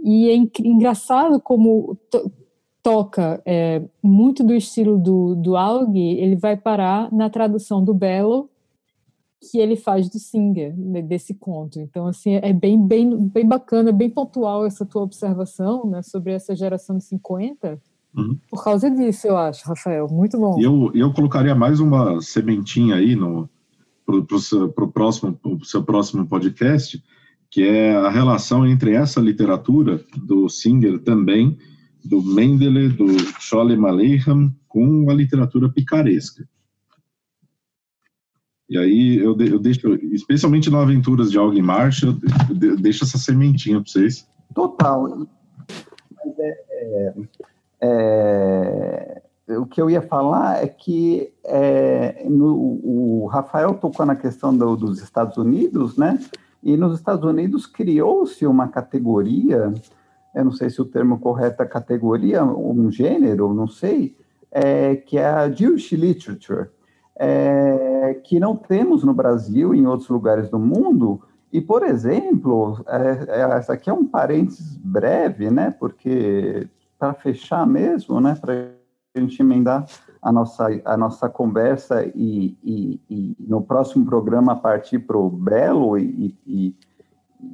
E 0.03 0.29
é 0.29 0.35
engraçado 0.35 1.39
como 1.39 1.95
to 2.09 2.31
toca 2.83 3.39
é, 3.45 3.83
muito 4.01 4.43
do 4.43 4.55
estilo 4.55 4.97
do, 4.97 5.35
do 5.35 5.55
Aug, 5.55 5.95
ele 5.95 6.35
vai 6.35 6.57
parar 6.57 7.11
na 7.13 7.29
tradução 7.29 7.83
do 7.83 7.93
Belo, 7.93 8.49
que 9.41 9.57
ele 9.57 9.75
faz 9.75 10.07
do 10.07 10.19
Singer, 10.19 10.77
né, 10.77 11.01
desse 11.01 11.33
conto. 11.33 11.79
Então, 11.79 12.05
assim, 12.05 12.35
é 12.35 12.53
bem, 12.53 12.79
bem, 12.79 13.27
bem 13.27 13.47
bacana, 13.47 13.91
bem 13.91 14.09
pontual 14.09 14.65
essa 14.65 14.85
tua 14.85 15.01
observação 15.01 15.85
né, 15.87 16.03
sobre 16.03 16.31
essa 16.31 16.55
geração 16.55 16.97
de 16.97 17.03
50, 17.05 17.81
uhum. 18.15 18.37
por 18.49 18.63
causa 18.63 18.89
disso, 18.89 19.27
eu 19.27 19.35
acho, 19.35 19.67
Rafael. 19.67 20.07
Muito 20.07 20.37
bom. 20.37 20.61
Eu, 20.61 20.91
eu 20.93 21.11
colocaria 21.11 21.55
mais 21.55 21.79
uma 21.79 22.21
sementinha 22.21 22.95
aí 22.95 23.15
no 23.15 23.49
para 24.05 24.35
o 24.35 24.39
seu, 24.39 24.69
próximo, 24.69 25.33
pro 25.33 25.63
seu 25.63 25.83
próximo 25.83 26.27
podcast, 26.27 27.01
que 27.49 27.63
é 27.63 27.95
a 27.95 28.09
relação 28.09 28.65
entre 28.65 28.93
essa 28.93 29.21
literatura 29.21 30.03
do 30.17 30.49
Singer 30.49 30.99
também, 30.99 31.57
do 32.03 32.21
Mendele, 32.21 32.89
do 32.89 33.07
Sholem 33.39 33.85
Aleichem, 33.85 34.53
com 34.67 35.09
a 35.09 35.13
literatura 35.13 35.69
picaresca. 35.69 36.45
E 38.71 38.77
aí 38.77 39.17
eu, 39.17 39.35
de, 39.35 39.51
eu 39.51 39.59
deixo, 39.59 39.95
especialmente 40.13 40.69
no 40.69 40.79
Aventuras 40.79 41.29
de 41.29 41.37
Alguém 41.37 41.61
Marcha, 41.61 42.05
eu 42.61 42.77
deixo 42.77 43.03
essa 43.03 43.17
sementinha 43.17 43.81
para 43.81 43.91
vocês. 43.91 44.25
Total. 44.55 45.27
Mas 46.15 46.39
é, 46.39 47.13
é, 47.81 49.21
é, 49.49 49.57
o 49.57 49.65
que 49.65 49.81
eu 49.81 49.89
ia 49.89 50.01
falar 50.01 50.63
é 50.63 50.67
que 50.67 51.33
é, 51.43 52.25
no, 52.29 52.79
o 52.81 53.25
Rafael 53.25 53.73
tocou 53.73 54.05
na 54.05 54.15
questão 54.15 54.57
do, 54.57 54.77
dos 54.77 55.01
Estados 55.01 55.35
Unidos, 55.35 55.97
né? 55.97 56.17
E 56.63 56.77
nos 56.77 56.97
Estados 56.97 57.25
Unidos 57.25 57.65
criou-se 57.65 58.47
uma 58.47 58.69
categoria, 58.69 59.73
eu 60.33 60.45
não 60.45 60.53
sei 60.53 60.69
se 60.69 60.81
o 60.81 60.85
termo 60.85 61.19
correto 61.19 61.61
é 61.61 61.65
categoria, 61.65 62.41
um 62.41 62.89
gênero, 62.89 63.53
não 63.53 63.67
sei, 63.67 64.15
é, 64.49 64.95
que 64.95 65.17
é 65.17 65.25
a 65.25 65.51
Jewish 65.51 65.93
Literature, 65.93 66.69
é, 67.23 68.19
que 68.23 68.39
não 68.39 68.55
temos 68.55 69.03
no 69.03 69.13
Brasil 69.13 69.75
e 69.75 69.79
em 69.79 69.85
outros 69.85 70.09
lugares 70.09 70.49
do 70.49 70.57
mundo. 70.57 71.21
E, 71.53 71.61
por 71.61 71.83
exemplo, 71.83 72.83
é, 72.87 73.41
é 73.41 73.41
essa 73.41 73.73
aqui 73.73 73.91
é 73.91 73.93
um 73.93 74.07
parênteses 74.07 74.75
breve, 74.77 75.51
né? 75.51 75.69
Porque 75.69 76.67
para 76.97 77.13
fechar 77.13 77.67
mesmo, 77.67 78.19
né? 78.19 78.35
Para 78.41 78.71
a 79.15 79.19
gente 79.19 79.39
emendar 79.39 79.85
a 80.19 80.31
nossa, 80.31 80.67
a 80.83 80.97
nossa 80.97 81.29
conversa 81.29 82.03
e, 82.15 82.57
e, 82.63 82.99
e 83.07 83.35
no 83.39 83.61
próximo 83.61 84.03
programa 84.03 84.55
partir 84.55 84.97
para 84.97 85.17
o 85.17 85.29
Belo 85.29 85.99
e, 85.99 86.35
e, 86.47 86.75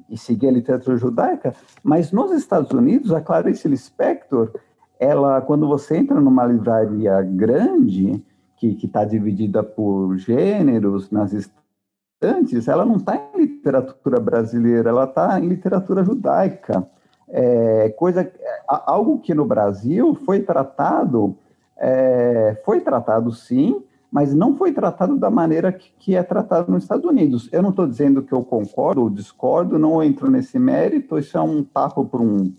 e, 0.09 0.17
seguir 0.17 0.47
a 0.47 0.51
literatura 0.51 0.95
judaica, 0.95 1.53
mas 1.83 2.13
nos 2.13 2.31
Estados 2.31 2.71
Unidos, 2.71 3.11
a 3.11 3.19
Clarice 3.19 3.67
Lispector, 3.67 4.51
ela, 4.97 5.41
quando 5.41 5.67
você 5.67 5.97
entra 5.97 6.21
numa 6.21 6.45
livraria 6.45 7.21
grande, 7.21 8.23
que 8.57 8.85
está 8.85 9.05
dividida 9.05 9.63
por 9.63 10.17
gêneros, 10.17 11.11
nas 11.11 11.31
estantes, 11.31 12.67
ela 12.67 12.83
não 12.85 12.95
está 12.97 13.15
em 13.15 13.39
literatura 13.39 14.19
brasileira, 14.19 14.89
ela 14.89 15.05
está 15.05 15.39
em 15.39 15.47
literatura 15.47 16.03
judaica. 16.03 16.87
É, 17.29 17.89
coisa, 17.89 18.31
algo 18.67 19.19
que 19.19 19.33
no 19.33 19.45
Brasil 19.45 20.15
foi 20.15 20.41
tratado 20.41 21.37
é, 21.77 22.59
foi 22.65 22.81
tratado 22.81 23.31
sim, 23.31 23.83
mas 24.11 24.33
não 24.33 24.55
foi 24.57 24.71
tratado 24.71 25.17
da 25.17 25.29
maneira 25.29 25.71
que, 25.71 25.91
que 25.99 26.15
é 26.15 26.23
tratado 26.23 26.71
nos 26.71 26.83
Estados 26.83 27.05
Unidos. 27.05 27.49
Eu 27.51 27.61
não 27.61 27.69
estou 27.69 27.87
dizendo 27.87 28.23
que 28.23 28.33
eu 28.33 28.43
concordo 28.43 29.01
ou 29.01 29.09
discordo, 29.09 29.77
não 29.77 30.01
entro 30.01 30.29
nesse 30.29 30.57
mérito, 30.57 31.17
isso 31.17 31.37
é 31.37 31.41
um 31.41 31.63
papo 31.63 32.05
para 32.05 32.21
um, 32.21 32.51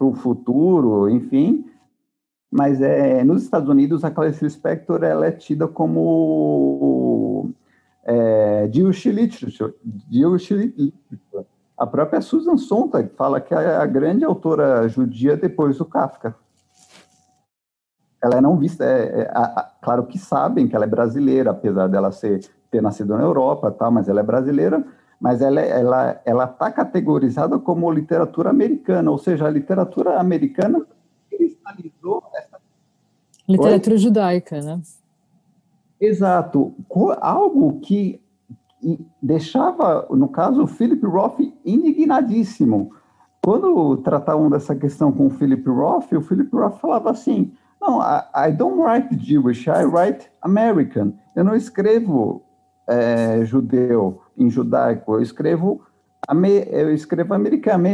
o 0.00 0.12
futuro, 0.14 1.08
enfim, 1.08 1.64
mas 2.50 2.80
é, 2.80 3.24
nos 3.24 3.42
Estados 3.42 3.68
Unidos 3.68 4.04
a 4.04 4.10
Clarice 4.10 4.44
Lispector 4.44 5.02
ela 5.02 5.26
é 5.26 5.30
tida 5.30 5.66
como 5.66 7.50
é, 8.04 8.68
Jewish 8.72 9.10
Literature, 9.10 9.74
Jewish 10.10 10.54
Literature. 10.54 11.46
A 11.76 11.86
própria 11.86 12.20
Susan 12.20 12.56
Sontag 12.56 13.10
fala 13.16 13.40
que 13.40 13.52
é 13.52 13.76
a 13.76 13.84
grande 13.84 14.24
autora 14.24 14.88
judia 14.88 15.36
depois 15.36 15.76
do 15.76 15.84
Kafka. 15.84 16.34
Ela 18.22 18.38
é 18.38 18.40
não 18.40 18.56
vista, 18.56 18.84
é, 18.84 19.20
é, 19.20 19.30
a, 19.34 19.70
claro 19.82 20.06
que 20.06 20.18
sabem 20.18 20.66
que 20.66 20.74
ela 20.74 20.86
é 20.86 20.88
brasileira, 20.88 21.50
apesar 21.50 21.86
dela 21.86 22.10
ser, 22.10 22.40
ter 22.70 22.80
nascido 22.80 23.16
na 23.16 23.22
Europa, 23.22 23.70
tal, 23.70 23.90
mas 23.90 24.08
ela 24.08 24.20
é 24.20 24.22
brasileira, 24.22 24.82
mas 25.20 25.42
ela 25.42 25.60
é, 25.60 25.80
ela 25.80 26.20
ela 26.24 26.44
está 26.44 26.70
categorizada 26.70 27.58
como 27.58 27.90
literatura 27.90 28.50
americana, 28.50 29.10
ou 29.10 29.18
seja, 29.18 29.46
a 29.46 29.50
literatura 29.50 30.18
americana 30.18 30.86
cristalizou 31.36 32.22
essa 32.34 32.58
literatura 33.48 33.94
Oi? 33.94 34.00
judaica, 34.00 34.60
né? 34.60 34.80
Exato, 36.00 36.74
algo 37.20 37.80
que 37.80 38.20
deixava, 39.22 40.06
no 40.10 40.28
caso, 40.28 40.62
o 40.62 40.66
Philip 40.66 41.04
Roth 41.06 41.40
indignadíssimo. 41.64 42.92
Quando 43.42 43.96
tratavam 43.98 44.50
dessa 44.50 44.74
questão 44.74 45.12
com 45.12 45.26
o 45.26 45.30
Philip 45.30 45.68
Roth, 45.68 46.12
o 46.12 46.20
Philip 46.20 46.54
Roth 46.54 46.78
falava 46.78 47.10
assim: 47.10 47.52
não, 47.80 48.00
I, 48.00 48.48
I 48.48 48.52
don't 48.52 48.80
write 48.80 49.16
Jewish, 49.18 49.68
I 49.68 49.84
write 49.84 50.28
American. 50.42 51.14
Eu 51.34 51.44
não 51.44 51.54
escrevo 51.54 52.42
é, 52.88 53.44
judeu 53.44 54.20
em 54.36 54.50
judaico, 54.50 55.14
eu 55.14 55.22
escrevo 55.22 55.80
eu 56.70 56.92
escrevo 56.92 57.34
americano, 57.34 57.84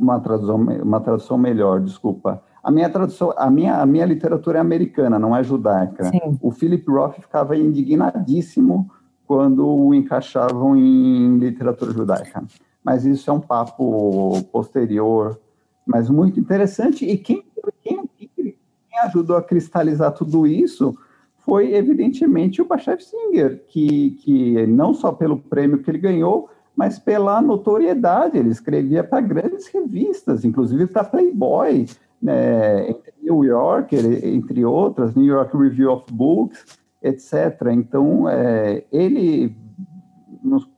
uma 0.00 0.20
tradução, 0.20 0.56
uma 0.56 1.00
tradução 1.00 1.38
melhor, 1.38 1.80
desculpa. 1.80 2.42
A 2.62 2.70
minha 2.70 2.90
tradução, 2.90 3.32
a 3.36 3.48
minha, 3.48 3.80
a 3.80 3.86
minha 3.86 4.04
literatura 4.04 4.58
é 4.58 4.60
americana, 4.60 5.18
não 5.18 5.36
é 5.36 5.42
judaica. 5.42 6.04
Sim. 6.04 6.36
O 6.42 6.50
Philip 6.50 6.84
Roth 6.90 7.20
ficava 7.20 7.56
indignadíssimo 7.56 8.90
quando 9.26 9.66
o 9.66 9.94
encaixavam 9.94 10.76
em 10.76 11.38
literatura 11.38 11.92
judaica. 11.92 12.42
Mas 12.82 13.04
isso 13.04 13.30
é 13.30 13.32
um 13.32 13.40
papo 13.40 14.42
posterior, 14.52 15.38
mas 15.86 16.10
muito 16.10 16.40
interessante. 16.40 17.04
E 17.04 17.16
quem, 17.16 17.44
quem, 17.82 18.08
quem 18.16 18.56
ajudou 19.04 19.36
a 19.36 19.42
cristalizar 19.42 20.12
tudo 20.12 20.46
isso 20.46 20.96
foi, 21.44 21.72
evidentemente, 21.74 22.60
o 22.60 22.64
Bashev 22.64 23.00
Singer, 23.00 23.64
que, 23.68 24.10
que 24.22 24.66
não 24.66 24.92
só 24.92 25.12
pelo 25.12 25.38
prêmio 25.38 25.78
que 25.78 25.88
ele 25.88 25.98
ganhou, 25.98 26.50
mas 26.76 26.98
pela 26.98 27.40
notoriedade. 27.40 28.36
Ele 28.36 28.50
escrevia 28.50 29.02
para 29.02 29.20
grandes 29.22 29.66
revistas, 29.68 30.44
inclusive 30.44 30.86
para 30.86 31.04
Playboy, 31.04 31.86
né, 32.22 32.94
New 33.22 33.44
Yorker, 33.44 34.04
entre 34.24 34.64
outras, 34.64 35.14
New 35.14 35.24
York 35.24 35.56
Review 35.56 35.90
of 35.90 36.04
Books, 36.12 36.78
etc. 37.02 37.72
Então, 37.72 38.28
é, 38.28 38.84
ele, 38.92 39.56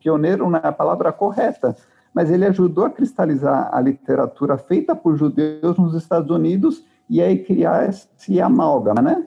pioneiro 0.01 0.49
na 0.49 0.73
palavra 0.73 1.13
correta, 1.13 1.77
mas 2.15 2.31
ele 2.31 2.47
ajudou 2.47 2.85
a 2.85 2.91
cristalizar 2.91 3.69
a 3.73 3.81
literatura 3.81 4.57
feita 4.57 4.95
por 4.95 5.17
judeus 5.17 5.77
nos 5.77 5.95
Estados 5.95 6.31
Unidos 6.31 6.85
e 7.09 7.23
aí 7.23 7.43
criar 7.43 7.89
esse 7.89 8.41
amálgama, 8.41 9.01
né? 9.01 9.27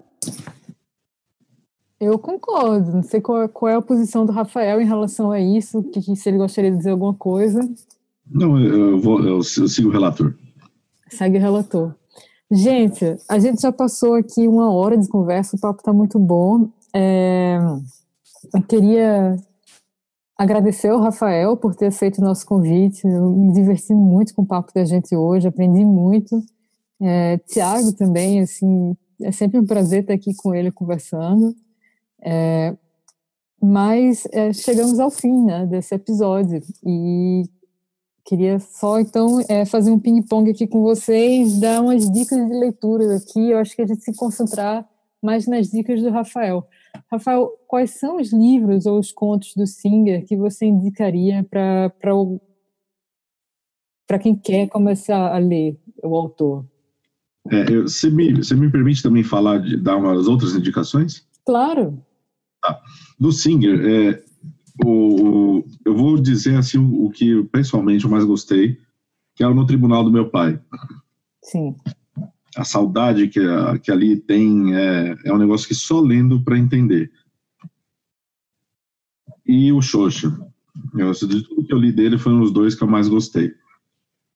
Eu 2.01 2.17
concordo. 2.17 2.93
Não 2.93 3.03
sei 3.03 3.21
qual, 3.21 3.47
qual, 3.47 3.71
é 3.71 3.75
a 3.75 3.81
posição 3.81 4.25
do 4.25 4.31
Rafael 4.31 4.81
em 4.81 4.87
relação 4.87 5.31
a 5.31 5.39
isso, 5.39 5.83
que, 5.83 6.01
que 6.01 6.15
se 6.15 6.29
ele 6.29 6.39
gostaria 6.39 6.71
de 6.71 6.77
dizer 6.77 6.89
alguma 6.89 7.13
coisa. 7.13 7.61
Não, 8.25 8.59
eu, 8.59 8.99
vou, 8.99 9.19
eu, 9.19 9.35
eu 9.37 9.43
sigo 9.43 9.89
o 9.89 9.91
relator. 9.91 10.33
Segue 11.11 11.37
o 11.37 11.41
relator. 11.41 11.93
Gente, 12.49 13.05
a 13.29 13.37
gente 13.37 13.61
já 13.61 13.71
passou 13.71 14.15
aqui 14.15 14.47
uma 14.47 14.73
hora 14.73 14.97
de 14.97 15.07
conversa, 15.07 15.55
o 15.55 15.59
papo 15.59 15.79
está 15.79 15.93
muito 15.93 16.17
bom. 16.17 16.69
É, 16.91 17.59
eu 18.51 18.63
queria 18.63 19.37
agradecer 20.35 20.87
ao 20.87 20.99
Rafael 20.99 21.55
por 21.55 21.75
ter 21.75 21.85
aceito 21.85 22.17
o 22.17 22.25
nosso 22.25 22.47
convite. 22.47 23.05
Eu 23.05 23.29
me 23.29 23.53
diverti 23.53 23.93
muito 23.93 24.33
com 24.33 24.41
o 24.41 24.47
papo 24.47 24.73
da 24.73 24.83
gente 24.83 25.15
hoje, 25.15 25.47
aprendi 25.47 25.85
muito. 25.85 26.43
É, 26.99 27.37
Tiago 27.37 27.93
também, 27.93 28.41
assim, 28.41 28.97
é 29.21 29.31
sempre 29.31 29.59
um 29.59 29.65
prazer 29.67 30.01
estar 30.01 30.15
aqui 30.15 30.33
com 30.33 30.55
ele 30.55 30.71
conversando. 30.71 31.55
É, 32.21 32.75
mas 33.61 34.27
é, 34.31 34.53
chegamos 34.53 34.99
ao 34.99 35.11
fim 35.11 35.45
né, 35.45 35.65
desse 35.65 35.93
episódio 35.93 36.61
e 36.85 37.43
queria 38.23 38.59
só 38.59 38.99
então 38.99 39.39
é, 39.47 39.65
fazer 39.65 39.91
um 39.91 39.99
ping-pong 39.99 40.49
aqui 40.49 40.65
com 40.67 40.81
vocês, 40.81 41.59
dar 41.59 41.81
umas 41.81 42.09
dicas 42.09 42.37
de 42.47 42.53
leitura 42.53 43.15
aqui. 43.15 43.51
Eu 43.51 43.57
acho 43.57 43.75
que 43.75 43.81
a 43.81 43.87
gente 43.87 44.03
se 44.03 44.15
concentrar 44.15 44.87
mais 45.21 45.47
nas 45.47 45.69
dicas 45.69 46.01
do 46.01 46.09
Rafael. 46.09 46.67
Rafael, 47.11 47.49
quais 47.67 47.91
são 47.91 48.19
os 48.19 48.33
livros 48.33 48.85
ou 48.85 48.99
os 48.99 49.11
contos 49.11 49.53
do 49.55 49.67
Singer 49.67 50.25
que 50.25 50.35
você 50.35 50.65
indicaria 50.65 51.45
para 51.49 51.91
quem 54.19 54.35
quer 54.35 54.67
começar 54.67 55.33
a 55.33 55.37
ler 55.37 55.79
o 56.03 56.15
autor? 56.15 56.65
É, 57.49 57.63
você, 57.81 58.09
me, 58.09 58.33
você 58.33 58.55
me 58.55 58.71
permite 58.71 59.01
também 59.01 59.23
falar 59.23 59.59
de 59.59 59.77
dar 59.77 59.97
umas 59.97 60.27
outras 60.27 60.55
indicações? 60.55 61.25
Claro. 61.45 62.03
Tá. 62.73 62.81
Do 63.19 63.31
Singer, 63.31 63.79
é, 63.85 64.23
o, 64.85 65.63
eu 65.85 65.95
vou 65.95 66.19
dizer 66.19 66.57
assim 66.57 66.77
o, 66.77 67.05
o, 67.05 67.11
que 67.11 67.43
pessoalmente 67.45 68.05
eu 68.05 68.09
mais 68.09 68.23
gostei, 68.23 68.77
que 69.35 69.43
é 69.43 69.47
o 69.47 69.53
No 69.53 69.65
Tribunal 69.65 70.03
do 70.03 70.11
Meu 70.11 70.29
Pai. 70.29 70.59
Sim. 71.43 71.75
A 72.55 72.63
saudade 72.63 73.27
que, 73.27 73.39
que 73.81 73.91
ali 73.91 74.17
tem 74.17 74.75
é, 74.75 75.15
é 75.25 75.33
um 75.33 75.37
negócio 75.37 75.67
que 75.67 75.75
só 75.75 75.99
lendo 75.99 76.43
para 76.43 76.57
entender. 76.57 77.11
E 79.45 79.71
o 79.71 79.81
Xoxa. 79.81 80.37
Eu, 80.95 81.11
de 81.11 81.43
tudo 81.43 81.65
que 81.65 81.73
eu 81.73 81.77
li 81.77 81.91
dele, 81.91 82.17
foram 82.17 82.41
os 82.41 82.51
dois 82.51 82.75
que 82.75 82.83
eu 82.83 82.87
mais 82.87 83.07
gostei. 83.07 83.53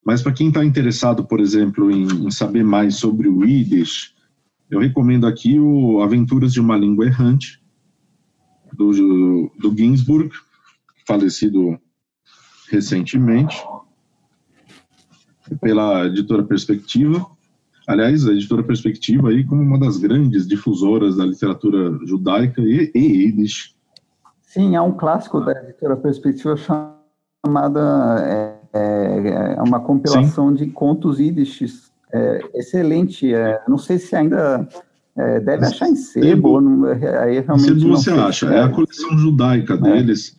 Mas 0.06 0.22
para 0.22 0.34
quem 0.34 0.50
está 0.50 0.64
interessado, 0.64 1.26
por 1.26 1.40
exemplo, 1.40 1.90
em, 1.90 2.04
em, 2.04 2.32
saber 2.32 2.64
mais 2.64 2.96
sobre 2.96 3.28
o 3.28 3.44
Yiddish, 3.44 4.14
eu 4.70 4.80
recomendo 4.80 5.26
aqui 5.26 5.60
o 5.60 6.02
Aventuras 6.02 6.54
de 6.54 6.60
uma 6.60 6.78
Língua 6.78 7.06
Errante, 7.06 7.60
do, 8.76 9.52
do 9.60 9.76
Ginsburg, 9.76 10.32
falecido 11.08 11.80
recentemente, 12.70 13.56
pela 15.62 16.06
editora 16.06 16.44
Perspectiva. 16.44 17.26
Aliás, 17.88 18.28
a 18.28 18.32
editora 18.32 18.64
Perspectiva 18.64 19.30
aí 19.30 19.44
como 19.46 19.62
uma 19.62 19.80
das 19.80 19.98
grandes 19.98 20.48
difusoras 20.48 21.18
da 21.18 21.26
literatura 21.26 21.98
judaica 22.06 22.62
e, 22.62 22.92
e 22.96 23.26
Yiddish. 23.26 23.76
Sim, 24.42 24.76
há 24.76 24.82
um 24.82 24.92
clássico 24.92 25.42
da 25.42 25.52
editora 25.52 25.96
Perspectiva 25.96 26.56
chamada 26.58 28.18
é, 28.24 28.56
é, 28.74 29.54
é 29.58 29.62
uma 29.62 29.80
compilação 29.80 30.50
Sim. 30.50 30.66
de 30.66 30.72
contos 30.72 31.20
Yiddish 31.20 31.92
é, 32.12 32.40
excelente. 32.56 33.34
É, 33.34 33.62
não 33.68 33.78
sei 33.78 34.00
se 34.00 34.16
ainda 34.16 34.68
é, 35.18 35.40
deve 35.40 35.66
achar 35.66 35.88
em 35.88 35.96
sebo, 35.96 36.60
não, 36.60 36.88
é, 36.88 37.24
aí 37.24 37.40
realmente 37.40 37.80
sebo 37.80 37.90
você 37.90 38.12
acha, 38.12 38.48
é 38.48 38.62
a 38.62 38.70
coleção 38.70 39.18
judaica 39.18 39.76
é. 39.76 39.78
deles, 39.78 40.38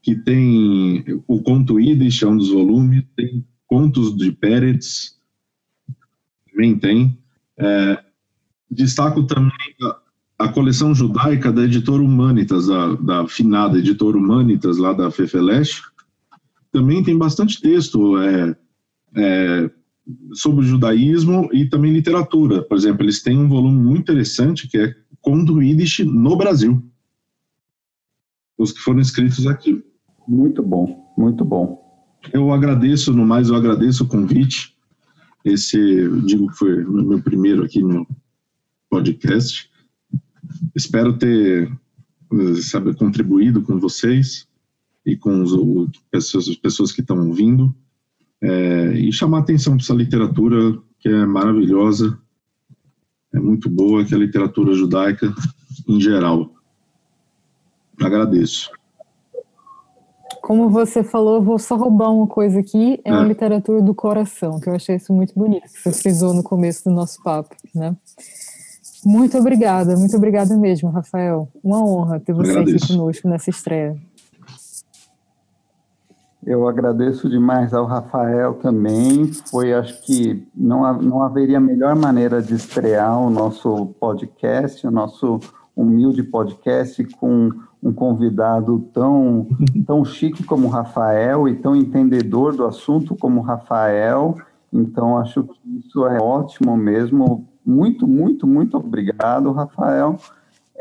que 0.00 0.14
tem 0.14 1.04
o 1.26 1.42
conto 1.42 1.80
Yiddish, 1.80 2.22
é 2.22 2.26
um 2.26 2.36
dos 2.36 2.50
volumes, 2.50 3.04
tem 3.16 3.44
contos 3.66 4.16
de 4.16 4.30
Peretz, 4.30 5.18
também 6.50 6.78
tem. 6.78 7.18
É, 7.56 7.98
destaco 8.70 9.24
também 9.24 9.52
a, 9.82 10.44
a, 10.46 10.48
coleção 10.48 10.94
judaica 10.94 11.52
da 11.52 11.64
editora 11.64 12.02
Humanitas, 12.02 12.66
da, 12.66 12.94
da 12.94 13.28
finada 13.28 13.78
editora 13.78 14.16
Humanitas, 14.16 14.78
lá 14.78 14.92
da 14.92 15.10
Fefeleche, 15.10 15.82
também 16.70 17.02
tem 17.02 17.16
bastante 17.16 17.60
texto, 17.60 18.18
é, 18.18 18.56
é 19.16 19.70
sobre 20.32 20.64
o 20.64 20.68
judaísmo 20.68 21.48
e 21.52 21.68
também 21.68 21.92
literatura. 21.92 22.62
Por 22.62 22.76
exemplo, 22.76 23.04
eles 23.04 23.22
têm 23.22 23.38
um 23.38 23.48
volume 23.48 23.78
muito 23.78 24.02
interessante 24.02 24.68
que 24.68 24.78
é 24.78 24.94
Conto 25.20 25.62
Yiddish 25.62 26.00
no 26.00 26.36
Brasil. 26.36 26.82
Os 28.58 28.72
que 28.72 28.80
foram 28.80 29.00
escritos 29.00 29.46
aqui. 29.46 29.82
Muito 30.26 30.62
bom, 30.62 31.12
muito 31.16 31.44
bom. 31.44 31.80
Eu 32.32 32.52
agradeço, 32.52 33.12
no 33.12 33.26
mais, 33.26 33.48
eu 33.48 33.56
agradeço 33.56 34.04
o 34.04 34.08
convite. 34.08 34.76
Esse, 35.44 35.76
eu 35.78 36.20
digo 36.20 36.48
que 36.48 36.56
foi 36.56 36.84
o 36.84 36.92
meu 36.92 37.20
primeiro 37.20 37.64
aqui 37.64 37.82
no 37.82 38.06
podcast. 38.88 39.68
Espero 40.74 41.18
ter, 41.18 41.70
sabe, 42.62 42.94
contribuído 42.94 43.62
com 43.62 43.78
vocês 43.80 44.46
e 45.04 45.16
com 45.16 45.42
os, 45.42 45.52
as 46.12 46.56
pessoas 46.56 46.92
que 46.92 47.00
estão 47.00 47.26
ouvindo 47.26 47.74
é, 48.42 48.92
e 48.94 49.12
chamar 49.12 49.38
atenção 49.38 49.74
para 49.76 49.84
essa 49.84 49.94
literatura 49.94 50.78
que 50.98 51.08
é 51.08 51.26
maravilhosa, 51.26 52.18
é 53.32 53.38
muito 53.38 53.70
boa, 53.70 54.04
que 54.04 54.12
é 54.12 54.16
a 54.16 54.20
literatura 54.20 54.74
judaica 54.74 55.32
em 55.88 56.00
geral. 56.00 56.50
Agradeço. 58.00 58.70
Como 60.42 60.68
você 60.68 61.04
falou, 61.04 61.40
vou 61.40 61.58
só 61.58 61.76
roubar 61.76 62.10
uma 62.10 62.26
coisa 62.26 62.58
aqui, 62.58 63.00
é, 63.04 63.10
é. 63.10 63.12
uma 63.12 63.24
literatura 63.24 63.80
do 63.80 63.94
coração, 63.94 64.58
que 64.58 64.68
eu 64.68 64.74
achei 64.74 64.96
isso 64.96 65.12
muito 65.12 65.32
bonito, 65.34 65.62
que 65.62 65.78
você 65.80 65.92
frisou 65.92 66.34
no 66.34 66.42
começo 66.42 66.84
do 66.84 66.90
nosso 66.90 67.22
papo, 67.22 67.54
né? 67.74 67.96
Muito 69.04 69.36
obrigada, 69.38 69.96
muito 69.96 70.16
obrigada 70.16 70.56
mesmo, 70.56 70.88
Rafael. 70.90 71.48
Uma 71.62 71.84
honra 71.84 72.20
ter 72.20 72.32
você 72.32 72.58
aqui 72.58 72.86
conosco 72.86 73.28
nessa 73.28 73.50
estreia. 73.50 73.96
Eu 76.44 76.66
agradeço 76.66 77.28
demais 77.28 77.72
ao 77.72 77.86
Rafael 77.86 78.54
também. 78.54 79.32
Foi, 79.48 79.72
acho 79.72 80.02
que 80.02 80.44
não, 80.54 80.92
não 81.00 81.22
haveria 81.22 81.60
melhor 81.60 81.94
maneira 81.94 82.42
de 82.42 82.54
estrear 82.54 83.16
o 83.20 83.30
nosso 83.30 83.94
podcast, 84.00 84.84
o 84.84 84.90
nosso 84.90 85.38
humilde 85.76 86.22
podcast 86.24 87.04
com 87.16 87.50
um 87.80 87.92
convidado 87.92 88.80
tão, 88.92 89.46
tão 89.86 90.04
chique 90.04 90.42
como 90.42 90.66
o 90.66 90.70
Rafael 90.70 91.48
e 91.48 91.54
tão 91.54 91.76
entendedor 91.76 92.56
do 92.56 92.66
assunto 92.66 93.14
como 93.14 93.40
o 93.40 93.44
Rafael. 93.44 94.36
Então, 94.72 95.18
acho 95.18 95.44
que 95.44 95.78
isso 95.78 96.04
é 96.06 96.20
ótimo 96.20 96.76
mesmo. 96.76 97.46
Muito, 97.64 98.06
muito, 98.08 98.48
muito 98.48 98.76
obrigado, 98.76 99.52
Rafael. 99.52 100.16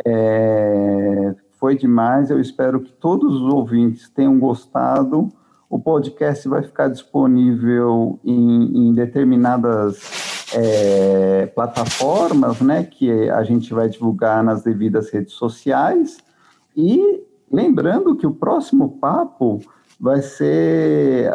É, 0.03 1.35
foi 1.59 1.77
demais. 1.77 2.31
Eu 2.31 2.39
espero 2.39 2.79
que 2.79 2.91
todos 2.93 3.35
os 3.35 3.53
ouvintes 3.53 4.09
tenham 4.09 4.39
gostado. 4.39 5.29
O 5.71 5.79
podcast 5.79 6.49
vai 6.49 6.61
ficar 6.61 6.89
disponível 6.89 8.19
em, 8.25 8.89
em 8.89 8.93
determinadas 8.93 10.51
é, 10.53 11.45
plataformas, 11.55 12.59
né, 12.59 12.83
que 12.83 13.29
a 13.29 13.41
gente 13.45 13.73
vai 13.73 13.87
divulgar 13.87 14.43
nas 14.43 14.63
devidas 14.63 15.09
redes 15.09 15.33
sociais. 15.33 16.17
E 16.75 17.23
lembrando 17.49 18.17
que 18.17 18.27
o 18.27 18.33
próximo 18.33 18.97
papo 18.99 19.61
vai 19.97 20.21
ser 20.21 21.31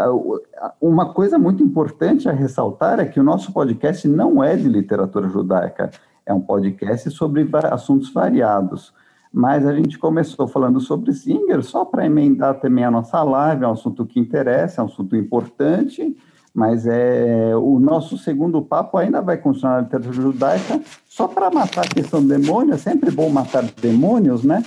uma 0.78 1.14
coisa 1.14 1.38
muito 1.38 1.62
importante 1.62 2.28
a 2.28 2.32
ressaltar 2.32 3.00
é 3.00 3.06
que 3.06 3.18
o 3.18 3.24
nosso 3.24 3.54
podcast 3.54 4.06
não 4.06 4.44
é 4.44 4.54
de 4.54 4.68
literatura 4.68 5.30
judaica, 5.30 5.90
é 6.26 6.34
um 6.34 6.42
podcast 6.42 7.10
sobre 7.10 7.48
assuntos 7.70 8.12
variados 8.12 8.92
mas 9.36 9.66
a 9.66 9.74
gente 9.74 9.98
começou 9.98 10.48
falando 10.48 10.80
sobre 10.80 11.12
Singer 11.12 11.62
só 11.62 11.84
para 11.84 12.06
emendar 12.06 12.58
também 12.58 12.84
a 12.84 12.90
nossa 12.90 13.22
live, 13.22 13.64
é 13.64 13.68
um 13.68 13.72
assunto 13.72 14.06
que 14.06 14.18
interessa, 14.18 14.80
é 14.80 14.82
um 14.82 14.86
assunto 14.86 15.14
importante, 15.14 16.16
mas 16.54 16.86
é 16.86 17.54
o 17.54 17.78
nosso 17.78 18.16
segundo 18.16 18.62
papo 18.62 18.96
ainda 18.96 19.20
vai 19.20 19.36
continuar 19.36 19.74
na 19.74 19.80
literatura 19.82 20.14
judaica, 20.14 20.80
só 21.06 21.28
para 21.28 21.50
matar 21.50 21.84
a 21.84 21.88
questão 21.88 22.22
do 22.22 22.28
demônio, 22.28 22.72
é 22.72 22.78
sempre 22.78 23.10
bom 23.10 23.28
matar 23.28 23.62
demônios, 23.78 24.42
né? 24.42 24.64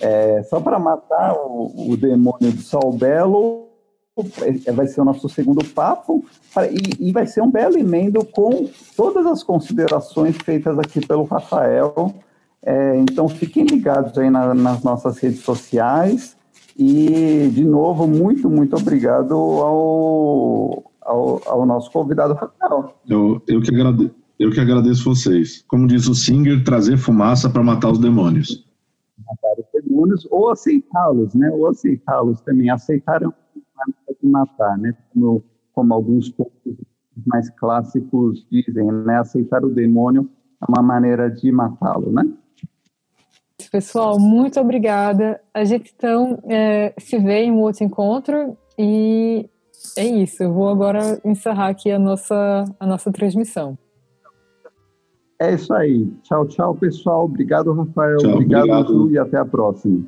É, 0.00 0.40
só 0.44 0.60
para 0.60 0.78
matar 0.78 1.34
o, 1.34 1.90
o, 1.90 1.96
demônio 1.96 2.52
de 2.52 2.62
Sol 2.62 2.92
Belo, 2.92 3.70
é, 4.66 4.70
vai 4.70 4.86
ser 4.86 5.00
o 5.00 5.04
nosso 5.04 5.28
segundo 5.28 5.64
papo, 5.64 6.24
e, 6.70 7.08
e 7.08 7.12
vai 7.12 7.26
ser 7.26 7.40
um 7.40 7.50
belo 7.50 7.76
emendo 7.76 8.24
com 8.24 8.70
todas 8.96 9.26
as 9.26 9.42
considerações 9.42 10.36
feitas 10.36 10.78
aqui 10.78 11.04
pelo 11.04 11.24
Rafael, 11.24 12.14
é, 12.62 12.98
então, 12.98 13.28
fiquem 13.28 13.64
ligados 13.64 14.16
aí 14.18 14.28
na, 14.28 14.54
nas 14.54 14.82
nossas 14.82 15.18
redes 15.18 15.40
sociais. 15.40 16.36
E, 16.78 17.48
de 17.54 17.64
novo, 17.64 18.06
muito, 18.06 18.50
muito 18.50 18.76
obrigado 18.76 19.34
ao, 19.34 20.92
ao, 21.00 21.48
ao 21.48 21.66
nosso 21.66 21.90
convidado, 21.90 22.34
Rafael. 22.34 22.94
Eu, 23.08 23.40
eu, 23.46 23.62
que 23.62 23.74
agrade, 23.74 24.10
eu 24.38 24.50
que 24.50 24.60
agradeço 24.60 25.04
vocês. 25.04 25.64
Como 25.68 25.86
diz 25.86 26.06
o 26.06 26.14
Singer, 26.14 26.62
trazer 26.64 26.96
fumaça 26.96 27.48
para 27.48 27.62
matar 27.62 27.92
os 27.92 27.98
demônios. 27.98 28.66
Matar 29.18 29.54
os 29.58 29.82
demônios 29.82 30.28
ou 30.30 30.50
aceitá-los, 30.50 31.34
né? 31.34 31.50
Ou 31.50 31.68
aceitá-los 31.68 32.40
também. 32.42 32.68
Aceitaram 32.68 33.32
de 34.22 34.28
matar, 34.28 34.76
né? 34.76 34.94
Como, 35.14 35.42
como 35.72 35.94
alguns 35.94 36.28
pontos 36.28 36.74
mais 37.24 37.48
clássicos 37.50 38.46
dizem, 38.50 38.92
né? 38.92 39.18
Aceitar 39.18 39.64
o 39.64 39.70
demônio 39.70 40.28
é 40.60 40.66
uma 40.68 40.82
maneira 40.82 41.30
de 41.30 41.50
matá-lo, 41.50 42.12
né? 42.12 42.22
Pessoal, 43.70 44.18
muito 44.18 44.60
obrigada. 44.60 45.40
A 45.52 45.64
gente 45.64 45.92
então 45.96 46.38
é, 46.48 46.94
se 46.98 47.18
vê 47.18 47.44
em 47.44 47.52
um 47.52 47.60
outro 47.60 47.84
encontro 47.84 48.56
e 48.78 49.48
é 49.96 50.04
isso. 50.04 50.42
Eu 50.42 50.52
vou 50.52 50.68
agora 50.68 51.20
encerrar 51.24 51.68
aqui 51.68 51.90
a 51.90 51.98
nossa, 51.98 52.64
a 52.78 52.86
nossa 52.86 53.12
transmissão. 53.12 53.78
É 55.38 55.54
isso 55.54 55.72
aí. 55.74 56.06
Tchau, 56.22 56.46
tchau, 56.46 56.74
pessoal. 56.74 57.24
Obrigado, 57.24 57.72
Rafael. 57.72 58.16
Tchau, 58.18 58.32
obrigado, 58.32 58.62
obrigado. 58.70 59.10
e 59.10 59.18
até 59.18 59.38
a 59.38 59.44
próxima. 59.44 60.04